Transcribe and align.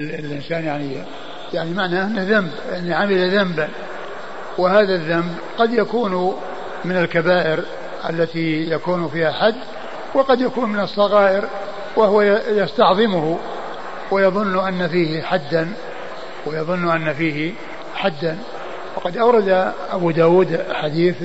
الإنسان 0.00 0.64
يعني 0.64 0.96
يعني 1.52 1.70
معناه 1.70 2.06
أنه 2.06 2.22
ذنب 2.22 2.50
أن 2.78 2.92
عمل 2.92 3.38
ذنبا 3.38 3.68
وهذا 4.58 4.94
الذنب 4.94 5.34
قد 5.58 5.72
يكون 5.72 6.36
من 6.84 6.96
الكبائر 6.96 7.64
التي 8.10 8.70
يكون 8.70 9.08
فيها 9.08 9.32
حد 9.32 9.54
وقد 10.14 10.40
يكون 10.40 10.72
من 10.72 10.80
الصغائر 10.80 11.44
وهو 11.96 12.22
يستعظمه 12.48 13.38
ويظن 14.10 14.68
أن 14.68 14.88
فيه 14.88 15.22
حدا 15.22 15.72
ويظن 16.46 16.90
أن 16.90 17.14
فيه 17.14 17.52
حدا. 17.94 18.38
وقد 18.96 19.16
أورد 19.16 19.72
أبو 19.90 20.10
داود 20.10 20.64
حديث 20.72 21.16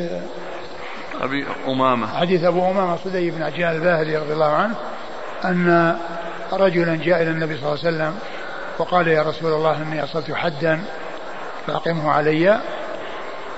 أبي 1.22 1.46
أمامة. 1.68 2.08
حديث 2.08 2.44
أبو 2.44 2.72
أمامة 2.72 2.98
صدي 2.98 3.32
بن 3.32 3.44
عجلان 3.44 3.76
الباهلي 3.76 4.18
رضي 4.18 4.34
الله 4.34 4.54
عنه 4.54 4.76
أن 5.46 5.98
رجلا 6.54 6.96
جاء 6.96 7.22
إلى 7.22 7.32
النبي 7.32 7.58
صلى 7.58 7.66
الله 7.66 7.86
عليه 7.86 7.98
وسلم 7.98 8.20
وقال 8.80 9.08
يا 9.08 9.24
رسول 9.24 9.54
الله 9.54 9.78
إني 9.82 10.04
أصلت 10.04 10.32
حدا 10.32 10.82
فأقمه 11.68 12.12
علي. 12.12 12.60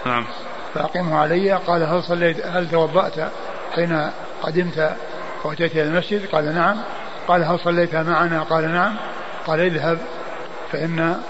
نعم. 0.05 0.25
فأقمه 0.73 1.19
علي. 1.19 1.51
قال 1.51 1.83
هل 1.83 2.03
صليت 2.03 2.45
هل 2.45 2.69
توضأت 2.69 3.31
حين 3.75 4.11
قدمت 4.43 4.95
وأتيت 5.43 5.71
إلى 5.71 5.83
المسجد؟ 5.83 6.25
قال 6.25 6.55
نعم. 6.55 6.77
قال 7.27 7.43
هل 7.43 7.59
صليت 7.59 7.95
معنا؟ 7.95 8.43
قال 8.43 8.71
نعم. 8.71 8.95
قال 9.47 9.59
اذهب 9.59 9.97
فإن 10.71 11.21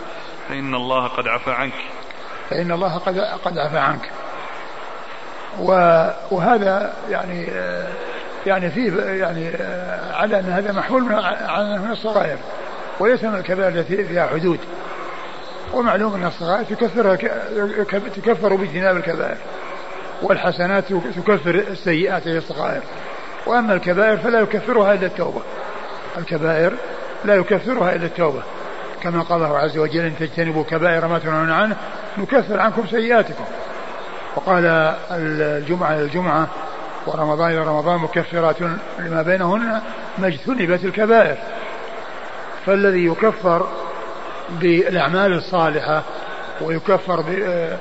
فإن 0.50 0.76
الله 0.76 1.08
قد 1.08 1.28
عفى 1.28 1.52
عنك. 1.52 1.74
فإن 2.50 2.72
الله 2.72 2.98
قد 2.98 3.20
قد 3.20 3.58
عفى 3.58 3.78
عنك. 3.78 4.12
وهذا 6.32 6.94
يعني 7.10 7.48
يعني 8.46 8.72
فيه 8.72 9.02
يعني 9.02 9.52
على 10.14 10.40
أن 10.40 10.50
هذا 10.50 10.72
محمول 10.72 11.04
من 11.04 11.16
على 11.46 11.78
من 11.78 11.92
الصغائر. 11.92 12.38
وليس 13.02 13.24
من 13.24 13.36
الكبائر 13.36 13.80
التي 13.80 14.04
فيها 14.04 14.28
حدود. 14.28 14.60
ومعلوم 15.74 16.16
أن 16.16 16.26
الصغائر 16.26 16.64
تكفر 16.64 17.16
تكفر 18.16 18.56
باجتناب 18.56 18.98
الكبائر 18.98 19.38
والحسنات 20.22 20.84
تكفر 20.94 21.56
السيئات 21.56 22.28
هي 22.28 22.38
الصغائر. 22.38 22.82
وأما 23.46 23.74
الكبائر 23.74 24.18
فلا 24.18 24.40
يكفرها 24.40 24.94
إلا 24.94 25.06
التوبة. 25.06 25.42
الكبائر 26.18 26.74
لا 27.26 27.36
يكفرها 27.36 27.96
إلا 27.96 28.06
التوبة. 28.06 28.42
كما 29.04 29.22
قال 29.24 29.44
الله 29.44 29.58
عز 29.58 29.78
وجل 29.78 30.06
إن 30.06 30.18
تجتنبوا 30.20 30.64
كبائر 30.64 31.08
ما 31.08 31.20
تنهون 31.20 31.52
عنه 31.52 31.76
نكفر 32.18 32.60
عنكم 32.60 32.88
سيئاتكم. 32.88 33.46
وقال 34.36 34.66
الجمعة 35.12 35.94
الجمعة 35.94 36.48
ورمضان 37.08 37.52
إلى 37.52 37.60
رمضان 37.60 38.00
مكفرات 38.00 38.56
لما 39.00 39.22
بينهن 39.22 39.82
ما 40.18 40.28
اجتنبت 40.28 40.86
الكبائر. 40.86 41.38
فالذي 42.66 43.06
يكفر 43.06 43.68
بالأعمال 44.50 45.34
الصالحة 45.34 46.04
ويكفر 46.62 47.22
ب 47.22 47.30
آه، 47.44 47.78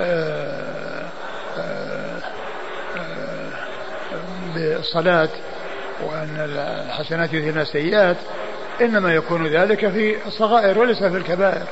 آه، 0.00 1.10
آه، 1.58 2.20
بالصلاة 4.54 5.28
وأن 6.04 6.36
الحسنات 6.38 7.32
يذهبن 7.32 7.60
السيئات 7.60 8.16
إنما 8.80 9.14
يكون 9.14 9.46
ذلك 9.46 9.88
في 9.88 10.26
الصغائر 10.26 10.78
وليس 10.78 10.98
في 10.98 11.16
الكبائر. 11.16 11.66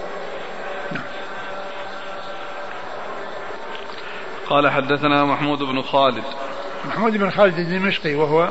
قال 4.47 4.71
حدثنا 4.71 5.25
محمود 5.25 5.59
بن 5.59 5.83
خالد. 5.83 6.25
محمود 6.85 7.17
بن 7.17 7.31
خالد 7.31 7.59
الدمشقي 7.59 8.15
وهو 8.15 8.49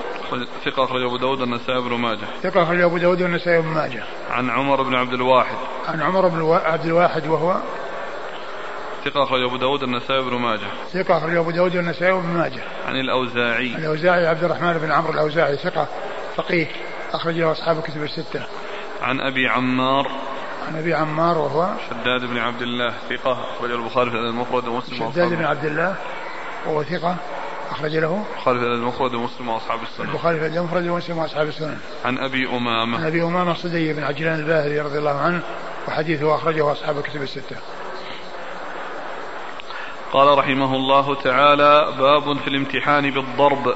ثقة 0.65 0.83
أخرج 0.83 1.03
أبو 1.03 1.17
داود 1.17 1.41
النسائي 1.41 1.81
بن 1.81 1.93
ماجه. 1.93 2.25
ثقة 2.43 2.63
أخرج 2.63 2.81
أبو 2.81 2.97
داود 2.97 3.21
النسائي 3.21 3.61
بن 3.61 3.67
ماجه. 3.67 4.03
عن 4.29 4.49
عمر 4.49 4.81
بن 4.83 4.95
عبد 4.95 5.13
الواحد. 5.13 5.55
عن 5.87 6.01
عمر 6.01 6.27
بن 6.27 6.51
عبد 6.65 6.85
الواحد 6.85 7.27
وهو؟ 7.27 7.57
ثقة 9.05 9.23
أخرج 9.23 9.43
أبو 9.43 9.57
داود 9.57 9.83
النسائي 9.83 10.21
بن 10.21 10.35
ماجه. 10.35 10.67
ثقة 10.93 11.17
أخرج 11.17 11.35
أبو 11.35 11.51
داود 11.51 11.75
النسائي 11.75 12.13
بن 12.13 12.27
ماجه. 12.27 12.63
عن 12.87 12.95
الأوزاعي. 12.95 13.75
الأوزاعي 13.75 14.27
عبد 14.27 14.43
الرحمن 14.43 14.73
بن 14.73 14.91
عمرو 14.91 15.13
الأوزاعي 15.13 15.57
ثقة 15.57 15.87
فقيه 16.35 16.67
أخرج 17.13 17.35
له 17.35 17.51
أصحاب 17.51 17.77
الكتب 17.77 18.03
الستة. 18.03 18.43
عن 19.01 19.21
أبي 19.21 19.47
عمار. 19.47 20.07
عن 20.67 20.75
أبي 20.75 20.93
عمار 20.93 21.37
وهو؟ 21.37 21.69
شداد 21.89 22.25
بن 22.25 22.37
عبد 22.37 22.61
الله 22.61 22.93
ثقة 23.09 23.31
أخرج 23.31 23.71
البخاري 23.71 24.11
في 24.11 24.17
المفرد 24.17 24.67
ومسلم 24.67 25.11
شداد 25.11 25.33
بن 25.33 25.45
عبد 25.45 25.65
الله 25.65 25.95
وهو 26.65 26.83
ثقة 26.83 27.15
أخرج 27.77 27.95
له. 27.95 28.23
البخاري 28.37 28.59
في 28.59 28.65
المفرد 28.65 29.13
ومسلم 29.13 29.49
وأصحاب 29.49 29.79
السنة. 29.83 30.09
البخاري 30.09 30.39
في 30.39 30.47
المفرد 30.47 30.87
ومسلم 30.87 31.17
وأصحاب 31.17 31.47
السنة. 31.47 31.77
عن 32.05 32.17
أبي 32.17 32.49
أمامة. 32.49 32.97
عن 32.97 33.05
أبي 33.05 33.23
أمامة 33.23 33.53
صدي 33.53 33.93
بن 33.93 34.03
عجلان 34.03 34.39
الباهلي 34.39 34.81
رضي 34.81 34.97
الله 34.97 35.19
عنه 35.19 35.41
وحديثه 35.87 36.35
أخرجه 36.35 36.71
أصحاب 36.71 36.97
الكتب 36.97 37.21
الستة. 37.21 37.55
قال 40.13 40.37
رحمه 40.37 40.75
الله 40.75 41.15
تعالى 41.15 41.93
باب 41.99 42.37
في 42.37 42.47
الامتحان 42.47 43.11
بالضرب. 43.11 43.75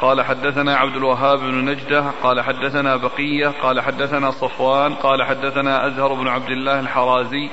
قال 0.00 0.22
حدثنا 0.22 0.76
عبد 0.76 0.96
الوهاب 0.96 1.38
بن 1.38 1.64
نجدة 1.64 2.04
قال 2.22 2.40
حدثنا 2.40 2.96
بقية 2.96 3.48
قال 3.62 3.80
حدثنا 3.80 4.30
صفوان 4.30 4.94
قال 4.94 5.22
حدثنا 5.22 5.86
أزهر 5.86 6.14
بن 6.14 6.28
عبد 6.28 6.50
الله 6.50 6.80
الحرازي 6.80 7.50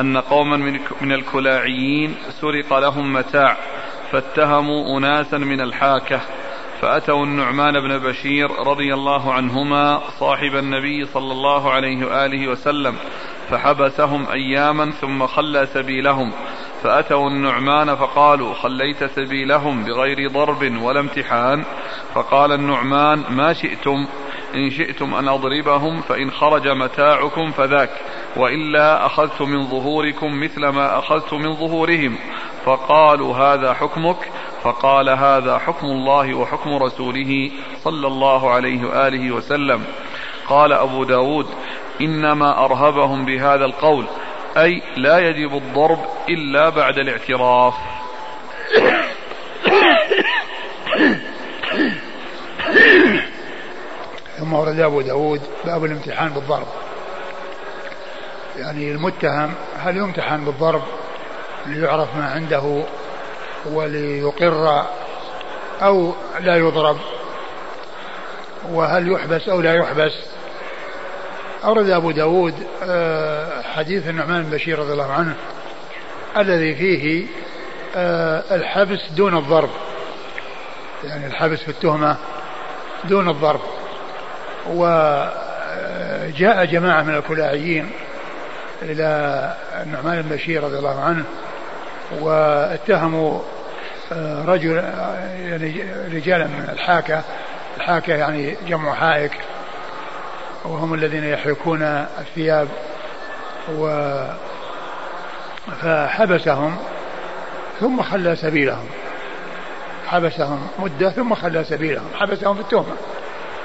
أن 0.00 0.16
قوما 0.16 0.56
من 1.00 1.12
الكلاعيين 1.12 2.16
سرق 2.40 2.78
لهم 2.78 3.12
متاع. 3.12 3.56
فاتهموا 4.12 4.98
أناسا 4.98 5.38
من 5.38 5.60
الحاكة 5.60 6.20
فأتوا 6.80 7.24
النعمان 7.24 7.80
بن 7.80 7.98
بشير 7.98 8.50
رضي 8.50 8.94
الله 8.94 9.32
عنهما 9.32 10.00
صاحب 10.18 10.56
النبي 10.56 11.04
صلى 11.04 11.32
الله 11.32 11.70
عليه 11.70 12.06
وآله 12.06 12.48
وسلم 12.48 12.94
فحبسهم 13.50 14.26
أياما 14.32 14.90
ثم 14.90 15.26
خلى 15.26 15.66
سبيلهم 15.66 16.32
فأتوا 16.82 17.28
النعمان 17.28 17.94
فقالوا 17.94 18.54
خليت 18.54 19.04
سبيلهم 19.04 19.84
بغير 19.84 20.30
ضرب 20.30 20.82
ولا 20.82 21.00
امتحان 21.00 21.64
فقال 22.14 22.52
النعمان 22.52 23.24
ما 23.30 23.52
شئتم 23.52 24.06
إن 24.54 24.70
شئتم 24.70 25.14
أن 25.14 25.28
أضربهم 25.28 26.00
فإن 26.00 26.30
خرج 26.30 26.68
متاعكم 26.68 27.50
فذاك 27.50 27.90
وإلا 28.36 29.06
أخذت 29.06 29.42
من 29.42 29.66
ظهوركم 29.66 30.40
مثل 30.40 30.66
ما 30.66 30.98
أخذت 30.98 31.34
من 31.34 31.54
ظهورهم 31.54 32.16
فقالوا 32.64 33.36
هذا 33.36 33.74
حكمك 33.74 34.16
فقال 34.62 35.08
هذا 35.08 35.58
حكم 35.58 35.86
الله 35.86 36.34
وحكم 36.34 36.82
رسوله 36.82 37.50
صلى 37.84 38.06
الله 38.06 38.50
عليه 38.50 38.84
وآله 38.84 39.32
وسلم. 39.32 39.84
قال 40.48 40.72
أبو 40.72 41.04
داود 41.04 41.46
إنما 42.00 42.64
أرهبهم 42.64 43.24
بهذا 43.24 43.64
القول 43.64 44.06
أي 44.56 44.82
لا 44.96 45.18
يجب 45.18 45.54
الضرب 45.54 45.98
إلا 46.28 46.68
بعد 46.68 46.98
الاعتراف. 46.98 47.74
ثم 54.38 54.52
ورد 54.52 54.80
أبو 54.80 55.00
داود 55.00 55.40
باب 55.64 55.84
الامتحان 55.84 56.28
بالضرب. 56.28 56.66
يعني 58.56 58.92
المتهم 58.92 59.54
هل 59.78 59.96
يمتحن 59.96 60.44
بالضرب؟ 60.44 60.82
ليعرف 61.66 62.16
ما 62.16 62.24
عنده 62.24 62.82
وليقر 63.66 64.86
أو 65.82 66.14
لا 66.40 66.56
يضرب 66.56 66.96
وهل 68.68 69.12
يحبس 69.12 69.48
أو 69.48 69.60
لا 69.60 69.74
يحبس. 69.74 70.12
أورد 71.64 71.90
أبو 71.90 72.10
داود 72.10 72.54
آه، 72.82 73.62
حديث 73.62 74.08
النعمان 74.08 74.42
بن 74.42 74.50
بشير 74.50 74.78
رضي 74.78 74.92
الله 74.92 75.12
عنه 75.12 75.34
الذي 76.36 76.74
فيه 76.74 77.26
آه، 77.96 78.42
الحبس 78.50 79.08
دون 79.16 79.36
الضرب. 79.36 79.70
يعني 81.04 81.26
الحبس 81.26 81.58
في 81.58 81.68
التهمة 81.68 82.16
دون 83.04 83.28
الضرب. 83.28 83.60
وجاء 84.66 86.64
جماعة 86.64 87.02
من 87.02 87.14
الكلاعيين 87.14 87.90
إلى 88.82 89.54
النعمان 89.82 90.22
بن 90.22 90.36
بشير 90.36 90.64
رضي 90.64 90.78
الله 90.78 91.00
عنه 91.00 91.24
واتهموا 92.20 93.40
آه، 94.12 94.44
رجل 94.44 94.76
يعني 95.40 95.84
رجالا 96.12 96.46
من 96.46 96.68
الحاكة. 96.72 97.22
الحاكة 97.76 98.14
يعني 98.14 98.56
جمع 98.68 98.94
حائك. 98.94 99.32
وهم 100.64 100.94
الذين 100.94 101.24
يحركون 101.24 101.82
الثياب. 102.18 102.68
و 103.78 104.12
فحبسهم 105.82 106.76
ثم 107.80 108.02
خلى 108.02 108.36
سبيلهم. 108.36 108.86
حبسهم 110.06 110.68
مدة 110.78 111.10
ثم 111.10 111.34
خلى 111.34 111.64
سبيلهم. 111.64 112.08
حبسهم 112.14 112.54
في 112.54 112.60
التهمة 112.60 112.96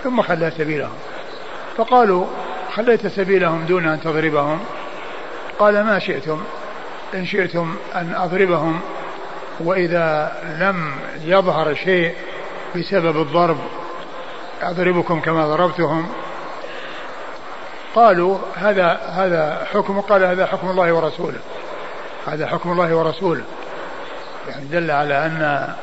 ثم 0.04 0.22
خلى 0.22 0.52
سبيلهم. 0.58 0.98
فقالوا 1.78 2.26
خليت 2.74 3.08
سبيلهم 3.08 3.66
دون 3.66 3.88
أن 3.88 4.02
تضربهم. 4.02 4.60
قال 5.60 5.84
ما 5.84 6.00
شئتم؟ 6.00 6.44
إن 7.14 7.26
شئتم 7.26 7.76
أن 7.96 8.16
أضربهم 8.16 8.80
وإذا 9.60 10.32
لم 10.60 10.92
يظهر 11.24 11.74
شيء 11.74 12.16
بسبب 12.76 13.22
الضرب 13.22 13.58
أضربكم 14.62 15.20
كما 15.20 15.48
ضربتهم. 15.48 16.08
قالوا 17.96 18.38
هذا 18.56 19.00
هذا 19.12 19.68
حكم 19.74 20.02
قال 20.02 20.24
هذا 20.24 20.46
حكم 20.46 20.70
الله 20.70 20.94
ورسوله. 20.94 21.40
هذا 22.28 22.48
حكم 22.48 22.72
الله 22.72 22.96
ورسوله. 22.96 23.44
يعني 24.50 24.66
دل 24.66 24.92
على 24.92 25.26
أن 25.26 25.74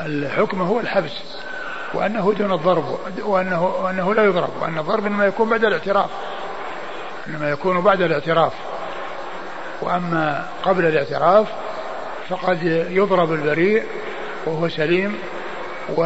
الحكم 0.00 0.62
هو 0.62 0.80
الحبس 0.80 1.12
وأنه 1.94 2.34
دون 2.38 2.52
الضرب 2.52 2.98
وأنه, 3.22 3.64
وأنه 3.64 4.14
لا 4.14 4.24
يضرب 4.24 4.50
وأن 4.60 4.78
الضرب 4.78 5.06
إنما 5.06 5.26
يكون 5.26 5.48
بعد 5.48 5.64
الاعتراف. 5.64 6.10
إنما 7.26 7.50
يكون 7.50 7.80
بعد 7.80 8.00
الاعتراف. 8.02 8.52
وأما 9.82 10.46
قبل 10.62 10.86
الاعتراف 10.86 11.46
فقد 12.28 12.62
يضرب 12.90 13.32
البريء 13.32 13.84
وهو 14.46 14.68
سليم 14.68 15.18
و 15.96 16.02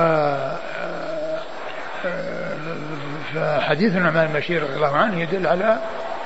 فحديث 3.35 3.97
النعمان 3.97 4.27
المشير 4.27 4.63
رضي 4.63 4.75
الله 4.75 4.97
عنه 4.97 5.21
يدل 5.21 5.47
على 5.47 5.79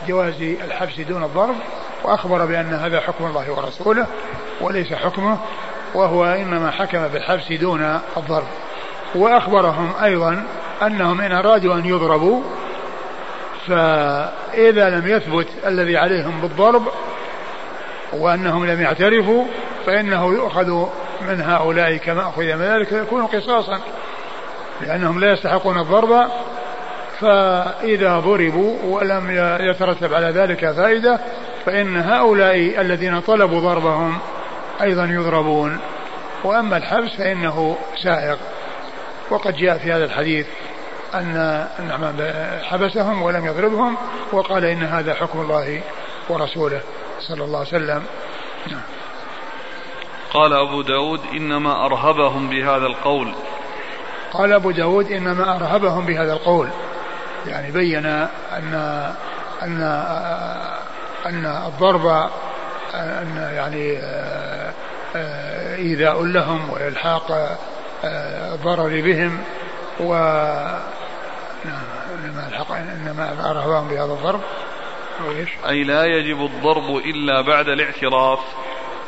جواز 0.08 0.42
الحبس 0.42 1.00
دون 1.00 1.24
الضرب 1.24 1.54
وأخبر 2.04 2.46
بأن 2.46 2.74
هذا 2.74 3.00
حكم 3.00 3.26
الله 3.26 3.52
ورسوله 3.52 4.06
وليس 4.60 4.92
حكمه 4.92 5.38
وهو 5.94 6.24
إنما 6.24 6.70
حكم 6.70 7.08
بالحبس 7.08 7.52
دون 7.52 8.00
الضرب. 8.16 8.46
وأخبرهم 9.14 9.92
أيضا 10.02 10.44
أنهم 10.82 11.20
إن 11.20 11.32
أرادوا 11.32 11.74
أن 11.74 11.86
يضربوا 11.86 12.42
فإذا 13.66 14.90
لم 14.90 15.08
يثبت 15.08 15.48
الذي 15.66 15.96
عليهم 15.96 16.40
بالضرب 16.40 16.82
وأنهم 18.12 18.66
لم 18.66 18.80
يعترفوا 18.80 19.44
فإنه 19.86 20.32
يؤخذ 20.32 20.86
من 21.28 21.40
هؤلاء 21.40 21.96
كما 21.96 22.28
أخذ 22.28 22.42
من 22.42 22.62
ذلك 22.62 22.92
يكون 22.92 23.26
قصاصا 23.26 23.80
لأنهم 24.80 25.20
لا 25.20 25.32
يستحقون 25.32 25.78
الضرب 25.78 26.30
فإذا 27.20 28.18
ضربوا 28.18 28.76
ولم 28.84 29.30
يترتب 29.60 30.14
على 30.14 30.26
ذلك 30.26 30.70
فائدة 30.70 31.20
فإن 31.66 31.96
هؤلاء 31.96 32.80
الذين 32.80 33.20
طلبوا 33.20 33.60
ضربهم 33.60 34.18
أيضا 34.82 35.04
يضربون 35.04 35.78
وأما 36.44 36.76
الحبس 36.76 37.10
فإنه 37.18 37.76
سائغ 38.02 38.36
وقد 39.30 39.56
جاء 39.56 39.78
في 39.78 39.92
هذا 39.92 40.04
الحديث 40.04 40.46
أن 41.14 41.66
النعمان 41.78 42.32
حبسهم 42.62 43.22
ولم 43.22 43.46
يضربهم 43.46 43.96
وقال 44.32 44.64
إن 44.64 44.82
هذا 44.82 45.14
حكم 45.14 45.40
الله 45.40 45.80
ورسوله 46.28 46.80
صلى 47.20 47.44
الله 47.44 47.58
عليه 47.58 47.68
وسلم. 47.68 48.02
قال 50.32 50.52
أبو 50.52 50.82
داود 50.82 51.20
إنما 51.32 51.86
أرهبهم 51.86 52.48
بهذا 52.50 52.86
القول. 52.86 53.34
قال 54.32 54.52
أبو 54.52 54.70
داود 54.70 55.12
إنما 55.12 55.56
أرهبهم 55.56 56.06
بهذا 56.06 56.32
القول. 56.32 56.68
يعني 57.46 57.70
بين 57.70 58.06
أن 58.06 58.74
أن 59.62 59.82
أن 61.26 61.46
الضرب 61.46 62.06
أن 62.94 63.50
يعني 63.54 63.98
إيذاء 65.76 66.24
لهم 66.24 66.70
وإلحاق 66.70 67.58
الضرر 68.04 69.00
بهم 69.00 69.38
و 70.00 70.14
نعم 71.64 71.84
إنما 72.24 72.48
الحق 72.48 72.72
إنما 72.72 73.50
أرهبهم 73.50 73.88
بهذا 73.88 74.12
الضرب. 74.12 74.40
وإيش؟ 75.26 75.48
أي 75.68 75.84
لا 75.84 76.04
يجب 76.04 76.44
الضرب 76.44 76.96
إلا 76.96 77.40
بعد 77.40 77.68
الاعتراف 77.68 78.38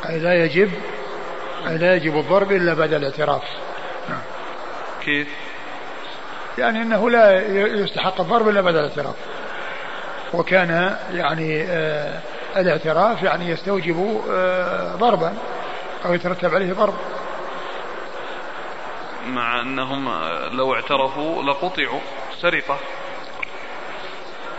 أي 0.09 0.19
لا 0.19 0.45
يجب 0.45 0.71
أي 1.67 1.77
لا 1.77 1.95
يجب 1.95 2.17
الضرب 2.17 2.51
إلا 2.51 2.73
بعد 2.73 2.93
الاعتراف 2.93 3.43
نعم. 4.09 4.21
كيف؟ 5.05 5.27
يعني 6.57 6.81
أنه 6.81 7.09
لا 7.09 7.47
يستحق 7.83 8.21
الضرب 8.21 8.49
إلا 8.49 8.61
بعد 8.61 8.75
الاعتراف 8.75 9.15
وكان 10.33 10.97
يعني 11.13 11.63
آه 11.63 12.19
الاعتراف 12.57 13.23
يعني 13.23 13.49
يستوجب 13.49 14.21
آه 14.31 14.95
ضربا 14.95 15.33
أو 16.05 16.13
يترتب 16.13 16.55
عليه 16.55 16.73
ضرب 16.73 16.93
مع 19.27 19.61
أنهم 19.61 20.09
لو 20.51 20.73
اعترفوا 20.73 21.43
لقطعوا 21.43 21.99
سرقة 22.41 22.77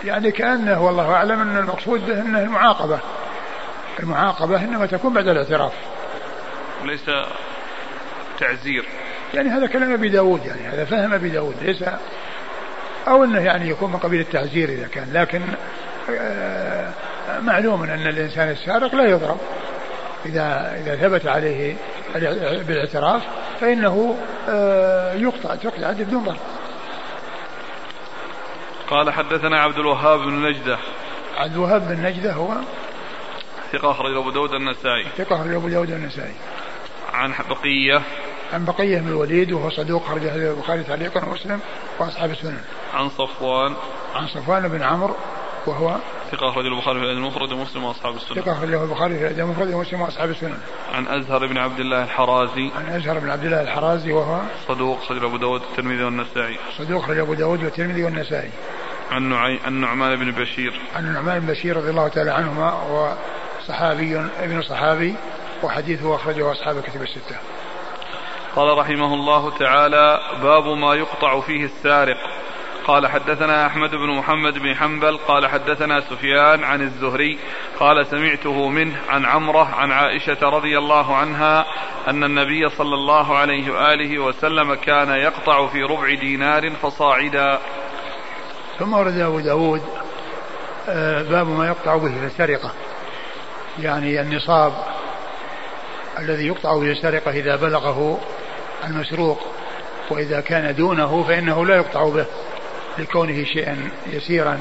يعني 0.04 0.30
كأنه 0.30 0.84
والله 0.84 1.12
أعلم 1.12 1.40
أن 1.40 1.56
المقصود 1.56 2.06
به 2.06 2.20
أنه 2.20 2.42
المعاقبة. 2.42 2.98
المعاقبة 4.00 4.64
إنما 4.64 4.86
تكون 4.86 5.12
بعد 5.12 5.28
الاعتراف. 5.28 5.72
ليس 6.84 7.10
تعزير. 8.40 8.84
يعني 9.34 9.48
هذا 9.48 9.66
كلام 9.66 9.92
أبي 9.92 10.08
داود 10.08 10.46
يعني 10.46 10.60
هذا 10.60 10.84
فهم 10.84 11.14
أبي 11.14 11.28
داود 11.28 11.54
ليس 11.62 11.84
أو 13.08 13.24
أنه 13.24 13.40
يعني 13.40 13.68
يكون 13.68 13.92
من 13.92 13.98
قبيل 13.98 14.20
التعزير 14.20 14.68
إذا 14.68 14.86
كان 14.86 15.08
لكن 15.12 15.42
آه، 16.10 16.92
معلوم 17.40 17.82
أن 17.82 18.06
الإنسان 18.06 18.48
السارق 18.48 18.94
لا 18.94 19.04
يضرب. 19.04 19.38
إذا 20.26 20.76
إذا 20.80 20.96
ثبت 20.96 21.26
عليه 21.26 21.76
بالاعتراف 22.68 23.22
فإنه 23.60 24.16
آه، 24.48 25.14
يقطع 25.14 25.54
تقطع 25.54 25.92
بدون 25.92 26.24
ضرب 26.24 26.36
قال 28.92 29.12
حدثنا 29.12 29.60
عبد 29.60 29.78
الوهاب 29.78 30.20
بن 30.20 30.48
نجدة. 30.48 30.78
عبد 31.36 31.52
الوهاب 31.52 31.88
بن 31.88 32.02
نجدة 32.02 32.32
هو 32.32 32.48
ثقة 33.72 33.90
أخرج 33.90 34.16
أبو 34.16 34.30
داود 34.30 34.54
النسائي. 34.54 35.06
ثقة 35.16 35.36
أخرج 35.36 35.54
أبو 35.54 35.68
داود 35.68 35.90
النسائي. 35.90 36.34
عن 37.12 37.32
بقية. 37.50 38.02
عن 38.52 38.64
بقية 38.64 38.98
بن 38.98 39.08
الوليد 39.08 39.52
وهو 39.52 39.70
صدوق 39.70 40.04
خرج 40.04 40.24
البخاري 40.24 40.82
تعليقا 40.82 41.24
ومسلم 41.24 41.60
وأصحاب 41.98 42.30
السنن. 42.30 42.60
عن 42.94 43.08
صفوان. 43.08 43.74
عن 44.14 44.26
صفوان 44.26 44.68
بن 44.68 44.82
عمرو 44.82 45.14
وهو 45.66 45.96
ثقة 46.32 46.48
أخرج 46.48 46.66
البخاري 46.66 46.98
في 46.98 47.04
الأدب 47.04 47.18
المفرد 47.18 47.52
ومسلم 47.52 47.84
وأصحاب 47.84 48.16
السنن. 48.16 48.42
ثقة 48.42 48.52
أخرجه 48.52 48.82
البخاري 48.82 49.18
في 49.18 49.26
الأدب 49.26 49.38
المفرد 49.38 49.74
ومسلم 49.74 50.00
وأصحاب 50.00 50.30
السنن. 50.30 50.58
عن 50.94 51.06
أزهر 51.06 51.46
بن 51.46 51.58
عبد 51.58 51.80
الله 51.80 52.04
الحرازي. 52.04 52.70
عن 52.76 52.86
أزهر 52.88 53.18
بن 53.18 53.30
عبد 53.30 53.44
الله 53.44 53.62
الحرازي 53.62 54.12
وهو 54.12 54.40
صدوق 54.68 54.98
أخرج 55.02 55.24
أبو 55.24 55.36
داود 55.36 55.60
والترمذي 55.60 56.04
والنسائي. 56.04 56.58
صدوق 56.78 57.02
أخرج 57.02 57.18
أبو 57.18 57.34
داود 57.34 57.64
والترمذي 57.64 58.04
والنسائي. 58.04 58.50
عن 59.12 59.22
نعي... 59.22 59.58
عن 59.64 59.72
نعمان 59.72 60.16
بن 60.16 60.30
بشير. 60.30 60.80
عن 60.96 61.12
نعمان 61.12 61.40
بن 61.40 61.46
بشير 61.46 61.76
رضي 61.76 61.90
الله 61.90 62.08
تعالى 62.08 62.30
عنهما 62.30 62.70
هو 62.70 63.14
صحابي 63.68 64.16
ابن 64.40 64.62
صحابي 64.62 65.14
وحديثه 65.62 66.14
أخرجه 66.14 66.52
أصحاب 66.52 66.78
الكتب 66.78 67.02
الستة. 67.02 67.36
قال 68.56 68.78
رحمه 68.78 69.14
الله 69.14 69.50
تعالى 69.58 70.20
باب 70.42 70.66
ما 70.66 70.94
يقطع 70.94 71.40
فيه 71.40 71.64
السارق. 71.64 72.16
قال 72.86 73.06
حدثنا 73.06 73.66
أحمد 73.66 73.90
بن 73.90 74.10
محمد 74.10 74.58
بن 74.58 74.74
حنبل 74.74 75.16
قال 75.16 75.46
حدثنا 75.46 76.00
سفيان 76.00 76.64
عن 76.64 76.80
الزهري 76.80 77.38
قال 77.80 78.06
سمعته 78.06 78.68
منه 78.68 78.96
عن 79.08 79.26
عمرة 79.26 79.74
عن 79.74 79.92
عائشة 79.92 80.38
رضي 80.42 80.78
الله 80.78 81.16
عنها 81.16 81.66
أن 82.08 82.24
النبي 82.24 82.68
صلى 82.68 82.94
الله 82.94 83.36
عليه 83.36 83.72
وآله 83.72 84.18
وسلم 84.18 84.74
كان 84.74 85.08
يقطع 85.08 85.66
في 85.66 85.82
ربع 85.82 86.14
دينار 86.14 86.70
فصاعدا. 86.70 87.58
ثم 88.78 88.94
ورد 88.94 89.18
أبو 89.18 89.40
داود 89.40 89.82
آه، 90.88 91.22
باب 91.22 91.48
ما 91.48 91.66
يقطع 91.66 91.96
به 91.96 92.18
في 92.18 92.26
السرقة. 92.26 92.70
يعني 93.80 94.20
النصاب 94.20 94.72
الذي 96.18 96.46
يقطع 96.46 96.78
به 96.78 96.90
السرقة 96.90 97.30
إذا 97.30 97.56
بلغه 97.56 98.20
المسروق 98.84 99.40
وإذا 100.10 100.40
كان 100.40 100.74
دونه 100.74 101.24
فإنه 101.28 101.66
لا 101.66 101.76
يقطع 101.76 102.08
به 102.08 102.26
لكونه 102.98 103.44
شيئا 103.44 103.90
يسيرا. 104.06 104.60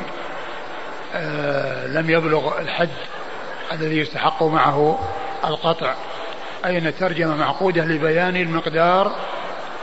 آه 1.16 1.88
لم 1.88 2.10
يبلغ 2.10 2.60
الحد 2.60 2.90
الذي 3.72 3.98
يستحق 3.98 4.44
معه 4.44 5.00
القطع. 5.46 5.94
أي 6.66 6.78
أن 6.78 6.88
الترجمة 6.88 7.36
معقودة 7.36 7.86
لبيان 7.86 8.36
المقدار 8.36 9.12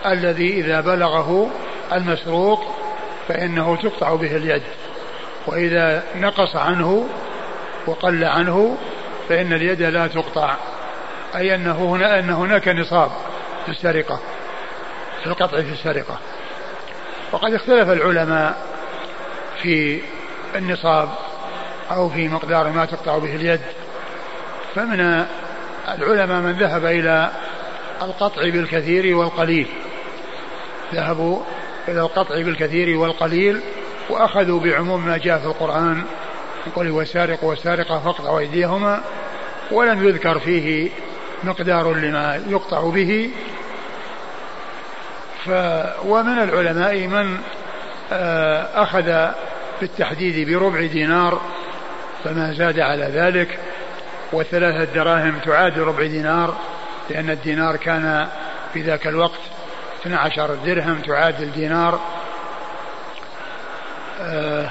الذي 0.06 0.60
إذا 0.60 0.80
بلغه 0.80 1.50
المسروق 1.92 2.77
فإنه 3.28 3.76
تقطع 3.76 4.14
به 4.14 4.36
اليد. 4.36 4.62
وإذا 5.46 6.02
نقص 6.16 6.56
عنه 6.56 7.08
وقل 7.86 8.24
عنه 8.24 8.76
فإن 9.28 9.52
اليد 9.52 9.82
لا 9.82 10.06
تقطع. 10.06 10.54
أي 11.36 11.54
أنه 11.54 11.84
هنا 11.84 12.18
أن 12.18 12.30
هناك 12.30 12.68
نصاب 12.68 13.10
في 13.64 13.70
السرقة 13.70 14.20
في 15.20 15.26
القطع 15.26 15.62
في 15.62 15.72
السرقة. 15.72 16.18
وقد 17.32 17.54
اختلف 17.54 17.90
العلماء 17.90 18.66
في 19.62 20.00
النصاب 20.56 21.08
أو 21.90 22.08
في 22.08 22.28
مقدار 22.28 22.68
ما 22.68 22.84
تقطع 22.84 23.18
به 23.18 23.36
اليد. 23.36 23.60
فمن 24.74 25.26
العلماء 25.88 26.40
من 26.40 26.52
ذهب 26.52 26.84
إلى 26.84 27.30
القطع 28.02 28.42
بالكثير 28.42 29.16
والقليل. 29.16 29.66
ذهبوا 30.94 31.42
إلى 31.88 32.00
القطع 32.00 32.34
بالكثير 32.34 32.98
والقليل 32.98 33.60
وأخذوا 34.10 34.60
بعموم 34.60 35.06
ما 35.06 35.18
جاء 35.18 35.38
في 35.38 35.46
القرآن. 35.46 36.04
يقول 36.66 36.90
والسارق 36.90 37.44
والسارقة 37.44 37.98
فاقطعوا 37.98 38.38
أيديهما 38.38 39.00
ولم 39.70 40.08
يذكر 40.08 40.38
فيه 40.38 40.90
مقدار 41.44 41.94
لما 41.94 42.42
يقطع 42.48 42.90
به. 42.90 43.30
ف 45.44 45.50
ومن 46.04 46.38
العلماء 46.38 47.06
من 47.06 47.38
آه، 48.12 48.82
أخذ 48.82 49.30
بالتحديد 49.80 50.48
بربع 50.48 50.86
دينار 50.86 51.40
فما 52.24 52.52
زاد 52.52 52.80
على 52.80 53.04
ذلك. 53.04 53.58
وثلاثة 54.32 54.92
دراهم 54.94 55.38
تعادل 55.38 55.80
ربع 55.80 56.06
دينار 56.06 56.56
لأن 57.10 57.30
الدينار 57.30 57.76
كان 57.76 58.28
في 58.72 58.82
ذاك 58.82 59.06
الوقت 59.06 59.40
12 60.00 60.54
درهم 60.54 61.00
تعادل 61.00 61.52
دينار. 61.52 62.00
آه 64.22 64.70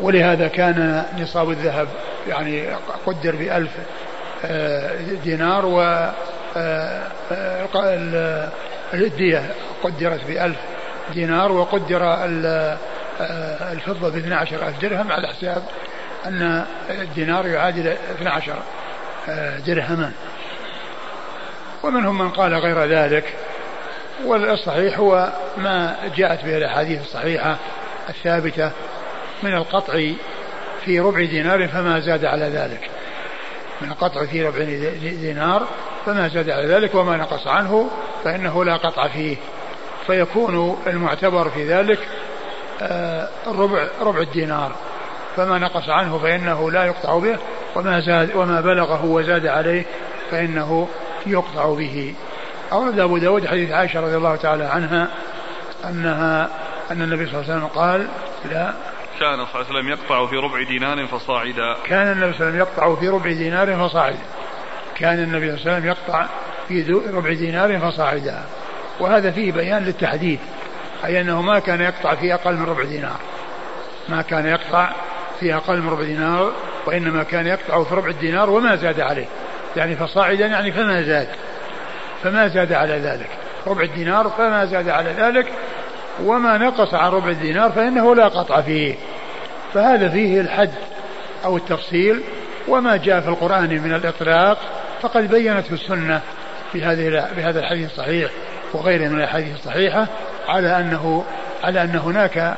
ولهذا 0.00 0.48
كان 0.48 1.04
نصاب 1.18 1.50
الذهب 1.50 1.88
يعني 2.28 2.68
قدر 3.06 3.36
بألف 3.36 3.70
آه 4.44 4.96
دينار 5.24 5.66
و 5.66 6.10
آه، 6.56 7.02
الدية 8.94 9.54
قدرت 9.82 10.24
بألف 10.28 10.56
دينار 11.12 11.52
وقدر 11.52 12.14
الفضة 13.72 14.08
ب 14.08 14.16
12 14.16 14.68
ألف 14.68 14.82
درهم 14.82 15.12
على 15.12 15.28
حساب 15.28 15.62
أن 16.26 16.64
الدينار 16.90 17.46
يعادل 17.46 17.86
12 17.88 18.52
درهما. 19.66 20.12
ومنهم 21.82 22.18
من 22.18 22.28
قال 22.28 22.54
غير 22.54 22.84
ذلك. 22.84 23.34
والصحيح 24.24 24.98
هو 24.98 25.32
ما 25.56 25.96
جاءت 26.16 26.44
به 26.44 26.56
الأحاديث 26.56 27.00
الصحيحة 27.00 27.56
الثابتة 28.08 28.70
من 29.42 29.54
القطع 29.54 30.12
في 30.84 31.00
ربع 31.00 31.24
دينار 31.24 31.68
فما 31.68 32.00
زاد 32.00 32.24
على 32.24 32.44
ذلك. 32.44 32.90
من 33.80 33.88
القطع 33.88 34.26
في 34.26 34.42
ربع 34.42 34.64
دينار 35.00 35.66
فما 36.06 36.28
زاد 36.28 36.50
على 36.50 36.66
ذلك 36.66 36.94
وما 36.94 37.16
نقص 37.16 37.46
عنه 37.46 37.90
فإنه 38.24 38.64
لا 38.64 38.76
قطع 38.76 39.08
فيه. 39.08 39.36
فيكون 40.06 40.82
المعتبر 40.86 41.50
في 41.50 41.68
ذلك 41.68 41.98
آه، 42.82 43.28
ربع 43.46 43.86
ربع 44.00 44.20
الدينار. 44.20 44.72
فما 45.36 45.58
نقص 45.58 45.88
عنه 45.88 46.18
فإنه 46.18 46.70
لا 46.70 46.84
يقطع 46.84 47.18
به 47.18 47.36
وما 47.76 48.00
زاد 48.00 48.36
وما 48.36 48.60
بلغه 48.60 49.04
وزاد 49.04 49.46
عليه 49.46 49.84
فإنه 50.30 50.88
يقطع 51.26 51.74
به. 51.74 52.14
أورد 52.72 52.98
أبو 52.98 53.18
داود 53.18 53.46
حديث 53.46 53.70
عائشة 53.70 54.00
رضي 54.00 54.16
الله 54.16 54.36
تعالى 54.36 54.64
عنها 54.64 55.08
أنها 55.84 56.50
أن 56.90 57.02
النبي 57.02 57.26
صلى 57.26 57.40
الله 57.40 57.52
عليه 57.52 57.54
وسلم 57.54 57.66
قال 57.66 58.08
لا. 58.50 58.72
كان 59.20 59.36
صلى 59.36 59.46
الله 59.46 59.54
عليه 59.54 59.66
وسلم 59.66 59.88
يقطع 59.88 60.26
في 60.26 60.36
ربع 60.36 60.62
دينار 60.62 61.06
فصاعدا. 61.06 61.76
كان 61.86 62.12
النبي 62.12 62.32
صلى 62.32 62.48
الله 62.48 62.54
عليه 62.56 62.56
وسلم 62.56 62.58
يقطع 62.58 62.94
في 62.94 63.08
ربع 63.08 63.32
دينار 63.32 63.88
فصاعدا. 63.88 64.18
كان 64.96 65.22
النبي 65.22 65.56
صلى 65.56 65.60
الله 65.60 65.72
عليه 65.72 65.78
وسلم 65.78 65.86
يقطع 65.86 66.26
في 66.68 66.82
ربع 67.12 67.32
دينار 67.32 67.78
فصاعدا. 67.78 68.44
وهذا 69.00 69.30
فيه 69.30 69.52
بيان 69.52 69.84
للتحديد 69.84 70.38
أي 71.04 71.20
أنه 71.20 71.42
ما 71.42 71.58
كان 71.58 71.80
يقطع 71.80 72.14
في 72.14 72.34
أقل 72.34 72.56
من 72.56 72.66
ربع 72.66 72.84
دينار. 72.84 73.20
ما 74.08 74.22
كان 74.22 74.46
يقطع 74.46 74.92
في 75.40 75.54
أقل 75.54 75.80
من 75.80 75.88
ربع 75.88 76.02
دينار 76.02 76.52
وإنما 76.86 77.22
كان 77.22 77.46
يقطع 77.46 77.84
في 77.84 77.94
ربع 77.94 78.08
الدينار 78.08 78.50
وما 78.50 78.76
زاد 78.76 79.00
عليه. 79.00 79.26
يعني 79.76 79.96
فصاعدا 79.96 80.46
يعني 80.46 80.72
فما 80.72 81.02
زاد. 81.02 81.28
فما 82.22 82.48
زاد 82.48 82.72
على 82.72 82.98
ذلك. 82.98 83.28
ربع 83.66 83.82
الدينار 83.82 84.28
فما 84.28 84.64
زاد 84.64 84.88
على 84.88 85.10
ذلك. 85.10 85.46
وما 86.24 86.58
نقص 86.58 86.94
عن 86.94 87.10
ربع 87.10 87.28
الدينار 87.28 87.72
فإنه 87.72 88.14
لا 88.14 88.28
قطع 88.28 88.60
فيه. 88.60 88.94
فهذا 89.74 90.08
فيه 90.08 90.40
الحد 90.40 90.70
أو 91.44 91.56
التفصيل. 91.56 92.22
وما 92.68 92.96
جاء 92.96 93.20
في 93.20 93.28
القرآن 93.28 93.68
من 93.68 93.94
الإطلاق 93.94 94.58
فقد 95.02 95.30
بينته 95.30 95.74
السنة 95.74 96.20
بهذه 96.74 97.28
بهذا 97.36 97.60
الحديث 97.60 97.90
الصحيح 97.90 98.30
وغيره 98.72 99.08
من 99.08 99.16
الأحاديث 99.16 99.54
الصحيحة 99.54 100.06
على 100.48 100.78
أنه 100.80 101.24
على 101.64 101.82
أن 101.82 101.96
هناك 101.96 102.56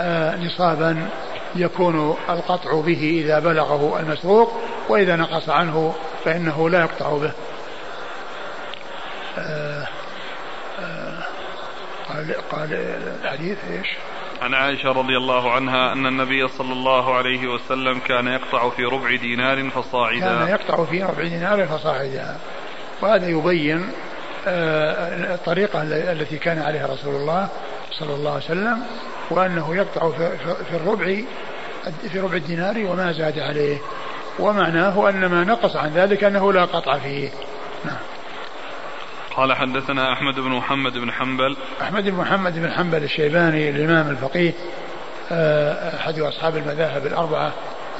آه، 0.00 0.36
نصابا 0.36 1.08
يكون 1.56 2.16
القطع 2.30 2.80
به 2.80 3.22
إذا 3.24 3.38
بلغه 3.38 4.00
المسروق 4.00 4.60
وإذا 4.88 5.16
نقص 5.16 5.48
عنه 5.48 5.94
فإنه 6.24 6.70
لا 6.70 6.80
يقطع 6.80 7.16
به. 7.16 7.32
قال 12.08 12.34
قال 12.50 12.72
الحديث 13.24 13.58
إيش؟ 13.70 13.86
عن 14.42 14.54
عائشة 14.54 14.88
رضي 14.88 15.16
الله 15.16 15.52
عنها 15.52 15.92
أن 15.92 16.06
النبي 16.06 16.48
صلى 16.48 16.72
الله 16.72 17.14
عليه 17.14 17.46
وسلم 17.46 17.98
كان 17.98 18.26
يقطع 18.26 18.70
في 18.70 18.84
ربع 18.84 19.16
دينار 19.16 19.70
فصاعدا. 19.70 20.20
كان 20.20 20.48
يقطع 20.48 20.84
في 20.84 21.02
ربع 21.02 21.22
دينار 21.22 21.66
فصاعدا. 21.66 22.36
وهذا 23.02 23.28
يبين 23.28 23.92
آه، 24.46 25.34
الطريقة 25.34 25.82
التي 25.82 26.38
كان 26.38 26.62
عليها 26.62 26.86
رسول 26.86 27.14
الله 27.14 27.48
صلى 27.90 28.14
الله 28.14 28.30
عليه 28.30 28.44
وسلم 28.44 28.82
وأنه 29.30 29.76
يقطع 29.76 30.10
في 30.70 30.76
الربع 30.76 31.16
في 32.12 32.20
ربع 32.20 32.36
الدينار 32.36 32.78
وما 32.78 33.12
زاد 33.12 33.38
عليه. 33.38 33.78
ومعناه 34.38 35.08
أن 35.08 35.26
ما 35.26 35.44
نقص 35.44 35.76
عن 35.76 35.90
ذلك 35.90 36.24
أنه 36.24 36.52
لا 36.52 36.64
قطع 36.64 36.98
فيه. 36.98 37.30
نعم. 37.84 38.11
قال 39.36 39.52
حدثنا 39.52 40.12
أحمد 40.12 40.34
بن 40.34 40.50
محمد 40.50 40.98
بن 40.98 41.12
حنبل 41.12 41.56
أحمد 41.82 42.04
بن 42.04 42.14
محمد 42.14 42.58
بن 42.58 42.70
حنبل 42.70 43.04
الشيباني 43.04 43.70
الإمام 43.70 44.10
الفقيه 44.10 44.52
آه، 45.32 45.96
أحد 45.96 46.18
أصحاب 46.18 46.56
المذاهب 46.56 47.06
الأربعة 47.06 47.52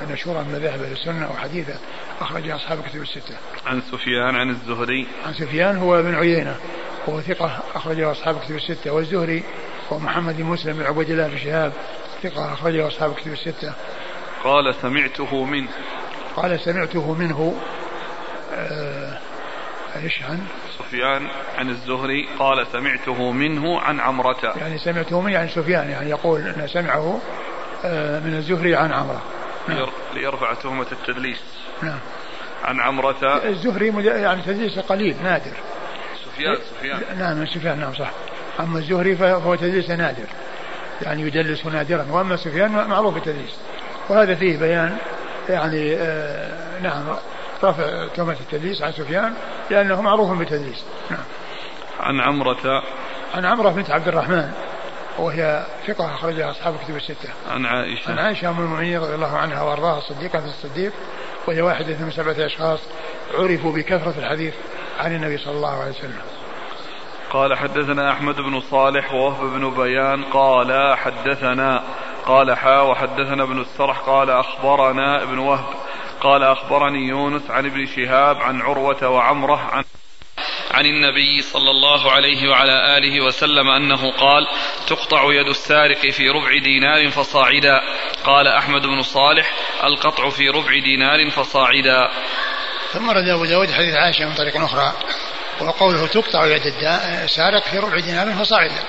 المشهورة 0.02 0.42
من 0.42 0.52
مذاهب 0.52 0.82
السنة 0.92 1.30
وحديثة 1.30 1.74
أخرج 2.20 2.50
أصحاب 2.50 2.78
الكتب 2.78 3.02
الستة. 3.02 3.34
عن 3.66 3.82
سفيان 3.92 4.36
عن 4.36 4.50
الزهري. 4.50 5.06
عن 5.26 5.34
سفيان 5.34 5.76
هو 5.76 5.98
ابن 5.98 6.14
عيينة 6.14 6.56
وهو 7.06 7.20
ثقة 7.20 7.62
أخرجه 7.74 8.10
أصحاب 8.10 8.36
الكتب 8.36 8.56
الستة 8.56 8.90
والزهري 8.90 9.42
هو 9.92 9.98
محمد 9.98 10.36
بن 10.36 10.44
مسلم 10.44 10.72
بن 10.72 10.82
عبد 10.82 11.10
الله 11.10 11.28
بن 11.28 11.38
شهاب 11.38 11.72
ثقة 12.22 12.52
أخرجه 12.52 12.86
أصحاب 12.86 13.10
الكتب 13.10 13.32
الستة. 13.32 13.72
قال 14.44 14.74
سمعته 14.74 15.44
منه. 15.44 15.68
قال 16.36 16.60
سمعته 16.60 17.14
منه 17.14 17.54
آه 18.54 19.18
إيش 19.96 20.22
عن؟ 20.22 20.46
سفيان 20.78 21.28
عن 21.58 21.70
الزهري 21.70 22.28
قال 22.38 22.66
سمعته 22.72 23.32
منه 23.32 23.80
عن 23.80 24.00
عمرة. 24.00 24.54
يعني 24.56 24.78
سمعته 24.78 25.20
منه 25.20 25.32
يعني 25.32 25.48
سفيان 25.50 25.90
يعني 25.90 26.10
يقول 26.10 26.40
أن 26.40 26.68
سمعه 26.68 27.20
آه، 27.84 28.20
من 28.20 28.34
الزهري 28.34 28.76
عن 28.76 28.92
عمرة. 28.92 29.22
نعم. 29.68 29.86
ليرفع 30.14 30.54
تهمة 30.54 30.86
التدليس. 30.92 31.40
نعم. 31.82 31.98
عن 32.64 32.80
عمرة. 32.80 33.40
الزهري 33.44 34.04
يعني 34.06 34.42
تدليس 34.42 34.78
قليل 34.78 35.16
نادر. 35.22 35.52
سفيان 36.24 36.56
سفيان. 36.56 37.18
نعم 37.18 37.36
من 37.36 37.46
سفيان 37.46 37.78
نعم 37.80 37.94
صح. 37.94 38.10
أما 38.60 38.78
الزهري 38.78 39.16
فهو 39.16 39.54
تدليس 39.54 39.90
نادر. 39.90 40.26
يعني 41.02 41.22
يدلس 41.22 41.66
نادرا. 41.66 42.06
وأما 42.10 42.36
سفيان 42.36 42.72
معروف 42.72 43.16
التدليس 43.16 43.56
وهذا 44.08 44.34
فيه 44.34 44.58
بيان 44.58 44.96
يعني 45.48 45.96
آه 45.96 46.80
نعم 46.82 47.02
رفع 47.64 48.06
تهمة 48.14 48.36
التدليس 48.40 48.82
عن 48.82 48.92
سفيان. 48.92 49.34
لأنه 49.72 50.02
معروف 50.02 50.38
بالتدليس 50.38 50.84
نعم 51.10 51.20
عن 52.00 52.20
عمرة 52.20 52.82
عن 53.34 53.44
عمرة 53.44 53.70
بنت 53.70 53.90
عبد 53.90 54.08
الرحمن 54.08 54.52
وهي 55.18 55.66
ثقة 55.86 56.14
أخرجها 56.14 56.50
أصحاب 56.50 56.74
الكتب 56.74 56.96
الستة. 56.96 57.28
عن 57.50 57.66
عائشة. 57.66 58.10
عن 58.10 58.18
عائشة 58.18 58.48
أم 58.48 58.58
المؤمنين 58.58 59.00
رضي 59.00 59.14
الله 59.14 59.36
عنها 59.36 59.62
وأرضاها 59.62 59.98
الصديقة 59.98 60.38
في 60.38 60.46
الصديق 60.46 60.92
وهي 61.46 61.62
واحدة 61.62 61.96
من 61.98 62.10
سبعة 62.10 62.46
أشخاص 62.46 62.80
عرفوا 63.34 63.72
بكثرة 63.72 64.14
الحديث 64.18 64.54
عن 65.00 65.14
النبي 65.14 65.38
صلى 65.38 65.52
الله 65.52 65.80
عليه 65.80 65.90
وسلم. 65.90 66.20
قال 67.30 67.58
حدثنا 67.58 68.12
أحمد 68.12 68.36
بن 68.36 68.60
صالح 68.60 69.14
ووهب 69.14 69.46
بن 69.46 69.70
بيان 69.70 70.24
قال 70.24 70.96
حدثنا 70.96 71.82
قال 72.26 72.56
حا 72.56 72.80
وحدثنا 72.80 73.42
ابن 73.42 73.60
السرح 73.60 73.98
قال 73.98 74.30
أخبرنا 74.30 75.22
ابن 75.22 75.38
وهب 75.38 75.64
قال 76.22 76.42
أخبرني 76.42 77.08
يونس 77.08 77.50
عن 77.50 77.66
ابن 77.66 77.86
شهاب 77.86 78.36
عن 78.36 78.62
عروة 78.62 79.08
وعمرة 79.08 79.56
عن 79.56 79.84
عن 80.70 80.86
النبي 80.86 81.42
صلى 81.42 81.70
الله 81.70 82.10
عليه 82.10 82.48
وعلى 82.48 82.98
آله 82.98 83.24
وسلم 83.24 83.68
أنه 83.68 84.10
قال 84.10 84.46
تقطع 84.86 85.32
يد 85.32 85.48
السارق 85.48 86.10
في 86.10 86.28
ربع 86.28 86.58
دينار 86.58 87.10
فصاعدا. 87.10 87.80
قال 88.24 88.46
أحمد 88.46 88.82
بن 88.82 89.02
صالح 89.02 89.52
القطع 89.84 90.30
في 90.30 90.48
ربع 90.48 90.78
دينار 90.84 91.30
فصاعدا. 91.30 92.10
ثم 92.92 93.10
رد 93.10 93.28
أبو 93.28 93.44
داود 93.44 93.70
حديث 93.70 93.94
عائشة 93.94 94.24
من 94.24 94.34
طريق 94.34 94.56
أخرى 94.56 94.92
وقوله 95.60 96.06
تقطع 96.06 96.46
يد 96.46 96.62
السارق 97.24 97.62
في 97.62 97.78
ربع 97.78 97.98
دينار 97.98 98.34
فصاعدا. 98.34 98.82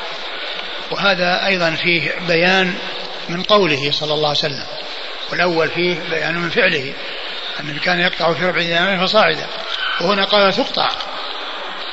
وهذا 0.91 1.45
أيضا 1.45 1.71
فيه 1.71 2.11
بيان 2.27 2.73
من 3.29 3.43
قوله 3.43 3.91
صلى 3.91 4.13
الله 4.13 4.29
عليه 4.29 4.39
وسلم. 4.39 4.65
والأول 5.33 5.69
فيه 5.69 5.99
بيان 6.09 6.37
من 6.37 6.49
فعله. 6.49 6.93
النبي 7.59 7.79
كان 7.79 7.99
يقطع 7.99 8.33
في 8.33 8.45
ربع 8.45 8.61
دينار 8.61 9.07
فصاعدا 9.07 9.47
وهنا 10.01 10.25
قال 10.25 10.53
تقطع. 10.53 10.89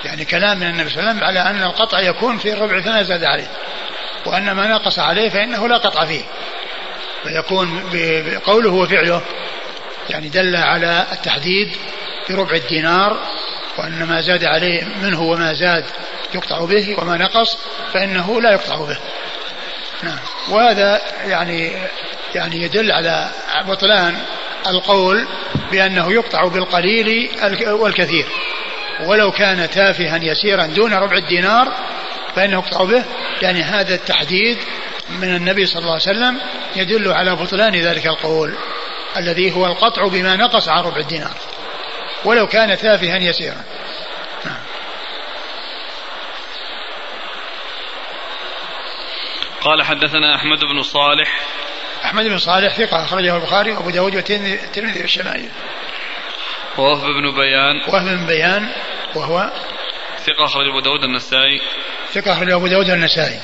يعني 0.04 0.24
كلام 0.24 0.58
من 0.58 0.66
النبي 0.66 0.90
صلى 0.90 1.00
الله 1.00 1.10
عليه 1.10 1.18
وسلم 1.18 1.28
على 1.28 1.50
أن 1.50 1.62
القطع 1.62 2.00
يكون 2.00 2.38
في 2.38 2.52
الربع 2.52 2.80
فما 2.80 3.02
زاد 3.02 3.24
عليه. 3.24 3.50
وأن 4.26 4.50
ما 4.52 4.68
نقص 4.68 4.98
عليه 4.98 5.28
فإنه 5.28 5.68
لا 5.68 5.76
قطع 5.76 6.04
فيه. 6.04 6.22
فيكون 7.22 7.82
بقوله 7.92 8.70
وفعله. 8.70 9.22
يعني 10.10 10.28
دل 10.28 10.56
على 10.56 11.06
التحديد 11.12 11.76
بربع 12.30 12.54
الدينار. 12.54 13.18
وأن 13.78 14.04
ما 14.04 14.20
زاد 14.20 14.44
عليه 14.44 14.84
منه 15.02 15.22
وما 15.22 15.52
زاد 15.52 15.84
يقطع 16.34 16.64
به 16.64 16.96
وما 16.98 17.16
نقص 17.16 17.58
فإنه 17.92 18.40
لا 18.40 18.52
يقطع 18.52 18.76
به. 18.76 18.98
نعم. 20.02 20.18
وهذا 20.48 21.00
يعني 21.26 21.72
يعني 22.34 22.56
يدل 22.62 22.92
على 22.92 23.30
بطلان 23.68 24.16
القول 24.66 25.26
بأنه 25.70 26.12
يقطع 26.12 26.48
بالقليل 26.48 27.30
والكثير. 27.66 28.26
ولو 29.00 29.30
كان 29.32 29.70
تافها 29.70 30.16
يسيرا 30.22 30.66
دون 30.66 30.94
ربع 30.94 31.16
الدينار 31.16 31.72
فإنه 32.36 32.58
يقطع 32.58 32.84
به. 32.84 33.04
يعني 33.42 33.62
هذا 33.62 33.94
التحديد 33.94 34.58
من 35.10 35.36
النبي 35.36 35.66
صلى 35.66 35.78
الله 35.78 35.92
عليه 35.92 36.02
وسلم 36.02 36.40
يدل 36.76 37.12
على 37.12 37.36
بطلان 37.36 37.76
ذلك 37.76 38.06
القول 38.06 38.54
الذي 39.16 39.52
هو 39.56 39.66
القطع 39.66 40.08
بما 40.08 40.36
نقص 40.36 40.68
عن 40.68 40.84
ربع 40.84 40.96
الدينار. 40.96 41.34
ولو 42.24 42.46
كان 42.46 42.78
تافها 42.78 43.16
يسيرا. 43.16 43.64
قال 49.60 49.82
حدثنا 49.82 50.34
أحمد 50.34 50.58
بن 50.58 50.82
صالح 50.82 51.40
أحمد 52.10 52.24
بن 52.24 52.38
صالح 52.38 52.74
ثقة 52.74 53.04
أخرجه 53.04 53.36
البخاري 53.36 53.72
وأبو 53.72 53.90
داود 53.90 54.14
والترمذي 54.14 55.00
والشمائل. 55.00 55.48
ووهب 56.78 57.06
بن 57.06 57.30
بيان. 57.36 57.80
وهب 57.88 58.18
بن 58.18 58.26
بيان 58.26 58.68
وهو 59.14 59.50
ثقة 60.18 60.44
أخرج 60.44 60.68
أبو 60.68 60.80
داود 60.80 61.04
النسائي 61.04 61.60
ثقة 62.12 62.32
أخرج 62.32 62.50
أبو 62.50 62.66
داود 62.66 62.90
النسائي 62.90 63.40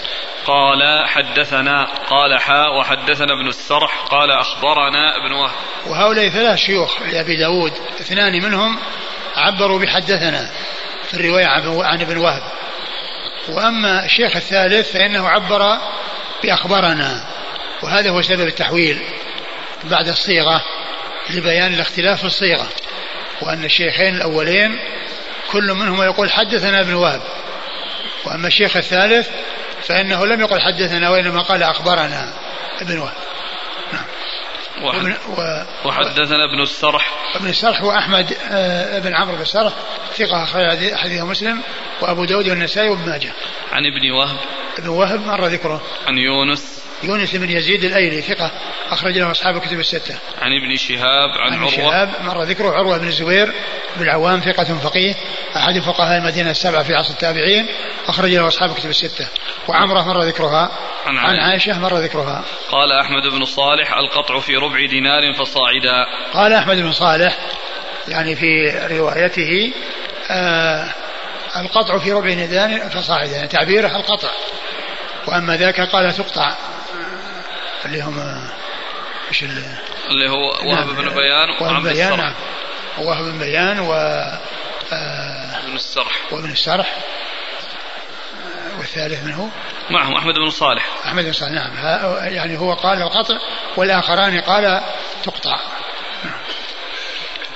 قال 0.47 1.09
حدثنا 1.09 1.85
قال 2.11 2.41
حاء 2.41 2.79
وحدثنا 2.79 3.33
ابن 3.41 3.49
السرح 3.49 4.05
قال 4.11 4.31
أخبرنا 4.31 5.17
ابن 5.17 5.33
وهب. 5.33 5.55
وهؤلاء 5.87 6.29
ثلاث 6.29 6.59
شيوخ 6.59 7.03
لأبي 7.03 7.37
داود 7.37 7.73
اثنان 8.01 8.33
منهم 8.43 8.79
عبروا 9.37 9.79
بحدثنا 9.79 10.51
في 11.09 11.15
الرواية 11.15 11.47
عن 11.83 12.01
ابن 12.01 12.17
وهب. 12.17 12.43
وأما 13.49 14.05
الشيخ 14.05 14.37
الثالث 14.37 14.93
فإنه 14.93 15.29
عبر 15.29 15.79
بأخبرنا. 16.43 17.37
وهذا 17.83 18.11
هو 18.11 18.23
سبب 18.23 18.47
التحويل 18.47 19.03
بعد 19.85 20.09
الصيغة 20.09 20.63
لبيان 21.31 21.75
الاختلاف 21.75 22.19
في 22.19 22.25
الصيغة 22.25 22.69
وأن 23.43 23.65
الشيخين 23.65 24.15
الأولين 24.15 24.79
كل 25.51 25.75
منهما 25.75 26.05
يقول 26.05 26.31
حدثنا 26.31 26.81
ابن 26.81 26.95
وهب 26.95 27.21
وأما 28.25 28.47
الشيخ 28.47 28.77
الثالث 28.77 29.29
فإنه 29.83 30.27
لم 30.27 30.41
يقل 30.41 30.61
حدثنا 30.61 31.11
وإنما 31.11 31.43
قال 31.43 31.63
أخبرنا 31.63 32.33
ابن 32.81 32.99
وهب. 32.99 33.17
نعم. 33.93 34.05
وحد. 34.83 35.17
وحدثنا 35.85 36.45
ابن 36.45 36.63
السرح. 36.63 37.13
ابن 37.35 37.49
السرح 37.49 37.83
هو 37.83 37.91
أحمد 37.91 38.37
آه، 38.51 38.99
بن 38.99 39.15
عمرو 39.15 39.37
بن 39.37 39.43
السرح 39.43 39.73
ثقة 40.17 40.43
أخرج 40.43 40.95
حديث 40.95 41.23
مسلم 41.23 41.61
وأبو 42.01 42.25
داود 42.25 42.49
والنسائي 42.49 42.89
وابن 42.89 43.09
ماجه. 43.09 43.33
عن 43.73 43.83
ابن 43.87 44.11
وهب. 44.11 44.37
ابن 44.79 44.89
وهب 44.89 45.27
مر 45.27 45.47
ذكره. 45.47 45.83
عن 46.07 46.19
يونس. 46.19 46.86
يونس 47.07 47.37
بن 47.37 47.51
يزيد 47.51 47.85
الأيلي 47.85 48.23
ثقة 48.23 48.51
أخرج 48.91 49.19
له 49.19 49.31
أصحاب 49.31 49.57
الكتب 49.57 49.81
الستة. 49.81 50.15
عن 50.43 50.53
ابن 50.53 50.77
شهاب 50.77 51.31
عن, 51.31 51.53
عن 51.53 51.59
عروة 51.59 51.71
شهاب 51.71 52.11
مر 52.21 52.43
ذكره 52.43 52.71
عروة 52.71 52.99
بن 52.99 53.07
الزبير 53.07 53.53
بن 53.97 54.09
عوام 54.09 54.41
ثقة 54.41 54.65
فقيه 54.65 55.15
أحد 55.57 55.79
فقهاء 55.79 56.19
المدينة 56.19 56.51
السبعة 56.51 56.83
في 56.83 56.95
عصر 56.95 57.11
التابعين 57.11 57.67
أخرج 58.07 58.35
له 58.35 58.49
أصحاب 58.49 58.71
الكتب 58.71 58.91
الستة. 58.91 59.27
وعمرة 59.69 60.03
مر 60.03 60.23
ذكرها 60.23 60.71
عن, 61.07 61.19
عن 61.19 61.37
عائشة 61.37 61.79
مر 61.79 61.99
ذكرها. 61.99 62.45
قال 62.71 62.93
أحمد 62.93 63.23
بن 63.23 63.45
صالح 63.45 63.93
القطع 63.93 64.41
في 64.41 64.57
ربع 64.57 64.87
دينار 64.87 65.35
فصاعدا. 65.35 66.07
قال 66.35 66.53
أحمد 66.53 66.77
بن 66.77 66.93
صالح 66.93 67.37
يعني 68.09 68.37
في 68.37 68.71
روايته 68.91 69.73
آه 70.31 70.95
القطع 71.57 71.99
في 71.99 72.13
ربع 72.13 72.29
دينار 72.29 72.91
فصاعدا 72.91 73.33
يعني 73.33 73.49
تعبيره 73.49 73.97
القطع 73.97 74.29
وأما 75.27 75.57
ذاك 75.57 75.81
قال 75.81 76.13
تقطع 76.13 76.55
اللي 77.87 78.03
هم 78.03 78.41
إيش 79.29 79.45
اللي 80.11 80.31
هو 80.31 80.49
وهب 80.49 80.87
بن 80.87 81.09
بيان 81.09 81.51
وهب 81.61 81.83
بن 81.83 81.93
بيان 81.93 82.17
نعم 82.17 82.35
وهب 82.99 83.25
بن 83.25 83.39
بيان 83.39 83.81
و 83.81 83.93
آه 84.93 85.59
ابن 85.65 85.75
السرح 85.75 86.33
وابن 86.33 86.51
السرح 86.51 86.97
والثالث 88.79 89.25
من 89.25 89.33
هو؟ 89.33 89.49
معهم 89.91 90.15
أحمد 90.15 90.35
بن 90.35 90.51
صالح. 90.51 90.87
أحمد 91.07 91.25
بن 91.25 91.33
صالح 91.33 91.53
نعم. 91.53 91.73
يعني 92.35 92.59
هو 92.59 92.73
قال 92.73 93.03
القطع 93.03 93.39
والآخران 93.77 94.41
قال 94.41 94.81
تقطع. 95.25 95.61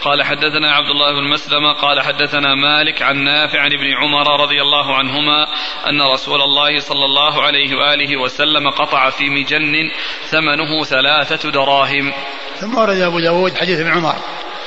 قال 0.02 0.22
حدثنا 0.22 0.72
عبد 0.72 0.90
الله 0.90 1.12
بن 1.12 1.28
مسلمة 1.28 1.72
قال 1.72 2.00
حدثنا 2.00 2.54
مالك 2.54 3.02
عن 3.02 3.16
نافع 3.24 3.60
عن 3.60 3.72
ابن 3.72 3.94
عمر 3.94 4.40
رضي 4.40 4.62
الله 4.62 4.94
عنهما 4.94 5.46
أن 5.88 6.02
رسول 6.02 6.42
الله 6.42 6.78
صلى 6.78 7.04
الله 7.04 7.42
عليه 7.42 7.76
وآله 7.76 8.16
وسلم 8.16 8.70
قطع 8.70 9.10
في 9.10 9.30
مجن 9.30 9.90
ثمنه 10.24 10.84
ثلاثة 10.84 11.50
دراهم. 11.50 12.12
ثم 12.56 12.78
ورد 12.78 12.96
أبو 12.96 13.20
داود 13.20 13.56
حديث 13.56 13.80
ابن 13.80 13.90
عمر 13.90 14.16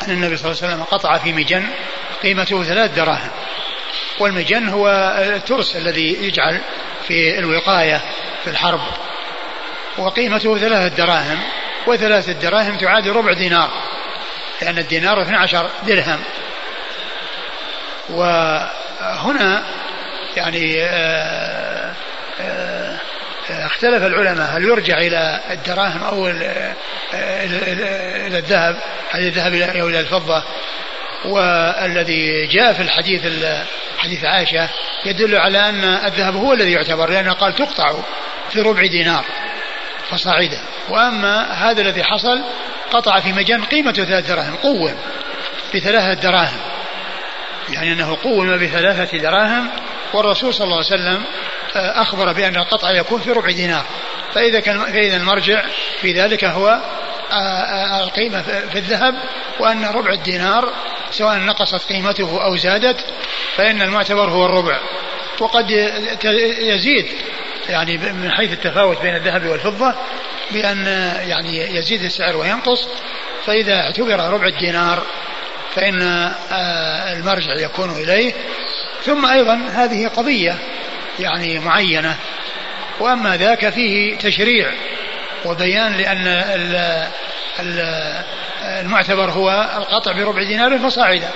أن 0.08 0.12
النبي 0.12 0.38
صلى 0.38 0.52
الله 0.52 0.64
عليه 0.64 0.74
وسلم 0.74 0.84
قطع 0.84 1.18
في 1.18 1.34
مجن 1.34 1.68
قيمته 2.24 2.64
ثلاث 2.64 2.96
دراهم. 2.96 3.32
والمجن 4.20 4.70
هو 4.70 4.88
الترس 5.36 5.76
الذي 5.76 6.18
يجعل 6.22 6.62
في 7.08 7.40
الوقاية 7.40 8.02
في 8.44 8.50
الحرب. 8.50 8.82
وقيمته 9.98 10.58
ثلاثة 10.58 10.96
دراهم 10.96 11.40
وثلاثة 11.88 12.34
دراهم 12.34 12.78
تعادل 12.78 13.12
ربع 13.12 13.34
دينار. 13.34 13.70
لأن 14.64 14.78
الدينار 14.78 15.22
12 15.22 15.70
درهم. 15.88 16.20
وهنا 18.10 19.64
يعني 20.36 20.84
آه، 20.84 21.94
آه، 22.42 22.98
اختلف 23.50 24.04
العلماء 24.04 24.58
هل 24.58 24.64
يرجع 24.64 24.98
إلى 24.98 25.40
الدراهم 25.52 26.04
أو 26.04 26.28
إلى 26.28 26.74
الذهب 28.38 28.76
هل 29.12 29.28
الذهب 29.28 29.54
أو 29.54 29.88
إلى 29.88 30.00
الفضة. 30.00 30.44
والذي 31.26 32.48
جاء 32.48 32.74
في 32.74 32.82
الحديث 32.82 33.22
حديث 33.98 34.26
عائشة 34.26 34.70
يدل 35.06 35.36
على 35.36 35.70
أن 35.70 35.84
الذهب 35.84 36.36
هو 36.36 36.54
الذي 36.54 36.72
يعتبر 36.72 37.10
لأنه 37.10 37.34
قال 37.34 37.56
تقطع 37.56 37.96
في 38.50 38.62
ربع 38.62 38.82
دينار. 38.82 39.26
فصاعدا. 40.14 40.62
وأما 40.90 41.54
هذا 41.54 41.82
الذي 41.82 42.04
حصل 42.04 42.42
قطع 42.92 43.20
في 43.20 43.34
مجان 43.34 43.64
قيمته 43.64 44.06
ثلاث 44.06 44.28
دراهم 44.28 44.56
قوم 44.56 44.96
بثلاثة 45.76 46.22
دراهم. 46.22 46.60
يعني 47.70 47.94
أنه 47.94 48.18
قوم 48.24 48.58
بثلاثة 48.58 49.18
دراهم 49.18 49.70
والرسول 50.14 50.54
صلى 50.54 50.66
الله 50.66 50.76
عليه 50.76 50.86
وسلم 50.86 51.24
آه، 51.76 52.02
أخبر 52.02 52.34
بأن 52.34 52.56
القطع 52.56 52.92
يكون 52.92 53.22
في 53.22 53.32
ربع 53.32 53.52
دينار. 53.52 53.86
فإذا 54.34 54.60
كان 54.60 54.80
فإذا 54.80 55.18
المرجع 55.18 55.64
في 56.02 56.14
ذلك 56.14 56.44
هو 56.44 56.68
آه، 57.32 57.36
آه، 57.36 58.04
القيمة 58.04 58.42
في 58.42 58.78
الذهب 58.78 59.16
وأن 59.60 59.86
ربع 59.86 60.14
الدينار 60.14 60.74
سواء 61.12 61.38
نقصت 61.38 61.90
قيمته 61.90 62.44
أو 62.44 62.56
زادت 62.56 63.06
فإن 63.56 63.82
المعتبر 63.82 64.30
هو 64.30 64.46
الربع. 64.46 64.80
وقد 65.40 65.72
يزيد 66.60 67.06
يعني 67.70 67.98
من 67.98 68.32
حيث 68.32 68.54
التفاوت 68.54 69.02
بين 69.02 69.16
الذهب 69.16 69.46
والفضة 69.46 69.96
بأن 70.52 70.86
يعني 71.28 71.76
يزيد 71.76 72.04
السعر 72.04 72.38
وينقص. 72.38 72.88
فإذا 73.46 73.82
اعتبر 73.82 74.20
ربع 74.20 74.48
الدينار 74.48 75.04
فإن 75.76 76.02
آه، 76.02 77.14
المرجع 77.14 77.54
يكون 77.54 77.90
إليه. 77.90 78.34
ثم 79.06 79.26
أيضا 79.26 79.54
هذه 79.74 80.08
قضية 80.08 80.58
يعني 81.20 81.60
معينة. 81.60 82.16
وأما 83.00 83.38
ذاك 83.38 83.70
فيه 83.70 84.18
تشريع 84.18 84.72
وبيان 85.46 85.94
لأن 85.94 86.44
المعتبر 88.64 89.32
هو 89.32 89.72
القطع 89.78 90.12
بربع 90.12 90.44
دينار 90.44 90.80
فصاعدا 90.80 91.30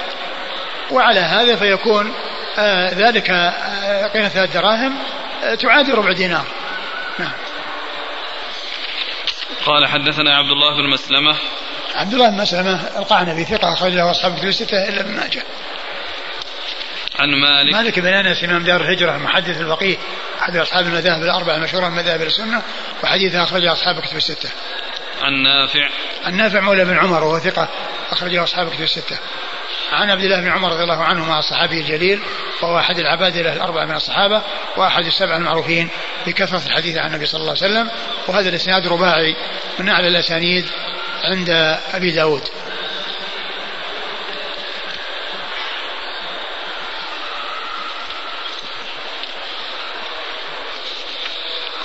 وعلى 0.92 1.20
هذا 1.20 1.56
فيكون 1.56 2.14
آه، 2.60 2.94
ذلك 2.94 3.30
آه، 3.30 4.08
قيمة 4.08 4.30
ثلاث 4.30 4.54
دراهم. 4.54 4.94
تعادل 5.60 5.96
ربع 5.96 6.12
دينار. 6.12 6.46
نعم. 7.20 7.32
قال 9.66 9.88
حدثنا 9.88 10.38
عبد 10.38 10.50
الله 10.50 10.76
بن 10.76 10.90
مسلمة. 10.90 11.36
عبد 11.96 12.14
الله 12.14 12.30
بن 12.30 12.38
مسلمة 12.38 12.98
القعنبي 12.98 13.44
ثقة 13.44 13.74
أخرج 13.74 13.92
له 13.94 14.12
أصحاب 14.12 14.34
الكتب 14.34 14.48
الستة 14.48 14.90
إلا 14.90 15.02
ابن 15.02 15.16
ماجه. 15.16 15.44
عن 17.20 17.30
مالك. 17.30 17.74
مالك 17.74 18.00
بن 18.00 18.14
أنس 18.14 18.44
إمام 18.44 18.64
دار 18.64 18.82
الهجرة 18.82 19.16
المحدث 19.16 19.62
الفقيه 19.62 19.98
أحد 20.42 20.58
أصحاب 20.58 20.88
المذاهب 20.88 21.24
الأربعة 21.24 21.56
المشهورة 21.56 21.90
من 21.90 21.96
مذاهب 21.96 22.22
السنة 22.22 22.62
وحديثه 23.04 23.44
أخرجه 23.44 23.74
أصحاب 23.74 23.98
الكتب 23.98 24.18
الستة. 24.18 24.50
عن 25.22 25.34
نافع. 25.44 25.90
عن 26.26 26.38
نافع 26.38 26.60
مولى 26.60 26.86
بن 26.86 26.98
عمر 26.98 27.24
وهو 27.24 27.40
ثقة 27.40 27.70
أخرجه 28.12 28.44
أصحاب 28.44 28.68
الكتب 28.68 28.84
الستة. 28.84 29.18
عن 29.92 30.10
عبد 30.10 30.24
الله 30.24 30.42
بن 30.42 30.48
عمر 30.48 30.72
رضي 30.72 30.84
الله 30.84 31.04
عنهما 31.04 31.40
الصحابي 31.40 31.80
الجليل 31.82 32.20
وهو 32.62 32.80
أحد 32.80 33.00
العبادلة 33.00 33.54
الأربعة 33.54 33.86
من 33.86 33.96
الصحابة 33.96 34.42
وأحد 34.78 35.06
السبع 35.06 35.38
المعروفين 35.38 35.90
بكثرة 36.28 36.62
الحديث 36.66 36.98
عن 36.98 37.08
النبي 37.10 37.26
صلى 37.26 37.42
الله 37.42 37.56
عليه 37.62 37.72
وسلم 37.72 37.90
وهذا 38.28 38.50
الإسناد 38.50 38.88
رباعي 38.88 39.36
من 39.80 39.90
أعلى 39.90 40.08
الأسانيد 40.08 40.66
عند 41.24 41.50
أبي 41.94 42.12
داود. 42.12 42.44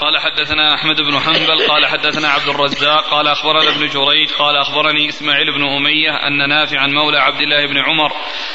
قال 0.02 0.18
حدثنا 0.18 0.74
أحمد 0.74 1.00
بن 1.00 1.18
حنبل 1.18 1.66
قال 1.68 1.86
حدثنا 1.86 2.28
عبد 2.28 2.48
الرزاق 2.48 3.10
قال 3.10 3.28
أخبرنا 3.28 3.70
ابن 3.70 3.88
جريج 3.88 4.32
قال 4.38 4.56
أخبرني 4.56 5.08
إسماعيل 5.08 5.52
بن 5.52 5.64
أمية 5.76 6.10
أن 6.26 6.48
نافعا 6.48 6.86
مولى 6.86 7.18
عبد 7.18 7.40
الله 7.40 7.66
بن 7.66 7.78
عمر 7.78 8.12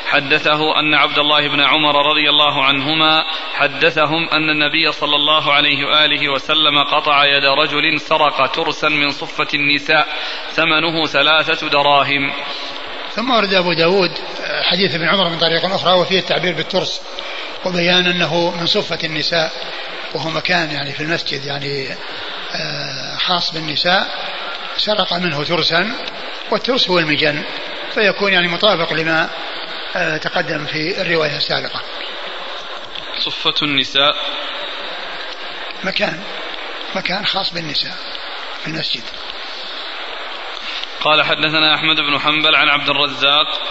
حدثه 0.08 0.80
أن 0.80 0.94
عبد 0.94 1.20
الله 1.20 1.48
بن 1.48 1.62
عمر 1.62 2.10
رضي 2.10 2.30
الله 2.30 2.64
عنهما 2.64 3.26
حدثهم 3.54 4.30
أن 4.30 4.50
النبي 4.50 4.92
صلى 4.92 5.16
الله 5.16 5.54
عليه 5.54 5.86
وآله 5.86 6.30
وسلم 6.30 6.84
قطع 6.84 7.26
يد 7.26 7.46
رجل 7.46 8.00
سرق 8.00 8.52
ترسا 8.52 8.90
من 8.90 9.10
صفة 9.10 9.48
النساء 9.54 10.08
ثمنه 10.52 11.06
ثلاثة 11.06 11.68
دراهم. 11.68 12.32
ثم 13.12 13.32
ورد 13.32 13.54
أبو 13.54 13.74
داود 13.74 14.12
حديث 14.72 14.96
ابن 14.96 15.08
عمر 15.08 15.30
من 15.30 15.40
طريق 15.40 15.66
أخرى 15.66 15.94
وفيه 15.94 16.20
التعبير 16.20 16.54
بالترس 16.54 17.02
وبيان 17.66 18.06
أنه 18.06 18.52
من 18.60 18.66
صفة 18.66 19.00
النساء. 19.04 19.52
وهو 20.14 20.30
مكان 20.30 20.72
يعني 20.72 20.94
في 20.94 21.04
المسجد 21.04 21.46
يعني 21.46 21.96
آه، 22.56 23.18
خاص 23.18 23.54
بالنساء 23.54 24.08
سرق 24.78 25.14
منه 25.14 25.44
ترسا 25.44 25.92
والترس 26.52 26.90
هو 26.90 27.00
المجن 27.00 27.44
فيكون 27.94 28.34
يعني 28.34 28.48
مطابق 28.48 28.94
لما 28.94 29.30
آه، 29.96 30.18
تقدم 30.18 30.66
في 30.66 31.02
الرواية 31.02 31.38
السابقة. 31.38 31.82
صفة 33.20 33.54
النساء. 33.62 34.16
مكان 35.84 36.24
مكان 36.96 37.26
خاص 37.26 37.54
بالنساء 37.54 37.96
في 38.62 38.68
المسجد. 38.68 39.04
قال 41.02 41.24
حدثنا 41.24 41.76
أحمد 41.76 41.96
بن 41.96 42.20
حنبل 42.20 42.56
عن 42.56 42.70
عبد 42.70 42.90
الرزاق 42.90 43.62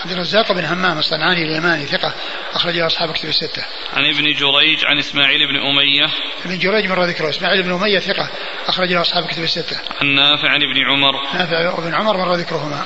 عبد 0.00 0.12
الرزاق 0.12 0.52
بن 0.52 0.64
همام 0.64 0.98
الصنعاني 0.98 1.42
اليماني 1.42 1.86
ثقة 1.86 2.14
أخرج 2.54 2.76
له 2.76 2.86
أصحاب 2.86 3.12
كتب 3.12 3.28
الستة. 3.28 3.64
عن 3.92 4.04
ابن 4.04 4.24
جريج 4.24 4.84
عن 4.84 4.98
إسماعيل 4.98 5.48
بن 5.48 5.56
أمية. 5.56 6.10
ابن 6.44 6.58
جريج 6.58 6.86
مر 6.86 7.04
ذكره 7.04 7.28
إسماعيل 7.28 7.62
بن 7.62 7.72
أمية 7.72 7.98
ثقة 7.98 8.30
أخرج 8.66 8.92
له 8.92 9.00
أصحاب 9.00 9.26
كتب 9.26 9.42
الستة. 9.42 9.76
عن 10.00 10.06
نافع 10.06 10.48
عن 10.48 10.60
ابن 10.62 10.90
عمر. 10.90 11.12
نافع 11.34 11.80
بن 11.80 11.94
عمر 11.94 12.16
مر 12.16 12.34
ذكرهما. 12.34 12.84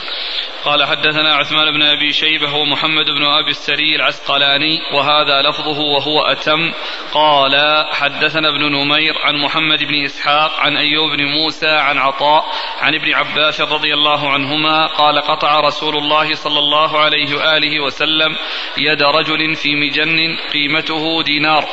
قال 0.64 0.85
حدثنا 0.85 1.35
عثمان 1.35 1.70
بن 1.70 1.83
أبي 1.83 2.12
شيبة 2.12 2.55
ومحمد 2.55 3.05
بن 3.05 3.24
أبي 3.24 3.50
السري 3.50 3.96
العسقلاني 3.96 4.79
وهذا 4.94 5.42
لفظه 5.42 5.81
وهو 5.81 6.20
أتم. 6.20 6.72
قال 7.12 7.85
حدثنا 7.92 8.48
ابن 8.48 8.72
نمير 8.72 9.14
عن 9.18 9.37
محمد 9.37 9.83
بن 9.83 10.05
إسحاق 10.05 10.61
عن 10.61 10.77
أيوب 10.77 11.11
بن 11.11 11.24
موسى 11.24 11.70
عن 11.70 11.98
عطاء 11.98 12.44
عن 12.81 12.94
ابن 12.94 13.14
عباس 13.14 13.61
رضي 13.61 13.94
الله 13.94 14.31
عنهما 14.31 14.87
قال 14.87 15.20
قطع 15.20 15.61
رسول 15.61 15.96
الله 15.96 16.35
صلى 16.35 16.59
الله 16.59 16.98
عليه 16.98 17.37
وآله 17.37 17.81
وسلم 17.81 18.37
يد 18.79 19.03
رجل 19.03 19.55
في 19.55 19.74
مجن 19.74 20.37
قيمته 20.53 21.22
دينار 21.22 21.64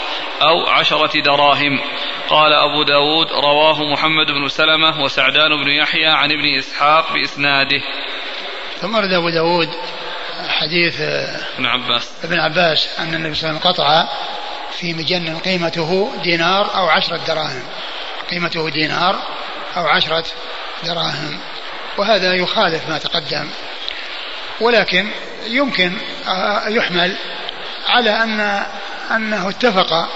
أو 0.41 0.65
عشرة 0.67 1.19
دراهم. 1.21 1.80
قال 2.30 2.54
أبو 2.54 2.84
داود 2.84 3.27
رواه 3.32 3.84
محمد 3.84 4.32
بن 4.32 4.47
سلمة 4.47 5.04
وسعدان 5.04 5.63
بن 5.63 5.69
يحيى 5.69 6.08
عن 6.08 6.32
ابن 6.32 6.56
إسحاق 6.58 7.13
بإسناده. 7.13 7.82
ثم 8.82 8.96
ورد 8.96 9.13
أبو 9.13 9.30
داود 9.30 9.70
حديث 10.48 11.02
ابن 11.02 11.65
عباس. 11.65 12.10
ابن 12.24 12.39
عباس 12.39 12.88
أن 13.00 13.13
النبي 13.13 13.36
صلى 13.36 13.50
الله 13.50 13.60
عليه 13.60 13.70
وسلم 13.70 13.72
قطع 13.72 14.08
في 14.80 14.94
مجن 14.94 15.38
قيمته 15.38 16.12
دينار 16.24 16.76
أو 16.76 16.89
عشرة 16.89 17.20
دراهم. 17.28 17.63
قيمته 18.32 18.70
دينار 18.70 19.15
أو 19.78 19.88
عشرة 19.88 20.26
دراهم. 20.84 21.39
وهذا 21.98 22.34
يخالف 22.34 22.89
ما 22.89 22.98
تقدم. 22.98 23.50
ولكن 24.62 25.08
يمكن 25.48 25.94
يحمل 26.67 27.15
على 27.88 28.10
أن 28.10 28.65
أنه 29.15 29.50
اتفق 29.50 30.10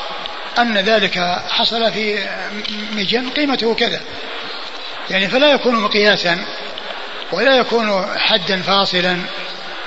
أن 0.60 0.78
ذلك 0.78 1.20
حصل 1.50 1.92
في 1.92 2.30
مجن 2.92 3.30
قيمته 3.30 3.76
كذا. 3.76 4.02
يعني 5.10 5.28
فلا 5.28 5.52
يكون 5.52 5.76
مقياسا 5.76 6.46
ولا 7.32 7.58
يكون 7.58 8.06
حدا 8.18 8.62
فاصلا 8.62 9.18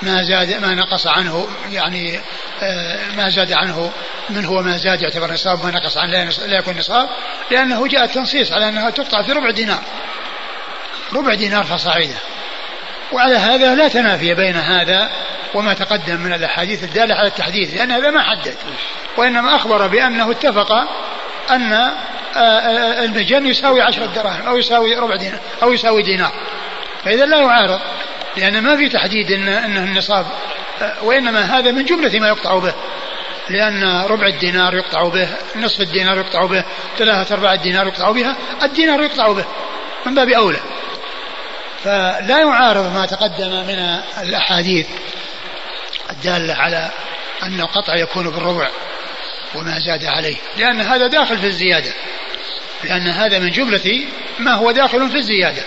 ما 0.01 0.23
زاد 0.23 0.61
ما 0.61 0.75
نقص 0.75 1.07
عنه 1.07 1.47
يعني 1.71 2.19
آه، 2.61 2.99
ما 3.17 3.29
زاد 3.29 3.53
عنه 3.53 3.91
من 4.29 4.45
هو 4.45 4.61
ما 4.61 4.77
زاد 4.77 5.01
يعتبر 5.01 5.31
نصاب 5.31 5.65
ما 5.65 5.71
نقص 5.71 5.97
عنه 5.97 6.29
لا 6.47 6.57
يكون 6.57 6.77
نصاب 6.77 7.09
لأنه 7.51 7.87
جاء 7.87 8.03
التنصيص 8.03 8.51
على 8.51 8.69
أنها 8.69 8.89
تقطع 8.89 9.21
في 9.21 9.31
ربع 9.31 9.51
دينار. 9.51 9.79
ربع 11.13 11.33
دينار 11.33 11.63
فصاعدا 11.63 12.17
وعلى 13.11 13.35
هذا 13.35 13.75
لا 13.75 13.87
تنافي 13.87 14.33
بين 14.33 14.55
هذا 14.55 15.09
وما 15.53 15.73
تقدم 15.73 16.21
من 16.21 16.33
الأحاديث 16.33 16.83
الدالة 16.83 17.15
على 17.15 17.27
التحديد 17.27 17.75
لأن 17.75 17.91
هذا 17.91 18.09
ما 18.09 18.23
حدد. 18.23 18.55
وإنما 19.17 19.55
أخبر 19.55 19.87
بأنه 19.87 20.31
اتفق 20.31 20.71
أن 21.51 21.73
آه، 21.73 22.39
آه، 22.39 23.05
المجن 23.05 23.45
يساوي 23.45 23.81
عشرة 23.81 24.05
دراهم 24.05 24.47
أو 24.47 24.57
يساوي 24.57 24.95
ربع 24.95 25.15
دينار 25.15 25.39
أو 25.63 25.73
يساوي 25.73 26.03
دينار. 26.03 26.31
فإذا 27.05 27.25
لا 27.25 27.41
يعارض 27.41 27.79
لأن 28.37 28.63
ما 28.63 28.77
في 28.77 28.89
تحديد 28.89 29.31
إن 29.31 29.47
أنه 29.47 29.83
النصاب 29.83 30.25
وإنما 31.01 31.41
هذا 31.41 31.71
من 31.71 31.85
جملة 31.85 32.19
ما 32.19 32.27
يقطع 32.27 32.59
به. 32.59 32.73
لأن 33.49 34.01
ربع 34.01 34.27
الدينار 34.27 34.75
يقطع 34.75 35.09
به 35.09 35.27
نصف 35.55 35.81
الدينار 35.81 36.17
يقطع 36.17 36.45
به 36.45 36.63
ثلاثة 36.97 37.35
أرباع 37.35 37.53
الدينار 37.53 37.87
يقطع 37.87 38.11
بها 38.11 38.35
الدينار 38.63 39.01
يقطع 39.01 39.31
به 39.31 39.45
من 40.05 40.15
باب 40.15 40.29
أولى. 40.29 40.59
فلا 41.83 42.39
يعارض 42.39 42.93
ما 42.93 43.05
تقدم 43.05 43.49
من 43.49 43.99
الأحاديث 44.23 44.87
الدالة 46.09 46.53
على 46.53 46.89
أن 47.43 47.61
القطع 47.61 47.95
يكون 47.95 48.29
بالربع 48.29 48.69
وما 49.55 49.79
زاد 49.79 50.05
عليه. 50.05 50.35
لأن 50.57 50.81
هذا 50.81 51.07
داخل 51.07 51.37
في 51.37 51.47
الزيادة. 51.47 51.91
لأن 52.83 53.07
هذا 53.07 53.39
من 53.39 53.51
جملة 53.51 54.05
ما 54.39 54.53
هو 54.53 54.71
داخل 54.71 55.09
في 55.09 55.17
الزيادة. 55.17 55.63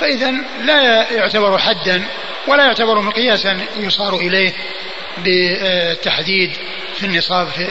فإذا 0.00 0.30
لا 0.64 1.12
يعتبر 1.12 1.58
حدا 1.58 2.02
ولا 2.46 2.64
يعتبر 2.64 3.00
مقياسا 3.00 3.60
يصار 3.76 4.16
إليه 4.16 4.52
بالتحديد 5.18 6.56
في 6.96 7.06
النصاب 7.06 7.48
في 7.48 7.66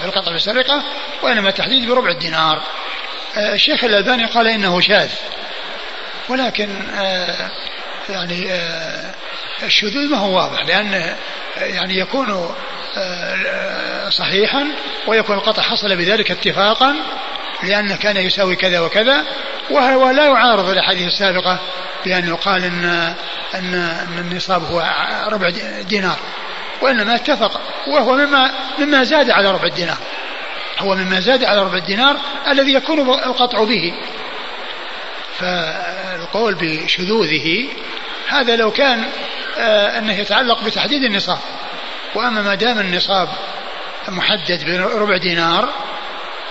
في 0.00 0.04
القطع 0.04 0.32
بالسرقة 0.32 0.82
وإنما 1.22 1.48
التحديد 1.48 1.88
بربع 1.88 2.10
الدينار. 2.10 2.62
الشيخ 3.36 3.84
الألباني 3.84 4.24
قال 4.24 4.46
إنه 4.46 4.80
شاذ 4.80 5.10
ولكن 6.28 6.68
يعني 8.08 8.48
الشذوذ 9.62 10.08
ما 10.10 10.16
هو 10.18 10.36
واضح 10.36 10.66
لأن 10.66 11.16
يعني 11.56 11.98
يكون 11.98 12.54
صحيحا 14.08 14.66
ويكون 15.06 15.36
القطع 15.36 15.62
حصل 15.62 15.96
بذلك 15.96 16.30
اتفاقا 16.30 16.96
لأنه 17.62 17.96
كان 17.96 18.16
يساوي 18.16 18.56
كذا 18.56 18.80
وكذا 18.80 19.24
وهو 19.70 20.10
لا 20.10 20.24
يعارض 20.24 20.68
الأحاديث 20.68 21.06
السابقة 21.06 21.58
بأن 22.04 22.28
يقال 22.28 22.64
أن 22.64 22.84
أن 23.54 23.74
أن 23.74 24.18
النصاب 24.18 24.64
هو 24.64 24.90
ربع 25.28 25.50
دينار 25.88 26.18
وإنما 26.82 27.14
اتفق 27.14 27.60
وهو 27.86 28.16
مما 28.16 28.50
مما 28.78 29.04
زاد 29.04 29.30
على 29.30 29.50
ربع 29.50 29.64
الدينار 29.64 29.98
هو 30.78 30.94
مما 30.94 31.20
زاد 31.20 31.44
على 31.44 31.62
ربع 31.62 31.76
الدينار 31.76 32.16
الذي 32.48 32.74
يكون 32.74 33.00
القطع 33.10 33.64
به. 33.64 33.94
فالقول 35.38 36.54
بشذوذه 36.54 37.68
هذا 38.28 38.56
لو 38.56 38.70
كان 38.70 39.04
آه، 39.58 39.98
أنه 39.98 40.12
يتعلق 40.12 40.64
بتحديد 40.64 41.02
النصاب 41.02 41.38
وأما 42.14 42.42
ما 42.42 42.54
دام 42.54 42.78
النصاب 42.78 43.28
محدد 44.08 44.64
بربع 44.66 45.16
دينار 45.16 45.68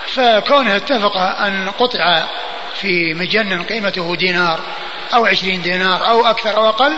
فكونه 0.06 0.76
اتفق 0.76 1.16
أن 1.16 1.70
قطع 1.70 2.26
في 2.80 3.14
مجن 3.14 3.62
قيمته 3.62 4.16
دينار 4.16 4.60
أو 5.14 5.26
عشرين 5.26 5.62
دينار 5.62 6.08
أو 6.08 6.26
أكثر 6.26 6.56
أو 6.56 6.68
أقل 6.68 6.92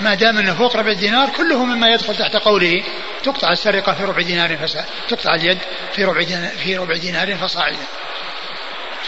ما 0.00 0.14
دام 0.14 0.38
أنه 0.38 0.54
فوق 0.54 0.76
ربع 0.76 0.92
دينار 0.92 1.28
كله 1.28 1.64
مما 1.64 1.88
يدخل 1.88 2.16
تحت 2.16 2.36
قوله 2.36 2.82
تقطع 3.22 3.50
السرقة 3.50 3.94
في 3.94 4.04
ربع 4.04 4.22
دينار 4.22 4.56
فسا 4.56 4.84
تقطع 5.08 5.34
اليد 5.34 5.58
في 5.92 6.04
ربع 6.04 6.22
دينار 6.22 6.50
في 6.50 6.76
ربع 6.76 6.96
دينار 6.96 7.36
فصاعدا. 7.36 7.86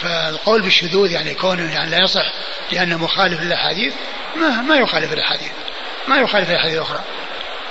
فالقول 0.01 0.61
بالشذوذ 0.61 1.11
يعني 1.11 1.33
كونه 1.33 1.73
يعني 1.73 1.91
لا 1.91 1.97
يصح 1.97 2.31
لأنه 2.71 2.97
مخالف 2.97 3.41
للأحاديث 3.41 3.93
ما 4.35 4.61
ما 4.61 4.75
يخالف 4.75 5.13
الأحاديث 5.13 5.51
ما 6.07 6.17
يخالف 6.17 6.49
الأحاديث 6.49 6.75
الأخرى 6.75 6.99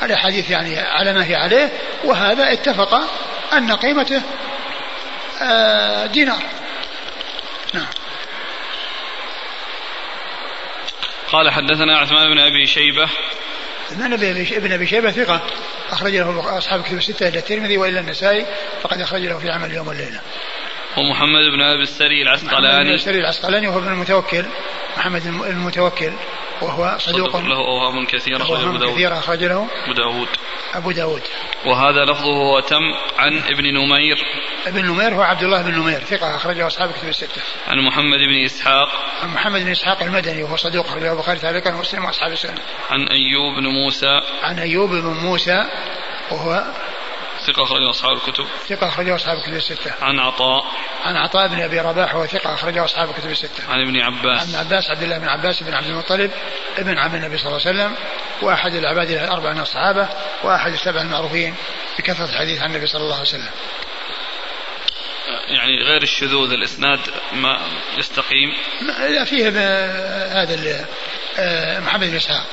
الأحاديث 0.02 0.50
يعني 0.50 0.78
على 0.78 1.12
ما 1.12 1.24
هي 1.24 1.34
عليه 1.34 1.72
وهذا 2.04 2.52
اتفق 2.52 3.00
أن 3.52 3.72
قيمته 3.72 4.22
دينار. 6.12 6.42
نعم. 7.74 7.86
قال 11.32 11.50
حدثنا 11.50 11.98
عثمان 11.98 12.30
بن 12.30 12.38
أبي 12.38 12.66
شيبة. 12.66 13.08
عثمان 13.90 14.16
بن 14.16 14.72
أبي 14.72 14.86
شيبة 14.86 15.10
ثقة. 15.10 15.40
أخرج 15.90 16.16
له 16.16 16.58
أصحاب 16.58 16.82
كتب 16.82 16.98
الستة 16.98 17.28
إلى 17.28 17.38
الترمذي 17.38 17.76
وإلى 17.76 18.00
النسائي 18.00 18.46
فقد 18.82 19.00
أخرج 19.00 19.20
له 19.20 19.38
في 19.38 19.50
عمل 19.50 19.70
اليوم 19.70 19.88
والليله. 19.88 20.20
ومحمد 20.96 21.52
بن 21.52 21.60
أبي 21.60 21.82
السري 21.82 22.22
العسقلاني. 22.22 22.68
محمد 22.68 22.86
بن 22.86 22.94
السري 22.94 23.18
العسقلاني 23.18 23.68
وهو 23.68 23.78
ابن 23.78 23.88
المتوكل. 23.88 24.44
محمد 24.96 25.26
المتوكل. 25.26 26.12
وهو 26.62 26.98
صدوق 26.98 27.36
له 27.36 27.56
أوهام 27.56 28.06
كثيرة 28.06 28.42
اخرج 28.42 28.64
أبو 28.64 28.92
كثيرة 28.92 29.18
اخرج 29.18 29.44
له 29.44 29.68
أبو 29.84 29.92
داود 29.92 30.28
أبو 30.74 30.90
داود 30.90 31.22
وهذا 31.66 32.04
لفظه 32.04 32.28
وتم 32.28 32.94
عن 33.18 33.38
ابن 33.38 33.64
نمير 33.74 34.16
بن 34.66 34.84
نمير 34.86 35.14
هو 35.14 35.22
عبد 35.22 35.42
الله 35.42 35.62
بن 35.62 35.74
نمير 35.74 36.00
ثقة 36.00 36.36
أخرجه 36.36 36.66
أصحاب 36.66 36.92
كتب 36.92 37.08
الستة. 37.08 37.42
عن 37.66 37.78
محمد 37.78 38.18
بن 38.18 38.44
إسحاق. 38.44 38.88
عن 39.22 39.28
محمد 39.28 39.60
بن 39.60 39.70
إسحاق 39.70 40.02
المدني 40.02 40.42
وهو 40.42 40.56
صدوق 40.56 40.86
أخرجه 40.86 41.12
البخاري 41.12 41.38
تعليقا 41.38 41.74
ومسلم 41.74 42.04
وأصحاب 42.04 42.32
السنة. 42.32 42.58
عن 42.90 43.08
أيوب 43.08 43.54
بن 43.54 43.66
موسى. 43.66 44.20
عن 44.42 44.58
أيوب 44.58 44.90
بن 44.90 45.14
موسى 45.22 45.64
وهو 46.30 46.64
ثقة 47.48 47.62
أخرجه 47.62 47.90
أصحاب 47.90 48.16
الكتب. 48.16 48.46
ثقة 48.68 48.88
أخرجه 48.88 49.14
أصحاب 49.14 49.38
الكتب 49.38 49.54
الستة. 49.54 49.92
عن 50.02 50.18
عطاء. 50.18 50.64
عن 51.04 51.16
عطاء 51.16 51.48
بن 51.48 51.60
أبي 51.60 51.80
رباح 51.80 52.14
وهو 52.14 52.26
ثقة 52.26 52.54
أخرجه 52.54 52.84
أصحاب 52.84 53.10
الكتب 53.10 53.30
الستة. 53.30 53.70
عن 53.70 53.80
ابن 53.80 54.00
عباس. 54.00 54.54
عن 54.54 54.66
عباس 54.66 54.90
عبد 54.90 55.02
الله 55.02 55.18
بن 55.18 55.28
عباس 55.28 55.62
بن 55.62 55.74
عبد 55.74 55.86
المطلب 55.86 56.30
ابن 56.78 56.98
عم 56.98 57.14
النبي 57.14 57.38
صلى 57.38 57.46
الله 57.46 57.66
عليه 57.66 57.78
وسلم 57.78 57.96
وأحد 58.42 58.74
العباد 58.74 59.10
الأربعة 59.10 59.52
من 59.52 59.60
الصحابة 59.60 60.08
وأحد 60.42 60.72
السبع 60.72 61.00
المعروفين 61.00 61.54
بكثرة 61.98 62.24
الحديث 62.24 62.60
عن 62.60 62.70
النبي 62.70 62.86
صلى 62.86 63.02
الله 63.02 63.14
عليه 63.14 63.22
وسلم. 63.22 63.50
يعني 65.48 65.82
غير 65.82 66.02
الشذوذ 66.02 66.52
الإسناد 66.52 67.00
ما 67.32 67.60
يستقيم 67.98 68.54
لا 69.08 69.24
فيه 69.24 69.48
هذا 70.42 70.86
آه، 71.38 71.80
محمد 71.80 72.10
بن 72.10 72.16
إسحاق 72.16 72.44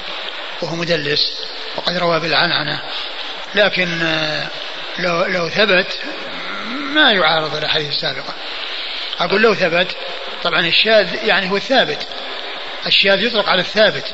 وهو 0.62 0.76
مدلس 0.76 1.46
وقد 1.76 1.98
روى 1.98 2.20
بالعنعنة 2.20 2.82
لكن 3.56 4.02
آه، 4.02 4.48
لو 5.00 5.26
لو 5.26 5.50
ثبت 5.50 6.00
ما 6.94 7.12
يعارض 7.12 7.56
الأحاديث 7.56 7.90
السابقة. 7.90 8.34
أقول 9.20 9.42
لو 9.42 9.56
ثبت 9.56 9.96
طبعا 10.44 10.60
الشاذ 10.60 11.16
يعني 11.24 11.52
هو 11.52 11.58
الثابت. 11.58 12.08
الشاذ 12.88 13.24
يطلق 13.24 13.50
على 13.50 13.62
الثابت 13.62 14.14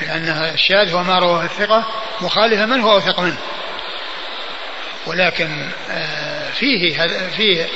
لأن 0.00 0.28
الشاذ 0.28 0.92
هو 0.92 1.02
ما 1.02 1.18
رواه 1.18 1.44
الثقة 1.44 1.86
مخالفا 2.20 2.66
من 2.66 2.80
هو 2.80 2.92
أوثق 2.92 3.20
منه. 3.20 3.38
ولكن 5.06 5.70
آه، 5.90 6.50
فيه 6.50 7.06
فيه 7.36 7.66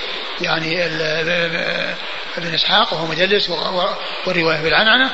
يعني 0.41 0.85
ابن 2.37 2.55
إسحاق 2.55 2.93
وهو 2.93 3.07
مدلس 3.07 3.51
والرواية 4.27 4.61
بالعنعنه 4.61 5.11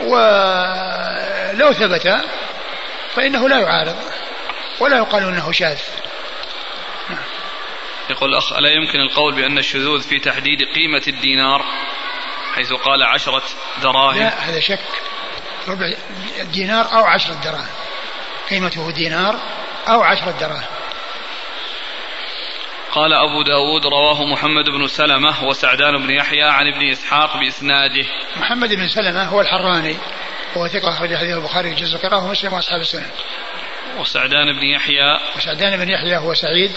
ولو 0.00 1.72
ثبت 1.72 2.20
فإنه 3.14 3.48
لا 3.48 3.58
يعارض 3.58 3.96
ولا 4.80 4.96
يقال 4.96 5.22
إنه 5.22 5.52
شاذ. 5.52 5.78
يقول 8.10 8.30
الأخ 8.30 8.52
ألا 8.52 8.68
يمكن 8.68 9.00
القول 9.00 9.34
بأن 9.34 9.58
الشذوذ 9.58 10.02
في 10.02 10.18
تحديد 10.18 10.62
قيمة 10.74 11.02
الدينار؟ 11.08 11.64
حيث 12.54 12.72
قال 12.72 13.02
عشرة 13.02 13.42
دراهم. 13.82 14.18
لا 14.18 14.50
هذا 14.50 14.60
شك. 14.60 14.78
ربع 15.68 15.92
دينار 16.52 16.92
أو 16.92 17.04
عشرة 17.04 17.34
دراهم. 17.44 17.68
قيمته 18.50 18.90
دينار 18.90 19.40
أو 19.88 20.02
عشرة 20.02 20.30
دراهم. 20.30 20.66
قال 22.92 23.12
أبو 23.12 23.42
داود 23.42 23.86
رواه 23.86 24.24
محمد 24.24 24.64
بن 24.64 24.86
سلمة 24.86 25.44
وسعدان 25.44 26.06
بن 26.06 26.10
يحيى 26.10 26.42
عن 26.42 26.66
ابن 26.66 26.90
إسحاق 26.90 27.36
بإسناده. 27.36 28.06
محمد 28.36 28.74
بن 28.74 28.88
سلمة 28.88 29.24
هو 29.24 29.40
الحراني 29.40 29.96
هو 30.56 30.68
ثقة 30.68 30.88
أخرج 30.88 31.16
حديث 31.16 31.36
البخاري 31.36 31.74
جزء 31.74 31.98
قراه 31.98 32.26
مسلم 32.26 32.52
وأصحاب 32.52 32.80
السنن 32.80 33.10
وسعدان 33.98 34.52
بن 34.52 34.62
يحيى. 34.62 35.18
وسعدان 35.36 35.76
بن 35.76 35.88
يحيى 35.90 36.16
هو 36.16 36.34
سعيد. 36.34 36.72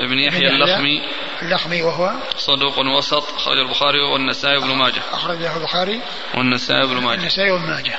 بن 0.00 0.18
يحيى 0.18 0.48
اللخمي. 0.48 1.02
اللخمي 1.42 1.82
وهو 1.82 2.12
صدوق 2.36 2.78
وسط 2.78 3.34
أخرج 3.34 3.58
البخاري 3.58 4.00
والنسائي 4.00 4.60
بن 4.60 4.74
ماجه. 4.74 5.02
أخرجه 5.12 5.56
البخاري 5.56 6.00
والنسائي 6.34 6.86
بن 6.86 6.96
ماجه. 6.96 7.20
النسائي 7.20 7.50
وابن 7.50 7.66
ماجه. 7.66 7.98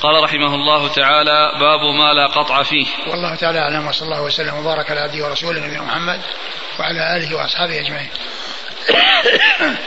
قال 0.00 0.24
رحمه 0.24 0.54
الله 0.54 0.88
تعالى 0.88 1.52
باب 1.60 1.80
ما 1.80 2.12
لا 2.12 2.26
قطع 2.26 2.62
فيه. 2.62 2.86
والله 3.06 3.34
تعالى 3.34 3.58
أعلم 3.58 3.86
وصلى 3.86 4.06
الله 4.06 4.22
وسلم 4.22 4.54
وبارك 4.54 4.90
على 4.90 5.00
عبده 5.00 5.24
ورسوله 5.24 5.60
نبينا 5.60 5.82
محمد 5.82 6.20
وعلى 6.78 7.16
آله 7.16 7.36
وأصحابه 7.36 7.80
أجمعين. 7.80 8.10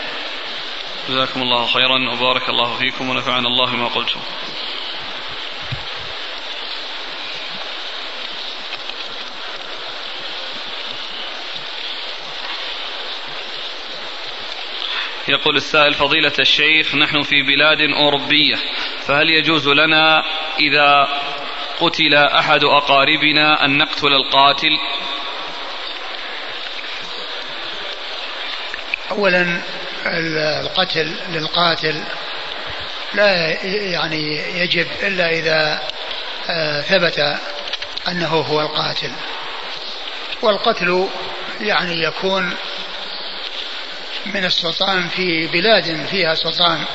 جزاكم 1.09 1.41
الله 1.41 1.65
خيرا 1.65 2.13
وبارك 2.13 2.49
الله 2.49 2.77
فيكم 2.77 3.09
ونفعنا 3.09 3.47
الله 3.47 3.75
ما 3.75 3.87
قلتم. 3.87 4.19
يقول 15.27 15.55
السائل 15.55 15.93
فضيلة 15.93 16.33
الشيخ 16.39 16.95
نحن 16.95 17.21
في 17.21 17.41
بلاد 17.41 17.81
أوروبية 17.81 18.55
فهل 19.07 19.29
يجوز 19.29 19.67
لنا 19.67 20.23
إذا 20.59 21.07
قتل 21.79 22.13
أحد 22.13 22.63
أقاربنا 22.63 23.65
أن 23.65 23.77
نقتل 23.77 24.07
القاتل؟ 24.07 24.77
أولا 29.11 29.61
القتل 30.61 31.15
للقاتل 31.29 32.03
لا 33.13 33.63
يعني 33.65 34.37
يجب 34.59 34.87
إلا 35.03 35.29
إذا 35.29 35.81
آه، 36.49 36.81
ثبت 36.81 37.39
أنه 38.07 38.27
هو 38.27 38.61
القاتل. 38.61 39.11
والقتل 40.41 41.07
يعني 41.61 42.03
يكون 42.03 42.55
من 44.25 44.45
السلطان 44.45 45.07
في 45.07 45.47
بلاد 45.47 46.05
فيها 46.05 46.35
سلطان 46.35 46.85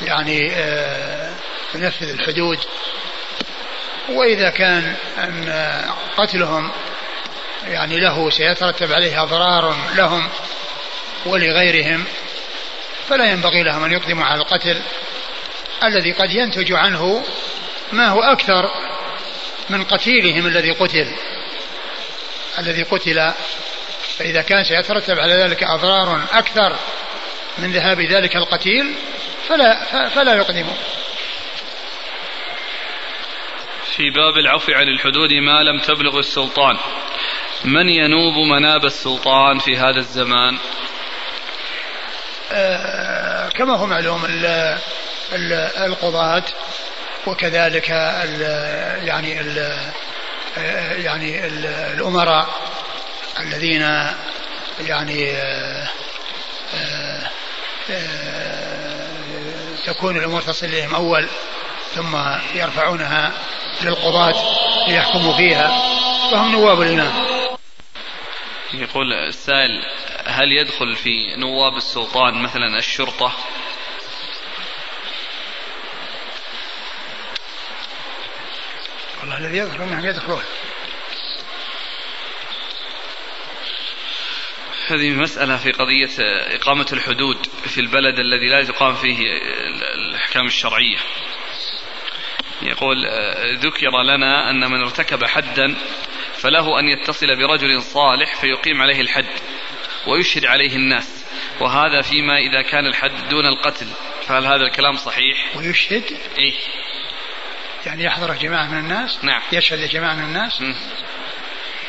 يعني 0.00 0.52
آه، 0.52 1.32
ينفذ 1.74 2.08
الحدود. 2.08 2.58
وإذا 4.08 4.50
كان 4.50 4.94
أن 5.18 5.52
قتلهم 6.16 6.70
يعني 7.66 8.00
له 8.00 8.30
سيترتب 8.30 8.92
عليه 8.92 9.22
أضرار 9.22 9.76
لهم 9.96 10.28
ولغيرهم 11.26 12.04
فلا 13.08 13.24
ينبغي 13.24 13.62
لهم 13.62 13.84
أن 13.84 13.92
يقدموا 13.92 14.24
على 14.24 14.40
القتل. 14.40 14.82
الذي 15.82 16.12
قد 16.12 16.30
ينتج 16.30 16.72
عنه 16.72 17.24
ما 17.92 18.08
هو 18.08 18.20
أكثر 18.20 18.70
من 19.70 19.84
قتيلهم 19.84 20.46
الذي 20.46 20.70
قتل 20.70 21.06
الذي 22.58 22.82
قتل 22.82 23.32
فإذا 24.18 24.42
كان 24.42 24.64
سيترتب 24.64 25.18
على 25.18 25.34
ذلك 25.34 25.62
أضرار 25.62 26.20
أكثر 26.32 26.76
من 27.58 27.72
ذهاب 27.72 28.00
ذلك 28.00 28.36
القتيل 28.36 28.94
فلا 29.48 29.84
فلا 30.08 30.34
يقدموا 30.34 30.74
في 33.98 34.10
باب 34.10 34.38
العفو 34.38 34.72
عن 34.72 34.88
الحدود 34.88 35.32
ما 35.32 35.62
لم 35.62 35.80
تبلغ 35.80 36.18
السلطان. 36.18 36.76
من 37.64 37.88
ينوب 37.88 38.34
مناب 38.34 38.84
السلطان 38.84 39.58
في 39.58 39.76
هذا 39.76 39.98
الزمان؟ 39.98 40.58
آه 42.52 43.48
كما 43.48 43.76
هو 43.76 43.86
معلوم 43.86 44.26
القضاة 45.86 46.44
وكذلك 47.26 47.90
ال 47.90 48.40
يعني 49.06 49.40
ال 49.40 49.58
آه، 50.58 50.92
يعني 50.92 51.46
الأمراء 51.94 52.48
الذين 53.40 53.82
يعني 54.80 55.32
آه، 55.32 55.88
آه، 56.74 57.30
تكون 59.86 60.16
الأمور 60.16 60.42
تصل 60.42 60.66
إليهم 60.66 60.94
أول 60.94 61.28
ثم 61.94 62.16
يرفعونها 62.54 63.32
للقضاة 63.82 64.34
ليحكموا 64.88 65.36
فيها 65.36 65.68
فهم 66.30 66.52
نواب 66.52 66.82
الإمام. 66.82 67.12
يقول 68.74 69.12
السائل 69.12 69.82
هل 70.26 70.52
يدخل 70.52 70.96
في 70.96 71.36
نواب 71.36 71.76
السلطان 71.76 72.42
مثلا 72.42 72.78
الشرطة؟ 72.78 73.32
والله 79.20 79.38
الذي 79.38 79.56
يدخل 79.56 79.82
إنهم 79.82 80.04
يدخلون. 80.04 80.42
هذه 84.92 85.10
مسألة 85.10 85.56
في 85.56 85.72
قضية 85.72 86.10
إقامة 86.54 86.86
الحدود 86.92 87.46
في 87.46 87.80
البلد 87.80 88.18
الذي 88.18 88.46
لا 88.46 88.64
تقام 88.64 88.94
فيه 88.94 89.18
الأحكام 89.94 90.46
الشرعية. 90.46 90.98
يقول 92.62 92.96
ذكر 93.56 94.02
لنا 94.02 94.50
أن 94.50 94.70
من 94.70 94.80
ارتكب 94.80 95.24
حدا 95.24 95.74
فله 96.34 96.80
أن 96.80 96.88
يتصل 96.88 97.26
برجل 97.36 97.82
صالح 97.82 98.40
فيقيم 98.40 98.82
عليه 98.82 99.00
الحد 99.00 99.26
ويشهد 100.06 100.44
عليه 100.44 100.76
الناس. 100.76 101.24
وهذا 101.60 102.02
فيما 102.02 102.38
إذا 102.38 102.62
كان 102.62 102.86
الحد 102.86 103.28
دون 103.28 103.46
القتل. 103.46 103.86
فهل 104.26 104.46
هذا 104.46 104.64
الكلام 104.64 104.96
صحيح؟ 104.96 105.56
ويشهد؟ 105.56 106.04
إيه. 106.38 106.54
يعني 107.86 108.04
يحضره 108.04 108.34
جماعة 108.34 108.66
من 108.66 108.78
الناس؟ 108.78 109.24
نعم. 109.24 109.42
يشهد 109.52 109.88
جماعة 109.88 110.14
من 110.14 110.24
الناس؟ 110.24 110.60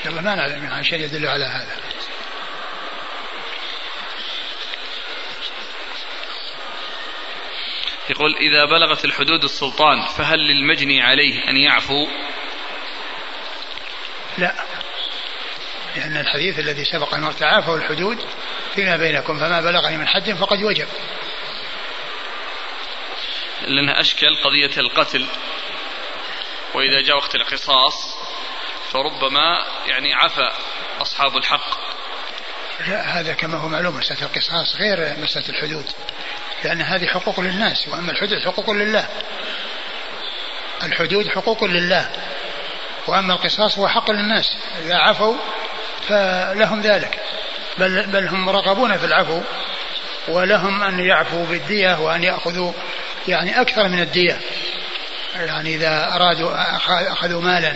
يلا 0.06 0.22
ما 0.22 0.36
نعلم 0.36 0.66
عن 0.66 0.84
شيء 0.84 1.00
يدل 1.00 1.28
على 1.28 1.46
هذا. 1.46 1.89
يقول 8.10 8.36
إذا 8.36 8.66
بلغت 8.66 9.06
الحدود 9.06 9.44
السلطان 9.44 10.02
فهل 10.02 10.40
للمجني 10.40 11.02
عليه 11.02 11.50
أن 11.50 11.58
يعفو؟ 11.58 12.08
لا. 14.38 14.56
لأن 15.96 16.18
الحديث 16.18 16.60
الذي 16.60 16.86
سبق 16.86 17.14
أن 17.14 17.36
تعافوا 17.36 17.78
الحدود 17.78 18.18
فيما 18.76 18.98
بينكم 18.98 19.40
فما 19.40 19.62
بلغني 19.62 19.98
من 19.98 20.08
حد 20.08 20.32
فقد 20.32 20.64
وجب. 20.64 20.88
لأنها 23.62 24.00
أشكل 24.00 24.36
قضية 24.44 24.78
القتل 24.78 25.26
وإذا 26.74 27.02
جاء 27.02 27.16
وقت 27.16 27.36
القصاص 27.36 28.18
فربما 28.92 29.66
يعني 29.88 30.14
عفى 30.14 30.52
أصحاب 31.02 31.38
الحق. 31.38 31.90
لا 32.88 33.02
هذا 33.02 33.34
كما 33.34 33.58
هو 33.58 33.68
معلوم 33.68 33.98
مسألة 33.98 34.22
القصاص 34.22 34.76
غير 34.76 35.20
مسألة 35.20 35.50
الحدود. 35.50 35.86
لأن 36.64 36.82
هذه 36.82 37.08
حقوق 37.08 37.40
للناس 37.40 37.88
وأما 37.88 38.12
الحدود 38.12 38.40
حقوق 38.46 38.70
لله. 38.70 39.08
الحدود 40.84 41.28
حقوق 41.28 41.64
لله. 41.64 42.12
وأما 43.08 43.34
القصاص 43.34 43.78
هو 43.78 43.88
حق 43.88 44.12
للناس. 44.12 44.58
إذا 44.86 44.96
عفوا 44.96 45.36
فلهم 46.08 46.82
ذلك. 46.82 47.20
بل, 47.78 48.06
بل 48.06 48.28
هم 48.28 48.46
مرغبون 48.46 48.98
في 48.98 49.06
العفو 49.06 49.42
ولهم 50.28 50.84
أن 50.84 51.00
يعفوا 51.00 51.46
بالدية 51.46 52.00
وأن 52.00 52.24
يأخذوا 52.24 52.74
يعني 53.28 53.62
أكثر 53.62 53.88
من 53.88 54.00
الدية. 54.00 54.40
يعني 55.36 55.76
إذا 55.76 56.16
أرادوا 56.16 56.52
أخذوا 57.12 57.42
مالا. 57.42 57.74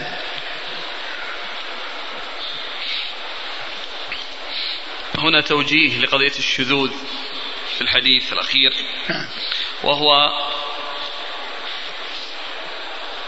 هنا 5.18 5.42
توجيه 5.42 6.00
لقضية 6.00 6.38
الشذوذ. 6.40 6.92
في 7.76 7.82
الحديث 7.82 8.34
الأخير 8.34 8.74
نعم. 9.10 9.28
وهو 9.84 10.30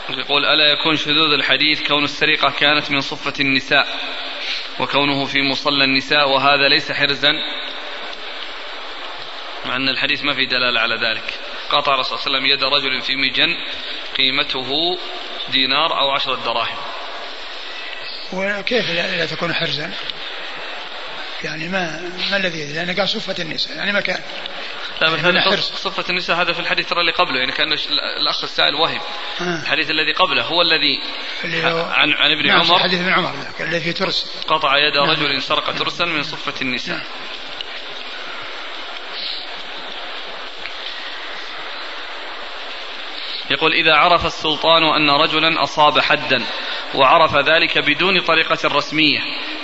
يقول 0.09 0.45
ألا 0.45 0.73
يكون 0.73 0.97
شذوذ 0.97 1.33
الحديث 1.33 1.87
كون 1.87 2.03
السرقة 2.03 2.49
كانت 2.49 2.91
من 2.91 3.01
صفة 3.01 3.33
النساء 3.39 3.87
وكونه 4.79 5.25
في 5.25 5.41
مصلى 5.41 5.83
النساء 5.83 6.29
وهذا 6.29 6.67
ليس 6.67 6.91
حرزا 6.91 7.31
مع 9.65 9.75
أن 9.75 9.89
الحديث 9.89 10.23
ما 10.23 10.33
في 10.33 10.45
دلالة 10.45 10.79
على 10.79 10.95
ذلك. 10.95 11.39
قطع 11.69 11.93
الرسول 11.93 12.19
صلى 12.19 12.27
الله 12.27 12.39
عليه 12.39 12.53
وسلم 12.53 12.67
يد 12.67 12.73
رجل 12.73 13.01
في 13.01 13.15
مجن 13.15 13.57
قيمته 14.17 14.97
دينار 15.49 15.99
أو 15.99 16.11
عشرة 16.11 16.35
دراهم. 16.35 16.77
وكيف 18.33 18.89
لا 18.89 19.25
تكون 19.25 19.53
حرزا؟ 19.53 19.93
يعني 21.43 21.67
ما 21.67 22.01
ما 22.31 22.37
الذي 22.37 22.73
لأنه 22.73 22.93
قال 22.93 23.09
صفة 23.09 23.35
النساء 23.43 23.77
يعني 23.77 23.91
مكان 23.91 24.19
لا 25.01 25.09
مثلا 25.09 25.39
يعني 25.39 25.57
صفة 25.57 26.05
النساء 26.09 26.41
هذا 26.41 26.53
في 26.53 26.59
الحديث 26.59 26.89
ترى 26.89 27.01
اللي 27.01 27.11
قبله 27.11 27.39
يعني 27.39 27.51
كان 27.51 27.73
الأخ 28.17 28.43
السائل 28.43 28.75
وهم 28.75 29.01
آه. 29.41 29.61
الحديث 29.61 29.89
الذي 29.89 30.11
قبله 30.11 30.43
هو 30.43 30.61
الذي 30.61 30.99
عن 31.73 32.13
عن 32.13 32.31
ابن 32.31 32.47
نعم 32.47 32.59
عمر 32.59 32.79
حديث 32.79 32.99
ابن 33.01 33.13
عمر 33.13 33.33
الذي 33.59 33.79
في 33.79 33.93
ترس 33.93 34.31
قطع 34.47 34.77
يد 34.77 34.93
نعم. 34.93 35.09
رجل 35.09 35.41
سرق 35.41 35.75
ترسا 35.75 36.05
من 36.05 36.23
صفة 36.23 36.61
النساء 36.61 36.95
نعم. 36.95 37.05
يقول 43.51 43.73
إذا 43.73 43.93
عرف 43.93 44.25
السلطان 44.25 44.83
أن 44.83 45.09
رجلا 45.09 45.63
أصاب 45.63 45.99
حدا 45.99 46.43
وعرف 46.95 47.35
ذلك 47.35 47.77
بدون 47.77 48.21
طريقة 48.21 48.57
رسمية 48.65 49.19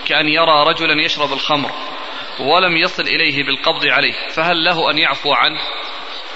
كأن 0.06 0.28
يرى 0.28 0.64
رجلا 0.64 1.04
يشرب 1.04 1.34
الخمر 1.34 1.72
ولم 2.40 2.78
يصل 2.78 3.04
إليه 3.04 3.44
بالقبض 3.44 3.86
عليه 3.86 4.28
فهل 4.28 4.64
له 4.64 4.92
أن 4.92 4.98
يعفو 4.98 5.34
عنه؟ 5.34 5.60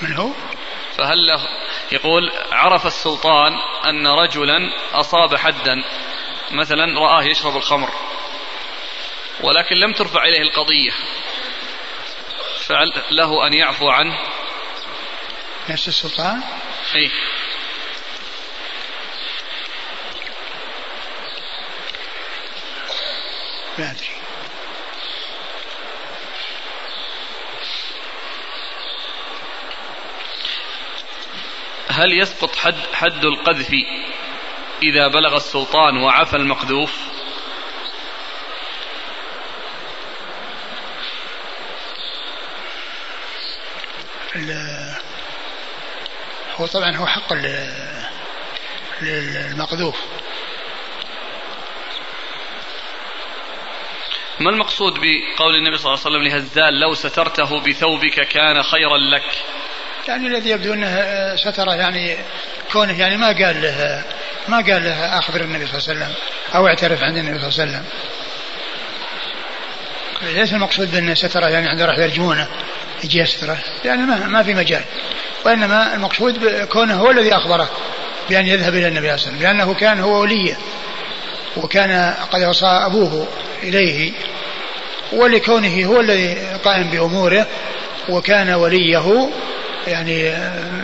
من 0.01 0.13
هو؟ 0.13 0.29
فهل 0.97 1.27
له؟ 1.27 1.47
يقول 1.91 2.31
عرف 2.51 2.85
السلطان 2.85 3.53
أن 3.85 4.07
رجلا 4.07 4.71
أصاب 4.93 5.35
حدا 5.35 5.83
مثلا 6.51 6.99
رآه 6.99 7.23
يشرب 7.23 7.57
الخمر 7.57 7.89
ولكن 9.41 9.75
لم 9.75 9.93
ترفع 9.93 10.23
إليه 10.23 10.41
القضية 10.41 10.91
فله 12.59 13.47
أن 13.47 13.53
يعفو 13.53 13.89
عنه؟ 13.89 14.19
نفس 15.69 15.87
السلطان 15.87 16.43
أي 16.95 17.11
ما 23.77 23.91
أدري 23.91 24.09
هل 31.89 32.21
يسقط 32.21 32.55
حد 32.55 32.75
حد 32.93 33.25
القذف 33.25 33.71
إذا 34.83 35.07
بلغ 35.07 35.35
السلطان 35.35 35.97
وعفى 35.97 36.35
المقذوف؟ 36.35 36.91
هو 46.55 46.65
طبعا 46.65 46.95
هو 46.95 47.05
حق 47.05 47.33
للمقذوف. 49.01 49.95
ما 54.39 54.49
المقصود 54.49 54.93
بقول 54.93 55.55
النبي 55.55 55.77
صلى 55.77 55.93
الله 55.93 56.05
عليه 56.05 56.17
وسلم 56.17 56.23
لهزال 56.23 56.79
لو 56.79 56.93
سترته 56.93 57.59
بثوبك 57.59 58.27
كان 58.27 58.63
خيرا 58.63 58.97
لك؟ 58.97 59.23
يعني 60.07 60.27
الذي 60.27 60.49
يبدو 60.49 60.73
أنه 60.73 61.35
ستره 61.35 61.75
يعني 61.75 62.17
كونه 62.71 62.99
يعني 62.99 63.17
ما 63.17 63.27
قال 63.27 63.61
له 63.61 64.03
ما 64.47 64.57
قال 64.57 64.83
له 64.83 65.19
اخبر 65.19 65.41
النبي 65.41 65.67
صلى 65.67 65.77
الله 65.77 65.89
عليه 65.89 65.99
وسلم 65.99 66.15
أو 66.55 66.67
اعترف 66.67 67.03
عند 67.03 67.17
النبي 67.17 67.39
صلى 67.39 67.49
الله 67.49 67.61
عليه 67.61 67.71
وسلم. 67.71 67.85
ليس 70.35 70.53
المقصود 70.53 70.91
بأنه 70.91 71.13
ستره 71.13 71.45
يعني 71.45 71.69
عنده 71.69 71.85
راح 71.85 71.97
يرجمونه 71.97 72.47
يجي 73.03 73.19
يستره 73.19 73.57
يعني 73.85 74.01
ما, 74.01 74.27
ما 74.27 74.43
في 74.43 74.53
مجال. 74.53 74.83
وإنما 75.45 75.95
المقصود 75.95 76.65
كونه 76.65 76.93
هو 76.93 77.11
الذي 77.11 77.35
أخبره 77.35 77.69
بأن 78.29 78.47
يذهب 78.47 78.75
إلى 78.75 78.87
النبي 78.87 79.07
صلى 79.07 79.15
الله 79.15 79.27
عليه 79.27 79.37
وسلم 79.37 79.41
لأنه 79.41 79.73
كان 79.73 79.99
هو 79.99 80.21
وليه. 80.21 80.57
وكان 81.57 82.13
قد 82.31 82.43
وصى 82.43 82.65
أبوه 82.65 83.27
إليه 83.63 84.11
ولكونه 85.13 85.85
هو 85.85 85.99
الذي 85.99 86.33
قائم 86.65 86.89
بأموره 86.89 87.47
وكان 88.09 88.53
وليه 88.53 89.29
يعني 89.87 90.31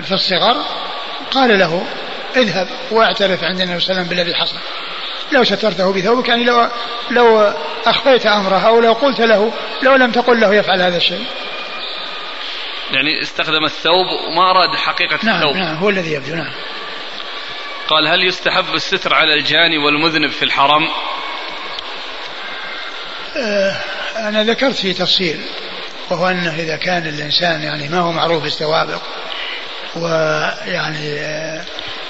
في 0.03 0.11
الصغر 0.11 0.57
قال 1.31 1.59
له 1.59 1.83
اذهب 2.35 2.67
واعترف 2.91 3.43
عند 3.43 3.61
النبي 3.61 3.79
صلى 3.79 3.91
الله 3.91 4.01
عليه 4.01 4.09
وسلم 4.09 4.17
بالذي 4.17 4.35
حصل. 4.35 4.57
لو 5.31 5.43
سترته 5.43 5.93
بثوبك 5.93 6.29
يعني 6.29 6.43
لو 6.43 6.67
لو 7.11 7.53
أخفيت 7.85 8.25
أمره 8.25 8.67
أو 8.67 8.79
لو 8.79 8.93
قلت 8.93 9.21
له 9.21 9.51
لو 9.83 9.95
لم 9.95 10.11
تقل 10.11 10.39
له 10.39 10.53
يفعل 10.55 10.81
هذا 10.81 10.97
الشيء. 10.97 11.25
يعني 12.91 13.21
استخدم 13.21 13.65
الثوب 13.65 14.05
وما 14.27 14.51
أراد 14.51 14.75
حقيقة 14.75 15.19
نعم 15.23 15.35
الثوب. 15.35 15.55
نعم 15.55 15.75
هو 15.75 15.89
الذي 15.89 16.13
يبدو 16.13 16.35
نعم. 16.35 16.53
قال 17.91 18.07
هل 18.07 18.27
يستحب 18.27 18.75
الستر 18.75 19.13
على 19.13 19.33
الجاني 19.33 19.77
والمذنب 19.77 20.31
في 20.31 20.45
الحرم؟ 20.45 20.87
آه 23.37 23.75
أنا 24.15 24.43
ذكرت 24.43 24.75
في 24.75 24.93
تفصيل 24.93 25.41
وهو 26.09 26.27
أنه 26.27 26.55
إذا 26.55 26.75
كان 26.75 27.07
الإنسان 27.07 27.63
يعني 27.63 27.89
ما 27.89 27.99
هو 27.99 28.11
معروف 28.11 28.43
بالسوابق 28.43 29.01
ويعني 29.95 31.19
آه، 31.19 31.65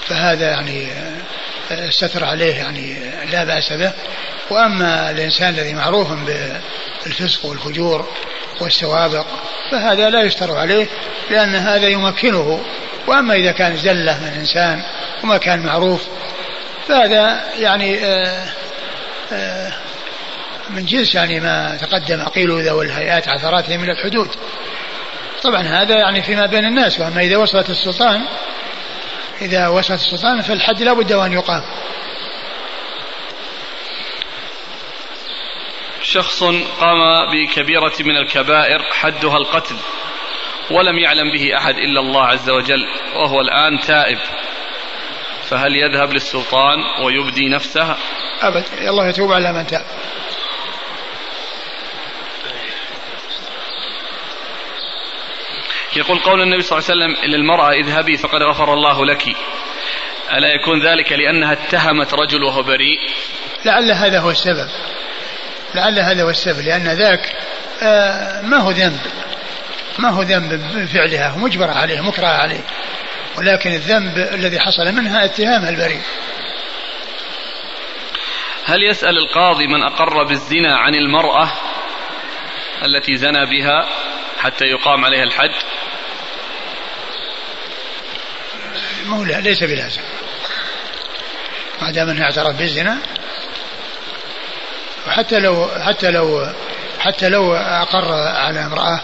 فهذا 0.08 0.50
يعني 0.50 0.91
آه، 1.72 1.88
الستر 1.88 2.24
عليه 2.24 2.56
يعني 2.56 3.12
لا 3.32 3.44
بأس 3.44 3.74
به. 3.74 3.91
وأما 4.50 5.12
الإنسان 5.12 5.50
الذي 5.50 5.74
معروف 5.74 6.08
بالفسق 7.06 7.46
والفجور 7.46 8.08
والسوابق 8.62 9.26
فهذا 9.72 10.10
لا 10.10 10.24
يستر 10.24 10.58
عليه 10.58 10.88
لأن 11.30 11.56
هذا 11.56 11.88
يمكنه 11.88 12.63
وأما 13.07 13.33
إذا 13.33 13.51
كان 13.51 13.77
زلة 13.77 14.19
من 14.19 14.33
إنسان 14.39 14.83
وما 15.23 15.37
كان 15.37 15.65
معروف 15.65 16.07
فهذا 16.87 17.43
يعني 17.59 18.05
آآ 18.05 18.45
آآ 19.31 19.71
من 20.69 20.85
جنس 20.85 21.15
يعني 21.15 21.39
ما 21.39 21.77
تقدم 21.81 22.23
قيل 22.23 22.49
ذوي 22.49 22.85
الهيئات 22.85 23.27
عثراتهم 23.27 23.81
من 23.81 23.89
الحدود. 23.89 24.29
طبعا 25.43 25.62
هذا 25.62 25.95
يعني 25.95 26.21
فيما 26.21 26.45
بين 26.45 26.65
الناس 26.65 26.99
وأما 26.99 27.21
إذا 27.21 27.37
وصلت 27.37 27.69
السلطان 27.69 28.21
إذا 29.41 29.67
وصلت 29.67 30.02
السلطان 30.02 30.41
فالحد 30.41 30.81
لا 30.81 30.93
بد 30.93 31.13
وأن 31.13 31.33
يقام. 31.33 31.63
شخص 36.04 36.43
قام 36.79 37.31
بكبيرة 37.31 37.93
من 37.99 38.17
الكبائر 38.17 38.83
حدها 38.83 39.37
القتل. 39.37 39.75
ولم 40.76 41.00
يعلم 41.00 41.32
به 41.32 41.58
أحد 41.58 41.76
إلا 41.78 42.00
الله 42.00 42.26
عز 42.26 42.50
وجل 42.50 42.88
وهو 43.15 43.42
الآن 43.42 43.80
تائب. 43.80 44.17
فهل 45.50 45.76
يذهب 45.76 46.13
للسلطان 46.13 46.80
ويبدي 47.04 47.50
نفسه؟ 47.50 47.96
أبد. 48.42 48.63
الله 48.82 49.08
يتوب 49.08 49.32
على 49.32 49.54
من 49.54 49.67
تاب. 49.67 49.86
يقول 55.96 56.19
قول 56.19 56.42
النبي 56.42 56.62
صلى 56.62 56.80
الله 56.80 56.90
عليه 56.90 57.15
وسلم 57.15 57.32
للمرأة 57.32 57.72
اذهبي 57.72 58.17
فقد 58.17 58.44
غفر 58.44 58.74
الله 58.74 59.06
لك. 59.06 59.24
ألا 60.34 60.48
يكون 60.48 60.82
ذلك 60.82 61.12
لأنها 61.12 61.54
اتهمت 61.54 62.13
رجل 62.13 62.44
وهو 62.44 62.63
بريء؟ 62.63 63.00
لعل 63.65 63.92
هذا 63.92 64.19
هو 64.19 64.30
السبب. 64.30 64.69
لعل 65.76 66.00
هذا 66.00 66.24
هو 66.24 66.30
السبب 66.30 66.60
لأن 66.60 66.88
ذاك 66.88 67.36
آه، 67.84 68.42
ما 68.42 68.58
هو 68.58 68.72
ذنب. 68.72 69.00
ما 70.00 70.10
هو 70.10 70.21
ذنب 70.21 70.54
بفعلها 70.54 71.35
مجبرة 71.37 71.71
عليه 71.71 72.02
مكره 72.02 72.27
عليه. 72.27 72.63
ولكن 73.37 73.71
الذنب 73.71 74.17
الذي 74.17 74.60
حصل 74.60 74.92
منها 74.92 75.25
اتهامها 75.25 75.69
البريء. 75.69 76.02
هل 78.65 78.83
يسأل 78.83 79.17
القاضي 79.17 79.67
من 79.67 79.83
أقر 79.83 80.23
بالزنا 80.23 80.77
عن 80.77 80.96
المرأة 80.96 81.52
التي 82.85 83.17
زنى 83.17 83.46
بها 83.46 83.87
حتى 84.39 84.65
يقام 84.65 85.06
عليها 85.06 85.23
الحد؟ 85.23 85.52
مولى 89.06 89.42
ليس 89.42 89.63
بلازم 89.63 90.02
ما 91.81 91.92
دام 91.92 92.10
أنه 92.10 92.23
اعترف 92.23 92.56
بالزنا 92.56 92.98
وحتى 95.08 95.39
لو 95.39 95.67
حتى 95.81 96.12
لو 96.12 96.48
حتى 97.00 97.29
لو 97.29 97.56
أقر 97.56 98.13
على 98.13 98.65
امرأة 98.65 99.02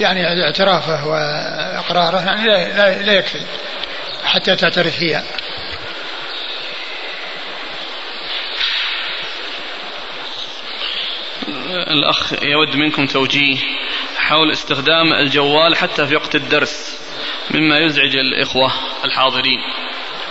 يعني 0.00 0.44
اعترافه 0.44 1.06
وإقراره 1.06 2.24
يعني 2.24 2.46
لا, 2.46 2.68
لا, 2.68 3.02
لا 3.02 3.12
يكفي 3.12 3.40
حتى 4.24 4.56
تعترف 4.56 5.02
هي 5.02 5.22
الأخ 11.68 12.32
يود 12.42 12.76
منكم 12.76 13.06
توجيه 13.06 13.56
حول 14.18 14.52
استخدام 14.52 15.12
الجوال 15.12 15.76
حتى 15.76 16.06
في 16.06 16.16
وقت 16.16 16.34
الدرس 16.34 16.98
مما 17.50 17.78
يزعج 17.78 18.16
الإخوة 18.16 18.72
الحاضرين. 19.04 19.60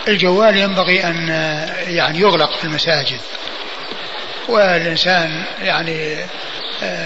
الجوال 0.07 0.57
ينبغي 0.57 1.03
أن 1.03 1.27
يعني 1.87 2.19
يغلق 2.19 2.57
في 2.57 2.63
المساجد 2.63 3.19
والإنسان 4.47 5.45
يعني 5.61 6.25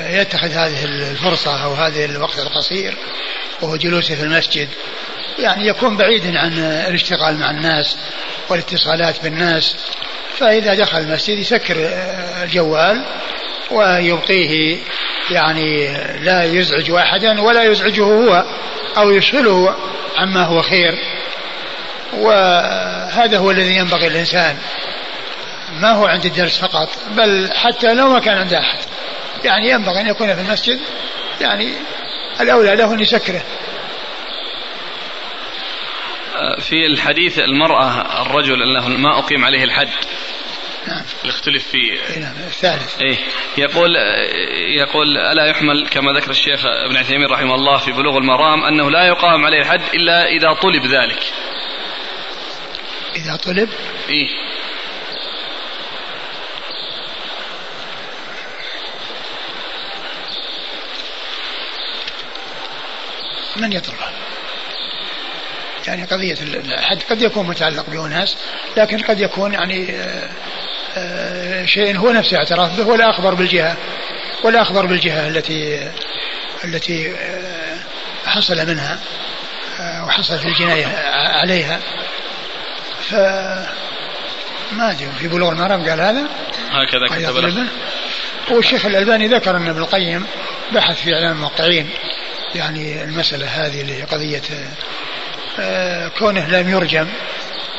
يتخذ 0.10 0.52
هذه 0.52 0.86
الفرصة 0.86 1.64
أو 1.64 1.74
هذه 1.74 2.06
الوقت 2.06 2.40
القصير 2.40 2.98
وهو 3.62 3.76
جلوسه 3.76 4.16
في 4.16 4.24
المسجد. 4.24 4.70
يعني 5.40 5.68
يكون 5.68 5.98
بعيدا 5.98 6.40
عن 6.40 6.58
الاشتغال 6.60 7.38
مع 7.38 7.52
الناس 7.52 7.98
والاتصالات 8.50 9.24
بالناس. 9.24 9.76
فإذا 10.38 10.74
دخل 10.74 10.98
المسجد 10.98 11.40
يسكر 11.40 11.76
آه، 11.80 12.44
الجوال 12.44 13.06
ويبقيه 13.72 14.78
يعني 15.32 15.98
لا 16.24 16.44
يزعج 16.44 16.92
أحدا 16.92 17.42
ولا 17.42 17.64
يزعجه 17.64 18.04
هو 18.04 18.46
أو 18.98 19.12
يشغله 19.12 19.76
عما 20.18 20.46
هو 20.46 20.62
خير. 20.62 20.94
وهذا 22.14 23.38
هو 23.38 23.52
الذي 23.52 23.76
ينبغي 23.76 24.08
الإنسان 24.08 24.58
ما 25.82 25.92
هو 25.92 26.06
عند 26.06 26.26
الدرس 26.26 26.58
فقط 26.58 26.90
بل 27.12 27.50
حتى 27.54 27.94
لو 27.94 28.08
ما 28.08 28.20
كان 28.20 28.38
عند 28.38 28.54
أحد. 28.54 28.80
يعني 29.46 29.70
ينبغي 29.70 30.02
أن 30.02 30.08
يكون 30.08 30.36
في 30.36 30.42
المسجد 30.42 30.80
يعني 31.42 31.74
الأولى 32.42 32.76
له 32.76 32.94
أن 32.94 33.00
يسكره 33.00 33.44
في 36.60 36.86
الحديث 36.86 37.40
المرأة 37.40 38.22
الرجل 38.22 38.62
أنه 38.62 38.88
ما 38.88 39.20
أقيم 39.20 39.46
عليه 39.46 39.64
الحد. 39.64 39.90
نعم. 40.88 41.04
اختلف 41.26 41.68
فيه. 41.68 42.20
نعم 42.20 42.36
الثالث. 42.48 43.02
إيه. 43.02 43.18
يقول 43.58 43.96
يقول 44.80 45.18
ألا 45.18 45.46
يحمل 45.46 45.88
كما 45.88 46.12
ذكر 46.20 46.32
الشيخ 46.32 46.66
ابن 46.66 46.98
عثيمين 46.98 47.28
رحمه 47.28 47.56
الله 47.56 47.78
في 47.78 47.92
بلوغ 47.92 48.18
المرام 48.18 48.64
أنه 48.64 48.92
لا 48.92 49.08
يقام 49.08 49.46
عليه 49.46 49.60
الحد 49.60 49.82
إلا 49.94 50.28
إذا 50.28 50.54
طلب 50.54 50.86
ذلك. 50.86 51.24
إذا 53.16 53.36
طلب؟ 53.36 53.70
إيه. 54.10 54.28
من 63.62 63.74
يطلبها 63.74 64.12
يعني 65.88 66.04
قضية 66.04 66.38
الحد 66.42 67.00
قد 67.10 67.22
يكون 67.22 67.48
متعلق 67.48 67.90
بأناس 67.90 68.36
لكن 68.78 68.98
قد 68.98 69.20
يكون 69.20 69.54
يعني 69.54 69.96
آه، 69.96 70.30
آه، 70.98 71.66
شيء 71.66 71.98
هو 71.98 72.12
نفسه 72.12 72.38
اعتراف 72.38 72.78
به 72.78 72.88
ولا 72.88 73.10
أخبر 73.10 73.34
بالجهة 73.34 73.78
ولا 74.44 74.62
أخبر 74.62 74.86
بالجهة 74.86 75.28
التي 75.28 75.92
التي 76.66 77.12
آه، 77.12 77.78
حصل 78.26 78.68
منها 78.68 79.00
وحصل 79.80 80.40
في 80.40 80.48
الجناية 80.48 80.88
عليها. 81.14 81.80
ف 83.10 83.14
ما 84.72 84.92
أدري 84.92 85.10
في 85.20 85.28
بلوغ 85.28 85.52
المرام 85.52 85.90
قال 85.90 86.02
هذا؟ 86.02 86.28
هكذا 86.72 87.08
كتب 87.08 87.38
له. 87.38 87.68
والشيخ 88.52 88.86
الألباني 88.86 89.28
ذكر 89.28 89.58
أن 89.58 89.68
ابن 89.68 89.82
القيم 89.82 90.26
بحث 90.72 91.02
في 91.02 91.14
إعلام 91.14 91.32
الموقعين. 91.32 91.90
يعني 92.56 93.04
المسألة 93.04 93.48
هذه 93.48 93.82
اللي 93.82 94.04
قضية 94.04 94.42
آه، 95.60 96.08
كونه 96.08 96.50
لم 96.50 96.70
يرجم 96.70 97.08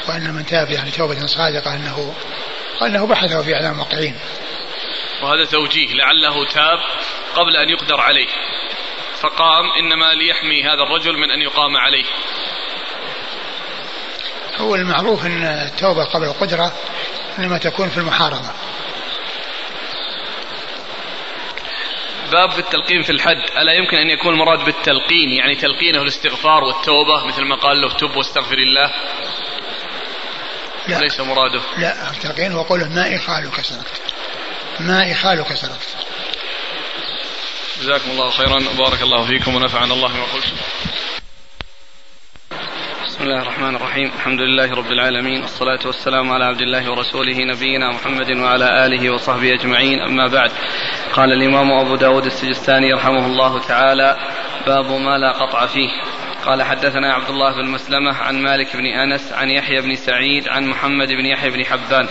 وأن 0.09 0.35
من 0.35 0.47
تاب 0.47 0.71
يعني 0.71 0.91
توبة 0.91 1.27
صادقة 1.27 1.75
أنه 1.75 2.15
أنه 2.83 3.07
بحثه 3.07 3.43
في 3.43 3.55
إعلام 3.55 3.73
الموقعين 3.73 4.15
وهذا 5.23 5.45
توجيه 5.45 5.95
لعله 5.95 6.47
تاب 6.47 6.79
قبل 7.35 7.57
أن 7.57 7.69
يقدر 7.69 8.01
عليه. 8.01 8.29
فقام 9.21 9.65
إنما 9.81 10.15
ليحمي 10.15 10.65
هذا 10.65 10.83
الرجل 10.83 11.19
من 11.19 11.31
أن 11.31 11.41
يقام 11.43 11.77
عليه. 11.77 12.05
هو 14.59 14.75
المعروف 14.75 15.27
أن 15.27 15.43
التوبة 15.43 16.05
قبل 16.05 16.25
القدرة 16.25 16.73
إنما 17.39 17.59
تكون 17.59 17.89
في 17.89 17.99
المحاربة. 17.99 18.51
باب 22.31 22.59
التلقين 22.59 23.03
في 23.03 23.13
الحد. 23.13 23.51
ألا 23.57 23.73
يمكن 23.73 23.97
أن 23.97 24.11
يكون 24.11 24.35
المراد 24.35 24.65
بالتلقين؟ 24.65 25.31
يعني 25.31 25.55
تلقينه 25.55 26.03
الاستغفار 26.03 26.65
والتوبة 26.65 27.27
مثل 27.27 27.43
ما 27.45 27.57
قال 27.57 27.81
له 27.81 27.93
تب 27.93 28.17
واستغفر 28.17 28.59
الله. 28.59 28.91
لا. 30.89 30.99
ليس 30.99 31.21
مراده. 31.21 31.61
لا 31.79 32.11
التلقين 32.11 32.53
هو 32.53 32.63
قوله 32.63 32.89
ما 32.89 33.17
إخالك 33.17 33.61
سرقت 33.61 34.01
ما 34.81 35.13
إخالك 35.13 35.55
سرقت 35.55 35.97
جزاكم 37.81 38.11
الله 38.11 38.31
خيرا. 38.31 38.65
وبارك 38.75 39.03
الله 39.03 39.27
فيكم 39.27 39.55
ونفعنا 39.55 39.95
الله 39.95 40.09
بما 40.09 40.25
قلتم. 40.25 40.57
بسم 43.21 43.29
الله 43.29 43.43
الرحمن 43.43 43.77
الرحيم. 43.77 44.11
الحمد 44.17 44.41
لله 44.41 44.75
رب 44.75 44.93
العالمين. 44.93 45.41
والصلاة 45.41 45.79
والسلام 45.87 46.33
على 46.33 46.45
عبد 46.45 46.61
الله 46.61 46.91
ورسوله 46.91 47.45
نبينا 47.45 47.91
محمد 47.93 48.37
وعلى 48.37 48.87
آله 48.87 49.11
وصحبه 49.15 49.55
أجمعين. 49.55 50.01
أما 50.01 50.27
بعد 50.27 50.51
قال 51.13 51.33
الإمام 51.33 51.73
أبو 51.73 51.97
داود 51.97 52.25
السجستاني 52.25 52.93
رحمه 52.93 53.27
الله 53.27 53.61
تعالى 53.61 54.17
باب 54.67 54.87
ما 54.93 55.19
لا 55.19 55.33
قطع 55.33 55.67
فيه. 55.67 55.91
قال 56.47 56.63
حدثنا 56.63 57.13
عبد 57.13 57.29
الله 57.29 57.53
بن 57.53 57.69
مسلمة 57.69 58.17
عن 58.17 58.43
مالك 58.43 58.77
بن 58.77 58.87
أنس 58.87 59.33
عن 59.33 59.51
يحيى 59.51 59.81
بن 59.81 59.95
سعيد 59.95 60.49
عن 60.49 60.67
محمد 60.67 61.09
بن 61.09 61.27
يحيى 61.27 61.51
بن 61.51 61.65
حبان 61.65 62.09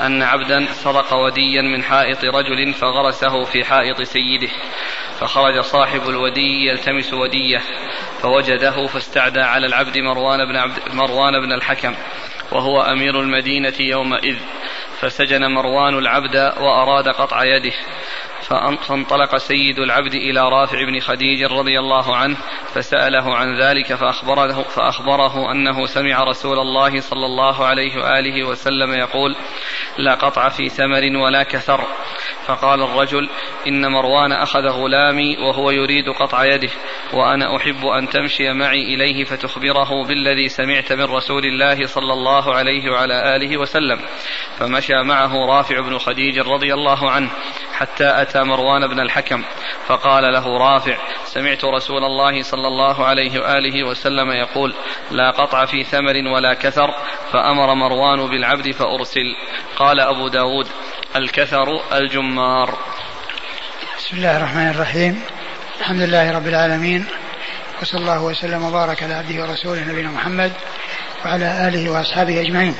أن 0.00 0.22
عبدا 0.22 0.66
سرق 0.66 1.12
وديا 1.12 1.62
من 1.62 1.82
حائط 1.82 2.24
رجل 2.24 2.72
فغرسه 2.72 3.44
في 3.44 3.64
حائط 3.64 4.02
سيده 4.02 4.48
فخرج 5.20 5.60
صاحب 5.60 6.08
الودي 6.08 6.66
يلتمس 6.66 7.14
وديه 7.14 7.60
فوجده 8.22 8.86
فاستعدى 8.86 9.40
على 9.40 9.66
العبد 9.66 9.98
مروان 9.98 10.44
بن 10.44 10.56
عبد 10.56 10.78
مروان 10.92 11.40
بن 11.40 11.52
الحكم 11.52 11.94
وهو 12.52 12.80
أمير 12.80 13.20
المدينة 13.20 13.74
يومئذ 13.80 14.36
فسجن 15.00 15.50
مروان 15.50 15.98
العبد 15.98 16.36
وأراد 16.36 17.08
قطع 17.08 17.44
يده 17.44 17.74
فانطلق 18.44 19.36
سيد 19.36 19.78
العبد 19.78 20.14
إلى 20.14 20.40
رافع 20.40 20.84
بن 20.84 21.00
خديج 21.00 21.42
رضي 21.42 21.78
الله 21.78 22.16
عنه 22.16 22.36
فسأله 22.74 23.36
عن 23.36 23.60
ذلك 23.60 23.94
فأخبره, 23.94 24.62
فأخبره 24.62 25.52
أنه 25.52 25.86
سمع 25.86 26.24
رسول 26.24 26.58
الله 26.58 27.00
صلى 27.00 27.26
الله 27.26 27.64
عليه 27.64 27.96
وآله 27.96 28.48
وسلم 28.48 28.92
يقول 28.94 29.36
لا 29.98 30.14
قطع 30.14 30.48
في 30.48 30.68
ثمر 30.68 31.16
ولا 31.16 31.42
كثر. 31.42 31.84
فقال 32.46 32.82
الرجل 32.82 33.28
إن 33.66 33.92
مروان 33.92 34.32
أخذ 34.32 34.68
غلامي 34.68 35.36
وهو 35.36 35.70
يريد 35.70 36.08
قطع 36.08 36.44
يده 36.44 36.70
وأنا 37.12 37.56
أحب 37.56 37.86
أن 37.86 38.08
تمشي 38.08 38.52
معي 38.52 38.94
إليه 38.94 39.24
فتخبره 39.24 40.04
بالذي 40.04 40.48
سمعت 40.48 40.92
من 40.92 41.04
رسول 41.04 41.44
الله 41.44 41.86
صلى 41.86 42.12
الله 42.12 42.54
عليه 42.54 42.90
وعلى 42.90 43.36
آله 43.36 43.56
وسلم. 43.58 44.00
فمشى 44.58 45.02
معه 45.02 45.46
رافع 45.46 45.80
بن 45.80 45.98
خديج 45.98 46.38
رضي 46.38 46.74
الله 46.74 47.10
عنه 47.10 47.30
حتى 47.72 48.22
أتى 48.22 48.33
مروان 48.42 48.86
بن 48.86 49.00
الحكم 49.00 49.44
فقال 49.86 50.32
له 50.32 50.58
رافع 50.58 50.96
سمعت 51.24 51.64
رسول 51.64 52.04
الله 52.04 52.42
صلى 52.42 52.68
الله 52.68 53.04
عليه 53.04 53.40
وآله 53.40 53.84
وسلم 53.86 54.30
يقول 54.30 54.74
لا 55.10 55.30
قطع 55.30 55.66
في 55.66 55.84
ثمر 55.84 56.34
ولا 56.34 56.54
كثر 56.54 56.94
فأمر 57.32 57.74
مروان 57.74 58.26
بالعبد 58.30 58.70
فأرسل. 58.70 59.34
قال 59.76 60.00
أبو 60.00 60.28
داود 60.28 60.66
الكثر 61.16 61.80
الجمار. 61.92 62.78
بسم 63.98 64.16
الله 64.16 64.36
الرحمن 64.36 64.70
الرحيم. 64.70 65.22
الحمد 65.80 66.00
لله 66.00 66.36
رب 66.36 66.46
العالمين 66.46 67.06
وصلى 67.82 68.00
الله 68.00 68.22
وسلم 68.22 68.64
وبارك 68.64 69.02
على 69.02 69.14
عبده 69.14 69.42
ورسوله 69.42 69.80
نبينا 69.80 70.10
محمد 70.10 70.52
وعلى 71.24 71.68
آله 71.68 71.90
وأصحابه 71.90 72.40
أجمعين. 72.40 72.76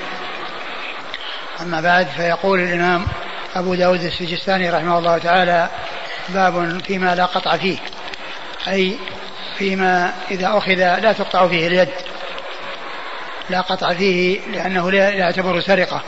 أما 1.61 1.81
بعد 1.81 2.07
فيقول 2.07 2.61
الإمام 2.61 3.07
أبو 3.55 3.75
داود 3.75 4.05
السجستاني 4.05 4.71
رحمه 4.71 4.99
الله 4.99 5.19
تعالى 5.19 5.69
باب 6.29 6.83
فيما 6.87 7.15
لا 7.15 7.25
قطع 7.25 7.57
فيه 7.57 7.79
أي 8.69 8.97
فيما 9.59 10.13
إذا 10.31 10.59
أخذ 10.59 10.75
لا 10.75 11.13
تقطع 11.13 11.49
فيه 11.49 11.67
اليد. 11.67 11.89
لا 13.51 13.61
قطع 13.61 13.95
فيه 13.95 14.41
لأنه 14.53 14.91
لا 14.91 15.09
يعتبر 15.09 15.61
سرقة. 15.61 16.03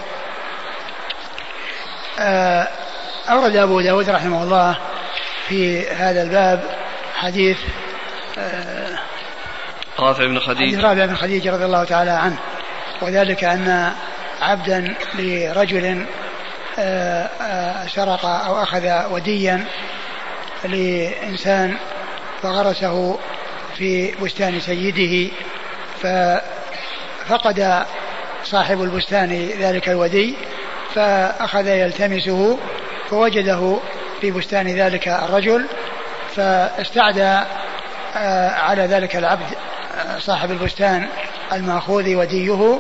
آه، 2.19 2.69
أورد 3.31 3.57
أبو 3.57 3.81
داود 3.81 4.11
رحمه 4.11 4.43
الله 4.43 4.79
في 5.49 5.89
هذا 5.89 6.23
الباب 6.23 6.65
حديث 7.17 7.59
آه، 8.39 8.99
رافع 9.99 10.27
بن 10.27 10.41
خديج. 10.41 10.75
رافع 10.75 11.07
بن 11.07 11.17
خديج 11.17 11.49
رضي 11.49 11.65
الله 11.65 11.85
تعالى 11.85 12.11
عنه 12.11 12.39
وذلك 13.03 13.45
أن 13.45 13.93
عبدا 14.41 14.95
لرجل 15.15 16.07
سرق 17.87 18.25
أو 18.27 18.63
أخذ 18.63 19.13
وديا 19.13 19.65
لإنسان 20.65 21.77
فغرسه 22.43 23.19
في 23.79 24.15
بستان 24.23 24.61
سيده 24.61 25.33
ففقد 26.03 27.85
صاحب 28.45 28.83
البستان 28.83 29.49
ذلك 29.59 29.89
الودي 29.89 30.35
فأخذ 30.95 31.67
يلتمسه 31.67 32.59
فوجده 33.11 33.79
في 34.21 34.31
بستان 34.31 34.69
ذلك 34.69 35.09
الرجل 35.09 35.67
فاستعدى 36.37 37.41
آه، 38.17 38.51
على 38.51 38.83
ذلك 38.83 39.17
العبد 39.17 39.47
آه، 39.99 40.19
صاحب 40.19 40.51
البستان 40.51 41.09
المأخوذ 41.53 42.15
وديه 42.15 42.79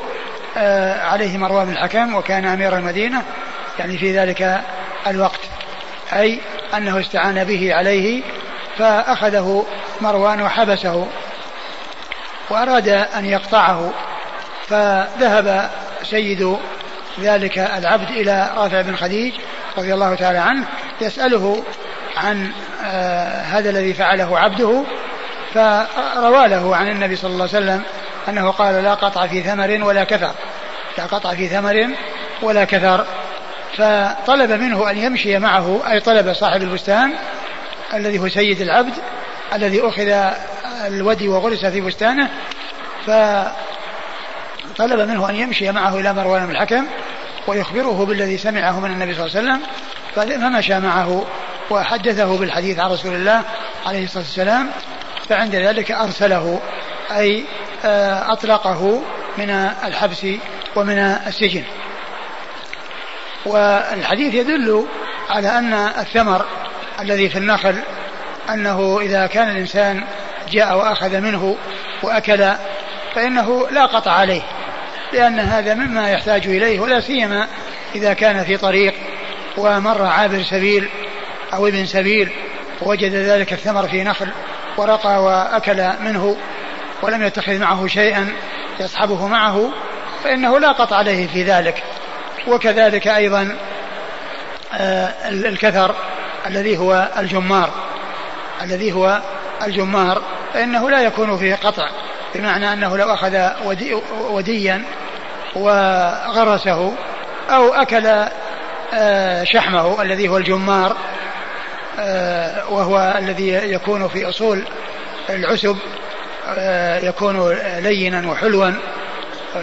آه، 0.57 1.01
عليه 1.01 1.39
مروان 1.39 1.67
بن 1.67 1.73
الحكم 1.73 2.15
وكان 2.15 2.45
أمير 2.45 2.77
المدينة. 2.77 3.23
يعني 3.79 3.99
في 3.99 4.19
ذلك 4.19 4.61
الوقت. 5.07 5.41
أي 6.13 6.41
أنه 6.77 7.01
استعان 7.01 7.45
به 7.45 7.75
عليه 7.75 8.23
فأخذه 8.79 9.67
مروان 10.01 10.43
وحبسه 10.43 11.07
وأراد 12.51 12.89
أن 12.89 13.27
يقطعه 13.27 13.93
فذهب 14.69 15.71
سيد 16.03 16.57
ذلك 17.21 17.59
العبد 17.59 18.11
إلى 18.11 18.51
رافع 18.57 18.81
بن 18.81 18.97
خديج 18.97 19.33
رضي 19.79 19.95
الله 19.95 20.15
تعالى 20.15 20.39
عنه 20.39 20.67
يسأله 21.01 21.63
عن 22.17 22.51
آه 22.85 23.43
هذا 23.43 23.71
الذي 23.71 23.95
فعله 23.95 24.39
عبده 24.39 24.85
فروى 25.55 26.49
له 26.49 26.77
عن 26.77 26.89
النبي 26.89 27.17
صلى 27.17 27.31
الله 27.31 27.49
عليه 27.55 27.59
وسلم 27.59 27.83
أنه 28.29 28.51
قال 28.51 28.75
لا 28.85 28.95
قطع 28.95 29.27
في 29.27 29.43
ثمر 29.43 29.79
ولا 29.83 30.05
كثر 30.05 30.33
لا 30.99 31.05
قطع 31.05 31.35
في 31.35 31.49
ثمر 31.49 31.89
ولا 32.43 32.65
كثر. 32.65 33.07
فطلب 33.77 34.51
منه 34.51 34.91
أن 34.91 34.99
يمشي 34.99 35.39
معه 35.39 35.93
أي 35.93 36.01
طلب 36.01 36.33
صاحب 36.33 36.63
البستان 36.63 37.13
الذي 37.95 38.19
هو 38.19 38.29
سيد 38.29 38.61
العبد 38.61 38.93
الذي 39.55 39.81
أخذ 39.81 40.33
الودي 40.87 41.29
وغرس 41.29 41.65
في 41.65 41.81
بستانه 41.81 42.31
فطلب 43.07 43.51
منه 45.09 45.31
أن 45.31 45.37
يمشي 45.37 45.73
معه 45.73 45.99
إلى 45.99 46.13
مروان 46.13 46.47
بن 46.47 46.53
الحكم 46.53 46.87
ويخبره 47.47 48.05
بالذي 48.05 48.39
سمعه 48.39 48.81
من 48.81 48.91
النبي 48.91 49.15
صلى 49.15 49.27
الله 49.27 49.39
عليه 49.39 49.49
وسلم 49.49 49.61
فمشى 50.15 50.81
معه؟ 50.81 51.27
وحدثه 51.71 52.39
بالحديث 52.39 52.79
عن 52.79 52.91
رسول 52.91 53.15
الله 53.15 53.43
عليه 53.87 54.05
الصلاة 54.05 54.25
والسلام 54.25 54.71
فعند 55.29 55.55
ذلك 55.55 55.91
أرسله 55.91 56.61
أي 57.17 57.45
آه، 57.85 58.33
أطلقه 58.33 59.03
من 59.39 59.51
الحبس 59.85 60.27
ومن 60.77 60.99
السجن. 60.99 61.63
والحديث 63.47 64.35
يدل 64.35 64.87
على 65.31 65.59
أن 65.59 65.75
الثمر 65.75 66.45
الذي 67.01 67.29
في 67.29 67.39
النخل 67.39 67.77
أنه 68.53 69.01
إذا 69.01 69.27
كان 69.27 69.51
الإنسان 69.51 70.05
جاء 70.51 70.79
وأخذ 70.79 71.21
منه 71.21 71.57
وأكل 72.03 72.53
فإنه 73.15 73.69
لا 73.71 73.87
قطع 73.87 74.13
عليه 74.13 74.43
لأن 75.13 75.41
هذا 75.41 75.75
مما 75.75 76.11
يحتاج 76.11 76.47
إليه 76.47 76.81
ولا 76.81 77.01
سيما 77.01 77.47
إذا 77.95 78.13
كان 78.13 78.45
في 78.45 78.57
طريق 78.57 78.95
ومر 79.57 80.03
عابر 80.03 80.43
سبيل 80.43 80.89
أو 81.55 81.67
ابن 81.67 81.87
سبيل 81.87 82.31
ووجد 82.83 83.15
ذلك 83.15 83.53
الثمر 83.53 83.89
في 83.89 84.05
نخل 84.05 84.29
ورقى 84.77 85.23
وأكل 85.23 85.91
منه 86.01 86.37
ولم 87.03 87.23
يتخذ 87.23 87.59
معه 87.59 87.87
شيئا 87.87 88.33
يصحبه 88.81 89.27
معه 89.27 89.71
فإنه 90.25 90.59
لا 90.59 90.73
قطع 90.73 90.97
عليه 90.97 91.27
في 91.27 91.43
ذلك. 91.43 91.83
وكذلك 92.49 93.09
أيضا 93.09 93.57
آه، 94.75 95.29
الكثر 95.29 95.95
الذي 96.47 96.79
هو 96.79 97.09
الجمار. 97.19 97.71
الذي 98.63 98.93
هو 98.93 99.21
الجمار 99.67 100.23
فإنه 100.55 100.91
لا 100.91 101.03
يكون 101.03 101.39
فيه 101.39 101.55
قطع 101.55 101.89
بمعنى 102.35 102.73
أنه 102.73 102.97
لو 102.97 103.15
أخذ 103.15 103.49
ودي 103.65 103.95
وديا 104.31 104.83
وغرسه 105.57 106.93
أو 107.51 107.75
أكل 107.75 108.07
آه، 108.95 109.45
شحمه 109.45 110.03
الذي 110.03 110.29
هو 110.29 110.37
الجمار 110.37 110.97
آه، 111.99 112.73
وهو 112.73 113.15
الذي 113.19 113.49
يكون 113.49 114.09
في 114.09 114.29
أصول 114.29 114.63
العسب 115.31 115.77
يكون 117.03 117.53
لينا 117.79 118.31
وحلوا 118.31 118.71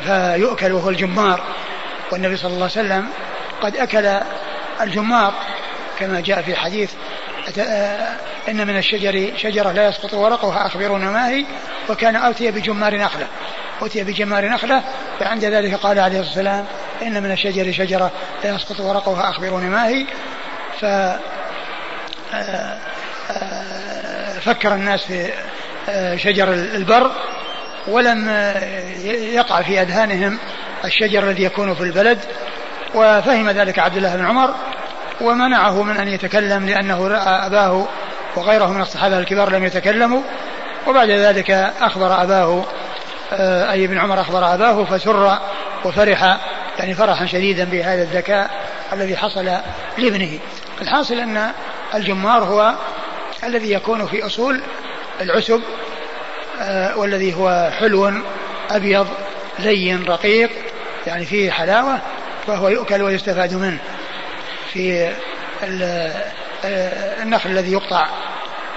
فيؤكل 0.05 0.71
وهو 0.71 0.89
الجمار. 0.89 1.41
والنبي 2.13 2.37
صلى 2.37 2.53
الله 2.53 2.69
عليه 2.75 2.87
وسلم 2.87 3.09
قد 3.61 3.77
أكل 3.77 4.19
الجمار 4.81 5.33
كما 5.99 6.19
جاء 6.19 6.41
في 6.41 6.55
حديث 6.55 6.91
آه، 7.59 8.15
إن 8.49 8.67
من 8.67 8.77
الشجر 8.77 9.31
شجرة 9.37 9.71
لا 9.71 9.87
يسقط 9.87 10.13
ورقها 10.13 10.65
أخبرونا 10.65 11.11
ما 11.11 11.29
هي؟ 11.29 11.45
وكان 11.89 12.15
أوتي 12.15 12.51
بجمار 12.51 12.97
نخلة. 12.97 13.27
أوتي 13.81 14.03
بجمار 14.03 14.45
نخلة 14.45 14.83
فعند 15.19 15.45
ذلك 15.45 15.75
قال 15.75 15.99
عليه 15.99 16.19
الصلاة 16.19 16.35
والسلام 16.35 16.65
إن 17.01 17.23
من 17.23 17.31
الشجر 17.31 17.71
شجرة 17.71 18.11
لا 18.43 18.55
يسقط 18.55 18.79
ورقها 18.79 19.29
أخبرونا 19.29 19.69
ما 19.69 19.87
هي؟ 19.87 20.05
ف 20.81 20.85
آه، 20.85 21.19
آه، 23.31 24.39
فكر 24.39 24.73
الناس 24.73 25.03
في 25.03 25.31
شجر 26.15 26.53
البر 26.53 27.11
ولم 27.87 28.29
يقع 29.33 29.61
في 29.61 29.81
أذهانهم 29.81 30.39
الشجر 30.85 31.23
الذي 31.23 31.43
يكون 31.43 31.75
في 31.75 31.81
البلد 31.81 32.19
وفهم 32.95 33.49
ذلك 33.49 33.79
عبد 33.79 33.97
الله 33.97 34.15
بن 34.15 34.25
عمر 34.25 34.53
ومنعه 35.21 35.83
من 35.83 35.97
أن 35.97 36.07
يتكلم 36.07 36.65
لأنه 36.65 37.07
رأى 37.07 37.45
أباه 37.45 37.87
وغيره 38.35 38.73
من 38.73 38.81
الصحابة 38.81 39.19
الكبار 39.19 39.49
لم 39.49 39.63
يتكلموا 39.63 40.21
وبعد 40.87 41.09
ذلك 41.09 41.51
أخبر 41.81 42.23
أباه 42.23 42.65
آه، 43.33 43.71
أي 43.71 43.85
ابن 43.85 43.97
عمر 43.97 44.21
أخبر 44.21 44.53
أباه 44.53 44.83
فسر 44.83 45.37
وفرح 45.85 46.37
يعني 46.79 46.93
فرحا 46.93 47.25
شديدا 47.25 47.63
بهذا 47.63 48.03
الذكاء 48.03 48.49
الذي 48.93 49.17
حصل 49.17 49.51
لابنه. 49.97 50.39
الحاصل 50.81 51.19
أن 51.19 51.51
الجمار 51.95 52.43
هو 52.43 52.73
الذي 53.43 53.71
يكون 53.71 54.07
في 54.07 54.25
أصول 54.25 54.61
العسب 55.21 55.61
آه، 56.61 56.97
والذي 56.97 57.33
هو 57.33 57.71
حلو 57.79 58.11
أبيض 58.71 59.07
لين 59.59 60.03
رقيق 60.03 60.49
يعني 61.07 61.25
فيه 61.25 61.51
حلاوة 61.51 61.99
فهو 62.47 62.69
يؤكل 62.69 63.01
ويستفاد 63.01 63.53
منه. 63.53 63.79
في 64.73 65.11
آه، 65.63 67.23
النخل 67.23 67.49
الذي 67.49 67.71
يقطع 67.71 68.07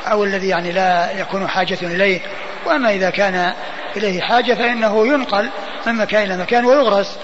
أو 0.06 0.24
الذي 0.24 0.48
يعني 0.48 0.72
لا 0.72 1.20
يكون 1.20 1.48
حاجة 1.48 1.78
إليه. 1.82 2.20
وأما 2.66 2.90
إذا 2.90 3.10
كان 3.10 3.52
إليه 3.96 4.20
حاجة 4.20 4.54
فإنه 4.54 5.06
ينقل 5.06 5.50
من 5.86 5.94
مكان 5.94 6.22
إلى 6.22 6.36
مكان 6.36 6.64
ويغرس 6.64 7.18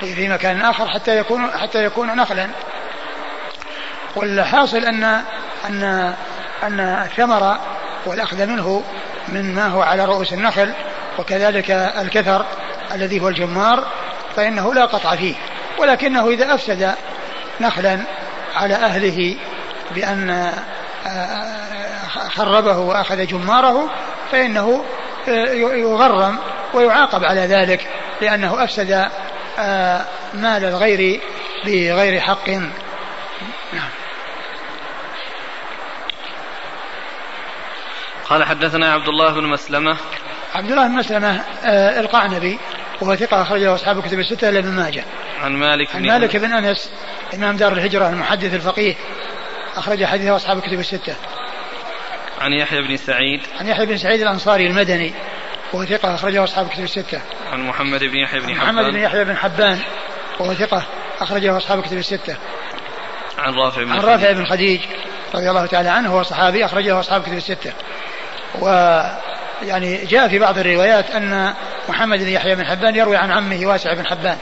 في 0.00 0.28
مكان 0.28 0.62
آخر 0.62 0.88
حتى 0.88 1.18
يكون 1.18 1.50
حتى 1.50 1.84
يكون 1.84 2.16
نخلا. 2.16 2.48
والحاصل 4.16 4.84
أن 4.84 5.04
أن 5.68 6.14
أن 6.62 6.80
الثمر 6.80 7.56
والأخذ 8.06 8.46
منه 8.46 8.84
من 9.28 9.54
ما 9.54 9.66
هو 9.66 9.82
على 9.82 10.04
رؤوس 10.04 10.32
النخل 10.32 10.72
وكذلك 11.18 11.70
الكثر 11.70 12.46
الذي 12.94 13.20
هو 13.20 13.28
الجمار 13.28 13.86
فإنه 14.36 14.74
لا 14.74 14.84
قطع 14.84 15.16
فيه. 15.16 15.34
ولكنه 15.78 16.28
إذا 16.28 16.54
أفسد 16.54 16.94
نخلا 17.60 18.00
على 18.54 18.74
أهله 18.74 19.36
بأن 19.94 20.30
آه، 20.30 21.08
آه، 21.08 22.28
خربه 22.28 22.78
وأخذ 22.78 23.26
جماره 23.26 23.90
فإنه 24.32 24.84
آه، 25.28 25.52
يغرم 25.74 26.38
ويعاقب 26.74 27.24
على 27.24 27.40
ذلك 27.40 27.86
لأنه 28.20 28.64
أفسد 28.64 29.08
مال 30.34 30.64
الغير 30.64 31.20
بغير 31.64 32.20
حق. 32.20 32.48
نعم. 33.72 33.88
قال 38.28 38.44
حدثنا 38.44 38.92
عبد 38.92 39.08
الله 39.08 39.32
بن 39.32 39.46
مسلمة. 39.46 39.96
عبد 40.54 40.70
الله 40.70 40.86
بن 40.86 40.94
مسلمة 40.94 41.40
القعنبي 42.00 42.58
وهو 43.02 43.16
ثقة 43.16 43.42
أخرجه 43.42 43.74
أصحاب 43.74 43.98
الكتب 43.98 44.18
الستة 44.18 44.48
إلا 44.48 44.58
ابن 44.58 44.68
ماجه. 44.68 45.04
عن 45.40 45.52
مالك 45.52 45.96
عن 45.96 46.02
مالك 46.06 46.36
بن 46.36 46.52
أنس 46.52 46.90
إمام 47.34 47.56
دار 47.56 47.72
الهجرة 47.72 48.08
المحدث 48.08 48.54
الفقيه 48.54 48.94
أخرج 49.76 50.04
حديثه 50.04 50.36
أصحاب 50.36 50.58
الكتب 50.58 50.80
الستة. 50.80 51.14
عن 52.40 52.52
يحيى 52.52 52.82
بن 52.82 52.96
سعيد 52.96 53.40
عن 53.60 53.66
يحيى 53.66 53.86
بن 53.86 53.96
سعيد 53.96 54.20
الأنصاري 54.20 54.66
المدني 54.66 55.12
وهو 55.72 55.84
ثقة 55.84 56.14
أخرجه 56.14 56.44
أصحاب 56.44 56.66
الكتب 56.66 56.84
الستة. 56.84 57.20
عن 57.52 57.66
محمد 57.66 58.04
بن 58.04 58.16
يحيى 58.16 58.40
بن 58.40 58.54
حبان 58.54 58.74
محمد 58.74 58.84
بن 58.84 58.98
يحيى 58.98 59.24
بن 59.24 59.36
حبان 59.36 59.78
وهو 60.40 60.54
ثقة 60.54 60.82
أخرجه 61.20 61.56
أصحاب 61.56 61.78
الكتب 61.78 61.98
الستة. 61.98 62.36
عن 63.38 63.54
رافع 63.54 63.82
بن 63.82 63.92
عن 63.92 64.00
رافع 64.00 64.32
بن 64.32 64.46
خديج 64.46 64.80
رضي 65.34 65.50
الله 65.50 65.66
تعالى 65.66 65.88
عنه 65.88 66.12
هو 66.12 66.22
صحابي 66.22 66.64
أخرجه 66.64 67.00
أصحاب 67.00 67.20
الكتب 67.20 67.36
الستة. 67.36 67.72
و 68.60 68.68
يعني 69.62 70.04
جاء 70.04 70.28
في 70.28 70.38
بعض 70.38 70.58
الروايات 70.58 71.10
أن 71.10 71.54
محمد 71.88 72.18
بن 72.18 72.28
يحيى 72.28 72.54
بن 72.54 72.66
حبان 72.66 72.96
يروي 72.96 73.16
عن 73.16 73.30
عمه 73.30 73.66
واسع 73.66 73.94
بن 73.94 74.06
حبان 74.06 74.38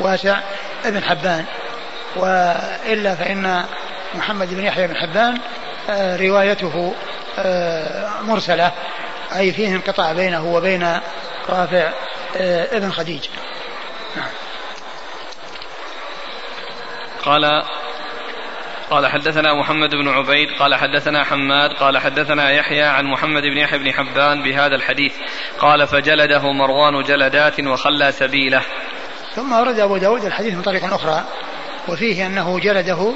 واسع 0.00 0.40
بن 0.84 1.04
حبان 1.04 1.44
وإلا 2.16 3.14
فإن 3.14 3.64
محمد 4.14 4.54
بن 4.54 4.64
يحيى 4.64 4.86
بن 4.86 4.96
حبان 4.96 5.38
آه، 5.90 6.16
روايته 6.16 6.94
آه، 7.38 8.20
مرسلة 8.22 8.72
أي 9.36 9.52
فيه 9.52 9.68
انقطاع 9.68 10.12
بينه 10.12 10.54
وبين 10.54 11.00
رافع 11.48 11.92
آه، 12.36 12.76
ابن 12.76 12.92
خديج 12.92 13.28
نعم. 14.16 14.28
قال 17.24 17.62
قال 18.90 19.06
حدثنا 19.06 19.54
محمد 19.54 19.90
بن 19.90 20.08
عبيد 20.08 20.48
قال 20.58 20.74
حدثنا 20.74 21.24
حماد 21.24 21.70
قال 21.70 21.98
حدثنا 21.98 22.50
يحيى 22.50 22.82
عن 22.82 23.04
محمد 23.04 23.42
بن 23.42 23.58
يحيى 23.58 23.78
بن 23.78 23.92
حبان 23.92 24.42
بهذا 24.42 24.74
الحديث. 24.74 25.12
قال 25.58 25.86
فجلده 25.86 26.52
مروان 26.52 27.02
جلدات 27.02 27.60
وخلى 27.60 28.12
سبيله. 28.12 28.62
ثم 29.34 29.52
ورد 29.52 29.78
أبو 29.78 29.96
داود 29.96 30.24
الحديث 30.24 30.54
من 30.54 30.62
طريق 30.62 30.94
أخرى 30.94 31.24
وفيه 31.88 32.26
أنه 32.26 32.58
جلده 32.58 33.14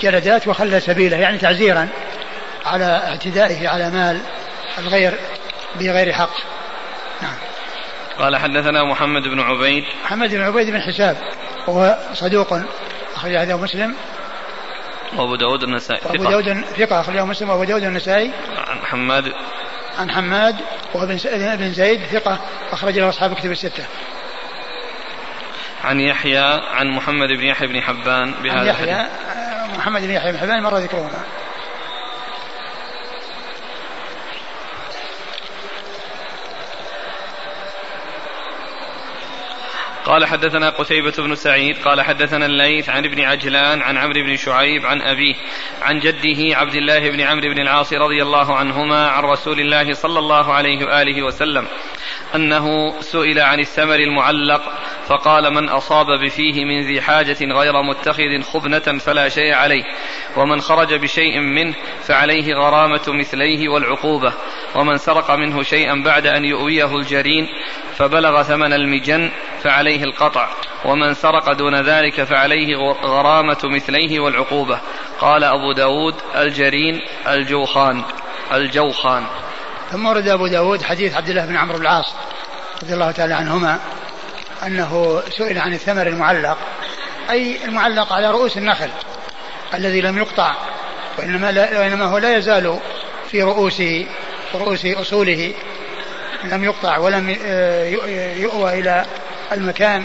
جلدات 0.00 0.48
وخلى 0.48 0.80
سبيله 0.80 1.16
يعني 1.16 1.38
تعزيرا 1.38 1.88
على 2.66 2.84
اعتدائه 2.84 3.68
على 3.68 3.90
مال 3.90 4.20
الغير 4.78 5.12
بغير 5.80 6.12
حق. 6.12 6.34
نعم. 7.22 7.36
قال 8.18 8.36
حدثنا 8.36 8.84
محمد 8.84 9.22
بن 9.22 9.40
عبيد. 9.40 9.84
محمد 10.04 10.34
بن 10.34 10.40
عبيد 10.40 10.70
بن 10.70 10.80
حساب 10.80 11.16
وهو 11.68 11.98
صدوق 12.12 12.58
أخرج 13.14 13.34
هذا 13.34 13.56
مسلم. 13.56 13.94
وأبو 15.16 15.36
داود 15.36 15.62
النسائي. 15.62 16.00
وأبو 16.04 16.24
داود 16.24 16.64
ثقة 16.78 17.00
أخرجه 17.00 17.24
مسلم. 17.24 17.50
وأبو 17.50 17.64
داود 17.64 17.82
النسائي. 17.82 18.30
عن 18.68 18.78
حماد. 18.78 19.32
عن 19.98 20.10
حماد. 20.10 20.56
وابن 20.94 21.16
بن 21.56 21.72
زيد. 21.72 22.04
ثقة 22.04 22.38
أخرج 22.72 22.98
له 22.98 23.08
أصحاب 23.08 23.32
الكتب 23.32 23.50
الستة. 23.50 23.84
عن 25.84 26.00
يحيى 26.00 26.60
عن 26.74 26.88
محمد 26.88 27.28
بن 27.28 27.44
يحيى 27.44 27.68
بن 27.68 27.80
حبان. 27.80 28.34
بهذا 28.42 28.60
عن 28.60 28.66
يحيى 28.66 29.06
محمد 29.78 30.02
بن 30.02 30.10
يحيى 30.10 30.32
بن 30.32 30.38
حبان 30.38 30.62
مر 30.62 30.78
ذكرهما 30.78 31.22
قال 40.04 40.26
حدثنا 40.26 40.70
قتيبة 40.70 41.12
بن 41.18 41.34
سعيد 41.34 41.76
قال 41.84 42.02
حدثنا 42.02 42.46
الليث 42.46 42.88
عن 42.88 43.04
ابن 43.04 43.20
عجلان 43.20 43.82
عن 43.82 43.96
عمرو 43.96 44.22
بن 44.22 44.36
شعيب 44.36 44.86
عن 44.86 45.02
أبيه 45.02 45.34
عن 45.82 45.98
جده 45.98 46.56
عبد 46.56 46.74
الله 46.74 47.10
بن 47.10 47.20
عمرو 47.20 47.54
بن 47.54 47.60
العاص 47.60 47.92
رضي 47.92 48.22
الله 48.22 48.56
عنهما 48.56 49.08
عن 49.08 49.22
رسول 49.22 49.60
الله 49.60 49.92
صلى 49.92 50.18
الله 50.18 50.52
عليه 50.52 50.86
وآله 50.86 51.22
وسلم 51.22 51.66
أنه 52.34 52.94
سئل 53.00 53.40
عن 53.40 53.60
الثمر 53.60 53.94
المعلق 53.94 54.62
فقال 55.08 55.54
من 55.54 55.68
أصاب 55.68 56.06
بفيه 56.06 56.64
من 56.64 56.86
ذي 56.86 57.00
حاجة 57.00 57.36
غير 57.42 57.82
متخذ 57.82 58.42
خبنة 58.42 58.98
فلا 58.98 59.28
شيء 59.28 59.54
عليه 59.54 59.84
ومن 60.36 60.60
خرج 60.60 60.94
بشيء 60.94 61.40
منه 61.40 61.74
فعليه 62.02 62.54
غرامة 62.54 63.02
مثليه 63.08 63.68
والعقوبة 63.68 64.32
ومن 64.74 64.96
سرق 64.96 65.30
منه 65.30 65.62
شيئا 65.62 66.02
بعد 66.04 66.26
أن 66.26 66.44
يؤويه 66.44 66.96
الجرين 66.96 67.48
فبلغ 67.96 68.42
ثمن 68.42 68.72
المجن 68.72 69.30
فعليه 69.62 69.91
القطع 69.96 70.48
ومن 70.84 71.14
سرق 71.14 71.52
دون 71.52 71.80
ذلك 71.80 72.24
فعليه 72.24 72.76
غرامة 73.04 73.58
مثليه 73.64 74.20
والعقوبة. 74.20 74.78
قال 75.20 75.44
أبو 75.44 75.72
داود 75.72 76.14
الجرين 76.36 77.00
الجوخان 77.28 78.02
الجوخان. 78.52 79.24
ثم 79.90 80.06
ورد 80.06 80.28
أبو 80.28 80.46
داود 80.46 80.82
حديث 80.82 81.16
عبد 81.16 81.28
الله 81.28 81.46
بن 81.46 81.56
عمرو 81.56 81.78
العاص 81.78 82.14
رضي 82.82 82.94
الله 82.94 83.10
تعالى 83.10 83.34
عنهما 83.34 83.78
أنه 84.66 85.22
سئل 85.30 85.58
عن 85.58 85.72
الثمر 85.72 86.06
المعلق. 86.06 86.58
أي 87.30 87.64
المعلق 87.64 88.12
على 88.12 88.30
رؤوس 88.30 88.56
النخل 88.56 88.90
الذي 89.74 90.00
لم 90.00 90.18
يقطع 90.18 90.54
وإنما, 91.18 91.52
لا 91.52 91.80
وإنما 91.80 92.04
هو 92.04 92.18
لا 92.18 92.36
يزال 92.36 92.78
في 93.30 93.42
رؤوس 93.42 93.82
رؤوس 94.54 94.86
أصوله 94.86 95.54
لم 96.44 96.64
يقطع 96.64 96.98
ولم 96.98 97.36
آه، 97.44 97.88
يؤوى 98.36 98.80
إلى 98.80 99.04
المكان 99.52 100.04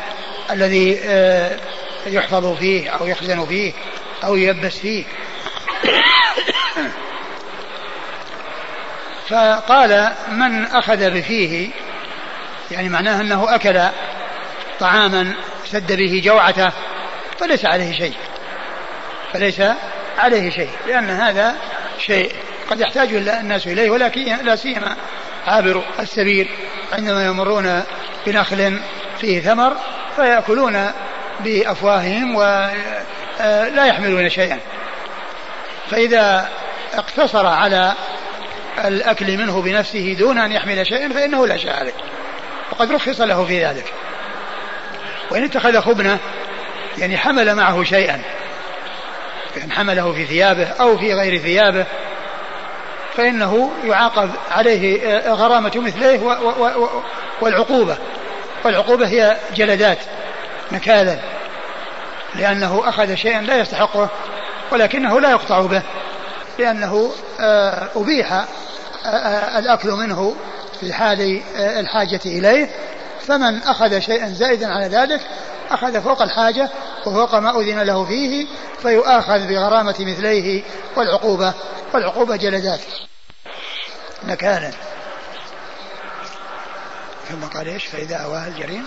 الذي 0.52 1.00
آه، 1.04 1.60
يحفظ 2.08 2.58
فيه 2.58 2.90
أو 2.90 3.08
يخزن 3.08 3.46
فيه 3.46 3.74
أو 4.24 4.36
ييبس 4.36 4.78
فيه. 4.78 5.06
فقال 9.30 10.12
من 10.32 10.66
أخذ 10.66 11.10
بفيه 11.12 11.70
يعني 12.72 12.90
معناه 12.90 13.22
أنه 13.22 13.56
أكل 13.56 13.82
طعاما 14.80 15.34
سد 15.66 15.92
به 15.92 16.22
جوعته 16.24 16.72
فليس 17.40 17.66
عليه 17.66 17.98
شيء. 17.98 18.14
فليس 19.34 19.62
عليه 20.18 20.50
شيء 20.50 20.70
لأن 20.88 21.10
هذا 21.10 21.56
شيء 22.00 22.32
قد 22.70 22.80
يحتاج 22.80 23.14
الناس 23.14 23.68
إليه 23.68 23.90
ولكن 23.90 24.46
لا 24.46 24.56
سيما 24.56 24.96
عابر 25.48 25.84
السبيل 26.00 26.50
عندما 26.94 27.26
يمرون 27.26 27.84
بنخل 28.26 28.80
فيه 29.22 29.42
ثمر 29.42 29.76
فيأكلون 30.16 30.92
بأفواههم 31.40 32.36
ولا 32.36 33.86
يحملون 33.86 34.30
شيئا. 34.30 34.60
فإذا 35.92 36.50
اقتصر 36.94 37.46
على 37.46 37.94
الأكل 38.86 39.38
منه 39.38 39.62
بنفسه 39.62 40.16
دون 40.20 40.38
أن 40.38 40.52
يحمل 40.52 40.88
شيئا 40.88 41.10
فإنه 41.10 41.48
لا 41.48 41.58
شيء 41.58 41.74
عليه. 41.74 41.94
وقد 42.72 42.92
رخص 42.92 43.22
له 43.22 43.46
في 43.46 43.66
ذلك. 43.66 43.94
وإن 45.32 45.44
اتخذ 45.44 45.80
خبنة 45.82 46.20
يعني 46.98 47.18
حمل 47.18 47.56
معه 47.56 47.84
شيئا 47.84 48.22
يعني 49.58 49.72
حمله 49.72 50.14
في 50.14 50.26
ثيابه 50.26 50.68
أو 50.68 50.98
في 50.98 51.14
غير 51.14 51.38
ثيابه 51.38 51.86
فإنه 53.16 53.72
يعاقب 53.84 54.30
عليه 54.52 55.18
غرامة 55.28 55.72
مثليه 55.76 56.20
والعقوبة. 57.42 57.98
والعقوبة 58.68 59.08
هي 59.08 59.38
جلدات 59.56 59.98
نكالا 60.72 61.20
لأنه 62.36 62.90
أخذ 62.90 63.16
شيئا 63.16 63.42
لا 63.42 63.58
يستحقه 63.58 64.10
ولكنه 64.72 65.20
لا 65.20 65.32
يقطع 65.32 65.62
به 65.62 65.82
لأنه 66.60 67.12
آه، 67.40 67.88
أبيح 67.96 68.34
آه، 68.34 68.46
آه، 69.06 69.60
الأكل 69.60 69.90
منه 69.92 70.36
في 70.80 70.94
حال 70.94 71.42
الحاجة 71.56 72.20
إليه 72.26 72.70
فمن 73.28 73.64
أخذ 73.64 74.00
شيئا 74.00 74.30
زائدا 74.30 74.68
على 74.68 74.88
ذلك 74.88 75.22
أخذ 75.72 76.02
فوق 76.02 76.22
الحاجة 76.22 76.70
وفوق 77.06 77.36
ما 77.36 77.60
أذن 77.60 77.80
له 77.80 78.06
فيه 78.06 78.46
فيؤاخذ 78.82 79.48
بغرامة 79.48 79.96
مثليه 80.00 80.64
والعقوبة 80.96 81.54
والعقوبة 81.94 82.36
جلدات 82.36 82.82
نكالا 84.28 84.72
ثم 87.30 87.46
قال 87.46 87.68
إيش 87.68 87.86
فإذا 87.86 88.16
أواه 88.16 88.48
الجرين. 88.48 88.84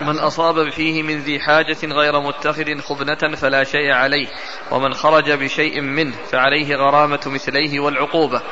من 0.00 0.18
أصاب 0.18 0.70
بفيه 0.70 1.02
من 1.02 1.20
ذي 1.20 1.40
حاجة 1.40 1.76
غير 1.84 2.20
متخذ 2.20 2.80
خبنة 2.80 3.36
فلا 3.36 3.64
شيء 3.64 3.92
عليه 3.92 4.28
ومن 4.70 4.94
خرج 4.94 5.30
بشيء 5.30 5.80
منه 5.80 6.16
فعليه 6.30 6.76
غرامة 6.76 7.20
مثليه 7.26 7.80
والعقوبة 7.80 8.42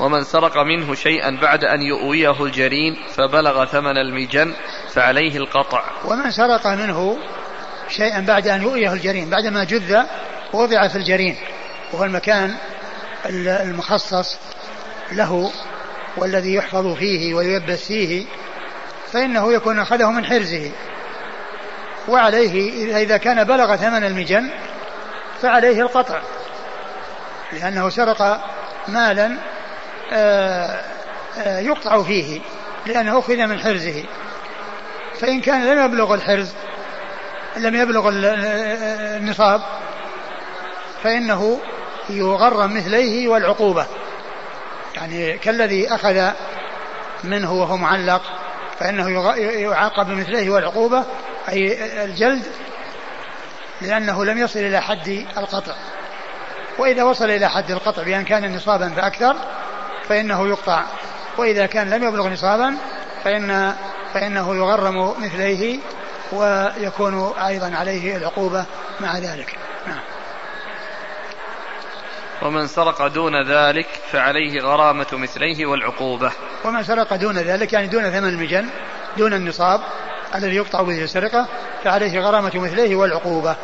ومن 0.00 0.24
سرق 0.24 0.56
منه 0.56 0.94
شيئا 0.94 1.38
بعد 1.42 1.64
أن 1.64 1.82
يؤويه 1.82 2.44
الجرين 2.44 2.96
فبلغ 3.16 3.64
ثمن 3.64 3.96
المجن 3.96 4.54
فعليه 4.92 5.36
القطع. 5.36 5.84
ومن 6.04 6.30
سرق 6.30 6.66
منه 6.66 7.18
شيئا 7.88 8.20
بعد 8.20 8.48
أن 8.48 8.62
يؤويه 8.62 8.92
الجرين 8.92 9.30
بعدما 9.30 9.64
جذ 9.64 9.96
وضع 10.52 10.88
في 10.88 10.96
الجرين 10.96 11.36
وهو 11.92 12.04
المكان 12.04 12.56
المخصص 13.26 14.38
له 15.12 15.52
والذي 16.16 16.54
يحفظ 16.54 16.94
فيه 16.94 17.34
ويلبس 17.34 17.86
فيه 17.86 18.26
فإنه 19.12 19.52
يكون 19.52 19.78
أخذه 19.78 20.10
من 20.10 20.24
حرزه. 20.24 20.70
وعليه 22.08 22.96
إذا 22.96 23.16
كان 23.16 23.44
بلغ 23.44 23.76
ثمن 23.76 24.04
المجن 24.04 24.50
فعليه 25.42 25.82
القطع. 25.82 26.20
لأنه 27.52 27.88
سرق 27.88 28.44
مالا 28.88 29.36
آه، 30.12 30.80
آه، 31.38 31.58
يقطع 31.60 32.02
فيه 32.02 32.40
لأنه 32.86 33.18
أخذ 33.18 33.36
من 33.36 33.58
حرزه. 33.58 34.04
فإن 35.20 35.40
كان 35.40 35.66
لم 35.66 35.84
يبلغ 35.84 36.14
الحرز 36.14 36.52
لم 37.56 37.74
يبلغ 37.74 38.08
النصاب 38.12 39.62
فإنه 41.02 41.60
يغرم 42.10 42.76
مثليه 42.76 43.28
والعقوبة. 43.28 43.86
يعني 45.00 45.38
كالذي 45.38 45.94
أخذ 45.94 46.30
منه 47.24 47.52
وهو 47.52 47.76
معلق 47.76 48.22
فإنه 48.78 49.34
يعاقب 49.38 50.06
بمثله 50.06 50.50
والعقوبة 50.50 51.04
أي 51.48 52.04
الجلد 52.04 52.42
لأنه 53.80 54.24
لم 54.24 54.38
يصل 54.38 54.58
إلى 54.58 54.80
حد 54.80 55.26
القطع. 55.36 55.74
وإذا 56.78 57.02
وصل 57.02 57.30
إلى 57.30 57.50
حد 57.50 57.70
القطع 57.70 58.02
بأن 58.02 58.24
كان 58.24 58.56
نصابا 58.56 58.88
فأكثر 58.88 59.36
فإنه 60.08 60.48
يقطع. 60.48 60.84
وإذا 61.38 61.66
كان 61.66 61.90
لم 61.90 62.04
يبلغ 62.08 62.28
نصابا 62.28 62.76
فإن 63.24 63.74
فإنه 64.14 64.56
يغرم 64.56 65.14
مثليه 65.18 65.78
ويكون 66.32 67.32
أيضا 67.46 67.76
عليه 67.76 68.16
العقوبة 68.16 68.64
مع 69.00 69.18
ذلك. 69.18 69.59
ومن 72.42 72.66
سرق 72.66 73.06
دون 73.06 73.42
ذلك 73.42 73.86
فعليه 74.12 74.60
غرامة 74.60 75.06
مثليه 75.12 75.66
والعقوبة. 75.66 76.32
ومن 76.64 76.82
سرق 76.82 77.16
دون 77.16 77.38
ذلك 77.38 77.72
يعني 77.72 77.86
دون 77.86 78.10
ثمن 78.10 78.28
المجن 78.28 78.66
دون 79.16 79.34
النصاب 79.34 79.80
الذي 80.34 80.56
يقطع 80.56 80.82
به 80.82 81.04
السرقة 81.04 81.48
فعليه 81.84 82.20
غرامة 82.20 82.52
مثليه 82.54 82.96
والعقوبة. 82.96 83.56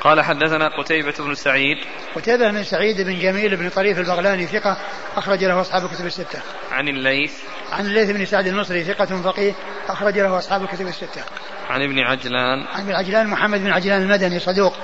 قال 0.00 0.20
حدثنا 0.20 0.78
قتيبة 0.78 1.14
بن 1.18 1.34
سعيد. 1.34 1.76
قتيبة 2.16 2.50
بن 2.50 2.64
سعيد 2.64 3.00
بن 3.00 3.18
جميل 3.18 3.56
بن 3.56 3.68
طريف 3.70 3.98
البغلاني 3.98 4.46
ثقة 4.46 4.76
أخرج 5.16 5.44
له 5.44 5.60
أصحاب 5.60 5.84
الكتب 5.84 6.06
الستة. 6.06 6.42
عن 6.72 6.88
الليث. 6.88 7.32
عن 7.72 7.86
الليث 7.86 8.10
بن 8.10 8.24
سعد 8.24 8.46
المصري 8.46 8.84
ثقة 8.84 9.22
فقيه 9.22 9.52
أخرج 9.88 10.18
له 10.18 10.38
أصحاب 10.38 10.62
الكتب 10.62 10.86
الستة. 10.86 11.24
عن 11.70 11.82
ابن 11.82 11.98
عجلان. 11.98 12.66
عن 12.66 12.80
ابن 12.80 12.92
عجلان 12.92 13.26
محمد 13.26 13.60
بن 13.60 13.72
عجلان 13.72 14.02
المدني 14.02 14.40
صدوق. 14.40 14.74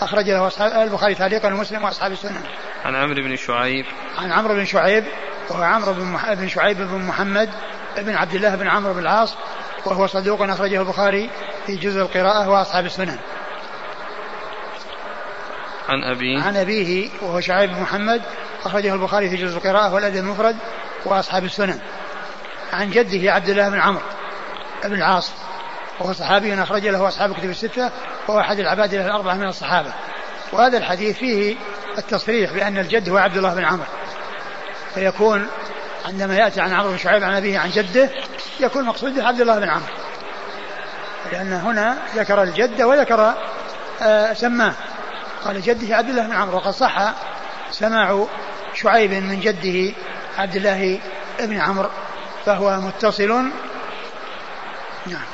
أخرج 0.00 0.30
له 0.30 0.50
البخاري 0.82 1.14
تعليقا 1.14 1.48
ومسلم 1.48 1.84
وأصحاب 1.84 2.12
السنن. 2.12 2.42
عن 2.84 2.96
عمرو 2.96 3.14
بن 3.14 3.36
شعيب 3.36 3.86
عن 4.18 4.32
عمرو 4.32 4.54
بن 4.54 4.64
شعيب 4.64 5.04
وهو 5.50 5.62
عمرو 5.62 5.92
بن, 5.92 6.04
مح... 6.04 6.32
بن 6.32 6.48
شعيب 6.48 6.76
بن 6.76 6.98
محمد 6.98 7.50
بن 7.98 8.14
عبد 8.14 8.34
الله 8.34 8.54
بن 8.54 8.68
عمرو 8.68 8.92
بن 8.92 9.00
العاص 9.00 9.36
وهو 9.84 10.06
صدوق 10.06 10.42
أخرجه 10.42 10.80
البخاري 10.80 11.30
في 11.66 11.76
جزء 11.76 12.00
القراءة 12.00 12.48
وأصحاب 12.48 12.84
السنن. 12.84 13.18
عن 15.88 16.04
أبيه 16.04 16.42
عن 16.42 16.56
أبيه 16.56 17.10
وهو 17.22 17.40
شعيب 17.40 17.70
بن 17.70 17.80
محمد 17.80 18.22
أخرجه 18.64 18.94
البخاري 18.94 19.30
في 19.30 19.36
جزء 19.36 19.56
القراءة 19.56 19.94
والأدب 19.94 20.16
المفرد 20.16 20.56
وأصحاب 21.04 21.44
السنن 21.44 21.80
عن 22.72 22.90
جده 22.90 23.32
عبد 23.32 23.48
الله 23.48 23.68
بن 23.68 23.80
عمرو 23.80 24.02
بن 24.84 24.94
العاص 24.94 25.32
وهو 26.00 26.12
صحابي 26.12 26.62
أخرج 26.62 26.86
له 26.86 27.08
أصحاب 27.08 27.30
الكتب 27.30 27.50
الستة 27.50 27.90
وهو 28.28 28.40
أحد 28.40 28.58
العباد 28.58 28.94
الأربعة 28.94 29.34
من 29.34 29.48
الصحابة. 29.48 29.92
وهذا 30.52 30.78
الحديث 30.78 31.18
فيه 31.18 31.56
التصريح 31.98 32.52
بأن 32.52 32.78
الجد 32.78 33.08
هو 33.08 33.16
عبد 33.16 33.36
الله 33.36 33.54
بن 33.54 33.64
عمرو. 33.64 33.86
فيكون 34.94 35.46
عندما 36.06 36.36
يأتي 36.36 36.60
عن 36.60 36.72
عمرو 36.72 36.90
بن 36.90 36.98
شعيب 36.98 37.24
عن 37.24 37.34
أبيه 37.34 37.58
عن 37.58 37.70
جده 37.70 38.10
يكون 38.60 38.84
مقصوده 38.84 39.26
عبد 39.26 39.40
الله 39.40 39.58
بن 39.58 39.68
عمرو. 39.68 39.94
لأن 41.32 41.52
هنا 41.52 41.98
ذكر 42.16 42.42
الجد 42.42 42.82
وذكر 42.82 43.34
آه 44.02 44.32
سماه. 44.32 44.72
قال 45.44 45.62
جده 45.62 45.96
عبد 45.96 46.08
الله 46.08 46.26
بن 46.26 46.32
عمرو 46.32 46.56
وقد 46.56 46.70
صح 46.70 47.14
سماع 47.70 48.26
شعيب 48.74 49.10
من 49.12 49.40
جده 49.40 49.94
عبد 50.38 50.56
الله 50.56 51.00
بن 51.40 51.60
عمرو 51.60 51.88
فهو 52.46 52.80
متصل. 52.80 53.50
نعم. 55.06 55.24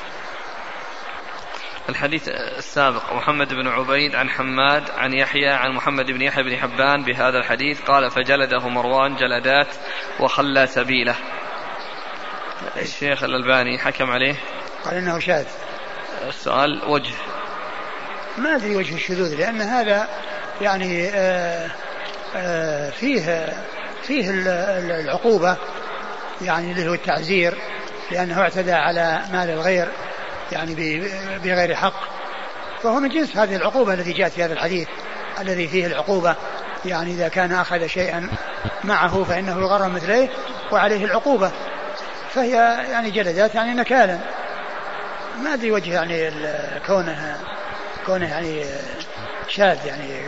الحديث 1.89 2.29
السابق 2.29 3.13
محمد 3.13 3.55
بن 3.55 3.67
عبيد 3.67 4.15
عن 4.15 4.31
حماد 4.31 4.91
عن 4.91 5.13
يحيى 5.13 5.49
عن 5.49 5.73
محمد 5.73 6.07
بن 6.07 6.23
يحيى 6.23 6.45
بن 6.45 6.57
حبان 6.57 7.03
بهذا 7.05 7.39
الحديث 7.39 7.81
قال 7.81 8.11
فجلده 8.11 8.69
مروان 8.69 9.17
جلدات 9.17 9.69
وخلى 10.21 10.67
سبيله. 10.67 11.15
الشيخ 12.77 13.25
الألباني 13.25 13.79
حكم 13.79 14.11
عليه؟ 14.11 14.37
قال 14.85 14.95
إنه 14.95 15.19
شاذ. 15.19 15.47
السؤال 16.29 16.83
وجه. 16.87 17.15
ما 18.39 18.57
أدري 18.57 18.77
وجه 18.77 18.95
الشذوذ 18.95 19.35
لأن 19.35 19.61
هذا 19.61 20.09
يعني 20.61 21.09
آه، 21.09 21.71
آه، 22.37 22.91
فيه 22.91 23.53
فيه 24.03 24.31
العقوبة 25.01 25.57
يعني 26.43 26.73
اللي 26.73 26.89
هو 26.89 26.95
التعزير 26.95 27.55
لأنه 28.11 28.41
اعتدى 28.41 28.73
على 28.73 29.21
مال 29.33 29.51
الغير. 29.51 29.89
يعني 30.53 30.75
بغير 31.45 31.75
حق. 31.75 32.01
فهو 32.83 33.01
من 33.01 33.09
جنس 33.09 33.37
هذه 33.37 33.57
العقوبة 33.57 33.95
التي 33.95 34.13
جاءت 34.13 34.33
في 34.33 34.45
هذا 34.45 34.53
الحديث 34.53 34.89
الذي 35.41 35.69
فيه 35.69 35.87
العقوبة. 35.87 36.37
يعني 36.85 37.11
إذا 37.11 37.29
كان 37.29 37.53
أخذ 37.53 37.87
شيئا 37.87 38.29
معه 38.85 39.25
فإنه 39.25 39.61
يغرم 39.61 39.95
مثليه 39.95 40.29
وعليه 40.73 41.05
العقوبة. 41.05 41.51
فهي 42.35 42.53
يعني 42.91 43.11
جلدات 43.11 43.55
يعني 43.55 43.75
نكالا 43.75 44.19
ما 45.43 45.55
أدري 45.55 45.71
وجه 45.71 45.95
يعني 45.95 46.31
كونها 46.87 47.37
كونه 48.07 48.31
يعني 48.31 48.65
شاذ 49.49 49.87
يعني. 49.87 50.21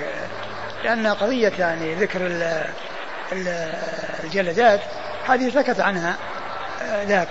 لأن 0.85 1.07
قضية 1.07 1.53
يعني 1.59 1.95
ذكر 1.95 2.31
الجلدات 4.25 4.81
هذه 5.29 5.51
سكت 5.51 5.81
عنها 5.81 6.17
ذاك 7.05 7.29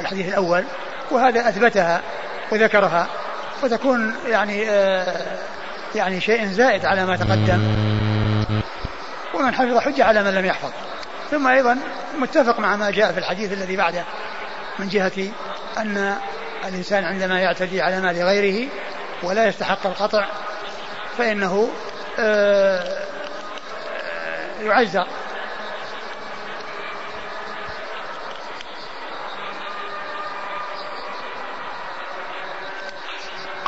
الحديث 0.00 0.28
الأول 0.28 0.64
وهذا 1.10 1.48
أثبتها. 1.48 2.00
وذكرها 2.52 3.06
وتكون 3.62 4.14
يعني 4.26 4.62
يعني 5.94 6.20
شيء 6.20 6.46
زائد 6.46 6.84
على 6.84 7.06
ما 7.06 7.16
تقدم. 7.16 7.62
ومن 9.34 9.54
حفظ 9.54 9.78
حجة 9.78 10.04
على 10.04 10.22
من 10.22 10.34
لم 10.34 10.44
يحفظ. 10.44 10.70
ثم 11.30 11.46
أيضا 11.46 11.78
متفق 12.18 12.60
مع 12.60 12.76
ما 12.76 12.90
جاء 12.90 13.12
في 13.12 13.18
الحديث 13.18 13.52
الذي 13.52 13.76
بعده 13.76 14.04
من 14.78 14.88
جهة 14.88 15.28
أن 15.78 16.16
الإنسان 16.64 17.04
عندما 17.04 17.40
يعتدي 17.40 17.82
على 17.82 18.00
مال 18.00 18.22
غيره 18.22 18.68
ولا 19.22 19.46
يستحق 19.46 19.86
القطع 19.86 20.26
فإنه 21.18 21.68
آه، 22.18 23.02
يعزر. 24.62 25.06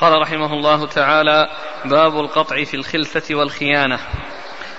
قال 0.04 0.20
رحمه 0.22 0.52
الله 0.52 0.86
تعالى 0.86 1.48
باب 1.84 2.20
القطع 2.20 2.64
في 2.64 2.74
الخلفة 2.74 3.34
والخيانة. 3.34 3.98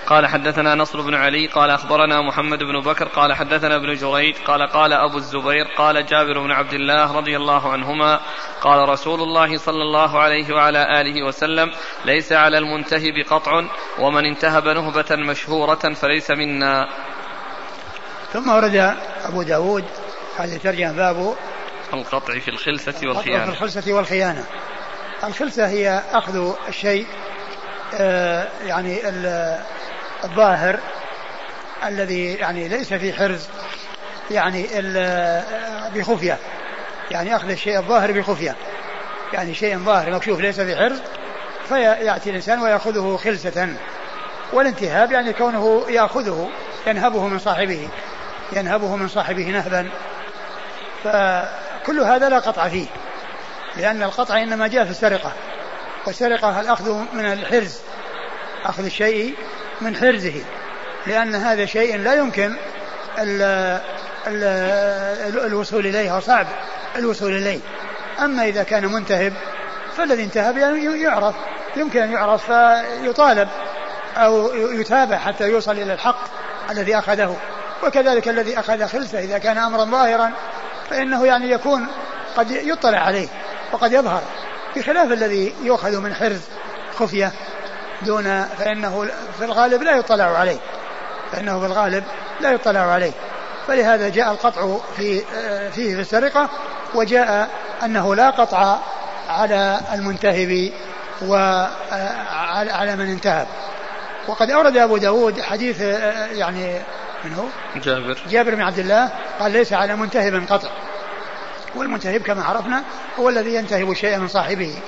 قال 0.06 0.26
حدثنا 0.26 0.74
نصر 0.74 1.00
بن 1.00 1.14
علي 1.14 1.46
قال 1.46 1.70
أخبرنا 1.70 2.22
محمد 2.22 2.58
بن 2.58 2.80
بكر 2.80 3.08
قال 3.08 3.32
حدثنا 3.32 3.76
ابن 3.76 3.94
جريج 3.94 4.36
قال 4.36 4.68
قال 4.68 4.92
أبو 4.92 5.18
الزبير 5.18 5.64
قال 5.78 6.06
جابر 6.06 6.38
بن 6.38 6.52
عبد 6.52 6.72
الله 6.72 7.12
رضي 7.12 7.36
الله 7.36 7.72
عنهما 7.72 8.20
قال 8.60 8.88
رسول 8.88 9.20
الله 9.20 9.58
صلى 9.58 9.82
الله 9.82 10.18
عليه 10.18 10.54
وعلى 10.54 11.00
آله 11.00 11.26
وسلم 11.26 11.72
ليس 12.04 12.32
على 12.32 12.58
المنتهب 12.58 13.24
قطع 13.30 13.64
ومن 13.98 14.24
انتهب 14.26 14.68
نهبة 14.68 15.16
مشهورة 15.16 15.94
فليس 15.94 16.30
منا. 16.30 16.88
ثم 18.32 18.50
ورد 18.50 18.96
أبو 19.24 19.42
داود 19.42 19.84
هذه 20.36 20.56
ترجمة 20.56 20.92
باب 20.92 21.34
القطع 21.94 22.38
في 22.38 22.48
الخلسة 22.48 23.08
والخيانة 23.08 23.44
في 23.44 23.50
الخلسة 23.50 23.92
والخيانة. 23.92 24.44
الخلسة 25.24 25.68
هي 25.68 26.02
أخذ 26.12 26.54
الشيء 26.68 27.06
آه 27.94 28.48
يعني 28.66 29.00
الظاهر 30.24 30.78
الذي 31.86 32.34
يعني 32.34 32.68
ليس 32.68 32.94
في 32.94 33.12
حرز 33.12 33.48
يعني 34.30 34.66
بخفية 35.94 36.38
يعني 37.10 37.36
أخذ 37.36 37.50
الشيء 37.50 37.78
الظاهر 37.78 38.12
بخفية 38.12 38.56
يعني 39.32 39.54
شيء 39.54 39.78
ظاهر 39.78 40.10
مكشوف 40.10 40.40
ليس 40.40 40.60
في 40.60 40.76
حرز 40.76 41.00
فيأتي 41.68 42.30
الإنسان 42.30 42.62
ويأخذه 42.62 43.16
خلسة 43.24 43.68
والانتهاب 44.52 45.12
يعني 45.12 45.32
كونه 45.32 45.84
يأخذه 45.88 46.48
ينهبه 46.86 47.26
من 47.26 47.38
صاحبه 47.38 47.88
ينهبه 48.52 48.96
من 48.96 49.08
صاحبه 49.08 49.44
نهبا 49.44 49.88
فكل 51.04 52.00
هذا 52.00 52.28
لا 52.28 52.38
قطع 52.38 52.68
فيه. 52.68 52.86
لأن 53.76 54.02
القطع 54.02 54.42
إنما 54.42 54.68
جاء 54.68 54.84
في 54.84 54.90
السرقة. 54.90 55.32
والسرقة 56.06 56.60
الأخذ 56.60 56.92
من 57.12 57.32
الحرز 57.32 57.78
أخذ 58.64 58.84
الشيء 58.84 59.34
من 59.80 59.96
حرزه. 59.96 60.44
لأن 61.06 61.34
هذا 61.34 61.66
شيء 61.66 61.96
لا 61.96 62.14
يمكن 62.14 62.56
ال 63.18 63.42
ال 64.26 64.44
الوصول 65.46 65.86
إليه 65.86 66.20
صعب 66.20 66.46
الوصول 66.96 67.36
إليه. 67.36 67.60
أما 68.20 68.44
إذا 68.44 68.62
كان 68.62 68.86
منتهب 68.92 69.32
فالذي 69.96 70.22
انتهب 70.22 70.58
يعني 70.58 71.02
يعرف. 71.02 71.34
يمكن 71.76 72.02
أن 72.02 72.12
يعرف 72.12 72.52
فيطالب 72.52 73.48
أو 74.16 74.54
يتابع 74.54 75.18
حتى 75.18 75.48
يوصل 75.48 75.72
إلى 75.72 75.92
الحق 75.92 76.18
الذي 76.70 76.98
أخذه. 76.98 77.36
وكذلك 77.82 78.28
الذي 78.28 78.58
أخذ 78.58 78.86
خلسة 78.86 79.18
إذا 79.18 79.38
كان 79.38 79.58
أمرا 79.58 79.84
ظاهرا 79.84 80.32
فإنه 80.90 81.26
يعني 81.26 81.50
يكون 81.50 81.86
قد 82.36 82.50
يطلع 82.50 82.98
عليه. 82.98 83.28
وقد 83.72 83.92
يظهر 83.92 84.22
بخلاف 84.76 85.12
الذي 85.12 85.54
يؤخذ 85.62 86.00
من 86.00 86.14
حرز 86.14 86.40
خفية 86.98 87.32
دون 88.02 88.42
فإنه 88.44 89.08
في 89.38 89.44
الغالب 89.44 89.82
لا 89.82 89.96
يطلع 89.96 90.38
عليه. 90.38 90.58
فإنه 91.32 91.60
في 91.60 91.66
الغالب 91.66 92.04
لا 92.40 92.52
يطلع 92.52 92.80
عليه. 92.80 93.12
فلهذا 93.66 94.08
جاء 94.08 94.32
القطع 94.32 94.76
في 94.96 95.20
فيه 95.72 95.94
في 95.94 96.00
السرقة 96.00 96.48
وجاء 96.94 97.48
أنه 97.84 98.14
لا 98.14 98.30
قطع 98.30 98.78
على 99.28 99.80
المنتهب 99.92 100.70
وعلى 101.22 102.96
من 102.96 103.10
انتهب. 103.10 103.46
وقد 104.28 104.50
أورد 104.50 104.76
أبو 104.76 104.96
داود 104.96 105.40
حديث 105.40 105.80
يعني 106.32 106.82
من 107.24 107.34
هو؟ 107.34 107.44
جابر. 107.80 108.18
جابر 108.28 108.54
بن 108.54 108.62
عبد 108.62 108.78
الله 108.78 109.10
قال 109.40 109.52
ليس 109.52 109.72
على 109.72 109.96
منتهب 109.96 110.46
قطع. 110.50 110.68
والمنتهب 111.74 112.20
كما 112.20 112.44
عرفنا 112.44 112.82
هو 113.18 113.28
الذي 113.28 113.54
ينتهب 113.54 113.90
الشيء 113.90 114.18
من 114.18 114.28
صاحبه 114.28 114.78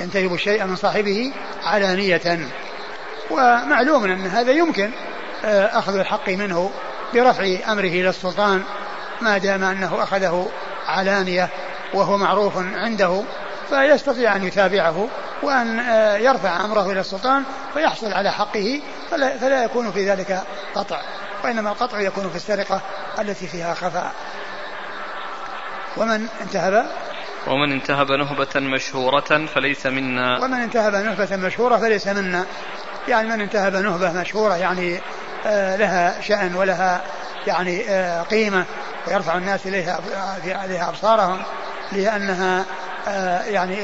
ينتهب 0.00 0.34
الشيء 0.34 0.64
من 0.64 0.76
صاحبه 0.76 1.32
علانية. 1.64 2.48
ومعلوم 3.30 4.04
أن 4.04 4.26
هذا 4.26 4.52
يمكن 4.52 4.90
آه، 5.44 5.78
أخذ 5.78 5.96
الحق 5.96 6.28
منه 6.28 6.70
برفع 7.14 7.72
أمره 7.72 7.88
إلى 7.88 8.08
السلطان 8.08 8.62
ما 9.20 9.38
دام 9.38 9.64
أنه 9.64 10.02
أخذه 10.02 10.48
علانية 10.86 11.48
وهو 11.94 12.16
معروف 12.16 12.56
عنده 12.56 13.22
فيستطيع 13.70 14.36
أن 14.36 14.44
يتابعه 14.44 15.08
وأن 15.42 15.78
آه، 15.78 16.16
يرفع 16.16 16.64
أمره 16.64 16.92
إلى 16.92 17.00
السلطان 17.00 17.42
فيحصل 17.74 18.12
على 18.12 18.32
حقه 18.32 18.80
فلا, 19.10 19.38
فلا 19.38 19.64
يكون 19.64 19.92
في 19.92 20.10
ذلك 20.10 20.42
قطع 20.74 21.00
وإنما 21.44 21.70
القطع 21.70 22.00
يكون 22.00 22.30
في 22.30 22.36
السرقة 22.36 22.80
التي 23.18 23.46
فيها 23.46 23.74
خفاء. 23.74 24.12
ومن 25.96 26.26
انتهب؟ 26.40 26.86
ومن 27.46 27.72
انتهب 27.72 28.12
نهبة 28.12 28.60
مشهورة 28.60 29.46
فليس 29.54 29.86
منا. 29.86 30.44
ومن 30.44 30.54
انتهب 30.54 30.94
نهبة 30.94 31.36
مشهورة 31.36 31.76
فليس 31.76 32.06
منا. 32.06 32.46
يعني 33.08 33.28
من 33.28 33.40
انتهب 33.40 33.76
نهبة 33.76 34.12
مشهورة 34.12 34.56
يعني 34.56 35.00
آه 35.46 35.76
لها 35.76 36.20
شأن 36.20 36.54
ولها 36.54 37.02
يعني 37.46 37.90
آه 37.90 38.22
قيمة 38.22 38.64
ويرفع 39.08 39.36
الناس 39.36 39.66
إليها 39.66 40.00
عليها 40.46 40.88
أبصارهم 40.88 41.42
لأنها 41.92 42.64
آه 43.08 43.42
يعني 43.42 43.76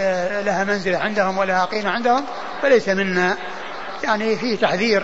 لها 0.42 0.64
منزلة 0.64 0.98
عندهم 0.98 1.38
ولها 1.38 1.64
قيمة 1.64 1.90
عندهم 1.90 2.24
فليس 2.62 2.88
منا. 2.88 3.36
يعني 4.04 4.36
فيه 4.36 4.57
تحذير 4.57 5.02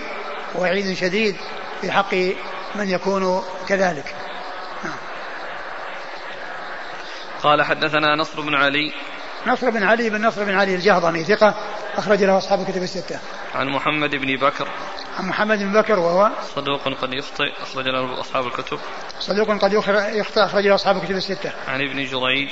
وعيد 0.54 0.96
شديد 0.96 1.36
في 1.80 1.90
حق 1.90 2.14
من 2.74 2.88
يكون 2.88 3.42
كذلك 3.68 4.14
نعم. 4.84 4.96
قال 7.42 7.62
حدثنا 7.62 8.16
نصر 8.16 8.40
بن 8.40 8.54
علي 8.54 8.92
نصر 9.46 9.70
بن 9.70 9.82
علي 9.82 10.10
بن 10.10 10.26
نصر 10.26 10.44
بن 10.44 10.54
علي 10.54 10.74
الجهضمي 10.74 11.24
ثقة 11.24 11.54
أخرج 11.96 12.24
له 12.24 12.38
أصحاب 12.38 12.60
الكتب 12.60 12.82
الستة. 12.82 13.18
عن 13.54 13.68
محمد 13.68 14.10
بن 14.10 14.36
بكر. 14.36 14.68
عن 15.18 15.28
محمد 15.28 15.58
بن 15.58 15.72
بكر 15.72 15.98
وهو 15.98 16.30
صدوق 16.54 16.88
قد 17.02 17.14
يخطئ 17.14 17.52
أخرج 17.62 17.84
له 17.88 18.20
أصحاب 18.20 18.46
الكتب. 18.46 18.78
صدوق 19.20 19.58
قد 19.58 19.72
يخطئ 19.72 20.44
أخرج 20.44 20.66
له 20.66 20.74
أصحاب 20.74 20.96
الكتب 20.96 21.16
الستة. 21.16 21.52
عن 21.68 21.80
ابن 21.80 22.04
جريج. 22.04 22.48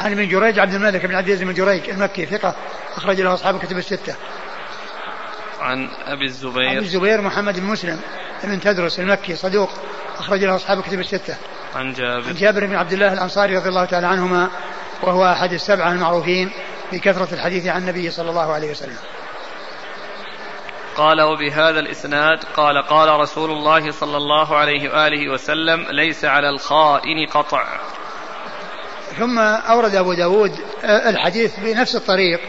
عن 0.00 0.12
ابن 0.12 0.28
جريج 0.28 0.58
عبد 0.58 0.74
الملك 0.74 1.06
بن 1.06 1.14
عبد 1.14 1.28
العزيز 1.28 1.42
بن 1.42 1.54
جريج 1.54 1.90
المكي 1.90 2.26
ثقة 2.26 2.54
أخرج 2.96 3.20
له 3.20 3.34
أصحاب 3.34 3.56
الكتب 3.56 3.78
الستة. 3.78 4.14
عن 5.60 5.88
أبي 6.06 6.24
الزبير. 6.24 6.70
أبي 6.70 6.78
الزبير 6.78 7.20
محمد 7.20 7.60
بن 7.60 7.66
مسلم 7.66 8.00
بن 8.44 8.60
تدرس 8.60 9.00
المكي 9.00 9.36
صدوق 9.36 9.70
أخرج 10.18 10.44
له 10.44 10.56
أصحاب 10.56 10.78
الكتب 10.78 11.00
الستة. 11.00 11.36
عن 11.74 11.92
جابر. 11.92 12.28
عن 12.28 12.34
جابر 12.34 12.66
بن 12.66 12.74
عبد 12.74 12.92
الله 12.92 13.12
الأنصاري 13.12 13.56
رضي 13.56 13.68
الله 13.68 13.84
تعالى 13.84 14.06
عنهما 14.06 14.50
وهو 15.02 15.32
أحد 15.32 15.52
السبعة 15.52 15.92
المعروفين 15.92 16.50
بكثرة 16.92 17.34
الحديث 17.34 17.66
عن 17.66 17.80
النبي 17.82 18.10
صلى 18.10 18.30
الله 18.30 18.52
عليه 18.52 18.70
وسلم 18.70 18.98
قال 20.96 21.22
وبهذا 21.22 21.80
الإسناد 21.80 22.44
قال 22.56 22.82
قال 22.82 23.20
رسول 23.20 23.50
الله 23.50 23.90
صلى 23.90 24.16
الله 24.16 24.56
عليه 24.56 24.88
وآله 24.88 25.32
وسلم 25.32 25.86
ليس 25.90 26.24
على 26.24 26.48
الخائن 26.48 27.26
قطع 27.26 27.80
ثم 29.18 29.38
أورد 29.38 29.94
أبو 29.94 30.12
داود 30.12 30.52
الحديث 30.84 31.60
بنفس 31.60 31.96
الطريق 31.96 32.40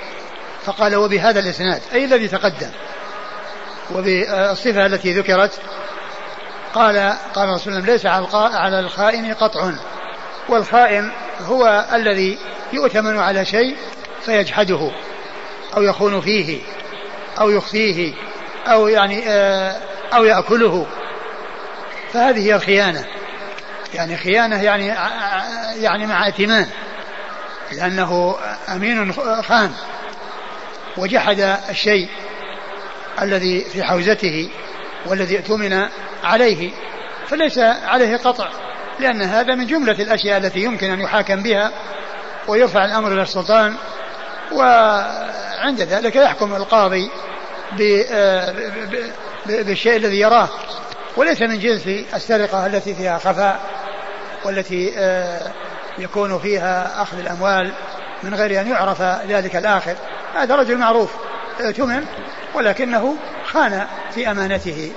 فقال 0.66 0.96
وبهذا 0.96 1.40
الإسناد 1.40 1.82
أي 1.94 2.06
الذي 2.06 2.28
تقدم 2.28 2.70
وبالصفة 3.96 4.86
التي 4.86 5.14
ذكرت 5.14 5.62
قال 6.74 7.14
قال 7.36 7.50
رسول 7.50 7.74
الله 7.74 7.86
ليس 7.86 8.06
على 8.06 8.80
الخائن 8.80 9.34
قطع. 9.34 9.72
والخائن 10.50 11.12
هو 11.42 11.86
الذي 11.94 12.38
يؤتمن 12.74 13.20
على 13.20 13.46
شيء 13.46 13.76
فيجحده 14.22 14.92
أو 15.78 15.82
يخون 15.82 16.22
فيه 16.22 16.60
أو 17.40 17.50
يخفيه 17.50 18.14
أو 18.68 18.88
يعني 18.88 19.30
آه، 19.30 19.76
أو 20.14 20.24
يأكله. 20.24 20.88
فهذه 22.14 22.40
هي 22.40 22.56
الخيانة. 22.56 23.06
يعني 23.94 24.18
خيانة 24.18 24.64
يعني 24.64 24.88
يعني 25.76 26.08
مع 26.08 26.26
ائتمان 26.26 26.68
لأنه 27.72 28.36
أمين 28.70 29.14
خان. 29.42 29.72
وجحد 30.98 31.40
الشيء 31.70 32.10
الذي 33.22 33.62
في 33.62 33.84
حوزته. 33.84 34.50
والذي 35.06 35.38
اؤتمن 35.38 35.86
عليه 36.24 36.72
فليس 37.28 37.58
عليه 37.58 38.18
قطع 38.18 38.50
لأن 39.00 39.22
هذا 39.22 39.56
من 39.56 39.66
جملة 39.66 40.02
الأشياء 40.02 40.38
التي 40.38 40.60
يمكن 40.60 40.90
أن 40.90 41.00
يحاكم 41.00 41.44
بها 41.44 41.72
ويرفع 42.48 42.86
الأمر 42.86 43.12
إلى 43.12 43.22
السلطان 43.22 43.76
وعند 44.52 45.82
ذلك 45.82 46.16
يحكم 46.16 46.56
القاضي 46.56 47.10
بالشيء 49.46 49.96
الذي 49.96 50.20
يراه 50.20 50.50
وليس 51.18 51.42
من 51.42 51.60
جنس 51.60 51.88
السرقة 52.14 52.66
التي 52.66 52.96
فيها 52.96 53.18
خفاء 53.18 53.60
والتي 54.46 54.94
آه، 54.98 55.52
يكون 55.98 56.40
فيها 56.40 57.02
أخذ 57.02 57.20
الأموال 57.20 57.72
من 58.24 58.34
غير 58.34 58.62
أن 58.62 58.68
يعرف 58.68 59.02
ذلك 59.02 59.56
الآخر. 59.56 59.96
هذا 60.36 60.56
رجل 60.56 60.78
معروف 60.78 61.12
اؤتمن 61.62 62.06
ولكنه 62.54 63.16
خان 63.54 63.88
في 64.14 64.32
أمانته. 64.32 64.92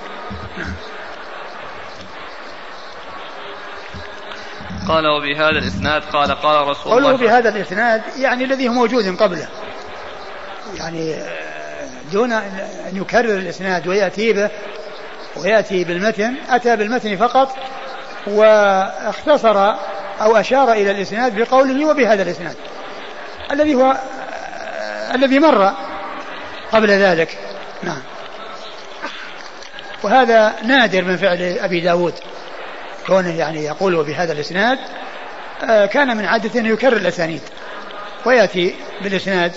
قال 4.87 5.07
وبهذا 5.07 5.49
الإسناد 5.49 6.03
قال 6.03 6.31
قال 6.31 6.67
رسول 6.67 6.97
الله 6.97 7.11
قوله 7.11 7.17
بهذا 7.17 7.49
الإسناد 7.49 8.01
يعني 8.17 8.43
الذي 8.43 8.67
هو 8.67 8.73
موجود 8.73 9.21
قبله. 9.21 9.47
يعني 10.77 11.15
دون 12.11 12.31
أن 12.31 12.67
يكرر 12.93 13.37
الإسناد 13.37 13.87
ويأتي 13.87 14.33
به 14.33 14.49
ويأتي 15.35 15.83
بالمتن 15.83 16.35
أتى 16.49 16.75
بالمتن 16.75 17.17
فقط 17.17 17.55
واختصر 18.27 19.57
أو 20.21 20.37
أشار 20.37 20.71
إلى 20.71 20.91
الإسناد 20.91 21.39
بقوله 21.39 21.89
وبهذا 21.89 22.23
الإسناد. 22.23 22.55
الذي 23.51 23.75
هو 23.75 23.97
الذي 25.15 25.39
مر 25.39 25.73
قبل 26.71 26.91
ذلك. 26.91 27.37
نعم. 27.83 28.01
وهذا 30.03 30.55
نادر 30.63 31.03
من 31.03 31.17
فعل 31.17 31.41
أبي 31.41 31.79
داود. 31.79 32.13
كونه 33.07 33.37
يعني 33.37 33.63
يقول 33.63 34.03
بهذا 34.03 34.33
الإسناد 34.33 34.79
آه، 35.63 35.85
كان 35.85 36.17
من 36.17 36.25
عادته 36.25 36.59
أن 36.59 36.65
يكرر 36.65 36.97
الأسانيد 36.97 37.41
ويأتي 38.25 38.75
بالإسناد 39.01 39.51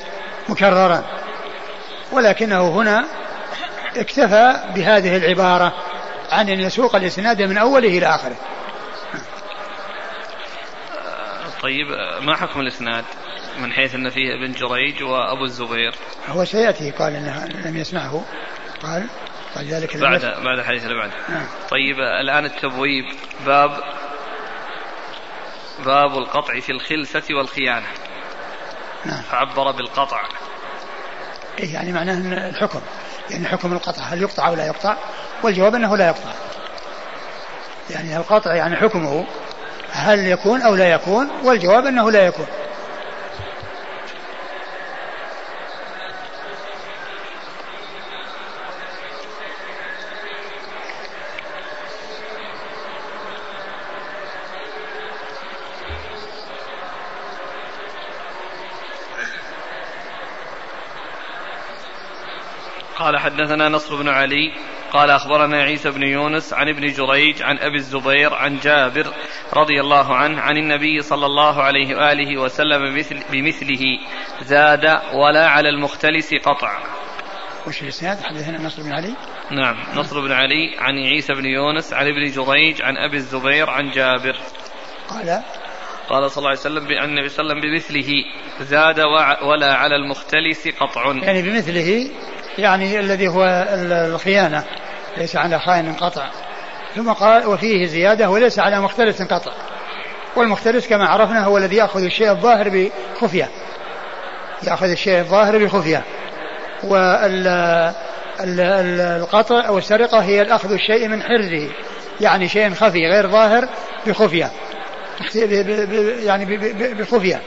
مكررا. 0.49 1.05
ولكنه 2.13 2.69
هنا 2.69 3.05
اكتفى 3.97 4.61
بهذه 4.75 5.17
العبارة 5.17 5.73
عن 6.33 6.49
أن 6.49 6.61
يسوق 6.61 6.97
الإسناد 6.97 7.43
من 7.43 7.59
أوله 7.59 7.89
إلى 7.89 8.07
آخره. 8.07 8.37
طيب 11.63 11.87
ما 12.21 12.37
حكم 12.37 12.61
الإسناد 12.61 13.05
من 13.59 13.73
حيث 13.73 13.95
أن 13.95 14.11
فيه 14.11 14.35
ابن 14.35 14.53
جريج 14.53 15.03
وأبو 15.03 15.45
الزبير؟ 15.45 15.95
هو 16.29 16.45
سيأتي 16.45 16.91
قال 16.91 17.17
أنه 17.17 17.45
لم 17.65 17.77
يسمعه. 17.77 18.25
قال 18.83 19.07
ذلك 19.63 19.97
بعد 19.97 20.21
بعد 20.21 20.59
الحديث 20.59 20.85
اللي 20.85 20.95
بعده 20.95 21.13
نعم. 21.29 21.47
طيب 21.71 21.97
الآن 21.99 22.45
التبويب. 22.45 23.05
باب 23.47 23.71
باب 25.85 26.19
القطع 26.19 26.61
في 26.61 26.73
الخلسة 26.73 27.23
والخيانة. 27.31 27.87
نعم. 29.05 29.23
فعبر 29.23 29.71
بالقطع. 29.71 30.21
إيه 31.59 31.75
يعني 31.75 31.93
معناه 31.93 32.49
الحكم. 32.49 32.81
يعني 33.31 33.49
حكم 33.49 33.73
القطع 33.73 34.03
هل 34.03 34.23
يقطع 34.23 34.49
أو 34.49 34.55
لا 34.55 34.67
يقطع؟ 34.67 34.97
والجواب 35.43 35.75
أنه 35.75 35.97
لا 35.97 36.07
يقطع. 36.07 36.33
يعني 37.91 38.17
القطع 38.17 38.55
يعني 38.55 38.77
حكمه 38.77 39.27
هل 39.91 40.27
يكون 40.27 40.63
أو 40.63 40.75
لا 40.75 40.89
يكون؟ 40.89 41.31
والجواب 41.45 41.87
أنه 41.87 42.11
لا 42.11 42.27
يكون. 42.27 42.47
قال 63.07 63.19
حدثنا 63.19 63.69
نصر 63.69 63.97
بن 63.97 64.09
علي 64.09 64.53
قال 64.93 65.11
أخبرنا 65.11 65.63
عيسى 65.63 65.91
بن 65.91 66.03
يونس 66.03 66.53
عن 66.53 66.69
ابن 66.69 66.87
جريج 66.93 67.43
عن 67.43 67.59
أبي 67.59 67.77
الزبير 67.77 68.35
عن 68.35 68.59
جابر 68.59 69.07
رضي 69.55 69.81
الله 69.81 70.15
عنه 70.15 70.41
عن 70.41 70.57
النبي 70.57 71.03
صلى 71.03 71.27
الله 71.27 71.63
عليه 71.63 71.97
وآله 71.97 72.41
وسلم 72.41 72.95
بمثل 72.95 73.19
بمثله. 73.33 73.99
زاد 74.43 74.85
ولا 75.15 75.49
على 75.49 75.69
المختلس 75.69 76.35
قطع. 76.35 76.79
وش 77.67 77.83
الإسناد 77.83 78.21
حدثنا 78.23 78.59
نصر 78.59 78.83
بن 78.83 78.93
علي. 78.93 79.15
نعم 79.51 79.77
نصر 79.95 80.21
بن 80.21 80.33
علي 80.33 80.77
عن 80.79 80.99
عيسى 80.99 81.33
بن 81.33 81.45
يونس 81.45 81.93
عن 81.93 82.07
ابن 82.07 82.31
جريج 82.31 82.83
عن 82.83 82.97
أبي 82.97 83.17
الزبير 83.17 83.71
عن 83.71 83.91
جابر. 83.91 84.37
قال 85.09 85.43
قال 86.09 86.31
صلى 86.31 86.39
الله 86.39 86.51
عليه 86.51 86.61
وسلم 86.61 86.87
بأن 86.87 87.09
النبي 87.09 87.29
صلى 87.29 87.43
الله 87.43 87.55
عليه 87.55 87.69
وسلم 87.69 87.73
بمثله. 87.73 88.25
زاد 88.61 89.01
ولا 89.43 89.75
على 89.75 89.97
المختلس 89.97 90.69
قطع. 90.69 91.13
يعني 91.13 91.43
بمثله 91.43 92.11
يعني 92.59 93.01
الذي 93.01 93.29
هو 93.29 93.67
الخيانة 94.15 94.65
ليس 95.17 95.37
على 95.37 95.59
خائن 95.59 95.93
قطع. 95.93 96.31
ثم 96.97 97.13
قال 97.13 97.47
وفيه 97.47 97.87
زيادة 97.87 98.31
وليس 98.31 98.59
على 98.59 98.81
مختلس 98.81 99.23
قطع. 99.23 99.53
والمختلس 100.37 100.89
كما 100.89 101.07
عرفنا 101.07 101.45
هو 101.45 101.59
الذي 101.59 101.77
يأخذ 101.77 102.03
الشيء 102.03 102.31
الظاهر 102.31 102.69
بخفية. 102.69 103.51
يأخذ 104.63 104.91
الشيء 104.91 105.19
الظاهر 105.19 105.65
بخفية. 105.65 106.03
والقطع 108.39 109.67
أو 109.69 109.79
السرقة 109.79 110.19
هي 110.19 110.43
الأخذ 110.43 110.73
الشيء 110.73 111.09
من 111.09 111.23
حرزه. 111.23 111.69
يعني 112.21 112.49
شيء 112.49 112.75
خفي 112.75 113.07
غير 113.07 113.29
ظاهر 113.29 113.69
بخفية. 114.07 114.51
يعني 116.25 116.57
بخفية. 116.95 117.41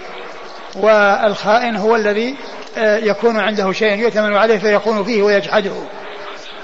والخائن 0.76 1.76
هو 1.76 1.96
الذي 1.96 2.36
يكون 2.78 3.40
عنده 3.40 3.72
شيء 3.72 4.00
يؤتمن 4.00 4.38
عليه 4.38 4.58
فيكون 4.58 5.04
فيه 5.04 5.22
ويجحده. 5.22 5.84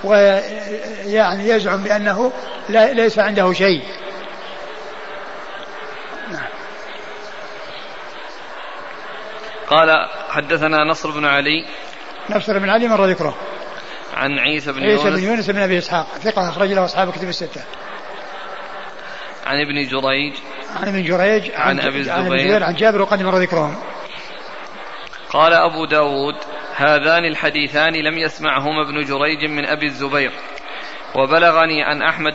ويعني 0.03 1.49
يزعم 1.49 1.83
بأنه 1.83 2.31
ليس 2.69 3.19
عنده 3.19 3.53
شيء. 3.53 3.81
نعم. 6.31 6.47
قال 9.67 10.09
حدثنا 10.29 10.83
نصر 10.83 11.11
بن 11.11 11.25
علي. 11.25 11.65
نصر 12.29 12.59
بن 12.59 12.69
علي 12.69 12.87
مر 12.87 13.05
ذكره 13.05 13.35
عن 14.13 14.39
عيسى 14.39 14.71
بن 14.71 14.83
عيسى 14.83 15.07
يونس 15.07 15.19
بن 15.19 15.23
يونس. 15.23 15.49
بن 15.49 15.59
أبي 15.59 15.77
إسحاق. 15.77 16.07
ثقة 16.23 16.49
أخرج 16.49 16.71
له 16.71 16.85
أصحاب 16.85 17.11
كتب 17.11 17.29
الستة. 17.29 17.61
عن 19.45 19.61
ابن 19.61 19.87
جريج. 19.87 20.33
عن 20.75 20.87
ابن 20.87 21.03
جريج 21.03 21.51
عن, 21.51 21.79
عن 21.79 21.79
أبي 21.79 21.99
الزبير. 21.99 22.63
عن 22.63 22.75
جابر 22.75 23.01
وقد 23.01 23.21
مر 23.21 23.37
ذكرهم 23.37 23.75
قال 25.29 25.53
أبو 25.53 25.85
داود 25.85 26.35
هذان 26.75 27.25
الحديثان 27.25 27.93
لم 27.93 28.17
يسمعهما 28.17 28.81
ابن 28.81 29.03
جريج 29.03 29.45
من 29.45 29.65
أبي 29.65 29.85
الزبير. 29.85 30.31
وبلغني 31.15 31.83
عن 31.83 32.01
أحمد 32.01 32.33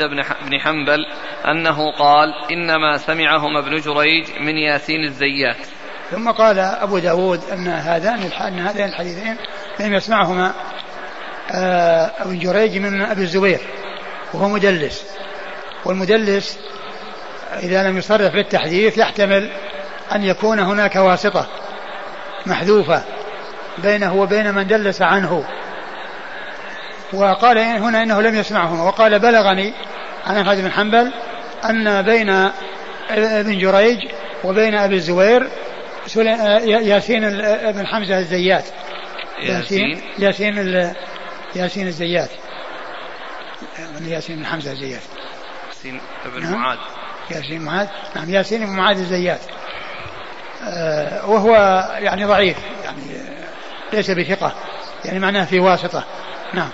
بن 0.49 0.61
حنبل 0.61 1.07
أنه 1.45 1.93
قال 1.93 2.29
إنما 2.51 2.97
سمعهما 2.97 3.59
ابن 3.59 3.81
جريج 3.81 4.27
من 4.41 4.57
ياسين 4.57 5.05
الزيات. 5.05 5.57
ثم 6.11 6.31
قال 6.31 6.59
أبو 6.59 6.99
داود 6.99 7.41
أن 7.53 7.69
هذان 7.69 8.19
أن 8.23 8.59
هذين 8.59 8.85
الحديثين 8.85 9.37
لم 9.81 9.95
يسمعهما 9.95 10.53
آه، 11.53 12.11
ابن 12.19 12.39
جريج 12.39 12.79
من 12.79 13.03
أبي 13.03 13.23
الزبير 13.23 13.61
وهو 14.35 14.49
مدلس. 14.49 15.07
والمدلس 15.85 16.59
إذا 17.63 17.89
لم 17.89 17.99
يصرح 17.99 18.33
بالتحديث 18.33 18.99
يحتمل 18.99 19.51
أن 20.15 20.25
يكون 20.25 20.59
هناك 20.59 20.97
واسطة. 20.97 21.47
محذوفة 22.47 23.05
بينه 23.79 24.15
وبين 24.15 24.55
من 24.55 24.67
دلس 24.67 25.03
عنه. 25.03 25.45
وقال 27.13 27.59
هنا 27.59 28.03
إنه 28.03 28.21
لم 28.21 28.35
يسمعهما 28.35 28.83
وقال 28.83 29.19
بلغني 29.19 29.75
عن 30.27 30.37
أحمد 30.37 30.57
بن 30.57 30.73
حنبل 30.73 31.13
أن 31.65 32.03
بين 32.03 32.31
ابن 33.11 33.59
جريج 33.59 33.99
وبين 34.45 34.75
أبي 34.75 34.95
الزبير 34.95 35.49
ياسين 36.67 37.21
بن 37.73 37.87
حمزة 37.87 38.19
الزيات. 38.19 38.65
ياسين؟ 39.43 40.03
ياسين 40.19 40.57
ياسين 41.55 41.87
الزيات. 41.87 42.31
ياسين 44.01 44.37
بن 44.37 44.47
حمزة 44.47 44.73
الزيات. 44.73 45.03
ياسين 45.69 46.01
بن 46.25 46.43
نعم. 46.43 46.53
معاذ. 46.53 46.79
ياسين 47.31 47.63
معاذ. 47.63 47.89
نعم 48.17 48.31
ياسين 48.31 48.67
بن 48.67 48.73
معاذ 48.73 48.99
الزيات. 48.99 49.41
وهو 51.27 51.55
يعني 51.99 52.25
ضعيف 52.25 52.57
يعني 52.85 53.03
ليس 53.93 54.11
بثقة 54.11 54.53
يعني 55.05 55.19
معناه 55.19 55.45
في 55.45 55.61
واسطة. 55.61 56.05
نعم. 56.55 56.71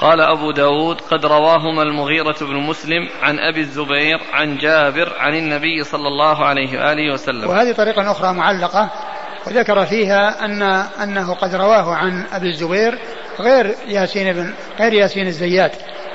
قال 0.00 0.20
أبو 0.20 0.50
داود 0.50 1.00
قد 1.00 1.26
رواهما 1.26 1.82
المغيرة 1.82 2.36
بن 2.40 2.56
مسلم 2.56 3.08
عن 3.22 3.38
أبي 3.38 3.60
الزبير 3.60 4.20
عن 4.32 4.58
جابر 4.58 5.12
عن 5.18 5.34
النبي 5.34 5.84
صلى 5.84 6.08
الله 6.08 6.44
عليه 6.44 6.78
وآله 6.78 7.12
وسلم. 7.12 7.48
وهذه 7.48 7.72
طريقة 7.72 8.10
أخرى 8.10 8.32
معلقة 8.32 8.90
وذكر 9.46 9.86
فيها 9.86 10.44
أن 10.44 10.62
أنه 11.02 11.34
قد 11.34 11.54
رواه 11.54 11.94
عن 11.94 12.24
أبي 12.32 12.48
الزبير 12.48 12.98
غير 13.40 13.74
ياسين 13.88 14.32
بن 14.32 14.54
غير 14.78 14.92
ياسين 14.92 15.26
الزيات 15.26 15.72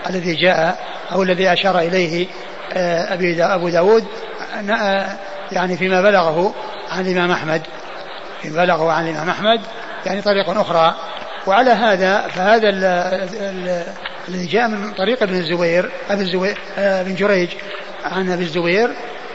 الذي 0.09 0.35
جاء 0.35 0.79
أو 1.11 1.23
الذي 1.23 1.53
أشار 1.53 1.79
إليه 1.79 2.27
آه، 2.27 2.29
أبي 2.73 3.33
دا 3.33 3.55
أبو 3.55 3.69
داود 3.69 4.05
آه، 4.69 5.07
يعني 5.51 5.77
فيما 5.77 6.01
بلغه 6.01 6.53
عن 6.91 7.07
الإمام 7.07 7.31
أحمد. 7.31 7.61
فيما 8.41 8.65
بلغه 8.65 8.91
عن 8.91 9.07
الإمام 9.07 9.29
أحمد 9.29 9.61
يعني 10.05 10.21
طريق 10.21 10.49
أخرى. 10.49 10.95
وعلى 11.47 11.69
هذا 11.69 12.27
فهذا 12.27 12.69
الذي 14.27 14.45
جاء 14.45 14.67
من 14.67 14.91
طريق 14.91 15.23
ابن 15.23 15.35
الزبير 15.35 15.91
أبي 16.09 16.21
الزبير 16.21 16.57
آه، 16.77 17.03
بن 17.03 17.15
جريج 17.15 17.49
عن 18.05 18.31
أبي 18.31 18.43
الزبير 18.43 18.89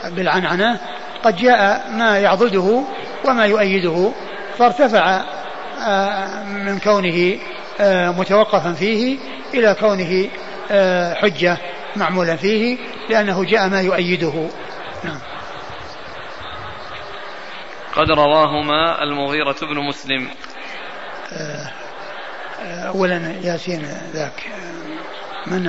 بالعنعنة 0.04 0.80
قد 1.24 1.36
جاء 1.36 1.90
ما 1.90 2.18
يعضده 2.18 2.82
وما 3.24 3.46
يؤيده 3.46 4.10
فارتفع 4.58 5.22
من 6.46 6.78
كونه 6.78 7.38
متوقفا 8.18 8.72
فيه 8.72 9.18
إلى 9.54 9.76
كونه 9.80 10.28
حجة. 11.14 11.58
معمولا 11.96 12.36
فيه 12.36 12.78
لأنه 13.08 13.44
جاء 13.44 13.68
ما 13.68 13.80
يؤيده. 13.80 14.48
نعم. 15.04 15.20
قد 17.96 18.10
رواهما 18.10 19.02
المغيرة 19.02 19.56
بن 19.62 19.78
مسلم. 19.78 20.28
آه، 21.32 21.70
آه، 22.62 22.88
أولا 22.88 23.40
ياسين 23.42 23.82
ذاك 24.12 24.42
من 25.46 25.62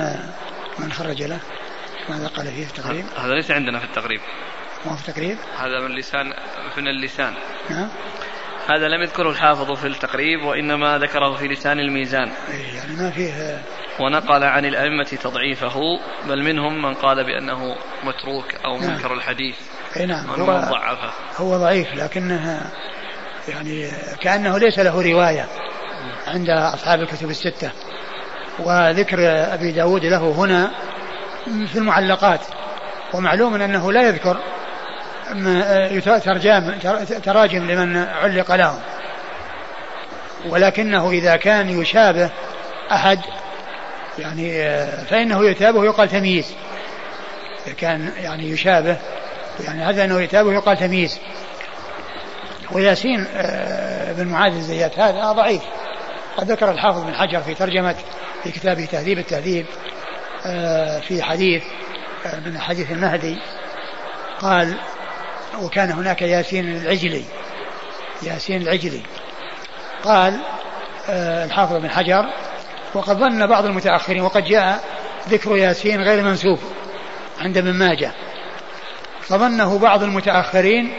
من 0.78 0.92
خرج 0.92 1.22
له؟ 1.22 1.38
ماذا 2.08 2.26
قال 2.26 2.46
فيه 2.46 2.64
في 2.64 2.78
التقريب؟ 2.78 3.04
هذا 3.16 3.34
ليس 3.34 3.50
عندنا 3.50 3.78
في 3.78 3.84
التقريب. 3.84 4.20
ما 4.86 4.96
في 4.96 5.08
التقريب؟ 5.08 5.38
هذا 5.58 5.80
من 5.80 5.98
لسان 5.98 6.26
من 6.76 6.88
اللسان. 6.88 7.34
نعم. 7.70 7.88
هذا 8.68 8.88
لم 8.88 9.02
يذكره 9.02 9.30
الحافظ 9.30 9.72
في 9.72 9.86
التقريب 9.86 10.42
وإنما 10.42 10.98
ذكره 10.98 11.34
في 11.34 11.48
لسان 11.48 11.78
الميزان. 11.78 12.32
إيه، 12.50 12.76
يعني 12.76 12.96
ما 12.96 13.10
فيه 13.10 13.62
ونقل 14.00 14.44
عن 14.44 14.64
الأئمة 14.64 15.04
تضعيفه 15.04 15.80
بل 16.28 16.42
منهم 16.42 16.82
من 16.82 16.94
قال 16.94 17.24
بأنه 17.24 17.76
متروك 18.04 18.54
أو 18.64 18.78
نعم. 18.78 18.90
منكر 18.90 19.14
الحديث 19.14 19.56
نعم. 20.06 20.30
هو 20.30 20.46
ضعفه. 20.46 21.12
هو 21.36 21.56
ضعيف 21.56 21.94
لكنه 21.94 22.60
يعني 23.48 23.90
كأنه 24.20 24.58
ليس 24.58 24.78
له 24.78 25.02
رواية 25.02 25.46
عند 26.26 26.50
أصحاب 26.50 27.00
الكتب 27.00 27.30
الستة. 27.30 27.70
وذكر 28.58 29.18
أبي 29.54 29.72
داود 29.72 30.04
له 30.04 30.30
هنا 30.30 30.70
في 31.44 31.76
المعلقات. 31.76 32.40
ومعلوم 33.14 33.54
أنه 33.54 33.92
لا 33.92 34.08
يذكر 34.08 34.40
ترجم 36.24 36.78
تراجم 37.24 37.70
لمن 37.70 37.96
علق 37.96 38.54
لهم. 38.54 38.80
ولكنه 40.48 41.10
إذا 41.10 41.36
كان 41.36 41.68
يشابه 41.68 42.30
أحد 42.92 43.18
يعني 44.18 44.62
آه، 44.62 45.04
فإنه 45.04 45.46
يتابه 45.46 45.84
يقال 45.84 46.08
تمييز. 46.08 46.54
إذا 47.66 47.74
كان 47.74 48.12
يعني 48.16 48.50
يشابه. 48.50 48.96
يعني 49.64 49.84
هذا 49.84 50.04
أنه 50.04 50.20
يتابه 50.20 50.52
يقال 50.52 50.78
تمييز. 50.78 51.18
وياسين 52.72 53.26
آه، 53.34 54.12
بن 54.12 54.26
معاذ 54.26 54.54
الزيات 54.54 54.98
هذا 54.98 55.32
ضعيف. 55.32 55.62
قد 56.36 56.50
ذكر 56.50 56.70
الحافظ 56.70 57.02
بن 57.02 57.14
حجر 57.14 57.40
في 57.40 57.54
ترجمة 57.54 57.94
في 58.44 58.52
كتابه 58.52 58.84
تهذيب 58.84 59.18
التهذيب 59.18 59.66
آه، 60.46 61.00
في 61.00 61.22
حديث 61.22 61.62
من 62.46 62.58
حديث 62.58 62.90
المهدي. 62.90 63.38
قال 64.40 64.76
وكان 65.62 65.90
هناك 65.90 66.22
ياسين 66.22 66.76
العجلي. 66.76 67.24
ياسين 68.22 68.62
العجلي. 68.62 69.02
قال 70.04 70.40
الحافظ 71.08 71.76
بن 71.76 71.90
حجر 71.90 72.26
وقد 72.96 73.16
ظن 73.16 73.46
بعض 73.46 73.64
المتأخرين 73.64 74.22
وقد 74.22 74.44
جاء 74.44 74.84
ذكر 75.28 75.56
ياسين 75.56 76.02
غير 76.02 76.22
منسوب 76.22 76.58
عند 77.40 77.56
ابن 77.56 77.72
ماجه. 77.72 78.12
فظنه 79.22 79.78
بعض 79.78 80.02
المتأخرين 80.02 80.92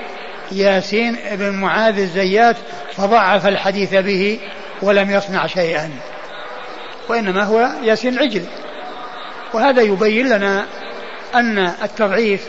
ياسين 0.51 1.17
بن 1.31 1.49
معاذ 1.49 1.99
الزيات 1.99 2.55
فضعف 2.95 3.47
الحديث 3.47 3.95
به 3.95 4.39
ولم 4.81 5.11
يصنع 5.11 5.47
شيئا. 5.47 5.91
وإنما 7.09 7.43
هو 7.43 7.69
ياسين 7.83 8.13
العجل 8.13 8.45
وهذا 9.53 9.81
يبين 9.81 10.29
لنا 10.29 10.65
أن 11.35 11.57
التضعيف 11.83 12.47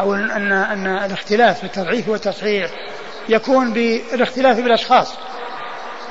أو 0.00 0.14
أن 0.14 0.52
أن 0.52 0.86
الاختلاف 0.86 1.58
في 1.58 1.64
التضعيف 1.64 2.08
والتصحيح 2.08 2.70
يكون 3.28 3.72
بالاختلاف 3.72 4.60
بالأشخاص. 4.60 5.14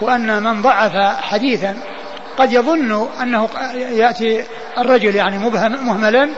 وأن 0.02 0.44
من 0.44 0.62
ضعف 0.62 1.22
حديثا 1.22 1.78
قد 2.38 2.54
يظن 2.54 3.10
أنه 3.22 3.50
يأتي 3.74 4.44
الرجل 4.78 5.16
يعني 5.16 5.38
مبهم 5.38 5.86
مهملا 5.86 6.30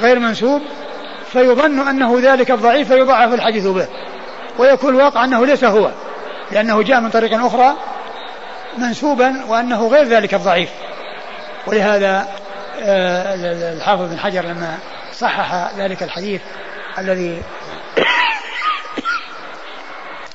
غير 0.00 0.18
منسوب 0.18 0.62
فيظن 1.32 1.88
أنه 1.88 2.18
ذلك 2.22 2.50
الضعيف 2.50 2.92
فيضعف 2.92 3.34
الحديث 3.34 3.66
به 3.66 3.86
ويكون 4.58 4.94
الواقع 4.94 5.24
أنه 5.24 5.46
ليس 5.46 5.64
هو 5.64 5.90
لأنه 6.52 6.82
جاء 6.82 7.00
من 7.00 7.10
طريق 7.10 7.44
أخرى 7.44 7.74
منسوبا 8.78 9.44
وأنه 9.48 9.88
غير 9.88 10.04
ذلك 10.04 10.34
الضعيف. 10.34 10.70
ولهذا 11.66 12.28
آه، 12.82 13.34
الحافظ 13.72 14.10
بن 14.10 14.18
حجر 14.18 14.44
لما 14.44 14.78
صحح 15.12 15.70
ذلك 15.76 16.02
الحديث 16.02 16.40
الذي 16.98 17.42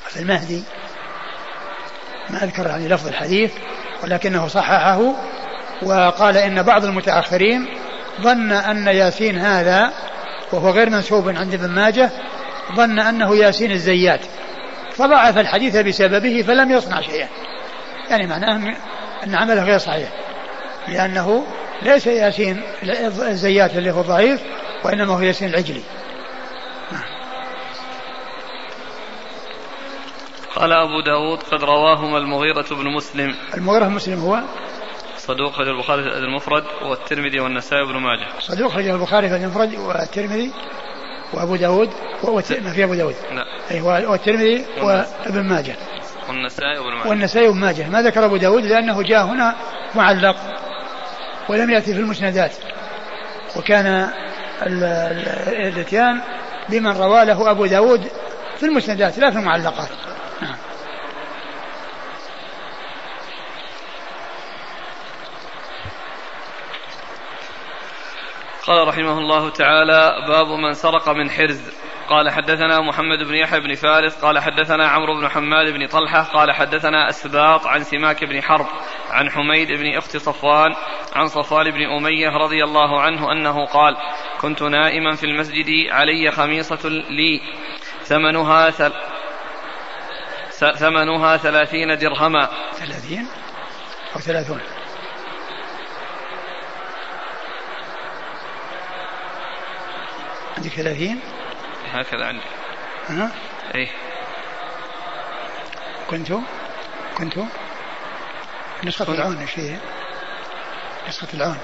في 0.09 0.19
المهدي 0.19 0.63
ما 2.29 2.43
أذكر 2.43 2.67
يعني 2.67 2.87
لفظ 2.87 3.07
الحديث 3.07 3.51
ولكنه 4.03 4.47
صححه 4.47 5.01
وقال 5.81 6.37
إن 6.37 6.63
بعض 6.63 6.85
المتأخرين 6.85 7.67
ظن 8.21 8.51
أن 8.51 8.87
ياسين 8.87 9.37
هذا 9.37 9.93
وهو 10.51 10.69
غير 10.69 10.89
منسوب 10.89 11.29
عند 11.29 11.53
ابن 11.53 11.69
ماجه 11.69 12.09
ظن 12.75 12.99
أنه 12.99 13.35
ياسين 13.35 13.71
الزيات. 13.71 14.21
فضعف 14.91 15.37
الحديث 15.37 15.77
بسببه 15.77 16.43
فلم 16.47 16.71
يصنع 16.71 17.01
شيئا. 17.01 17.27
يعني 18.09 18.27
معناه 18.27 18.75
أن 19.23 19.35
عمله 19.35 19.63
غير 19.63 19.77
صحيح. 19.77 20.09
لأنه 20.87 21.45
ليس 21.81 22.07
ياسين 22.07 22.61
الزيات 23.19 23.77
اللي 23.77 23.91
هو 23.91 24.01
ضعيف 24.01 24.41
وإنما 24.83 25.13
هو 25.13 25.21
ياسين 25.21 25.49
العجلي. 25.49 25.81
قال 30.55 30.73
أبو 30.73 31.01
داود 31.01 31.43
قد 31.43 31.63
رواهما 31.63 32.17
المغيرة 32.17 32.65
بن 32.71 32.87
مسلم. 32.95 33.35
المغيرة 33.53 33.85
بن 33.85 33.91
مسلم 33.91 34.19
هو؟ 34.19 34.41
صدوق 35.17 35.53
خرج 35.53 35.67
البخاري 35.67 36.03
في 36.03 36.09
المفرد 36.09 36.63
والترمذي 36.89 37.39
والنسائي 37.39 37.81
وابن 37.81 37.97
ماجه. 37.97 38.27
صدوق 38.39 38.71
خرج 38.71 38.87
البخاري 38.87 39.29
في 39.29 39.35
المفرد 39.35 39.75
والترمذي 39.75 40.51
وأبو 41.33 41.55
داود 41.55 41.89
ما 42.61 42.71
في 42.73 42.83
أبو 42.83 42.93
داود. 42.93 43.15
لا. 43.31 43.45
أيوه 43.71 44.09
والترمذي 44.09 44.65
وابن 44.81 45.49
ماجه. 45.49 45.75
والنسائي 46.29 46.79
وابن 46.79 46.97
ماجه. 46.97 47.09
والنسائي 47.09 47.47
وابن 47.47 47.59
ماجه. 47.59 47.89
ما 47.89 48.01
ذكر 48.01 48.25
أبو 48.25 48.37
داود 48.37 48.65
لأنه 48.65 49.01
جاء 49.01 49.25
هنا 49.25 49.55
معلق 49.95 50.35
ولم 51.49 51.69
يأتي 51.69 51.93
في 51.93 51.99
المسندات. 51.99 52.51
وكان 53.57 54.09
الاتيان 55.47 56.21
بمن 56.69 56.97
روى 56.97 57.25
له 57.25 57.51
أبو 57.51 57.65
داود 57.65 58.07
في 58.57 58.65
المسندات 58.65 59.17
لا 59.19 59.31
في 59.31 59.39
المعلقات. 59.39 59.89
قال 68.67 68.87
رحمه 68.87 69.17
الله 69.17 69.49
تعالى 69.49 70.25
باب 70.27 70.47
من 70.47 70.73
سرق 70.73 71.09
من 71.09 71.29
حرز. 71.29 71.71
قال 72.09 72.29
حدثنا 72.29 72.81
محمد 72.81 73.23
بن 73.23 73.35
يحيى 73.35 73.59
بن 73.59 73.75
فارس. 73.75 74.25
قال 74.25 74.39
حدثنا 74.39 74.87
عمرو 74.87 75.13
بن 75.19 75.29
حماد 75.29 75.73
بن 75.73 75.87
طلحة. 75.87 76.23
قال 76.23 76.51
حدثنا 76.51 77.09
أسباط 77.09 77.65
عن 77.67 77.83
سماك 77.83 78.23
بن 78.23 78.41
حرب 78.41 78.65
عن 79.11 79.29
حميد 79.29 79.71
بن 79.71 79.97
أخت 79.97 80.17
صفوان 80.17 80.75
عن 81.15 81.27
صفوان 81.27 81.71
بن 81.71 81.83
أمية 81.83 82.29
رضي 82.29 82.63
الله 82.63 83.01
عنه 83.01 83.31
أنه 83.31 83.65
قال 83.65 83.97
كنت 84.41 84.63
نائما 84.63 85.15
في 85.15 85.23
المسجد 85.23 85.69
علي 85.91 86.31
خميصة 86.31 86.89
لي 86.89 87.41
ثمنها 88.03 88.69
ثمنها 90.59 91.37
ثلاثين 91.37 91.97
درهما 91.97 92.49
ثلاثين 92.73 93.27
أو 94.15 94.19
ثلاثون 94.19 94.61
عندك 100.57 100.69
ثلاثين 100.69 101.19
هكذا 101.91 102.25
عندي 102.25 102.41
ها؟ 103.09 103.31
إيه 103.75 103.87
كنت 106.09 106.33
كنت 107.17 107.39
نسخة 108.83 109.05
كنت. 109.05 109.15
العون 109.15 109.37
إيش 109.37 109.51
فيها؟ 109.51 109.79
نسخة 111.07 111.27
العون 111.33 111.57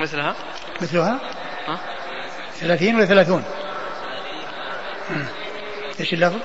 مثلها؟ 0.00 0.34
مثلها؟ 0.80 1.20
ها؟ 1.66 1.78
ثلاثين 2.54 2.96
ولا 2.96 3.06
ثلاثون؟ 3.06 3.44
إيش 6.00 6.12
اللفظ؟ 6.14 6.40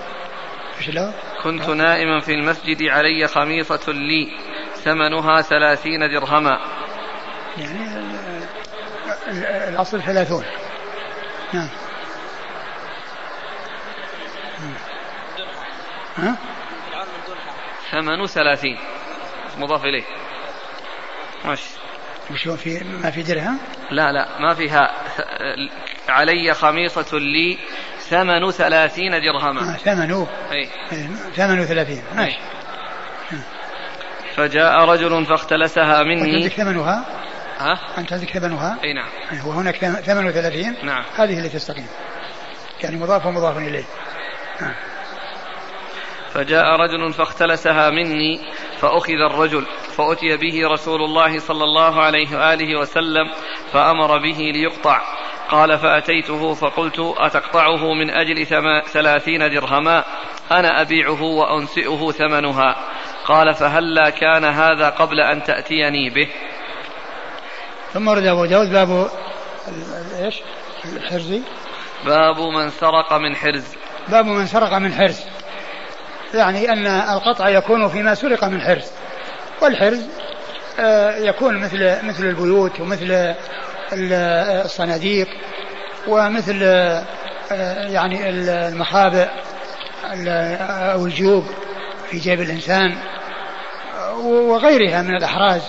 إيش 0.78 0.90
اللفظ؟ 0.90 1.35
كنت 1.46 1.70
نائما 1.70 2.20
في 2.20 2.34
المسجد 2.34 2.84
علي 2.84 3.28
خميصة 3.28 3.92
لي 3.92 4.32
ثمنها 4.76 5.42
ثلاثين 5.42 6.00
درهما. 6.00 6.60
يعني 7.58 8.06
الأصل 9.70 10.02
ثلاثون. 10.02 10.46
نعم. 11.54 11.70
ها؟ 16.18 16.38
ثمن 17.92 18.26
ثلاثين. 18.26 18.78
مضاف 19.58 19.86
إليه. 19.86 20.04
ماشي. 21.46 21.70
وش 22.32 22.48
في 22.48 22.84
ما 22.84 23.12
في 23.12 23.24
درهم؟ 23.24 23.60
لا 23.92 24.12
لا 24.12 24.40
ما 24.40 24.54
فيها. 24.54 24.92
علي 26.10 26.54
خميصة 26.54 27.18
لي 27.18 27.58
ثمن 28.10 28.52
ثلاثين 28.52 29.12
درهما. 29.12 29.62
آه 29.62 29.78
ثمن 29.78 30.26
أي. 30.52 30.70
ثمن 31.36 31.66
ثلاثين. 31.66 32.04
ماشي. 32.16 32.38
فجاء 34.36 34.86
رجل 34.86 35.26
فاختلسها 35.26 36.04
مني. 36.04 36.36
عندك 36.36 36.54
ثمنها؟ 36.54 37.06
ها؟ 37.58 37.80
أنت 37.98 38.14
عندك 38.14 38.30
ثمنها؟ 38.30 38.78
أي 38.84 38.94
نعم. 38.94 39.08
وهناك 39.48 39.76
ثمن 40.06 40.32
ثلاثين. 40.32 40.76
نعم. 40.84 41.04
هذه 41.16 41.38
اللي 41.38 41.50
تستقيم. 41.50 41.88
يعني 42.84 42.98
مضاف 42.98 43.26
ومضاف 43.26 43.58
إليه. 43.58 43.84
فجاء 46.34 46.66
رجل 46.66 47.14
فاختلسها 47.14 47.90
مني 47.90 48.40
فأخذ 48.80 49.20
الرجل 49.32 49.66
فأتي 49.98 50.38
به 50.38 50.68
رسول 50.68 51.02
الله 51.02 51.40
صلى 51.40 51.64
الله 51.64 52.02
عليه 52.02 52.38
وآله 52.38 52.80
وسلم 52.80 53.32
فأمر 53.74 54.18
به 54.18 54.52
ليقطع. 54.54 55.02
قال 55.50 55.80
فأتيته 55.80 56.54
فقلت 56.54 57.00
أتقطعه 57.18 57.94
من 57.94 58.10
أجل 58.10 58.46
ثلاثين 58.94 59.40
درهما؟ 59.40 60.04
أنا 60.52 60.82
أبيعه 60.82 61.22
وأنسئه 61.22 62.12
ثمنها. 62.12 62.76
قال 63.26 63.54
فهلا 63.54 64.10
كان 64.10 64.46
هذا 64.46 64.90
قبل 64.90 65.20
أن 65.20 65.44
تأتيني 65.44 66.10
به. 66.10 66.28
ثم 67.94 68.08
ورد 68.08 68.26
أبو 68.26 68.46
داود 68.46 68.72
باب 68.72 69.10
إيش؟ 70.20 70.36
الحرز. 70.86 71.40
باب 72.06 72.40
من 72.40 72.70
سرق 72.70 73.14
من 73.14 73.36
حرز. 73.36 73.76
باب 74.08 74.26
من 74.26 74.46
سرق 74.46 74.74
من 74.74 74.94
حرز. 74.94 75.26
يعني 76.34 76.70
أن 76.70 76.88
القطع 76.88 77.50
يكون 77.50 77.90
فيما 77.90 78.16
سرق 78.16 78.44
من 78.44 78.62
حرز. 78.62 78.92
والحرز 79.62 80.10
آه، 80.80 81.18
يكون 81.18 81.58
مثل 81.58 82.06
مثل 82.06 82.26
البيوت 82.26 82.80
ومثل 82.80 83.36
الصناديق 83.94 85.28
ومثل 86.08 86.60
آه، 87.52 87.88
يعني 87.88 88.30
المخابئ 88.30 89.28
أو 90.94 91.06
الجيوب 91.06 91.46
في 92.10 92.18
جيب 92.18 92.42
الإنسان 92.42 92.98
وغيرها 94.24 95.02
من 95.02 95.16
الأحراز 95.16 95.62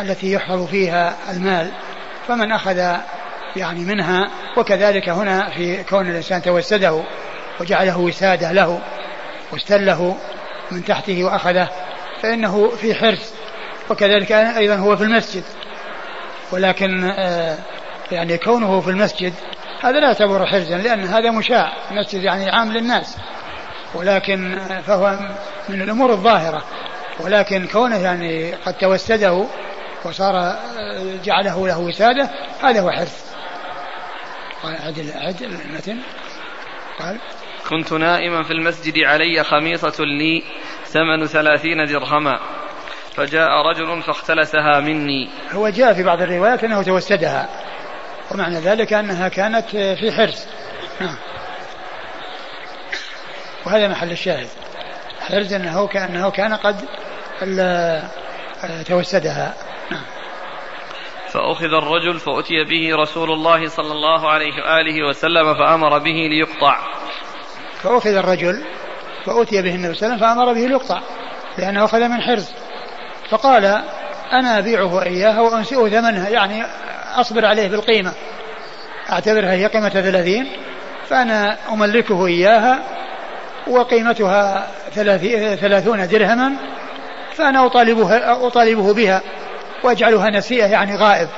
التي 0.00 0.32
يحفظ 0.32 0.66
فيها 0.66 1.16
المال. 1.30 1.70
فمن 2.28 2.52
أخذ 2.52 2.96
يعني 3.56 3.80
منها 3.80 4.30
وكذلك 4.56 5.08
هنا 5.08 5.50
في 5.50 5.84
كون 5.84 6.10
الإنسان 6.10 6.42
توسده 6.42 7.02
وجعله 7.60 7.98
وسادة 7.98 8.52
له 8.52 8.80
واستله 9.52 10.16
من 10.70 10.84
تحته 10.84 11.24
وأخذه 11.24 11.68
فإنه 12.22 12.68
في 12.68 12.94
حرص. 12.94 13.32
وكذلك 13.90 14.32
أيضا 14.32 14.74
هو 14.74 14.96
في 14.96 15.04
المسجد. 15.04 15.44
ولكن 16.52 17.04
آه، 17.04 17.58
يعني 18.12 18.38
كونه 18.38 18.80
في 18.80 18.90
المسجد 18.90 19.34
هذا 19.80 20.00
لا 20.00 20.06
يعتبر 20.06 20.46
حرزا 20.46 20.78
لأن 20.78 21.00
هذا 21.00 21.30
مشاع 21.30 21.72
المسجد 21.90 22.22
يعني 22.22 22.50
عام 22.50 22.72
للناس. 22.72 23.16
ولكن 23.94 24.52
آه، 24.52 24.80
فهو 24.80 25.18
من 25.68 25.82
الأمور 25.82 26.10
الظاهرة. 26.10 26.64
ولكن 27.20 27.66
كونه 27.66 27.96
يعني 27.96 28.52
قد 28.52 28.74
توسده 28.74 29.46
وصار 30.04 30.36
آه، 30.36 30.56
جعله 31.24 31.66
له 31.66 31.78
وسادة 31.78 32.30
هذا 32.62 32.80
هو 32.80 32.90
حرص 32.90 33.32
قال 34.62 34.76
عدل 34.76 35.12
عدل 35.14 35.60
المتن 35.64 35.98
قال 36.98 37.18
كنت 37.68 37.92
نائما 37.92 38.42
في 38.42 38.50
المسجد 38.50 38.98
علي 38.98 39.44
خميصة 39.44 40.04
لي 40.04 40.42
ثمن 40.84 41.26
ثلاثين 41.26 41.86
درهما. 41.86 42.40
فجاء 43.16 43.50
رجل 43.50 44.02
فاختلسها 44.02 44.80
مني. 44.80 45.28
هو 45.52 45.68
جاء 45.68 45.94
في 45.94 46.02
بعض 46.02 46.22
الروايات 46.22 46.64
أنه 46.64 46.82
توسدها. 46.82 47.48
ومعنى 48.30 48.58
ذلك 48.58 48.92
أنها 48.92 49.28
كانت 49.28 49.68
في 49.70 50.12
حرز 50.12 50.46
نعم. 51.00 51.16
وهذا 53.66 53.88
محل 53.88 54.10
الشاهد. 54.10 54.46
حرز 55.20 55.52
أنه 55.52 55.86
كأنه 55.86 56.30
كان 56.30 56.54
قد 56.54 56.76
توسدها. 58.86 59.54
نعم. 59.90 60.04
فأخذ 61.28 61.64
الرجل 61.74 62.18
فأتي 62.18 62.64
به 62.64 62.96
رسول 62.96 63.30
الله 63.30 63.68
صلى 63.68 63.92
الله 63.92 64.30
عليه 64.30 64.54
وآله 64.54 65.08
وسلم 65.08 65.54
فأمر 65.54 65.98
به 65.98 66.28
ليقطع. 66.30 66.78
فأخذ 67.82 68.10
الرجل 68.10 68.64
فأتي 69.26 69.62
به 69.62 69.74
النبي 69.74 69.94
صلى 69.94 70.06
الله 70.06 70.16
عليه 70.16 70.16
وسلم 70.16 70.18
فأمر 70.18 70.52
به 70.52 70.66
ليقطع 70.66 71.00
لأنه 71.58 71.84
أخذ 71.84 72.08
من 72.08 72.20
حرز 72.20 72.52
فقال 73.32 73.64
أنا 74.32 74.58
أبيعه 74.58 75.02
إياها 75.02 75.40
وأنسئه 75.40 75.88
ثمنها 75.88 76.28
يعني 76.28 76.64
أصبر 77.14 77.46
عليه 77.46 77.68
بالقيمة. 77.68 78.12
أعتبرها 79.12 79.52
هي 79.52 79.66
قيمة 79.66 79.88
ثلاثين 79.88 80.46
فأنا 81.08 81.56
أملكه 81.72 82.26
إياها 82.26 82.78
وقيمتها 83.66 84.66
ثلاثون 85.56 86.08
درهما 86.08 86.52
فأنا 87.34 87.66
أطالبه, 87.66 88.16
أطالبه 88.46 88.94
بها 88.94 89.22
وأجعلها 89.82 90.30
نسيئة 90.30 90.66
يعني 90.66 90.96
غائب. 90.96 91.28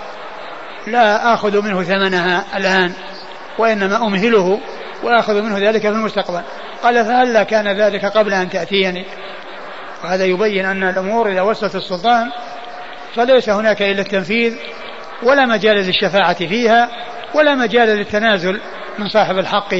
لا 0.86 1.34
آخذ 1.34 1.62
منه 1.62 1.82
ثمنها 1.82 2.44
الآن 2.56 2.92
وإنما 3.58 3.96
أمهله 3.96 4.60
وآخذ 5.02 5.42
منه 5.42 5.58
ذلك 5.58 5.80
في 5.80 5.88
المستقبل. 5.88 6.42
قال 6.82 7.04
فهلا 7.04 7.42
كان 7.42 7.68
ذلك 7.68 8.04
قبل 8.04 8.34
أن 8.34 8.50
تأتيني؟ 8.50 9.04
وهذا 10.04 10.24
يبين 10.24 10.66
أن 10.66 10.88
الأمور 10.88 11.28
إذا 11.28 11.40
وصلت 11.40 11.74
السلطان 11.74 12.30
فليس 13.14 13.48
هناك 13.48 13.82
إلا 13.82 14.00
التنفيذ 14.00 14.54
ولا 15.22 15.46
مجال 15.46 15.76
للشفاعة 15.76 16.34
فيها 16.34 16.88
ولا 17.34 17.54
مجال 17.54 17.88
للتنازل 17.88 18.60
من 18.98 19.08
صاحب 19.08 19.38
الحق 19.38 19.74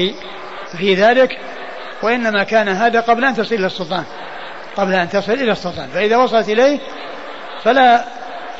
في 0.77 0.95
ذلك 0.95 1.29
وإنما 2.01 2.43
كان 2.43 2.69
هذا 2.69 2.99
قبل 2.99 3.25
أن 3.25 3.33
تصل 3.33 3.55
إلى 3.55 3.65
السلطان 3.65 4.03
قبل 4.75 4.93
أن 4.93 5.09
تصل 5.09 5.33
إلى 5.33 5.51
السلطان. 5.51 5.87
فإذا 5.87 6.17
وصلت 6.17 6.49
إليه 6.49 6.79
فلا 7.63 8.05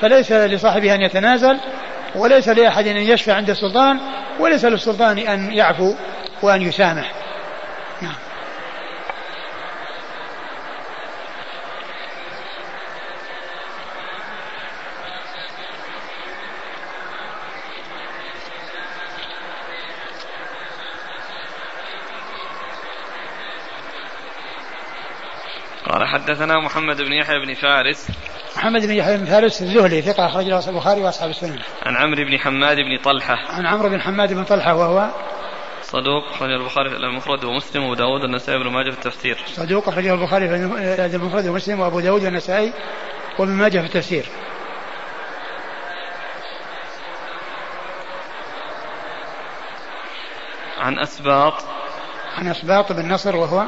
فليس 0.02 0.32
لصاحبها 0.32 0.96
أن 0.96 1.02
يتنازل 1.02 1.60
وليس 2.16 2.50
لأحد 2.50 2.88
أن 2.88 2.98
يشفع 2.98 3.34
عند 3.34 3.50
السلطان 3.50 4.00
وليس 4.40 4.66
للسلطان 4.66 5.18
أن 5.18 5.52
يعفو 5.52 5.94
وأن 6.42 6.62
يسامح 6.62 7.12
نعم 8.02 8.16
قال 25.96 26.08
حدثنا 26.26 26.60
محمد 26.60 27.02
بن 27.02 27.12
يحيى 27.12 27.40
بن 27.40 27.54
فارس 27.54 28.08
محمد 28.58 28.86
بن 28.86 28.94
يحيى 28.94 29.18
بن 29.18 29.26
فارس 29.26 29.62
الزهلي 29.62 30.02
ثقة 30.02 30.26
أخرج 30.26 30.46
له 30.46 30.70
البخاري 30.70 31.02
وأصحاب 31.02 31.30
السنن. 31.30 31.60
عن 31.86 31.96
عمرو 31.96 32.26
بن 32.26 32.40
حماد 32.40 32.78
بن 32.78 32.98
طلحة. 33.04 33.36
عن 33.36 33.66
عمرو 33.66 33.90
بن 33.90 34.02
حماد 34.02 34.34
بن 34.34 34.44
طلحة 34.44 34.76
وهو 34.76 35.10
صدوق 35.82 36.24
أخرج 36.34 36.50
البخاري 36.50 36.90
في 36.90 36.96
المفرد 36.96 37.46
ومسلم 37.46 37.84
وأبو 37.84 37.94
داود 37.94 38.22
والنسائي 38.22 38.58
وابن 38.58 38.72
ماجه 38.72 38.92
في 38.92 38.98
التفسير. 38.98 39.38
صدوق 39.48 39.88
أخرجه 39.88 40.14
البخاري 40.14 40.48
في 40.48 41.16
المفرد 41.16 41.48
ومسلم 41.48 41.80
وأبو 41.80 42.00
داود 42.00 42.24
والنسائي 42.24 42.74
وابن 43.40 43.52
ماجه 43.52 43.80
في 43.80 43.86
التفسير. 43.86 44.26
عن 50.78 51.00
أسباط 51.00 51.54
عن 52.38 52.48
أسباط 52.48 52.92
بن 52.92 53.14
نصر 53.14 53.36
وهو 53.36 53.66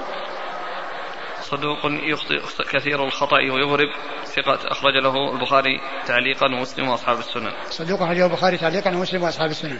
صدوق 1.51 1.79
يخطئ 1.85 2.41
كثير 2.71 3.03
الخطأ 3.03 3.37
ويهرب 3.37 3.89
ثقة 4.25 4.59
أخرج 4.71 4.93
له 5.03 5.33
البخاري 5.33 5.81
تعليقا 6.07 6.45
ومسلم 6.45 6.89
وأصحاب 6.89 7.19
السنن 7.19 7.51
صدوق 7.69 8.01
أخرجه 8.01 8.25
البخاري 8.25 8.57
تعليقا 8.57 8.95
ومسلم 8.95 9.23
وأصحاب 9.23 9.49
السنن 9.49 9.79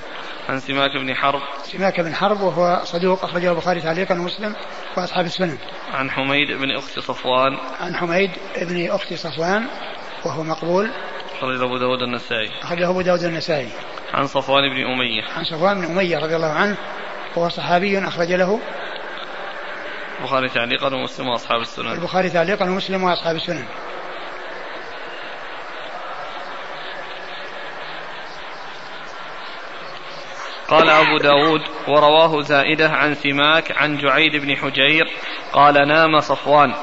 عن 0.49 0.59
سماك 0.59 0.97
بن 0.97 1.15
حرب. 1.15 1.41
سماك 1.63 1.99
بن 2.01 2.15
حرب 2.15 2.41
وهو 2.41 2.81
صدوق 2.83 3.23
أخرجه 3.23 3.51
البخاري 3.51 3.81
تعليقا 3.81 4.15
ومسلم 4.15 4.55
وأصحاب 4.97 5.25
السنن 5.25 5.57
عن 5.93 6.11
حميد 6.11 6.51
بن 6.51 6.77
أخت 6.77 6.99
صفوان. 6.99 7.57
عن 7.79 7.95
حميد 7.95 8.31
بن 8.61 8.91
أخت 8.91 9.13
صفوان 9.13 9.65
وهو 10.25 10.43
مقبول. 10.43 10.91
أخرجه 11.37 11.63
أبو 11.63 11.77
داود 11.77 12.01
النسائي. 12.01 12.49
أخرجه 12.61 12.89
أبو 12.89 13.01
داود 13.01 13.23
النسائي. 13.23 13.69
عن 14.13 14.27
صفوان 14.27 14.69
بن 14.69 14.91
أمية. 14.91 15.23
عن 15.37 15.43
صفوان 15.43 15.81
بن 15.81 15.85
أمية 15.85 16.17
رضي 16.17 16.35
الله 16.35 16.51
عنه 16.51 16.77
وهو 17.35 17.49
صحابي 17.49 17.99
أخرج 18.07 18.31
له 18.31 18.59
البخاري 20.19 20.49
تعليقا 20.49 20.95
ومسلم 20.95 21.27
وأصحاب 21.27 21.61
السنن. 21.61 21.91
البخاري 21.91 22.29
تعليقا 22.29 22.65
ومسلم 22.65 23.03
وأصحاب 23.03 23.35
السنن. 23.35 23.65
قال 30.67 30.89
أبو 30.89 31.17
داود 31.17 31.61
ورواه 31.87 32.41
زائدة 32.41 32.89
عن 32.89 33.15
سماك 33.15 33.71
عن 33.77 33.97
جعيد 33.97 34.35
بن 34.35 34.55
حجير 34.55 35.05
قال 35.53 35.87
نام 35.87 36.19
صفوان. 36.19 36.73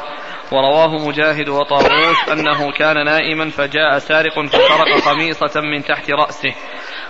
ورواه 0.53 1.09
مجاهد 1.09 1.49
وطاووس 1.49 2.29
أنه 2.33 2.73
كان 2.73 3.05
نائما 3.05 3.51
فجاء 3.51 3.99
سارق 3.99 4.47
فسرق 4.47 4.99
خميصة 5.01 5.61
من 5.61 5.85
تحت 5.85 6.11
رأسه. 6.11 6.55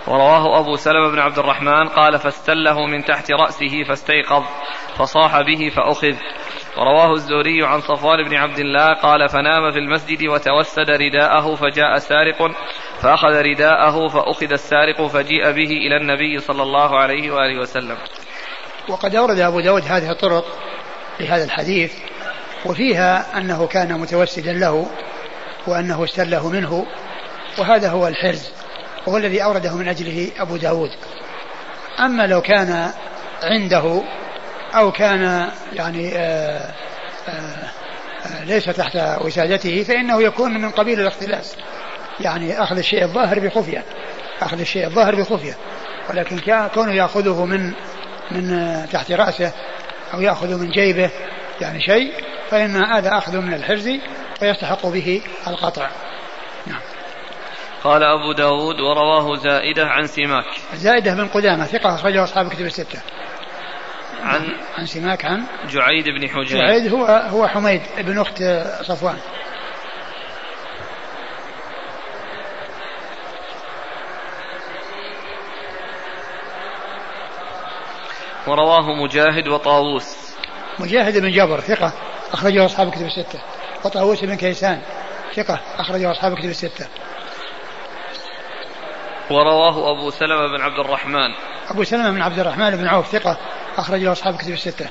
ورواه 0.07 0.59
أبو 0.59 0.75
سلمة 0.75 1.11
بن 1.11 1.19
عبد 1.19 1.39
الرحمن 1.39 1.87
قال 1.87 2.19
فاستله 2.19 2.85
من 2.85 3.05
تحت 3.05 3.31
رأسه 3.31 3.83
فاستيقظ 3.87 4.43
فصاح 4.97 5.41
به 5.41 5.71
فأخذ. 5.75 6.15
ورواه 6.77 7.13
الزهري 7.13 7.65
عن 7.65 7.81
صفوان 7.81 8.23
بن 8.29 8.35
عبد 8.35 8.59
الله 8.59 8.93
قال 8.93 9.29
فنام 9.29 9.71
في 9.71 9.79
المسجد 9.79 10.27
وتوسد 10.27 10.89
رداءه 10.89 11.55
فجاء 11.55 11.97
سارق 11.97 12.51
فأخذ 13.01 13.41
رداءه 13.41 14.07
فأخذ 14.07 14.51
السارق 14.51 15.07
فجيء 15.07 15.43
به 15.51 15.71
إلى 15.71 15.97
النبي 15.97 16.39
صلى 16.39 16.63
الله 16.63 16.97
عليه 16.97 17.31
وآله 17.31 17.59
وسلم. 17.59 17.97
وقد 18.89 19.15
أورد 19.15 19.39
أبو 19.39 19.59
داود 19.59 19.83
هذه 19.87 20.11
الطرق 20.11 20.45
لهذا 21.19 21.43
الحديث 21.43 21.93
وفيها 22.65 23.37
أنه 23.37 23.67
كان 23.67 23.99
متوسدا 23.99 24.53
له 24.53 24.87
وأنه 25.67 26.03
استله 26.03 26.49
منه 26.49 26.85
وهذا 27.57 27.89
هو 27.89 28.07
الحرز. 28.07 28.64
وهو 29.07 29.17
الذي 29.17 29.43
أورده 29.43 29.75
من 29.75 29.87
أجله 29.87 30.31
أبو 30.39 30.57
داود. 30.57 30.91
أما 31.99 32.27
لو 32.27 32.41
كان 32.41 32.91
عنده 33.43 34.01
أو 34.75 34.91
كان 34.91 35.49
يعني 35.73 36.15
آآ 36.15 36.71
آآ 37.27 37.69
ليس 38.45 38.65
تحت 38.65 38.97
وسادته 39.21 39.83
فإنه 39.83 40.21
يكون 40.21 40.61
من 40.61 40.69
قبيل 40.69 40.99
الاختلاس. 40.99 41.55
يعني 42.19 42.63
أخذ 42.63 42.77
الشيء 42.77 43.03
الظاهر 43.03 43.39
بخفية 43.39 43.83
أخذ 44.41 44.59
الشيء 44.59 44.85
الظاهر 44.85 45.15
بخفية. 45.15 45.53
ولكن 46.09 46.39
كونه 46.73 46.93
يأخذه 46.93 47.45
من 47.45 47.73
من 48.31 48.85
تحت 48.91 49.11
رأسه 49.11 49.51
أو 50.13 50.21
يأخذ 50.21 50.61
من 50.61 50.69
جيبه 50.69 51.09
يعني 51.61 51.81
شيء 51.81 52.13
فإن 52.49 52.75
هذا 52.75 53.17
أخذ 53.17 53.37
من 53.37 53.53
الحرز 53.53 53.89
ويستحق 54.41 54.87
به 54.87 55.21
القطع. 55.47 55.89
قال 57.85 58.03
أبو 58.03 58.31
داود 58.31 58.79
ورواه 58.79 59.35
زائدة 59.35 59.87
عن 59.87 60.07
سماك. 60.07 60.45
زائدة 60.73 61.13
بن 61.13 61.27
قدامة 61.27 61.65
ثقة 61.65 61.95
أخرجه 61.95 62.23
أصحاب 62.23 62.49
كتب 62.49 62.65
الستة. 62.65 62.99
عن 64.23 64.55
عن 64.77 64.85
سماك 64.85 65.25
عن 65.25 65.43
جعيد 65.69 66.05
بن 66.09 66.29
حجير 66.29 66.57
جعيد 66.57 66.93
هو 66.93 67.05
هو 67.05 67.47
حميد 67.47 67.81
بن 67.97 68.19
أخت 68.19 68.43
صفوان. 68.81 69.17
ورواه 78.47 78.93
مجاهد 79.03 79.47
وطاووس. 79.47 80.35
مجاهد 80.79 81.17
بن 81.17 81.31
جبر 81.31 81.59
ثقة 81.59 81.93
أخرجه 82.33 82.65
أصحاب 82.65 82.91
كتب 82.91 83.05
الستة. 83.05 83.39
وطاووس 83.85 84.23
بن 84.23 84.35
كيسان 84.35 84.81
ثقة 85.35 85.59
أخرجه 85.79 86.11
أصحاب 86.11 86.37
كتب 86.37 86.49
الستة. 86.49 86.87
ورواه 89.31 89.91
أبو 89.91 90.09
سلمة 90.09 90.47
بن 90.47 90.61
عبد 90.61 90.79
الرحمن. 90.79 91.29
أبو 91.69 91.83
سلمة 91.83 92.11
بن 92.11 92.21
عبد 92.21 92.39
الرحمن 92.39 92.75
بن 92.75 92.87
عوف 92.87 93.07
ثقة 93.07 93.37
أخرج 93.77 94.03
له 94.03 94.11
أصحاب 94.11 94.35
كتب 94.37 94.53
الستة. 94.53 94.89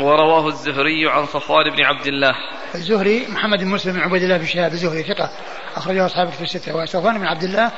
ورواه 0.00 0.48
الزهري 0.48 1.10
عن 1.10 1.26
صفوان 1.26 1.70
بن 1.70 1.82
عبد 1.82 2.06
الله. 2.06 2.34
الزهري 2.74 3.26
محمد 3.28 3.58
بن 3.58 3.68
مسلم 3.68 3.92
بن 3.92 4.00
عبيد 4.00 4.22
الله 4.22 4.36
بن 4.36 4.46
شهاب 4.46 4.72
الزهري 4.72 5.02
ثقة 5.02 5.30
أخرجه 5.76 6.06
أصحاب 6.06 6.30
كتب 6.30 6.42
الستة. 6.42 6.76
وصفوان 6.76 7.18
بن 7.18 7.26
عبد 7.26 7.42
الله 7.42 7.70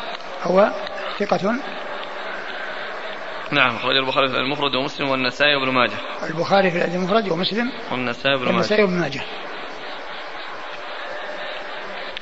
هو 0.42 0.70
ثقة 1.18 1.54
نعم 3.50 3.76
أخرج 3.76 3.96
البخاري 3.96 4.28
في 4.28 4.36
المفرد 4.36 4.74
ومسلم 4.74 5.08
والنسائي 5.08 5.56
وابن 5.56 5.72
ماجه. 5.72 5.96
البخاري 6.22 6.70
في 6.70 6.84
المفرد 6.84 7.28
ومسلم 7.28 7.72
والنسائي 7.90 8.34
وابن 8.34 8.44
ماجه. 8.44 8.54
والنسائي 8.54 8.82
وابن 8.82 9.00
ماجه. 9.00 9.20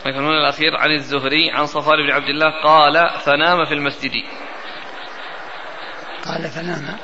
القانون 0.06 0.36
الأخير 0.36 0.76
عن 0.76 0.90
الزهري 0.90 1.50
عن 1.50 1.66
صفوان 1.66 1.96
بن 2.06 2.10
عبد 2.10 2.28
الله 2.28 2.62
قال 2.62 3.10
فنام 3.24 3.64
في 3.64 3.74
المسجد. 3.74 4.12
قال 6.24 6.50
فنام. 6.50 6.96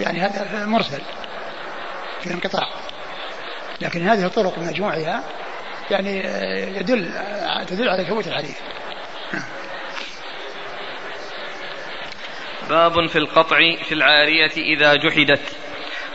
يعني 0.00 0.20
هذا 0.20 0.66
مرسل 0.66 1.02
في 2.20 2.34
انقطاع. 2.34 2.68
لكن 3.80 4.08
هذه 4.08 4.26
الطرق 4.26 4.58
بمجموعها 4.58 5.24
يعني 5.90 6.18
يدل 6.78 7.10
تدل 7.66 7.88
على 7.88 8.04
ثبوت 8.04 8.26
الحديث. 8.26 8.58
باب 12.68 13.06
في 13.06 13.18
القطع 13.18 13.58
في 13.82 13.92
العارية 13.92 14.50
إذا 14.76 14.94
جحدت. 14.94 15.56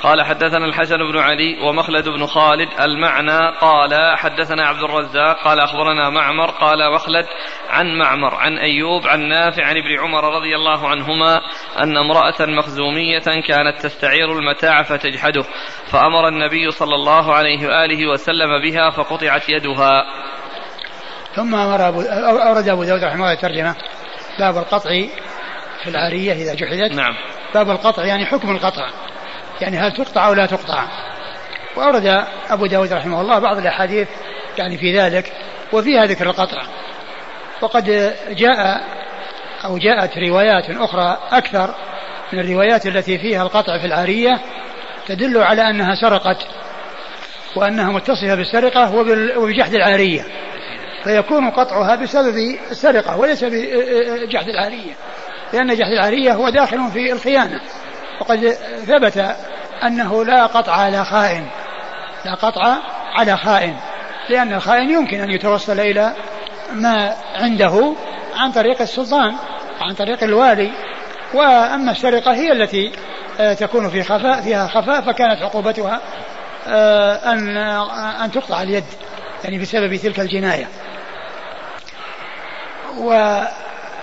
قال 0.03 0.21
حدثنا 0.21 0.65
الحسن 0.65 0.97
بن 0.97 1.17
علي 1.17 1.59
ومخلد 1.59 2.09
بن 2.09 2.25
خالد 2.25 2.69
المعنى 2.81 3.57
قال 3.61 4.17
حدثنا 4.17 4.67
عبد 4.67 4.83
الرزاق 4.83 5.43
قال 5.43 5.59
أخبرنا 5.59 6.09
معمر 6.09 6.51
قال 6.51 6.93
مخلد 6.93 7.25
عن 7.69 7.97
معمر 7.97 8.35
عن 8.35 8.57
أيوب 8.57 9.07
عن 9.07 9.19
نافع 9.27 9.65
عن 9.65 9.77
ابن 9.77 9.99
عمر 9.99 10.35
رضي 10.35 10.55
الله 10.55 10.87
عنهما 10.87 11.41
أن 11.79 11.97
امرأة 11.97 12.35
مخزومية 12.39 13.41
كانت 13.47 13.81
تستعير 13.81 14.31
المتاع 14.31 14.83
فتجحده 14.83 15.43
فأمر 15.91 16.27
النبي 16.27 16.71
صلى 16.71 16.95
الله 16.95 17.33
عليه 17.33 17.67
وآله 17.67 18.07
وسلم 18.07 18.61
بها 18.61 18.89
فقطعت 18.89 19.49
يدها. 19.49 20.03
ثم 21.35 21.55
أمر 21.55 21.87
أبو 21.87 22.01
أورد 22.47 22.67
أبو 22.67 22.83
داود 22.83 23.03
رحمه 23.03 23.15
الله 23.15 23.35
ترجمة 23.35 23.75
باب 24.39 24.57
القطع 24.57 24.89
في 25.83 25.89
العارية 25.89 26.33
إذا 26.33 26.53
جحدت. 26.53 26.91
نعم. 26.91 27.13
باب 27.53 27.69
القطع 27.69 28.05
يعني 28.05 28.25
حكم 28.25 28.51
القطع. 28.51 28.89
يعني 29.61 29.77
هل 29.77 29.91
تقطع 29.91 30.27
أو 30.27 30.33
لا 30.33 30.45
تقطع؟ 30.45 30.87
وأورد 31.75 32.25
أبو 32.49 32.65
داود 32.65 32.93
رحمه 32.93 33.21
الله 33.21 33.39
بعض 33.39 33.57
الأحاديث 33.57 34.07
يعني 34.57 34.77
في 34.77 34.99
ذلك 34.99 35.33
وفيها 35.73 36.05
ذكر 36.05 36.29
القطع. 36.29 36.63
وقد 37.61 38.13
جاء 38.29 38.83
أو 39.65 39.77
جاءت 39.77 40.17
روايات 40.17 40.69
أخرى 40.69 41.17
أكثر 41.31 41.75
من 42.33 42.39
الروايات 42.39 42.85
التي 42.85 43.17
فيها 43.17 43.43
القطع 43.43 43.77
في 43.77 43.85
العارية 43.85 44.41
تدل 45.07 45.37
على 45.37 45.61
أنها 45.61 45.95
سرقت 45.95 46.37
وأنها 47.55 47.91
متصفة 47.91 48.35
بالسرقة 48.35 48.95
وبجحد 49.37 49.73
العارية. 49.73 50.25
فيكون 51.03 51.49
قطعها 51.49 51.95
بسبب 51.95 52.57
السرقة 52.71 53.17
وليس 53.17 53.43
بجحد 53.43 54.47
العارية 54.47 54.93
لأن 55.53 55.75
جحد 55.75 55.91
العارية 55.91 56.33
هو 56.33 56.49
داخل 56.49 56.91
في 56.93 57.11
الخيانة. 57.11 57.61
وقد 58.21 58.57
ثبت 58.85 59.35
أنه 59.83 60.25
لا 60.25 60.45
قطع 60.45 60.73
على 60.73 61.05
خائن. 61.05 61.47
لا 62.25 62.33
قطع 62.33 62.77
على 63.13 63.37
خائن. 63.37 63.75
لأن 64.29 64.53
الخائن 64.53 64.89
يمكن 64.89 65.19
أن 65.19 65.29
يتوصل 65.29 65.79
إلى 65.79 66.13
ما 66.73 67.15
عنده 67.35 67.93
عن 68.35 68.51
طريق 68.51 68.81
السلطان 68.81 69.35
عن 69.81 69.93
طريق 69.93 70.23
الوالي. 70.23 70.71
وأما 71.33 71.91
السرقة 71.91 72.33
هي 72.33 72.51
التي 72.51 72.91
آه، 73.39 73.53
تكون 73.53 73.89
في 73.89 74.03
خفاء 74.03 74.41
فيها 74.41 74.67
خفاء 74.67 75.01
فكانت 75.01 75.41
عقوبتها 75.41 76.01
آه، 76.67 77.33
أن 77.33 77.57
أن 78.23 78.31
تقطع 78.31 78.61
اليد 78.61 78.83
يعني 79.43 79.59
بسبب 79.59 79.95
تلك 79.95 80.19
الجناية. 80.19 80.67
و 82.97 83.41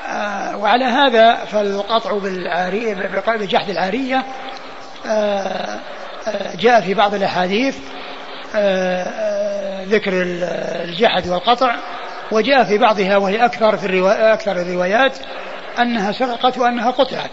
آه، 0.09 0.57
وعلى 0.57 0.85
هذا 0.85 1.35
فالقطع 1.35 2.19
بالعارية 2.19 2.95
بجحد 3.27 3.71
العارية 3.71 4.17
آه، 4.17 4.21
آه، 4.21 4.25
جاء 6.59 6.81
في 6.81 6.95
بعض 6.95 7.15
الأحاديث 7.15 7.77
ذكر 9.89 10.13
الجحد 10.85 11.29
والقطع 11.29 11.77
وجاء 12.33 12.65
في 12.65 12.79
بعضها 12.79 13.17
وهي 13.17 13.45
أكثر 13.45 13.77
في 13.77 13.87
الرواية 13.87 14.33
أكثر 14.33 14.53
الروايات 14.53 15.17
أنها 15.79 16.13
سرقت 16.13 16.59
وأنها 16.59 16.91
قطعت. 16.91 17.31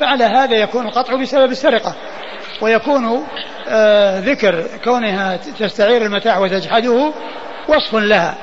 فعلى 0.00 0.24
هذا 0.24 0.56
يكون 0.56 0.86
القطع 0.86 1.14
بسبب 1.14 1.50
السرقة 1.50 1.94
ويكون 2.60 3.26
ذكر 4.18 4.64
كونها 4.84 5.36
تستعير 5.36 6.02
المتاع 6.02 6.38
وتجحده 6.38 7.12
وصف 7.68 7.94
لها. 7.94 8.34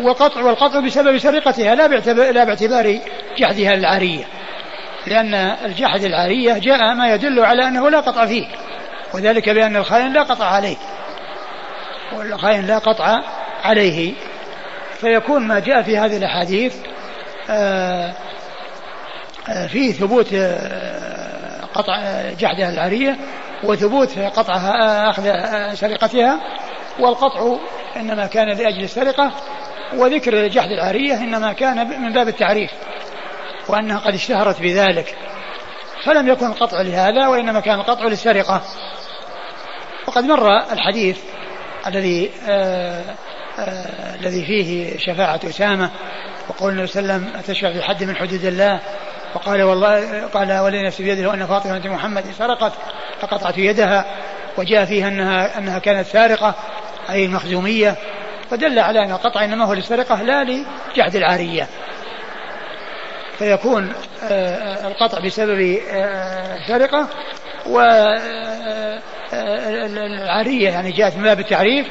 وقطع 0.00 0.40
والقطع 0.40 0.80
بسبب 0.80 1.18
سرقتها 1.18 1.74
لا 1.74 1.86
باعتبار, 1.86 2.30
لا 2.30 2.44
باعتبار 2.44 2.98
جحدها 3.38 3.74
العارية. 3.74 4.24
لأن 5.06 5.34
الجحد 5.34 6.04
العارية 6.04 6.58
جاء 6.58 6.94
ما 6.94 7.14
يدل 7.14 7.40
على 7.44 7.68
أنه 7.68 7.90
لا 7.90 8.00
قطع 8.00 8.26
فيه 8.26 8.46
وذلك 9.14 9.48
بأن 9.48 9.76
الخائن 9.76 10.12
لا 10.12 10.22
قطع 10.22 10.44
عليه. 10.44 10.76
والخائن 12.12 12.66
لا 12.66 12.78
قطع 12.78 13.22
عليه. 13.64 14.12
فيكون 15.00 15.42
ما 15.42 15.58
جاء 15.58 15.82
في 15.82 15.98
هذه 15.98 16.16
الأحاديث 16.16 16.76
آه، 17.50 18.12
آه، 19.48 19.66
في 19.66 19.92
ثبوت 19.92 20.32
آه، 20.34 21.64
قطع 21.74 22.22
جحدها 22.38 22.70
العارية 22.70 23.16
وثبوت 23.64 24.18
قطعها 24.18 25.10
أخذ 25.10 25.24
سرقتها 25.74 26.40
والقطع 26.98 27.56
إنما 27.96 28.26
كان 28.26 28.48
لأجل 28.48 28.84
السرقة 28.84 29.32
وذكر 29.94 30.46
جحد 30.46 30.68
العارية 30.68 31.14
إنما 31.14 31.52
كان 31.52 32.02
من 32.02 32.12
باب 32.12 32.28
التعريف. 32.28 32.70
وأنها 33.70 33.98
قد 33.98 34.14
اشتهرت 34.14 34.60
بذلك. 34.60 35.16
فلم 36.04 36.28
يكن 36.28 36.46
القطع 36.46 36.80
لهذا 36.80 37.28
وإنما 37.28 37.60
كان 37.60 37.80
القطع 37.80 38.04
للسرقة. 38.04 38.62
وقد 40.06 40.24
مر 40.24 40.72
الحديث 40.72 41.18
الذي 41.86 42.30
آه 42.48 43.04
آه 43.58 44.14
الذي 44.14 44.44
فيه 44.44 44.98
شفاعة 44.98 45.40
أسامة 45.44 45.90
وقول 46.48 46.72
النبي 46.72 46.86
صلى 46.86 47.02
الله 47.02 47.12
عليه 47.14 47.24
وسلم 47.24 47.38
أتشفع 47.38 47.72
في 47.72 47.82
حد 47.82 48.04
من 48.04 48.16
حدود 48.16 48.44
الله؟ 48.44 48.80
وقال 49.34 49.62
والله 49.62 50.26
قال 50.26 50.58
ولي 50.58 50.82
نفسي 50.82 51.02
بيده 51.02 51.34
أن 51.34 51.46
فاطمة 51.46 51.78
بنت 51.78 51.86
محمد 51.86 52.24
سرقت 52.38 52.72
فقطعت 53.20 53.58
يدها 53.58 54.04
وجاء 54.58 54.84
فيها 54.84 55.08
أنها 55.08 55.58
أنها 55.58 55.78
كانت 55.78 56.06
سارقة 56.06 56.54
أي 57.10 57.24
المخزومية 57.24 57.96
فدل 58.50 58.78
على 58.78 59.04
أن 59.04 59.10
القطع 59.10 59.44
إنما 59.44 59.64
هو 59.64 59.72
للسرقة 59.72 60.22
لا 60.22 60.44
لجحد 60.44 61.16
العارية. 61.16 61.66
فيكون 63.40 63.92
آه، 64.22 64.26
آه، 64.26 64.88
القطع 64.88 65.18
بسبب 65.18 65.78
آه، 65.90 66.58
سرقة 66.68 67.08
والعارية 69.32 70.70
يعني 70.70 70.92
جاءت 70.92 71.16
من 71.16 71.22
باب 71.22 71.40
التعريف 71.40 71.86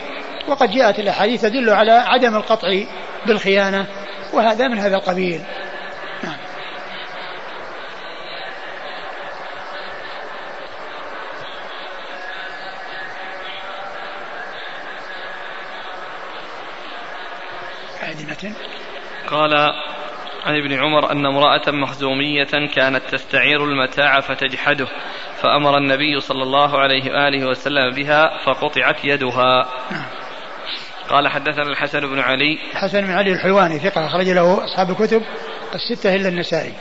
وقد 0.48 0.72
جاءت 0.72 1.00
الأحاديث 1.00 1.42
تدل 1.42 1.70
على 1.70 1.92
عدم 1.92 2.36
القطع 2.36 2.84
بالخيانة 3.26 3.86
وهذا 4.34 4.68
من 4.68 4.80
هذا 4.80 4.96
القبيل. 4.96 5.42
نعم. 6.24 6.38
قال 19.28 19.89
عن 20.50 20.56
ابن 20.56 20.74
عمر 20.74 21.12
أن 21.12 21.26
امرأة 21.26 21.72
مخزومية 21.72 22.68
كانت 22.76 23.02
تستعير 23.12 23.64
المتاع 23.64 24.20
فتجحده 24.20 24.88
فأمر 25.42 25.78
النبي 25.78 26.20
صلى 26.20 26.44
الله 26.44 26.80
عليه 26.80 27.12
وآله 27.12 27.46
وسلم 27.46 27.96
بها 27.96 28.38
فقطعت 28.46 29.06
يدها. 29.06 29.70
قال 31.10 31.28
حدثنا 31.28 31.64
الحسن 31.64 32.00
بن 32.00 32.20
علي. 32.20 32.60
الحسن 32.72 33.02
بن 33.02 33.12
علي 33.12 33.34
الحلواني 33.34 33.80
ثقة 33.80 34.06
أخرج 34.06 34.30
له 34.30 34.64
أصحاب 34.66 34.90
الكتب 34.90 35.22
الستة 35.76 36.16
إلا 36.16 36.30
النسائي. 36.30 36.74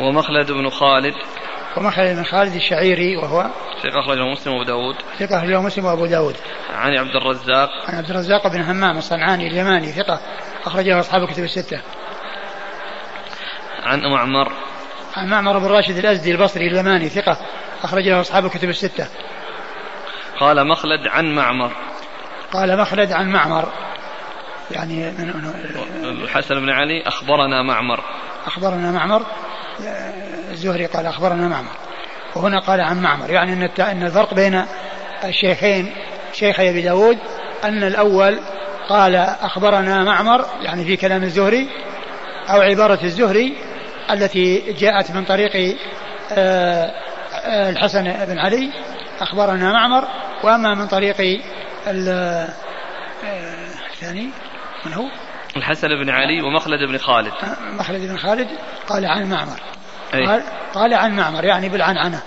ومخلد 0.00 0.52
بن 0.52 0.70
خالد. 0.70 1.14
ومخلد 1.78 2.16
بن 2.16 2.24
خالد 2.24 2.54
الشعيري 2.54 3.16
وهو 3.16 3.46
ثقة 3.82 4.00
أخرجه 4.00 4.32
مسلم 4.32 4.52
وأبو 4.52 4.64
داود. 4.64 4.96
ثقة 5.18 5.38
أخرجه 5.38 5.60
مسلم 5.60 5.84
وأبو 5.84 6.06
داود. 6.06 6.36
عن 6.74 6.96
عبد 6.96 7.16
الرزاق. 7.16 7.70
عن 7.88 7.94
عبد 7.98 8.10
الرزاق 8.10 8.48
بن 8.48 8.60
همام 8.60 8.98
الصنعاني 8.98 9.46
اليماني 9.46 9.92
ثقة 9.92 10.20
أخرجه 10.66 11.00
أصحاب 11.00 11.22
الكتب 11.22 11.44
الستة. 11.44 11.80
عن 13.82 14.00
معمر 14.00 14.52
عن 15.16 15.28
معمر 15.28 15.58
بن 15.58 15.66
راشد 15.66 15.96
الأزدي 15.96 16.32
البصري 16.32 16.66
اليماني 16.66 17.08
ثقة 17.08 17.36
أخرجه 17.82 18.20
أصحاب 18.20 18.46
الكتب 18.46 18.68
الستة. 18.68 19.06
قال 20.40 20.68
مخلد 20.68 21.06
عن 21.06 21.34
معمر. 21.34 21.72
قال 22.52 22.78
مخلد 22.78 23.12
عن 23.12 23.32
معمر. 23.32 23.72
يعني 24.70 25.10
من 25.10 25.52
الحسن 26.22 26.54
بن 26.54 26.70
علي 26.70 27.02
أخبرنا 27.06 27.62
معمر. 27.62 28.00
أخبرنا 28.46 28.92
معمر. 28.92 29.22
الزهري 30.50 30.86
قال 30.86 31.06
أخبرنا 31.06 31.48
معمر. 31.48 31.72
وهنا 32.34 32.60
قال 32.60 32.80
عن 32.80 33.02
معمر. 33.02 33.30
يعني 33.30 33.52
أن 33.52 33.70
أن 33.80 34.02
الفرق 34.02 34.34
بين 34.34 34.64
الشيخين 35.24 35.92
شيخي 36.32 36.70
أبي 36.70 36.82
داود 36.82 37.18
أن 37.64 37.84
الأول 37.84 38.38
قال 38.88 39.14
أخبرنا 39.16 40.04
معمر 40.04 40.44
يعني 40.62 40.84
في 40.84 40.96
كلام 40.96 41.22
الزهري 41.22 41.68
أو 42.50 42.60
عبارة 42.60 42.98
الزهري 43.04 43.56
التي 44.10 44.72
جاءت 44.72 45.10
من 45.10 45.24
طريق 45.24 45.76
آه، 46.32 46.92
آه، 47.34 47.70
الحسن 47.70 48.02
بن 48.02 48.38
علي 48.38 48.70
أخبرنا 49.20 49.72
معمر. 49.72 50.08
وأما 50.42 50.74
من 50.74 50.86
طريق 50.86 51.40
آه، 51.88 52.48
الثاني 53.92 54.30
من 54.86 54.92
هو؟ 54.92 55.04
الحسن 55.58 55.88
بن 55.88 56.10
علي 56.10 56.42
ومخلد 56.42 56.88
بن 56.88 56.98
خالد. 56.98 57.32
مخلد 57.72 58.00
بن 58.00 58.18
خالد 58.18 58.48
قال 58.88 59.06
عن 59.06 59.30
معمر. 59.30 59.60
قال, 60.12 60.42
قال 60.74 60.94
عن 60.94 61.16
معمر 61.16 61.44
يعني 61.44 61.68
بالعنعنة. 61.68 62.22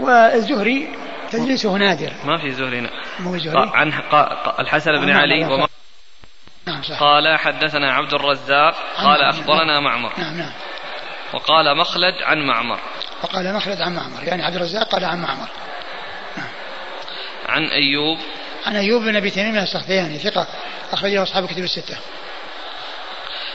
والزهري 0.00 0.88
تدليسه 1.30 1.76
نادر. 1.76 2.12
ما 2.24 2.38
في 2.38 2.52
زهري 2.52 2.90
مو 3.20 3.38
زهري. 3.38 3.70
عن 3.74 3.92
الحسن 4.58 4.92
بن 5.00 5.10
علي 5.10 5.44
ومخلد. 5.44 5.70
نعم 6.66 6.82
صح. 6.82 7.00
قال 7.00 7.38
حدثنا 7.38 7.92
عبد 7.92 8.14
الرزاق. 8.14 8.74
قال 8.96 9.20
نعم 9.20 9.30
أخبرنا 9.30 9.80
معمر. 9.80 10.12
نعم 10.18 10.38
نعم. 10.38 10.52
وقال 11.34 11.76
مخلد 11.76 12.14
عن 12.22 12.46
معمر. 12.46 12.78
وقال 13.22 13.54
مخلد 13.54 13.80
عن 13.80 13.94
معمر. 13.94 14.24
يعني 14.24 14.42
عبد 14.42 14.56
الرزاق 14.56 14.88
قال 14.88 15.04
عن 15.04 15.22
معمر. 15.22 15.48
نعم. 16.36 16.48
عن 17.48 17.64
أيوب 17.64 18.18
عن 18.66 18.76
أيوب 18.76 19.02
بن 19.02 19.16
أبي 19.16 19.30
تميم 19.30 19.56
السختياني 19.56 20.18
ثقة. 20.18 20.46
أخرجه 20.92 21.22
أصحاب 21.22 21.46
كتب 21.46 21.64
الستة. 21.64 21.96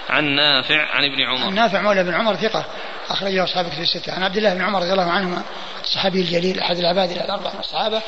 عن 0.10 0.26
نافع 0.26 0.86
عن 0.91 1.03
ابن 1.03 1.22
عمر. 1.22 1.48
عن 1.48 1.53
نافع 1.53 1.81
مولى 1.81 2.03
بن 2.03 2.14
عمر 2.14 2.36
ثقة. 2.36 2.65
أخرجه 3.10 3.44
أصحاب 3.44 3.69
كتب 3.69 3.81
الستة. 3.81 4.14
عن 4.14 4.23
عبد 4.23 4.38
الله 4.38 4.53
بن 4.53 4.61
عمر 4.61 4.80
رضي 4.80 4.91
الله 4.91 5.11
عنهما 5.11 5.44
الصحابي 5.81 6.22
الجليل 6.22 6.60
أحد 6.60 6.77
العباد 6.77 7.11
الأربعة 7.11 7.53
من 7.53 7.60
الصحابة 7.60 8.02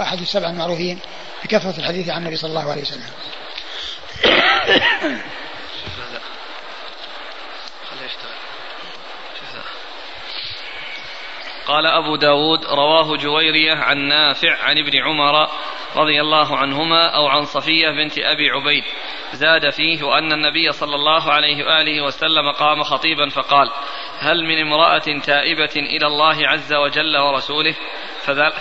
وأحد 0.00 0.20
السبع 0.20 0.48
المعروفين 0.48 0.98
بكثرة 1.44 1.78
الحديث 1.78 2.08
عن 2.08 2.18
النبي 2.18 2.36
صلى 2.36 2.48
الله 2.48 2.70
عليه 2.70 2.82
وسلم. 2.82 3.10
قال 11.66 11.86
أبو 11.86 12.16
داود 12.16 12.64
رواه 12.64 13.16
جويرية 13.16 13.74
عن 13.74 13.98
نافع 13.98 14.56
عن 14.62 14.78
ابن 14.78 14.98
عمر 15.02 15.48
رضي 15.96 16.20
الله 16.20 16.56
عنهما 16.56 17.08
أو 17.16 17.26
عن 17.26 17.44
صفية 17.44 17.90
بنت 17.90 18.18
أبي 18.18 18.50
عبيد. 18.50 18.84
زاد 19.32 19.70
فيه 19.70 20.02
وأن 20.02 20.32
النبي 20.32 20.72
صلى 20.72 20.94
الله 20.94 21.32
عليه 21.32 21.64
وآله 21.64 22.04
وسلم 22.04 22.52
قام 22.52 22.82
خطيبا 22.82 23.28
فقال 23.28 23.70
هل 24.18 24.44
من 24.44 24.60
امرأة 24.60 25.20
تائبة 25.24 25.76
إلى 25.76 26.06
الله 26.06 26.48
عز 26.48 26.74
وجل 26.74 27.16
ورسوله 27.16 27.74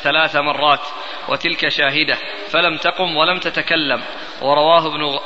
ثلاث 0.04 0.36
مرات. 0.36 0.82
وتلك 1.30 1.68
شاهدة 1.68 2.18
فلم 2.52 2.78
تقم 2.78 3.18
ولم 3.18 3.40
تتكلم. 3.40 4.02
ورواه 4.42 4.88
ابن 4.88 5.20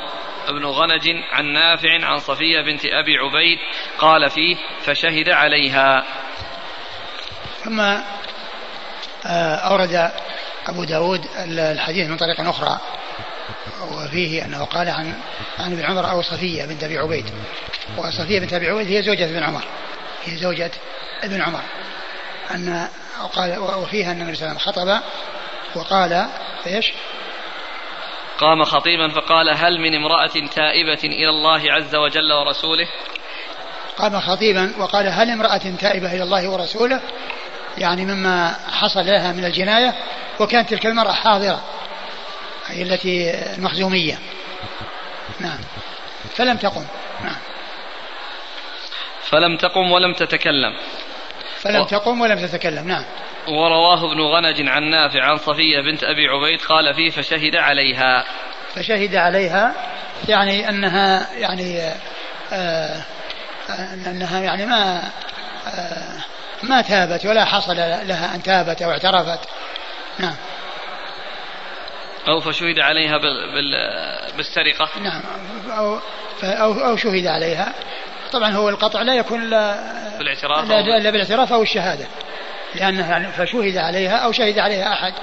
ابن 0.48 0.64
غنج 0.64 1.08
عن 1.32 1.46
نافع 1.46 2.06
عن 2.06 2.18
صفية 2.18 2.60
بنت 2.60 2.84
أبي 2.84 3.18
عبيد 3.18 3.58
قال 3.98 4.30
فيه 4.30 4.56
فشهد 4.80 5.28
عليها. 5.28 6.04
ثم 7.64 7.80
آه، 9.26 9.54
أورد 9.54 10.12
أبو 10.70 10.84
داود 10.84 11.26
الحديث 11.46 12.08
من 12.08 12.16
طريق 12.16 12.40
أخرى. 12.40 12.78
وفيه 13.92 14.44
أنه 14.44 14.64
قال 14.64 14.88
عن 14.88 15.14
عن 15.58 15.72
ابن 15.72 15.84
عمر 15.84 16.10
أو 16.10 16.22
صفية 16.22 16.64
بنت 16.64 16.84
أبي 16.84 16.98
عبيد. 16.98 17.30
وصفية 17.96 18.40
بنت 18.40 18.52
أبي 18.52 18.70
عبيد 18.70 18.86
هي 18.86 19.02
زوجة 19.02 19.24
ابن 19.24 19.42
عمر. 19.42 19.64
هي 20.24 20.36
زوجة 20.36 20.70
ابن 21.24 21.42
عمر. 21.42 21.62
أن 22.54 22.88
وقال 23.22 23.58
وفيها 23.58 24.12
أن 24.12 24.20
النبي 24.20 24.36
صلى 24.36 24.48
الله 24.48 24.60
عليه 24.60 24.70
وسلم 24.70 24.72
خطب 24.72 25.02
وقال 25.74 26.26
إيش؟ 26.66 26.92
قام 28.38 28.64
خطيبا 28.64 29.08
فقال 29.08 29.48
هل 29.48 29.80
من 29.80 29.94
امرأة 29.94 30.46
تائبة 30.54 31.00
إلى 31.04 31.28
الله 31.28 31.72
عز 31.72 31.94
وجل 31.94 32.32
ورسوله؟ 32.32 32.88
قام 33.98 34.20
خطيبا 34.20 34.72
وقال 34.78 35.06
هل 35.06 35.30
امرأة 35.30 35.76
تائبة 35.80 36.12
إلى 36.12 36.22
الله 36.22 36.48
ورسوله؟ 36.48 37.00
يعني 37.80 38.04
مما 38.04 38.56
حصل 38.72 39.06
لها 39.06 39.32
من 39.32 39.44
الجناية 39.44 39.94
وكانت 40.40 40.70
تلك 40.70 40.86
المرأة 40.86 41.12
حاضرة 41.12 41.60
أي 42.70 42.82
التي 42.82 43.30
المخزومية 43.56 44.18
نعم. 45.40 45.58
فلم 46.36 46.56
تقم. 46.56 46.84
نعم. 47.24 47.36
فلم 49.22 49.56
تقم 49.56 49.92
ولم 49.92 50.12
تتكلم. 50.12 50.74
فلم 51.60 51.80
و... 51.80 51.84
تقم 51.84 52.20
ولم 52.20 52.46
تتكلم. 52.46 52.88
نعم. 52.88 53.04
ورواه 53.48 54.12
ابن 54.12 54.20
غنج 54.20 54.68
عن 54.68 54.82
نافع 54.82 55.22
عن 55.22 55.38
صفية 55.38 55.80
بنت 55.80 56.04
أبي 56.04 56.28
عبيد 56.28 56.60
قال 56.60 56.94
فيه 56.94 57.10
فشهد 57.10 57.56
عليها. 57.56 58.24
فشهد 58.74 59.14
عليها 59.14 59.74
يعني 60.28 60.68
أنها 60.68 61.32
يعني 61.32 61.80
آه, 62.52 63.02
آه، 63.70 63.94
أنها 64.06 64.40
يعني 64.40 64.66
ما 64.66 65.02
آه 65.66 66.20
ما 66.62 66.82
تابت 66.82 67.26
ولا 67.26 67.44
حصل 67.44 67.76
لها 67.76 68.34
أن 68.34 68.42
تابت 68.42 68.82
أو 68.82 68.90
اعترفت. 68.90 69.40
نعم. 70.18 70.36
أو 72.28 72.40
فشهد 72.40 72.78
عليها 72.78 73.18
بالسرقة. 74.36 74.88
نعم. 75.02 75.22
أو, 75.70 75.98
أو, 76.42 76.72
أو 76.72 76.96
شهد 76.96 77.26
عليها. 77.26 77.72
طبعا 78.32 78.50
هو 78.50 78.68
القطع 78.68 79.02
لا 79.02 79.14
يكون 79.14 79.42
إلا 79.42 80.18
بالاعتراف 80.18 80.70
إلا 80.70 81.10
بالاعتراف 81.10 81.52
أو 81.52 81.62
الشهادة. 81.62 82.06
لأنها 82.74 83.30
فشهد 83.30 83.76
عليها 83.76 84.16
أو 84.16 84.32
شهد 84.32 84.58
عليها 84.58 84.92
أحد. 84.92 85.14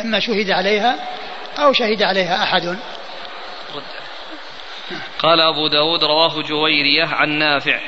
إما 0.00 0.20
شهد 0.20 0.50
عليها 0.50 0.96
أو 1.58 1.72
شهد 1.72 2.02
عليها 2.02 2.42
أحد. 2.42 2.78
قال 5.18 5.40
أبو 5.40 5.68
داود 5.68 6.04
رواه 6.04 6.42
جويرية 6.42 7.06
عن 7.06 7.28
نافع. 7.28 7.80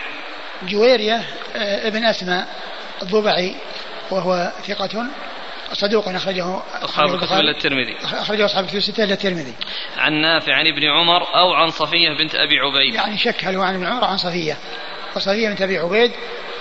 جويرية 0.63 1.23
آه، 1.57 1.89
ابن 1.89 2.05
أسماء. 2.05 2.47
الضبعي 3.03 3.55
وهو 4.11 4.53
ثقة 4.67 5.07
صدوق 5.73 6.09
أخرجه 6.09 6.63
أصحاب 6.83 7.15
الكتب 7.15 7.33
إلا 7.33 7.51
الترمذي. 7.51 7.97
أخرجه 8.03 8.45
أصحاب 8.45 8.65
الكتب 8.65 8.77
الستة 8.77 9.05
إلا 9.05 9.15
الترمذي. 9.15 9.55
عن 9.99 10.13
نافع 10.13 10.55
عن 10.55 10.67
ابن 10.67 10.85
عمر 10.85 11.35
أو 11.35 11.53
عن 11.53 11.71
صفية 11.71 12.11
بنت 12.19 12.35
أبي 12.35 12.59
عبيد. 12.59 12.95
يعني 12.95 13.19
شك 13.19 13.45
هل 13.45 13.57
هو 13.57 13.63
عن 13.63 13.75
ابن 13.75 13.87
عمر 13.87 14.05
عن 14.05 14.17
صفية. 14.17 14.57
وصفية 15.17 15.49
بنت 15.49 15.63
أبي 15.63 15.79
عبيد 15.79 16.13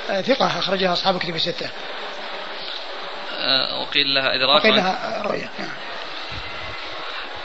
آه، 0.10 0.22
ثقة 0.22 0.48
أخرجها 0.60 0.94
أصحاب 0.94 1.16
الكتب 1.16 1.36
الستة. 1.36 1.70
آه، 3.40 3.82
وقيل 3.82 4.14
لها 4.14 4.36
إدراك 4.36 4.62
وقيل 4.62 4.76
لها 4.76 5.22
رؤية. 5.26 5.50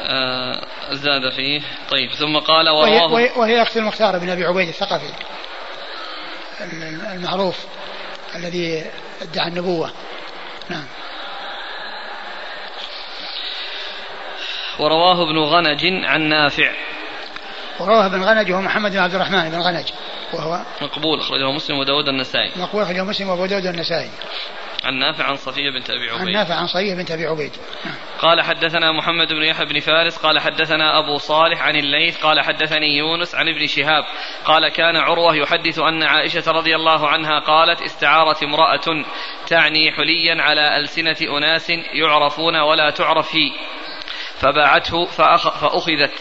آه 0.01 0.61
زاد 0.91 1.33
فيه. 1.37 1.61
طيب 1.91 2.12
ثم 2.12 2.37
قال 2.37 2.69
ورواه 2.69 3.12
وهي, 3.12 3.31
وهي 3.37 3.62
أخت 3.62 3.77
المختار 3.77 4.19
بن 4.19 4.31
أبي 4.31 4.45
عبيد 4.45 4.69
الثقفي. 4.69 5.07
المعروف. 7.12 7.57
الذي 8.35 8.85
ادعى 9.23 9.48
النبوة. 9.48 9.90
نعم. 10.69 10.86
ورواه 14.78 15.23
ابن 15.23 15.39
غنج 15.39 16.05
عن 16.05 16.20
نافع. 16.20 16.73
ورواه 17.81 18.06
ابن 18.06 18.23
غنج 18.23 18.51
وهو 18.51 18.61
محمد 18.61 18.90
بن 18.90 18.98
عبد 18.98 19.15
الرحمن 19.15 19.51
بن 19.51 19.61
غنج. 19.61 19.85
وهو 20.32 20.61
مقبول 20.82 21.20
أخرجه 21.20 21.51
مسلم 21.51 21.78
وداود 21.78 22.09
النسائي. 22.09 22.51
مقبول 22.56 22.82
أخرجه 22.82 23.05
مسلم 23.05 23.28
وأبو 23.28 23.47
داود 23.47 23.66
النسائي. 23.66 24.11
عن 24.85 24.94
نافع 24.94 25.24
عن 25.24 25.36
صفية 25.36 25.70
بنت 25.70 25.90
أبي 25.90 26.11
عبيد 26.11 26.27
عن 26.27 26.32
نافع 26.32 26.55
عن 26.55 26.66
صفية 26.66 26.94
بنت 26.94 27.11
أبي 27.11 27.27
عبيد. 27.27 27.52
قال 28.19 28.43
حدثنا 28.43 28.93
محمد 28.93 29.28
بن 29.28 29.43
يحيى 29.43 29.66
بن 29.66 29.81
فارس 29.81 30.16
قال 30.19 30.40
حدثنا 30.40 30.98
أبو 30.98 31.19
صالح 31.19 31.62
عن 31.62 31.77
الليث 31.77 32.19
قال 32.23 32.40
حدثني 32.40 32.97
يونس 32.97 33.35
عن 33.35 33.48
ابن 33.48 33.66
شهاب 33.66 34.05
قال 34.44 34.69
كان 34.69 34.97
عروة 34.97 35.36
يحدث 35.36 35.78
أن 35.78 36.02
عائشة 36.02 36.52
رضي 36.52 36.77
الله 36.77 37.09
عنها 37.09 37.39
قالت 37.39 37.82
استعارت 37.82 38.43
امرأة 38.43 39.05
تعني 39.47 39.93
حليا 39.93 40.43
على 40.43 40.78
ألسنة 40.78 41.16
أناس 41.39 41.70
يعرفون 41.70 42.56
ولا 42.56 42.90
تعرف 42.90 43.35
هي 43.35 43.51
فباعته 44.40 45.05
فأخ 45.05 45.59
فأخذت 45.59 46.12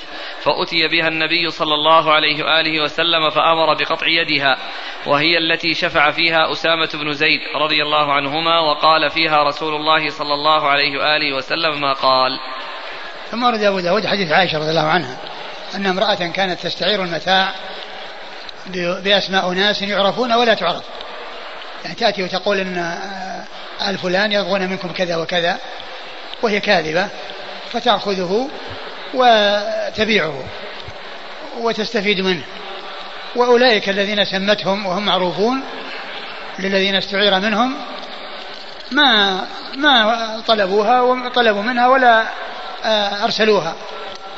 فأتي 0.44 0.88
بها 0.88 1.07
النبي 1.07 1.52
صلى 1.52 1.73
الله 1.73 2.14
عليه 2.14 2.44
وآله 2.44 2.84
وسلم 2.84 3.30
فأمر 3.30 3.73
بقطع 3.73 4.07
يدها 4.07 4.57
وهي 5.06 5.38
التي 5.38 5.73
شفع 5.73 6.11
فيها 6.11 6.52
أسامة 6.52 6.90
بن 6.94 7.14
زيد 7.14 7.40
رضي 7.56 7.84
الله 7.84 8.14
عنهما 8.14 8.60
وقال 8.60 9.10
فيها 9.10 9.44
رسول 9.44 9.76
الله 9.76 10.10
صلى 10.10 10.34
الله 10.34 10.69
عليه 10.69 10.98
وآله 10.98 11.35
وسلم 11.35 11.81
ما 11.81 11.94
قال. 11.94 12.40
ثم 13.31 13.44
ورد 13.44 13.64
أبو 13.64 13.80
داود 13.80 14.07
حديث 14.07 14.31
عائشة 14.31 14.57
رضي 14.57 14.69
الله 14.69 14.88
عنها 14.88 15.18
أن 15.76 15.85
امرأة 15.85 16.31
كانت 16.35 16.60
تستعير 16.60 17.03
المتاع 17.03 17.53
بأسماء 19.03 19.49
ناس 19.49 19.81
يعرفون 19.81 20.34
ولا 20.34 20.53
تعرف. 20.53 20.84
يعني 21.84 21.95
تأتي 21.95 22.23
وتقول 22.23 22.57
أن 22.60 22.99
آل 23.90 23.98
فلان 23.98 24.31
يبغون 24.31 24.69
منكم 24.69 24.91
كذا 24.91 25.15
وكذا 25.15 25.57
وهي 26.41 26.60
كاذبة. 26.60 27.10
فتأخذه 27.74 28.50
وتبيعه 29.14 30.44
وتستفيد 31.60 32.22
منه. 32.22 32.44
وأولئك 33.36 33.90
الذين 33.90 34.26
سمتهم 34.26 34.86
وهم 34.86 35.06
معروفون 35.06 35.64
للذين 36.60 36.95
استعير 36.95 37.40
منهم 37.40 37.76
ما 38.91 39.40
ما 39.76 40.41
طلبوها 40.48 41.02
وطلبوا 41.02 41.62
منها 41.62 41.88
ولا 41.88 42.24
آه، 42.84 43.24
أرسلوها 43.24 43.76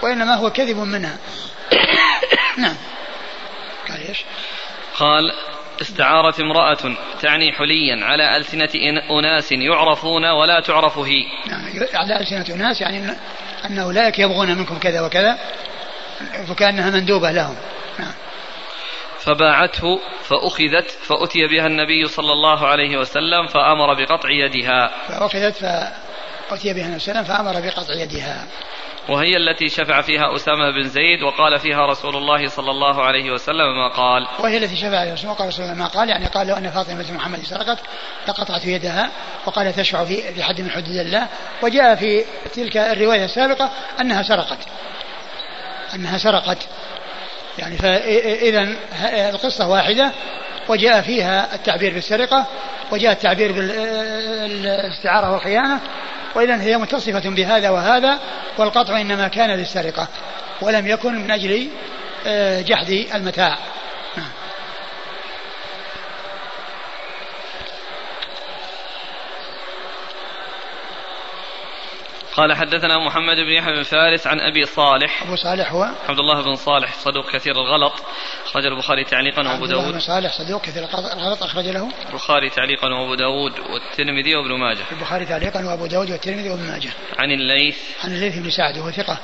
وإنما 0.02 0.36
هو 0.36 0.50
كذب 0.50 0.78
منها. 0.78 1.18
نعم. 2.58 2.76
قال 3.90 4.08
إيش؟ 4.08 4.26
قال 5.00 5.34
استعارت 5.82 6.40
امرأة 6.40 6.96
تعني 7.22 7.52
حليا 7.52 8.06
على 8.06 8.38
ألسنة 8.38 8.70
أناس 9.12 9.52
يعرفون 9.52 10.26
ولا 10.26 10.60
تعرف 10.60 10.98
هي. 10.98 11.24
نعم 11.48 11.64
على 11.94 12.20
ألسنة 12.20 12.56
أناس 12.56 12.82
يعني 12.82 13.18
أن 13.66 13.80
أولئك 13.80 14.20
يبغون 14.20 14.58
منكم 14.58 14.78
كذا 14.78 15.02
وكذا 15.02 15.38
فكأنها 16.48 16.90
مندوبة 16.90 17.32
لهم. 17.32 17.56
نعم. 18.00 18.14
فباعته 19.20 20.00
فأخذت 20.24 20.92
فأتي 20.92 21.48
بها 21.48 21.68
النبي 21.68 22.06
صلى 22.08 22.32
الله 22.32 22.68
عليه 22.68 22.98
وسلم 22.98 23.48
فأمر 23.48 23.94
بقطع 23.94 24.30
يدها. 24.30 24.92
فأخذت 25.08 25.56
فأتي 26.50 26.74
بها 26.74 26.86
النبي 26.86 27.00
صلى 27.00 27.12
الله 27.12 27.22
عليه 27.22 27.22
وسلم 27.22 27.24
فأمر 27.24 27.62
بقطع 27.62 27.94
يدها. 27.94 28.46
وهي 29.10 29.38
التي 29.38 29.70
شفع 29.70 30.02
فيها 30.02 30.36
أسامة 30.36 30.72
بن 30.72 30.84
زيد 30.84 31.24
وقال 31.24 31.60
فيها 31.60 31.86
رسول 31.86 32.16
الله 32.16 32.48
صلى 32.48 32.72
الله 32.72 33.04
عليه 33.04 33.32
وسلم 33.32 33.78
ما 33.78 33.88
قال. 33.88 34.28
وهي 34.40 34.58
التي 34.58 34.76
شفع 34.76 35.04
فيها 35.04 35.14
رسول 35.14 35.32
الله 35.32 35.48
رسول 35.48 35.66
الله 35.66 35.78
ما 35.78 35.88
قال 35.88 36.10
يعني 36.10 36.26
قال 36.26 36.48
لو 36.48 36.56
أن 36.56 36.72
فاطمة 36.72 37.12
محمد 37.12 37.40
سرقت 37.40 37.80
لقطعت 38.28 38.66
يدها 38.66 39.10
وقال 39.46 39.74
تشفع 39.74 40.06
في 40.06 40.44
حد 40.44 40.62
من 40.62 40.72
حدود 40.72 40.96
الله. 40.96 41.28
وجاء 41.62 41.96
في 41.96 42.26
تلك 42.54 42.78
الرواية 42.78 43.26
السابقة 43.26 43.72
أنها 44.02 44.24
سرقت. 44.24 44.60
أنها 45.96 46.18
سرقت. 46.18 46.68
يعني 47.58 47.78
فإذا 47.78 48.76
القصة 49.30 49.68
واحدة. 49.68 50.12
وجاء 50.70 51.02
فيها 51.02 51.56
التعبير 51.56 51.94
بالسرقة 51.94 52.46
وجاء 52.92 53.12
التعبير 53.12 53.52
بالاستعارة 53.52 55.32
والخيانة 55.32 55.80
وإذا 56.36 56.62
هي 56.62 56.78
متصفة 56.78 57.30
بهذا 57.30 57.70
وهذا 57.70 58.20
والقطع 58.58 59.02
إنما 59.02 59.28
كان 59.28 59.52
للسرقة 59.52 60.08
ولم 60.62 60.88
يكن 60.88 61.16
من 61.16 61.32
أجل 61.32 61.68
آه، 62.28 62.62
جحد 62.62 62.90
المتاع. 62.90 63.58
قال 72.36 72.54
حدثنا 72.54 73.00
محمد 73.00 73.36
بن 73.36 73.50
يحيى 73.50 73.74
بن 73.74 73.84
فارس 73.84 74.28
عن 74.28 74.40
أبي 74.40 74.66
صالح 74.66 75.24
أبو 75.24 75.36
صالح 75.36 75.72
هو 75.72 75.84
عبد 76.10 76.20
الله 76.20 76.42
بن 76.42 76.56
صالح 76.56 76.94
صدوق 76.94 77.32
كثير 77.32 77.54
الغلط 77.56 77.94
اخرج 78.46 78.66
البخاري 78.66 79.04
تعليقا 79.04 79.42
وأبو 79.42 79.66
داود 79.66 79.72
عبد 79.72 79.74
الله 79.74 79.92
بن 79.92 80.00
صالح 80.00 80.38
صدوق 80.38 80.62
كثير 80.62 80.84
الغلط 80.84 81.44
أخرج 81.44 81.68
له 81.68 81.90
البخاري 82.10 82.50
تعليقا 82.50 82.88
وأبو 82.88 83.16
داود 83.16 83.60
والترمذي 83.60 84.36
وابن 84.36 84.60
ماجه 84.60 84.84
البخاري 84.92 85.26
تعليقا 85.26 85.66
وأبو 85.66 85.86
داود 85.86 86.12
والترمذي 86.12 86.50
وابن 86.50 86.64
ماجه 86.64 86.90
عن 87.18 87.32
الليث 87.32 87.78
عن 88.04 88.12
الليث 88.12 88.38
بن 88.38 88.50
سعد 88.50 88.78
وهو 88.78 88.92
ثقة 88.92 89.20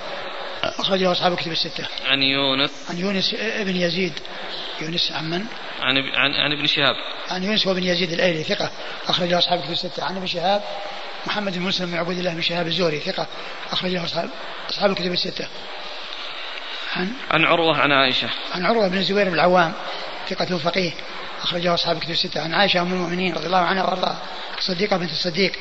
أخرجه 0.63 1.11
أصحاب 1.11 1.33
الكتب 1.33 1.51
الستة. 1.51 1.87
عن 2.05 2.23
يونس. 2.23 2.71
عن 2.89 2.97
يونس 2.97 3.35
بن 3.59 3.75
يزيد. 3.75 4.13
يونس 4.81 5.11
عن 5.11 5.29
من؟ 5.29 5.45
عن 5.81 5.97
عن 5.97 6.33
عن 6.33 6.51
ابن 6.51 6.65
شهاب. 6.65 6.95
عن 7.29 7.43
يونس 7.43 7.67
وابن 7.67 7.83
يزيد 7.83 8.11
الأيلي 8.11 8.43
ثقة 8.43 8.71
أخرجه 9.07 9.37
أصحاب 9.37 9.59
الكتب 9.59 9.71
الستة. 9.71 10.03
عن 10.03 10.17
ابن 10.17 10.27
شهاب 10.27 10.61
محمد 11.25 11.57
بن 11.57 11.61
مسلم 11.61 11.91
بن 11.91 11.97
عبد 11.97 12.17
الله 12.17 12.33
بن 12.33 12.41
شهاب 12.41 12.67
الزهري 12.67 12.99
ثقة 12.99 13.27
أخرجه 13.71 14.05
أصحاب 14.05 14.29
أصحاب 14.69 14.91
الكتب 14.91 15.11
الستة. 15.11 15.47
عن 16.95 17.13
عن 17.31 17.45
عروة 17.45 17.77
عن 17.77 17.91
عائشة. 17.91 18.29
عن 18.53 18.65
عروة 18.65 18.87
بن 18.87 18.97
الزبير 18.97 19.29
بن 19.29 19.33
العوام 19.33 19.73
ثقة 20.29 20.57
فقيه 20.57 20.91
أخرجه 21.43 21.73
أصحاب 21.73 21.97
الكتب 21.97 22.11
الستة. 22.11 22.41
عن 22.41 22.53
عائشة 22.53 22.81
أم 22.81 22.93
المؤمنين 22.93 23.33
رضي 23.33 23.45
الله 23.45 23.57
عنها 23.57 23.83
وأرضاها 23.83 24.17
الصديقة 24.57 24.97
بنت 24.97 25.11
الصديق 25.11 25.51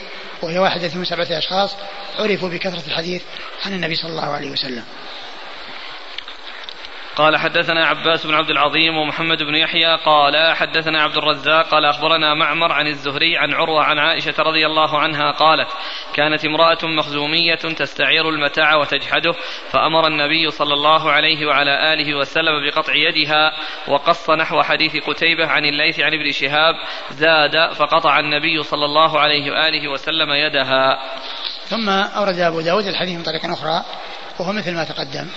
وهي 0.42 0.58
واحدة 0.58 0.90
من 0.94 1.04
سبعة 1.04 1.26
أشخاص 1.30 1.76
عرفوا 2.18 2.48
بكثرة 2.48 2.86
الحديث 2.86 3.22
عن 3.66 3.72
النبي 3.72 3.94
صلى 3.94 4.10
الله 4.10 4.30
عليه 4.30 4.50
وسلم. 4.50 4.84
قال 7.16 7.36
حدثنا 7.36 7.86
عباس 7.86 8.26
بن 8.26 8.34
عبد 8.34 8.50
العظيم 8.50 8.96
ومحمد 8.96 9.42
بن 9.42 9.54
يحيى 9.54 9.96
قال 9.96 10.56
حدثنا 10.56 11.02
عبد 11.02 11.16
الرزاق 11.16 11.68
قال 11.68 11.84
أخبرنا 11.84 12.34
معمر 12.34 12.72
عن 12.72 12.86
الزهري 12.86 13.38
عن 13.38 13.54
عروة 13.54 13.84
عن 13.84 13.98
عائشة 13.98 14.34
رضي 14.38 14.66
الله 14.66 14.98
عنها 14.98 15.30
قالت 15.30 15.68
كانت 16.14 16.44
امرأة 16.44 16.78
مخزومية 16.82 17.54
تستعير 17.54 18.28
المتاع 18.28 18.76
وتجحده 18.76 19.32
فأمر 19.70 20.06
النبي 20.06 20.50
صلى 20.50 20.74
الله 20.74 21.10
عليه 21.10 21.46
وعلى 21.46 21.92
آله 21.92 22.14
وسلم 22.14 22.64
بقطع 22.66 22.94
يدها 22.94 23.52
وقص 23.88 24.30
نحو 24.30 24.62
حديث 24.62 24.96
قتيبة 24.96 25.46
عن 25.46 25.64
الليث 25.64 26.00
عن 26.00 26.14
ابن 26.14 26.32
شهاب 26.32 26.74
زاد 27.10 27.72
فقطع 27.72 28.18
النبي 28.18 28.62
صلى 28.62 28.84
الله 28.84 29.20
عليه 29.20 29.50
وآله 29.50 29.88
وسلم 29.88 30.32
يدها. 30.32 30.98
ثم 31.64 31.88
أورد 31.88 32.38
أبو 32.38 32.60
داود 32.60 32.84
الحديث 32.84 33.16
من 33.16 33.22
طريق 33.22 33.44
أخرى 33.44 33.84
وهو 34.38 34.52
مثل 34.52 34.74
ما 34.74 34.84
تقدم. 34.84 35.30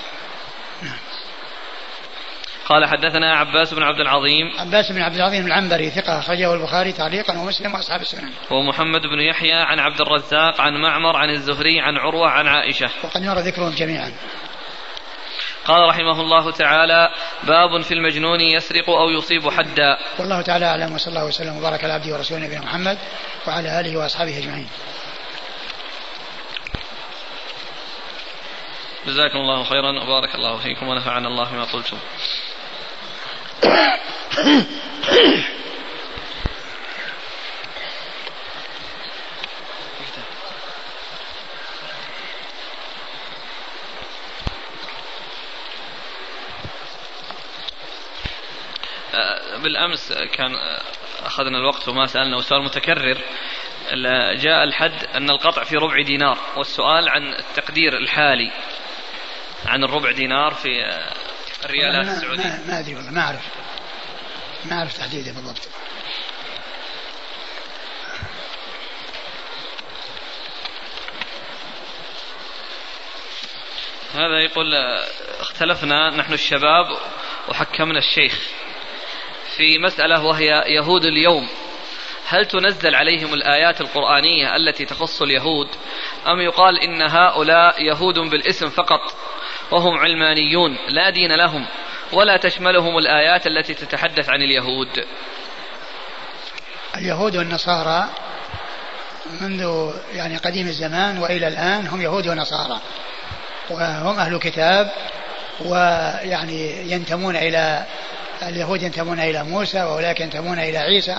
قال 2.65 2.85
حدثنا 2.85 3.35
عباس 3.35 3.73
بن 3.73 3.83
عبد 3.83 3.99
العظيم. 3.99 4.51
عباس 4.59 4.91
بن 4.91 5.01
عبد 5.01 5.15
العظيم 5.15 5.47
العنبري 5.47 5.89
ثقة 5.89 6.19
أخرجه 6.19 6.53
البخاري 6.53 6.91
تعليقا 6.91 7.37
ومسلم 7.37 7.73
وأصحاب 7.73 8.01
السنن. 8.01 8.31
ومحمد 8.51 9.01
بن 9.01 9.19
يحيى 9.19 9.53
عن 9.53 9.79
عبد 9.79 10.01
الرزاق 10.01 10.61
عن 10.61 10.73
معمر 10.73 11.15
عن 11.17 11.29
الزهري 11.29 11.79
عن 11.79 11.97
عروة 11.97 12.29
عن 12.29 12.47
عائشة. 12.47 12.89
وقد 13.03 13.23
يرى 13.23 13.41
ذكرهم 13.41 13.69
جميعا. 13.69 14.13
قال 15.65 15.89
رحمه 15.89 16.21
الله 16.21 16.51
تعالى 16.51 17.09
باب 17.43 17.81
في 17.81 17.93
المجنون 17.93 18.41
يسرق 18.41 18.89
أو 18.89 19.09
يصيب 19.09 19.49
حدا. 19.49 19.97
والله 20.19 20.41
تعالى 20.41 20.65
أعلم 20.65 20.93
وصلى 20.93 21.07
الله 21.07 21.25
وسلم 21.25 21.57
وبارك 21.57 21.83
على 21.83 21.93
عبده 21.93 22.13
ورسوله 22.13 22.39
نبينا 22.45 22.61
محمد 22.61 22.97
وعلى 23.47 23.79
آله 23.79 23.97
وأصحابه 23.97 24.37
أجمعين. 24.37 24.67
جزاكم 29.07 29.37
الله 29.37 29.63
خيرا 29.63 30.03
وبارك 30.03 30.35
الله 30.35 30.57
فيكم 30.57 30.87
ونفعنا 30.87 31.27
الله 31.27 31.51
بما 31.51 31.63
قلتم. 31.63 31.97
بالأمس 49.63 50.13
كان 50.13 50.55
أخذنا 51.25 51.57
الوقت 51.57 51.87
وما 51.87 52.05
سألنا 52.05 52.37
وسؤال 52.37 52.63
متكرر. 52.63 53.17
جاء 54.33 54.63
الحد 54.63 55.05
أن 55.15 55.29
القطع 55.29 55.63
في 55.63 55.77
ربع 55.77 56.01
دينار 56.01 56.37
والسؤال 56.55 57.09
عن 57.09 57.33
التقدير 57.33 57.97
الحالي 57.97 58.51
عن 59.65 59.83
الربع 59.83 60.11
دينار 60.11 60.53
في 60.53 60.99
الريالات 61.65 62.07
السعودية. 62.07 62.59
ما, 62.67 62.79
أدري 62.79 62.95
والله 62.95 63.11
ما 63.11 63.21
أعرف. 63.21 63.41
ما 64.65 64.79
أعرف 64.79 64.97
تحديده 64.97 65.31
بالضبط. 65.31 65.69
هذا 74.13 74.39
يقول 74.39 74.75
اختلفنا 75.39 76.09
نحن 76.09 76.33
الشباب 76.33 76.85
وحكمنا 77.49 77.99
الشيخ 77.99 78.39
في 79.55 79.79
مسألة 79.79 80.23
وهي 80.23 80.63
يهود 80.67 81.05
اليوم. 81.05 81.49
هل 82.27 82.45
تنزل 82.45 82.95
عليهم 82.95 83.33
الآيات 83.33 83.81
القرآنية 83.81 84.55
التي 84.55 84.85
تخص 84.85 85.21
اليهود؟ 85.21 85.67
أم 86.27 86.41
يقال 86.41 86.79
إن 86.79 87.01
هؤلاء 87.01 87.83
يهود 87.83 88.19
بالاسم 88.19 88.69
فقط؟ 88.69 89.15
وهم 89.73 89.97
علمانيون 89.97 90.77
لا 90.87 91.09
دين 91.09 91.31
لهم 91.31 91.65
ولا 92.11 92.37
تشملهم 92.37 92.97
الآيات 92.97 93.47
التي 93.47 93.73
تتحدث 93.73 94.29
عن 94.29 94.41
اليهود. 94.41 95.05
اليهود 96.97 97.35
والنصارى 97.35 98.07
منذ 99.41 99.91
يعني 100.13 100.37
قديم 100.37 100.67
الزمان 100.67 101.17
وإلى 101.17 101.47
الآن 101.47 101.87
هم 101.87 102.01
يهود 102.01 102.27
ونصارى 102.27 102.81
وهم 103.69 104.19
أهل 104.19 104.39
كتاب 104.39 104.91
ويعني 105.65 106.91
ينتمون 106.91 107.35
إلى 107.35 107.85
اليهود 108.43 108.83
ينتمون 108.83 109.19
إلى 109.19 109.43
موسى 109.43 109.83
وأولئك 109.83 110.19
ينتمون 110.19 110.59
إلى 110.59 110.77
عيسى. 110.77 111.17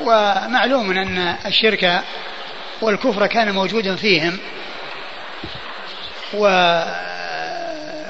ومعلوم 0.00 0.90
أن 0.90 1.36
الشرك 1.46 2.02
والكفر 2.80 3.26
كان 3.26 3.54
موجودا 3.54 3.96
فيهم 3.96 4.38
و 6.34 6.46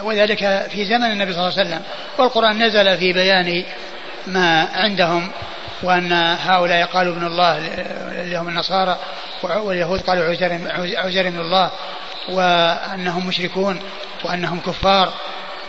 وذلك 0.03 0.69
في 0.71 0.85
زمن 0.85 1.11
النبي 1.11 1.33
صلى 1.33 1.49
الله 1.49 1.59
عليه 1.59 1.69
وسلم. 1.69 1.83
والقرآن 2.19 2.63
نزل 2.63 2.99
في 2.99 3.13
بيان 3.13 3.65
ما 4.27 4.69
عندهم 4.75 5.31
وأن 5.83 6.13
هؤلاء 6.41 6.87
قالوا 6.87 7.17
ابن 7.17 7.27
الله 7.27 7.59
اليوم 8.23 8.49
النصارى 8.49 8.99
واليهود 9.43 10.01
قالوا 10.01 10.25
عزير 10.97 11.31
من 11.31 11.41
الله 11.41 11.71
وأنهم 12.29 13.27
مشركون 13.27 13.83
وأنهم 14.25 14.61
كفار. 14.61 15.13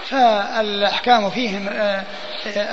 فالأحكام 0.09 1.29
فيهم 1.29 1.67
آه، 1.67 2.03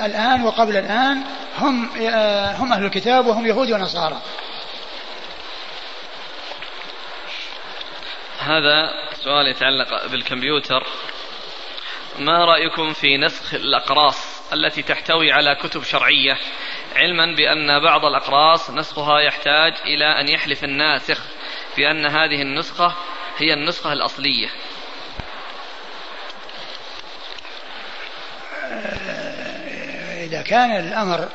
الآن 0.05 0.43
وقبل 0.43 0.77
الآن 0.77 1.21
هم 1.57 1.89
آه، 2.01 2.55
هم 2.55 2.73
أهل 2.73 2.85
الكتاب 2.85 3.27
وهم 3.27 3.47
يهود 3.47 3.71
ونصارى. 3.71 4.21
هذا 8.39 8.89
سؤال 9.23 9.47
يتعلق 9.47 10.07
بالكمبيوتر. 10.07 10.83
ما 12.19 12.45
رأيكم 12.45 12.93
في 12.93 13.17
نسخ 13.17 13.53
الأقراص 13.53 14.53
التي 14.53 14.81
تحتوي 14.81 15.31
على 15.31 15.55
كتب 15.55 15.83
شرعية؟ 15.83 16.37
علما 16.95 17.35
بأن 17.35 17.83
بعض 17.83 18.05
الأقراص 18.05 18.69
نسخها 18.69 19.19
يحتاج 19.19 19.73
إلى 19.85 20.05
أن 20.05 20.29
يحلف 20.29 20.63
الناسخ 20.63 21.21
بأن 21.77 22.05
هذه 22.05 22.41
النسخة 22.41 22.95
هي 23.37 23.53
النسخة 23.53 23.93
الأصلية. 23.93 24.47
إذا 30.23 30.41
كان 30.41 30.71
الأمر 30.71 31.29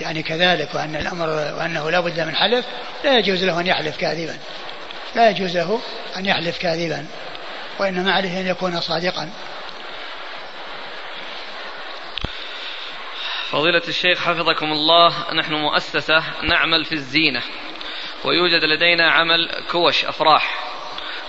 يعني 0.00 0.22
كذلك 0.22 0.74
وأن 0.74 0.96
الأمر 0.96 1.28
وأنه 1.28 1.90
لا 1.90 2.00
بد 2.00 2.20
من 2.20 2.36
حلف 2.36 2.66
لا 3.04 3.18
يجوز 3.18 3.44
له 3.44 3.60
أن 3.60 3.66
يحلف 3.66 3.96
كاذبا. 3.96 4.38
لا 5.14 5.30
يجوز 5.30 5.56
له 5.56 5.80
أن 6.16 6.26
يحلف 6.26 6.58
كاذبا 6.58 7.06
وإنما 7.78 8.12
عليه 8.12 8.40
أن 8.40 8.46
يكون 8.46 8.80
صادقا. 8.80 9.30
فضيلة 13.52 13.82
الشيخ 13.88 14.18
حفظكم 14.18 14.72
الله 14.72 15.34
نحن 15.34 15.54
مؤسسة 15.54 16.24
نعمل 16.42 16.84
في 16.84 16.92
الزينة 16.92 17.42
ويوجد 18.24 18.64
لدينا 18.64 19.10
عمل 19.10 19.64
كوش 19.70 20.04
أفراح 20.04 20.72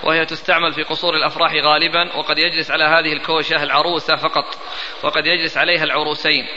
وهي 0.04 0.26
تستعمل 0.26 0.74
في 0.74 0.84
قصور 0.84 1.16
الأفراح 1.16 1.54
غالبا 1.54 2.18
وقد 2.18 2.38
يجلس 2.38 2.72
على 2.72 2.84
هذه 2.84 3.14
الكوشة 3.14 3.64
العروسة 3.64 4.16
فقط 4.16 4.58
وقد 5.04 5.26
يجلس 5.26 5.58
عليها 5.58 5.84
العروسين 5.84 6.48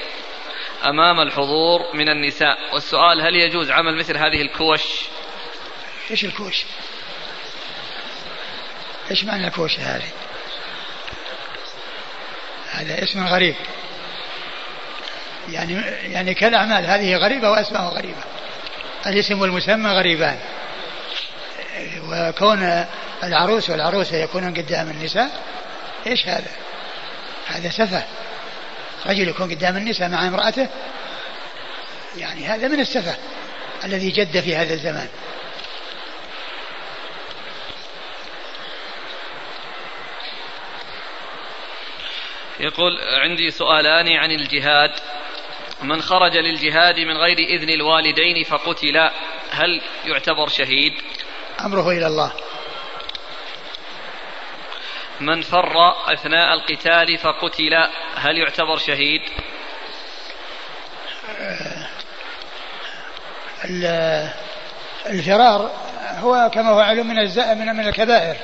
أمام 0.85 1.21
الحضور 1.21 1.81
من 1.95 2.09
النساء. 2.09 2.75
والسؤال 2.75 3.21
هل 3.21 3.37
يجوز 3.37 3.71
عمل 3.71 3.97
مثل 3.97 4.17
هذه 4.17 4.43
الكوش؟ 4.43 4.83
إيش 6.11 6.25
الكوش؟ 6.25 6.65
إيش 9.11 9.25
معنى 9.25 9.47
الكوش 9.47 9.79
هذه؟ 9.79 10.11
هذا 12.71 13.03
اسم 13.03 13.27
غريب. 13.27 13.55
يعني 15.53 15.83
يعني 16.13 16.35
كالأعمال 16.35 16.87
هذه 16.87 17.17
غريبة 17.17 17.51
وأسماء 17.51 17.83
غريبة. 17.83 18.23
الاسم 19.07 19.41
والمسمى 19.41 19.91
غريبان. 19.91 20.39
وكون 22.09 22.87
العروس 23.23 23.71
والعروسة 23.71 24.17
يكونون 24.17 24.55
قدام 24.55 24.91
النساء 24.91 25.31
إيش 26.07 26.29
هذا؟ 26.29 26.51
هذا 27.47 27.71
سفه. 27.71 28.05
رجل 29.07 29.29
يكون 29.29 29.55
قدام 29.55 29.77
النساء 29.77 30.09
مع 30.09 30.29
امرأته 30.29 30.69
يعني 32.17 32.47
هذا 32.47 32.69
من 32.69 32.81
السفه 32.81 33.15
الذي 33.85 34.11
جد 34.11 34.41
في 34.41 34.57
هذا 34.57 34.75
الزمان. 34.75 35.09
يقول 42.61 42.99
عندي 43.23 43.51
سؤالان 43.51 44.09
عن 44.09 44.31
الجهاد. 44.31 44.91
من 45.83 46.03
خرج 46.03 46.37
للجهاد 46.37 47.01
من 47.01 47.17
غير 47.17 47.39
إذن 47.39 47.71
الوالدين 47.71 48.45
فقتل 48.45 49.11
هل 49.51 49.81
يعتبر 50.07 50.49
شهيد؟ 50.49 50.93
أمره 51.65 51.91
إلى 51.91 52.07
الله. 52.07 52.33
من 55.21 55.43
فر 55.43 55.95
أثناء 56.13 56.55
القتال 56.55 57.19
فقتل 57.19 57.75
هل 58.17 58.39
يعتبر 58.39 58.77
شهيد؟ 58.77 59.23
الفرار 65.07 65.71
هو 66.19 66.51
كما 66.55 66.71
هو 66.71 66.81
علم 66.81 67.07
من 67.07 67.17
من 67.59 67.77
من 67.77 67.89
الكبائر. 67.89 68.37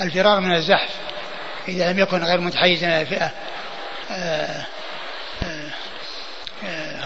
الفرار 0.00 0.40
من 0.40 0.54
الزحف. 0.54 0.90
إذا 1.68 1.92
لم 1.92 1.98
يكن 1.98 2.24
غير 2.24 2.40
متحيز 2.40 2.84
إلى 2.84 3.00
الفئة. 3.00 3.30
آه، 4.10 4.12
آه، 4.12 4.14
آه، 4.14 4.66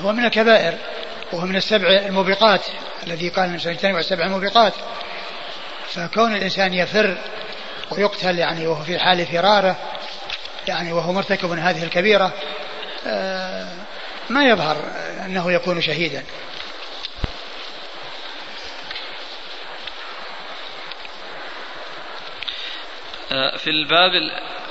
هو 0.00 0.12
من 0.12 0.24
الكبائر 0.24 0.78
وهو 1.32 1.46
من 1.46 1.56
السبع 1.56 1.88
الموبقات 1.88 2.66
الذي 3.06 3.28
قال 3.28 3.48
الإنسان 3.48 3.72
يجتنب 3.72 3.96
السبع 3.96 4.24
الموبقات. 4.24 4.72
فكون 5.88 6.36
الإنسان 6.36 6.74
يفر 6.74 7.18
ويقتل 7.90 8.38
يعني 8.38 8.66
وهو 8.66 8.82
في 8.82 8.98
حال 8.98 9.26
فراره 9.26 9.76
يعني 10.68 10.92
وهو 10.92 11.12
مرتكب 11.12 11.50
هذه 11.50 11.84
الكبيرة 11.84 12.32
ما 14.30 14.44
يظهر 14.44 14.76
أنه 15.26 15.52
يكون 15.52 15.80
شهيدا. 15.80 16.24
في 23.58 23.70
الباب 23.70 24.10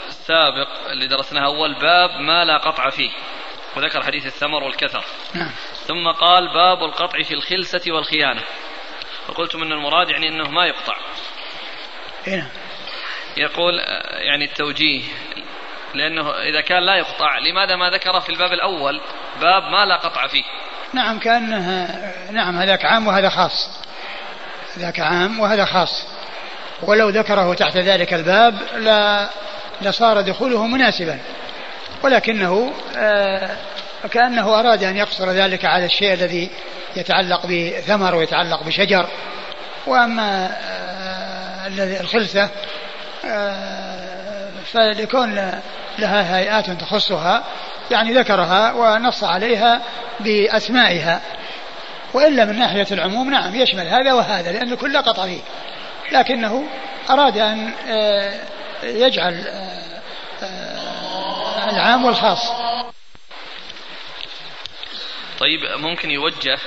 السابق 0.10 0.90
اللي 0.92 1.08
درسناه 1.08 1.46
أول 1.46 1.74
باب 1.74 2.10
ما 2.20 2.46
لا 2.46 2.58
قطع 2.58 2.90
فيه. 2.90 3.12
وذكر 3.76 4.04
حديث 4.04 4.26
الثمر 4.26 4.64
والكثر. 4.64 5.06
نعم. 5.34 5.52
ثم 5.88 6.08
قال 6.08 6.54
باب 6.54 6.84
القطع 6.84 7.24
في 7.24 7.34
الخلسة 7.34 7.92
والخيانة. 7.92 8.42
فقلت 9.28 9.56
من 9.56 9.72
المراد 9.72 10.10
يعني 10.10 10.28
أنه 10.28 10.50
ما 10.50 10.66
يقطع. 10.66 10.98
هنا. 12.28 12.36
إيه. 12.36 12.48
يقول 13.38 13.80
يعني 14.12 14.46
التوجيه. 14.46 15.04
لأنه 15.94 16.32
إذا 16.32 16.62
كان 16.62 16.84
لا 16.84 16.96
يقطع 16.96 17.38
لماذا 17.38 17.76
ما 17.76 17.90
ذكره 17.90 18.20
في 18.20 18.30
الباب 18.30 18.54
الأول 18.54 19.02
باب 19.42 19.64
ما 19.64 19.86
لا 19.86 19.96
قطع 19.96 20.28
فيه؟ 20.28 20.44
نعم 20.94 21.20
كأنه 21.20 21.88
نعم 22.32 22.58
هذاك 22.58 22.86
عام 22.86 23.08
وهذا 23.08 23.30
خاص. 23.30 23.80
هذاك 24.78 25.00
عام 25.00 25.40
وهذا 25.40 25.66
خاص. 25.66 26.08
ولو 26.82 27.10
ذكره 27.10 27.54
تحت 27.54 27.78
ذلك 27.78 28.14
الباب 28.14 28.60
لا 28.74 29.30
لصار 29.82 30.22
دخوله 30.22 30.68
مناسبا. 30.68 31.20
ولكنه 32.04 32.74
آه 32.98 33.50
كأنه 34.12 34.60
أراد 34.60 34.84
أن 34.84 34.98
يقصر 34.98 35.32
ذلك 35.32 35.66
على 35.66 35.86
الشيء 35.86 36.14
الذي 36.14 36.50
يتعلق 36.96 37.46
بثمر 37.46 38.16
ويتعلق 38.16 38.64
بشجر. 38.64 39.08
وأما 39.88 40.46
آه 40.46 41.68
الخلسة 42.02 42.50
آه 43.26 44.50
فلكون 44.74 45.52
لها 46.00 46.38
هيئات 46.38 46.70
تخصها 46.70 47.44
يعني 47.92 48.14
ذكرها 48.14 48.74
ونص 48.74 49.24
عليها 49.24 49.82
بأسمائها. 50.20 51.22
وإلا 52.14 52.46
من 52.46 52.60
ناحية 52.60 52.88
العموم 52.92 53.30
نعم 53.32 53.56
يشمل 53.56 53.88
هذا 53.88 54.14
وهذا 54.14 54.52
لأن 54.52 54.74
الكل 54.74 54.98
قطع 54.98 55.26
فيه 55.26 55.40
لكنه 56.12 56.64
أراد 57.10 57.38
أن 57.38 57.72
يجعل 58.84 59.44
العام 61.70 62.06
والخاص. 62.06 62.52
طيب 65.40 65.60
ممكن 65.64 66.12
يوجه 66.12 66.60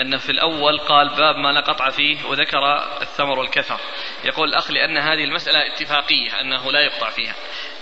أن 0.00 0.16
في 0.18 0.30
الأول 0.30 0.78
قال 0.78 1.08
باب 1.08 1.36
ما 1.36 1.52
لا 1.52 1.60
قطع 1.60 1.90
فيه 1.90 2.24
وذكر 2.24 2.58
الثمر 3.02 3.38
والكثر. 3.38 3.80
يقول 4.24 4.48
الأخ 4.48 4.70
لأن 4.70 4.98
هذه 4.98 5.24
المسألة 5.24 5.66
اتفاقية 5.66 6.40
أنه 6.40 6.72
لا 6.72 6.80
يقطع 6.80 7.10
فيها. 7.10 7.34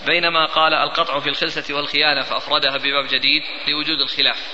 بينما 0.05 0.45
قال 0.45 0.73
القطع 0.73 1.19
في 1.19 1.29
الخلسة 1.29 1.75
والخيانة 1.75 2.21
فأفردها 2.21 2.77
بباب 2.77 3.07
جديد 3.07 3.43
لوجود 3.67 4.01
الخلاف. 4.01 4.53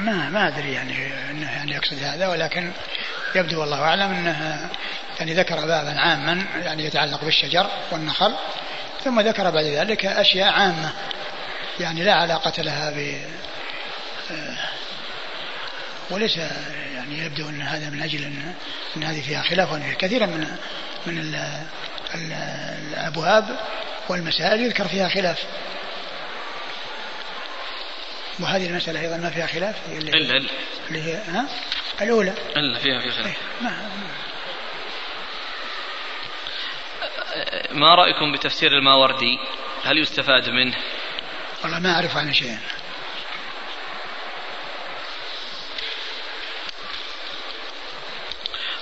ما 0.00 0.28
ما 0.28 0.48
أدري 0.48 0.72
يعني 0.72 1.06
إنه 1.30 1.50
يعني 1.50 1.72
يقصد 1.72 2.02
هذا 2.02 2.28
ولكن 2.28 2.72
يبدو 3.34 3.60
والله 3.60 3.80
أعلم 3.80 4.12
إنه 4.12 4.68
يعني 5.20 5.34
ذكر 5.34 5.56
بابا 5.56 6.00
عاما 6.00 6.44
يعني 6.64 6.84
يتعلق 6.84 7.24
بالشجر 7.24 7.70
والنخل 7.90 8.34
ثم 9.04 9.20
ذكر 9.20 9.50
بعد 9.50 9.64
ذلك 9.64 10.06
أشياء 10.06 10.52
عامة 10.52 10.92
يعني 11.80 12.04
لا 12.04 12.14
علاقة 12.14 12.62
لها 12.62 12.90
ب 12.90 13.16
وليس 16.10 16.36
يعني 16.94 17.18
يبدو 17.18 17.48
إن 17.48 17.62
هذا 17.62 17.90
من 17.90 18.02
أجل 18.02 18.24
إن, 18.24 18.54
إن 18.96 19.04
هذه 19.04 19.20
فيها 19.22 19.42
خلاف 19.42 19.72
وإن 19.72 19.92
كثيرا 19.98 20.26
من 20.26 20.46
من 21.06 21.18
ال 21.18 21.34
ال 22.14 22.32
الأبواب 22.92 23.44
والمسائل 24.08 24.60
يذكر 24.60 24.88
فيها 24.88 25.08
خلاف. 25.08 25.44
وهذه 28.40 28.66
المسألة 28.66 29.00
أيضا 29.00 29.16
ما 29.16 29.30
فيها 29.30 29.46
خلاف؟ 29.46 29.76
اللي 29.88 30.10
إلا 30.10 30.48
اللي 30.88 31.02
هي 31.02 31.14
ها؟ 31.14 31.48
الأولى. 32.02 32.34
إلا 32.56 32.78
فيها 32.78 33.00
في 33.00 33.10
خلاف. 33.10 33.26
إيه، 33.26 33.36
ما 33.60 33.90
ما 37.70 37.94
رأيكم 37.94 38.32
بتفسير 38.32 38.72
الماوردي؟ 38.72 39.38
هل 39.84 39.98
يستفاد 39.98 40.50
منه؟ 40.50 40.76
والله 41.62 41.78
ما 41.78 41.94
أعرف 41.94 42.16
عنه 42.16 42.32
شيئا 42.32 42.58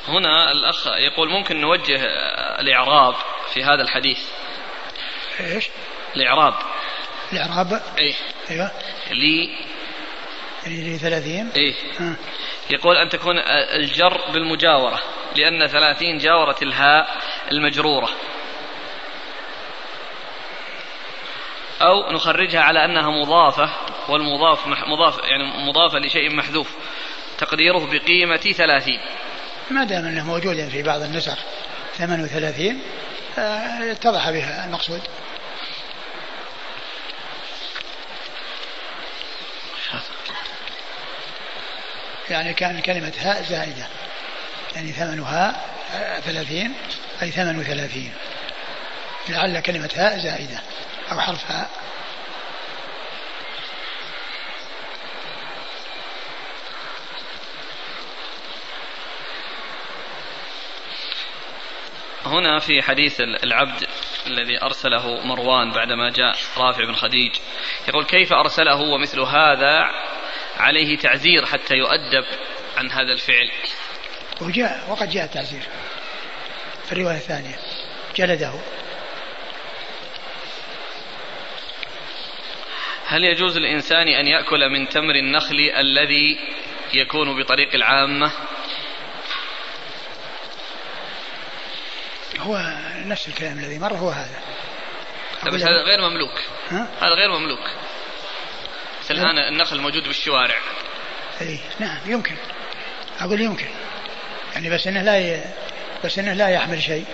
هنا 0.09 0.53
الأخ 0.53 0.87
يقول 0.87 1.31
ممكن 1.31 1.61
نوجه 1.61 2.01
الإعراب 2.61 3.15
في 3.55 3.65
هذا 3.65 3.83
الحديث. 3.83 4.19
إيش؟ 5.41 5.69
الإعراب. 6.17 6.55
الإعراب؟ 7.33 7.83
إيه. 7.99 8.15
أيوه. 8.51 8.71
لي. 9.11 9.49
يعني 10.67 10.83
لي 10.83 10.99
ثلاثين. 10.99 11.51
إيه. 11.57 11.75
يقول 12.71 12.97
أن 12.97 13.09
تكون 13.09 13.39
الجر 13.77 14.21
بالمجاورة 14.33 15.01
لأن 15.37 15.67
ثلاثين 15.67 16.19
جاورت 16.19 16.63
الهاء 16.63 17.09
المجرورة. 17.53 18.09
أو 21.83 22.13
نخرجها 22.13 22.61
على 22.61 22.85
أنها 22.85 23.11
مضافة 23.11 23.71
والمضاف 24.09 24.67
مضاف 24.67 25.19
يعني 25.25 25.69
مضافة 25.69 25.99
لشيء 25.99 26.35
محذوف. 26.35 26.75
تقديره 27.39 27.79
بقيمة 27.79 28.37
ثلاثين. 28.37 29.01
ما 29.71 29.85
دام 29.85 30.05
أنه 30.05 30.27
موجود 30.27 30.69
في 30.69 30.83
بعض 30.83 31.03
النسخ 31.03 31.39
ثمن 31.95 32.25
وثلاثين 32.25 32.81
آه، 33.39 33.93
اتضح 33.93 34.31
بها 34.31 34.67
المقصود. 34.67 35.01
يعني 42.31 42.55
كان 42.55 42.81
كلمة 42.81 43.13
هاء 43.19 43.43
زائدة. 43.43 43.87
يعني 44.77 44.93
ثمنها 44.93 45.65
ثلاثين 46.21 46.75
أي 47.23 47.31
ثمن 47.31 47.63
ثلاثين 47.63 48.13
لعل 49.29 49.61
كلمة 49.61 49.91
هاء 49.97 50.19
زائدة 50.19 50.61
أو 51.13 51.21
حرف 51.21 51.51
هاء. 51.51 51.71
هنا 62.27 62.59
في 62.59 62.83
حديث 62.83 63.21
العبد 63.21 63.87
الذي 64.27 64.63
أرسله 64.63 65.27
مروان 65.27 65.71
بعدما 65.71 66.11
جاء 66.11 66.37
رافع 66.57 66.85
بن 66.85 66.95
خديج. 66.95 67.37
يقول 67.89 68.05
كيف 68.05 68.33
أرسله 68.33 68.81
ومثل 68.81 69.21
هذا 69.21 69.91
عليه 70.59 70.99
تعزير 70.99 71.47
حتى 71.47 71.75
يؤدب 71.75 72.25
عن 72.77 72.91
هذا 72.91 73.13
الفعل. 73.13 73.51
وجاء 74.41 74.87
وقد 74.89 75.11
جاء 75.11 75.25
التعزير 75.25 75.63
في 76.87 76.93
الرواية 76.93 77.17
الثانية. 77.17 77.59
جلده. 78.17 78.53
هل 83.07 83.25
يجوز 83.25 83.59
للإنسان 83.59 84.09
أن 84.09 84.27
يأكل 84.27 84.69
من 84.69 84.89
تمر 84.89 85.15
النخل 85.15 85.73
الذي 85.77 86.39
يكون 86.95 87.43
بطريق 87.43 87.75
العامة؟ 87.75 88.31
هو 92.39 92.75
نفس 93.07 93.29
الكلام 93.29 93.59
الذي 93.59 93.79
مر 93.79 93.95
هو 93.95 94.11
هذا. 94.11 94.41
بس 95.47 95.63
هذا 95.63 95.83
غير 95.83 96.01
مملوك. 96.11 96.43
ها؟ 96.71 96.89
هذا 97.01 97.15
غير 97.15 97.39
مملوك. 97.39 97.71
الآن 99.11 99.39
النخل 99.39 99.81
موجود 99.81 100.03
بالشوارع. 100.03 100.57
اي 101.41 101.59
نعم 101.79 101.99
يمكن. 102.07 102.35
أقول 103.21 103.41
يمكن. 103.41 103.67
يعني 104.55 104.71
بس 104.71 104.87
إنه 104.87 105.03
لا 105.03 105.19
ي... 105.19 105.45
بس 106.05 106.19
إنه 106.19 106.33
لا 106.33 106.49
يحمل 106.49 106.83
شيء. 106.83 107.05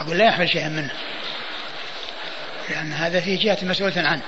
أقول 0.00 0.18
لا 0.18 0.24
يحمل 0.24 0.48
شيئا 0.48 0.68
منه. 0.68 0.92
لأن 2.68 2.92
هذا 2.92 3.20
فيه 3.20 3.38
جهة 3.38 3.58
مسؤولة 3.62 4.08
عنه. 4.08 4.22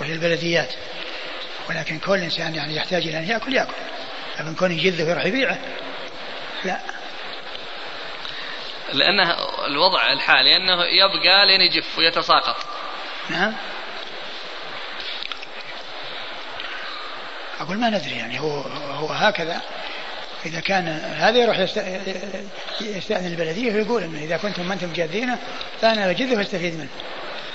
وهي 0.00 0.12
البلديات 0.12 0.74
ولكن 1.68 1.98
كل 1.98 2.18
إنسان 2.18 2.54
يعني 2.54 2.76
يحتاج 2.76 3.06
إلى 3.06 3.18
أن 3.18 3.28
يأكل 3.28 3.54
يأكل. 3.54 3.72
لكن 4.40 4.54
كون 4.54 4.72
يجذه 4.72 5.04
ويروح 5.04 5.24
يبيعه. 5.24 5.58
لا. 6.64 6.80
لأنه 8.92 9.36
الوضع 9.66 10.12
الحالي 10.12 10.56
أنه 10.56 10.84
يبقى 10.84 11.46
لين 11.46 11.60
يجف 11.60 11.98
ويتساقط. 11.98 12.56
نعم. 13.30 13.54
أقول 17.60 17.78
ما 17.78 17.90
ندري 17.90 18.16
يعني 18.16 18.40
هو 18.40 18.60
هو 18.90 19.06
هكذا. 19.06 19.60
إذا 20.46 20.60
كان 20.60 20.88
هذا 21.16 21.38
يروح 21.38 21.58
يستأذن 22.80 23.26
البلدية 23.26 23.72
ويقول 23.72 24.02
إنه 24.02 24.18
إذا 24.18 24.36
كنتم 24.36 24.68
ما 24.68 24.74
أنتم 24.74 24.92
جادينه 24.92 25.38
فأنا 25.80 26.12
بجده 26.12 26.36
وأستفيد 26.36 26.74
منه. 26.74 26.88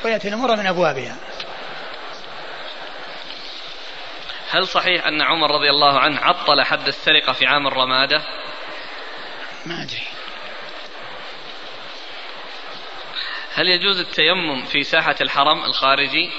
ويأتي 0.05 0.27
الأمور 0.27 0.55
من 0.55 0.67
أبوابها. 0.67 1.15
هل 4.51 4.67
صحيح 4.67 5.07
أن 5.07 5.21
عمر 5.21 5.51
رضي 5.51 5.69
الله 5.69 5.99
عنه 5.99 6.19
عطل 6.21 6.63
حد 6.63 6.87
السرقة 6.87 7.33
في 7.33 7.45
عام 7.45 7.67
الرمادة؟ 7.67 8.21
ما 9.65 9.83
أدري. 9.83 10.07
هل 13.53 13.67
يجوز 13.67 13.99
التيمم 13.99 14.65
في 14.65 14.83
ساحة 14.83 15.15
الحرم 15.21 15.63
الخارجي؟ 15.63 16.31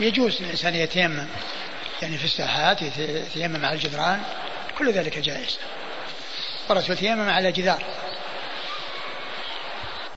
يجوز 0.00 0.42
الإنسان 0.42 0.74
يتيمم 0.74 1.26
يعني 2.02 2.18
في 2.18 2.24
الساحات 2.24 2.82
يتيمم 2.82 3.64
على 3.64 3.74
الجدران 3.74 4.22
كل 4.78 4.92
ذلك 4.92 5.18
جائز. 5.18 5.58
والرسول 6.68 6.96
تيمم 6.96 7.28
على 7.28 7.52
جدار. 7.52 7.82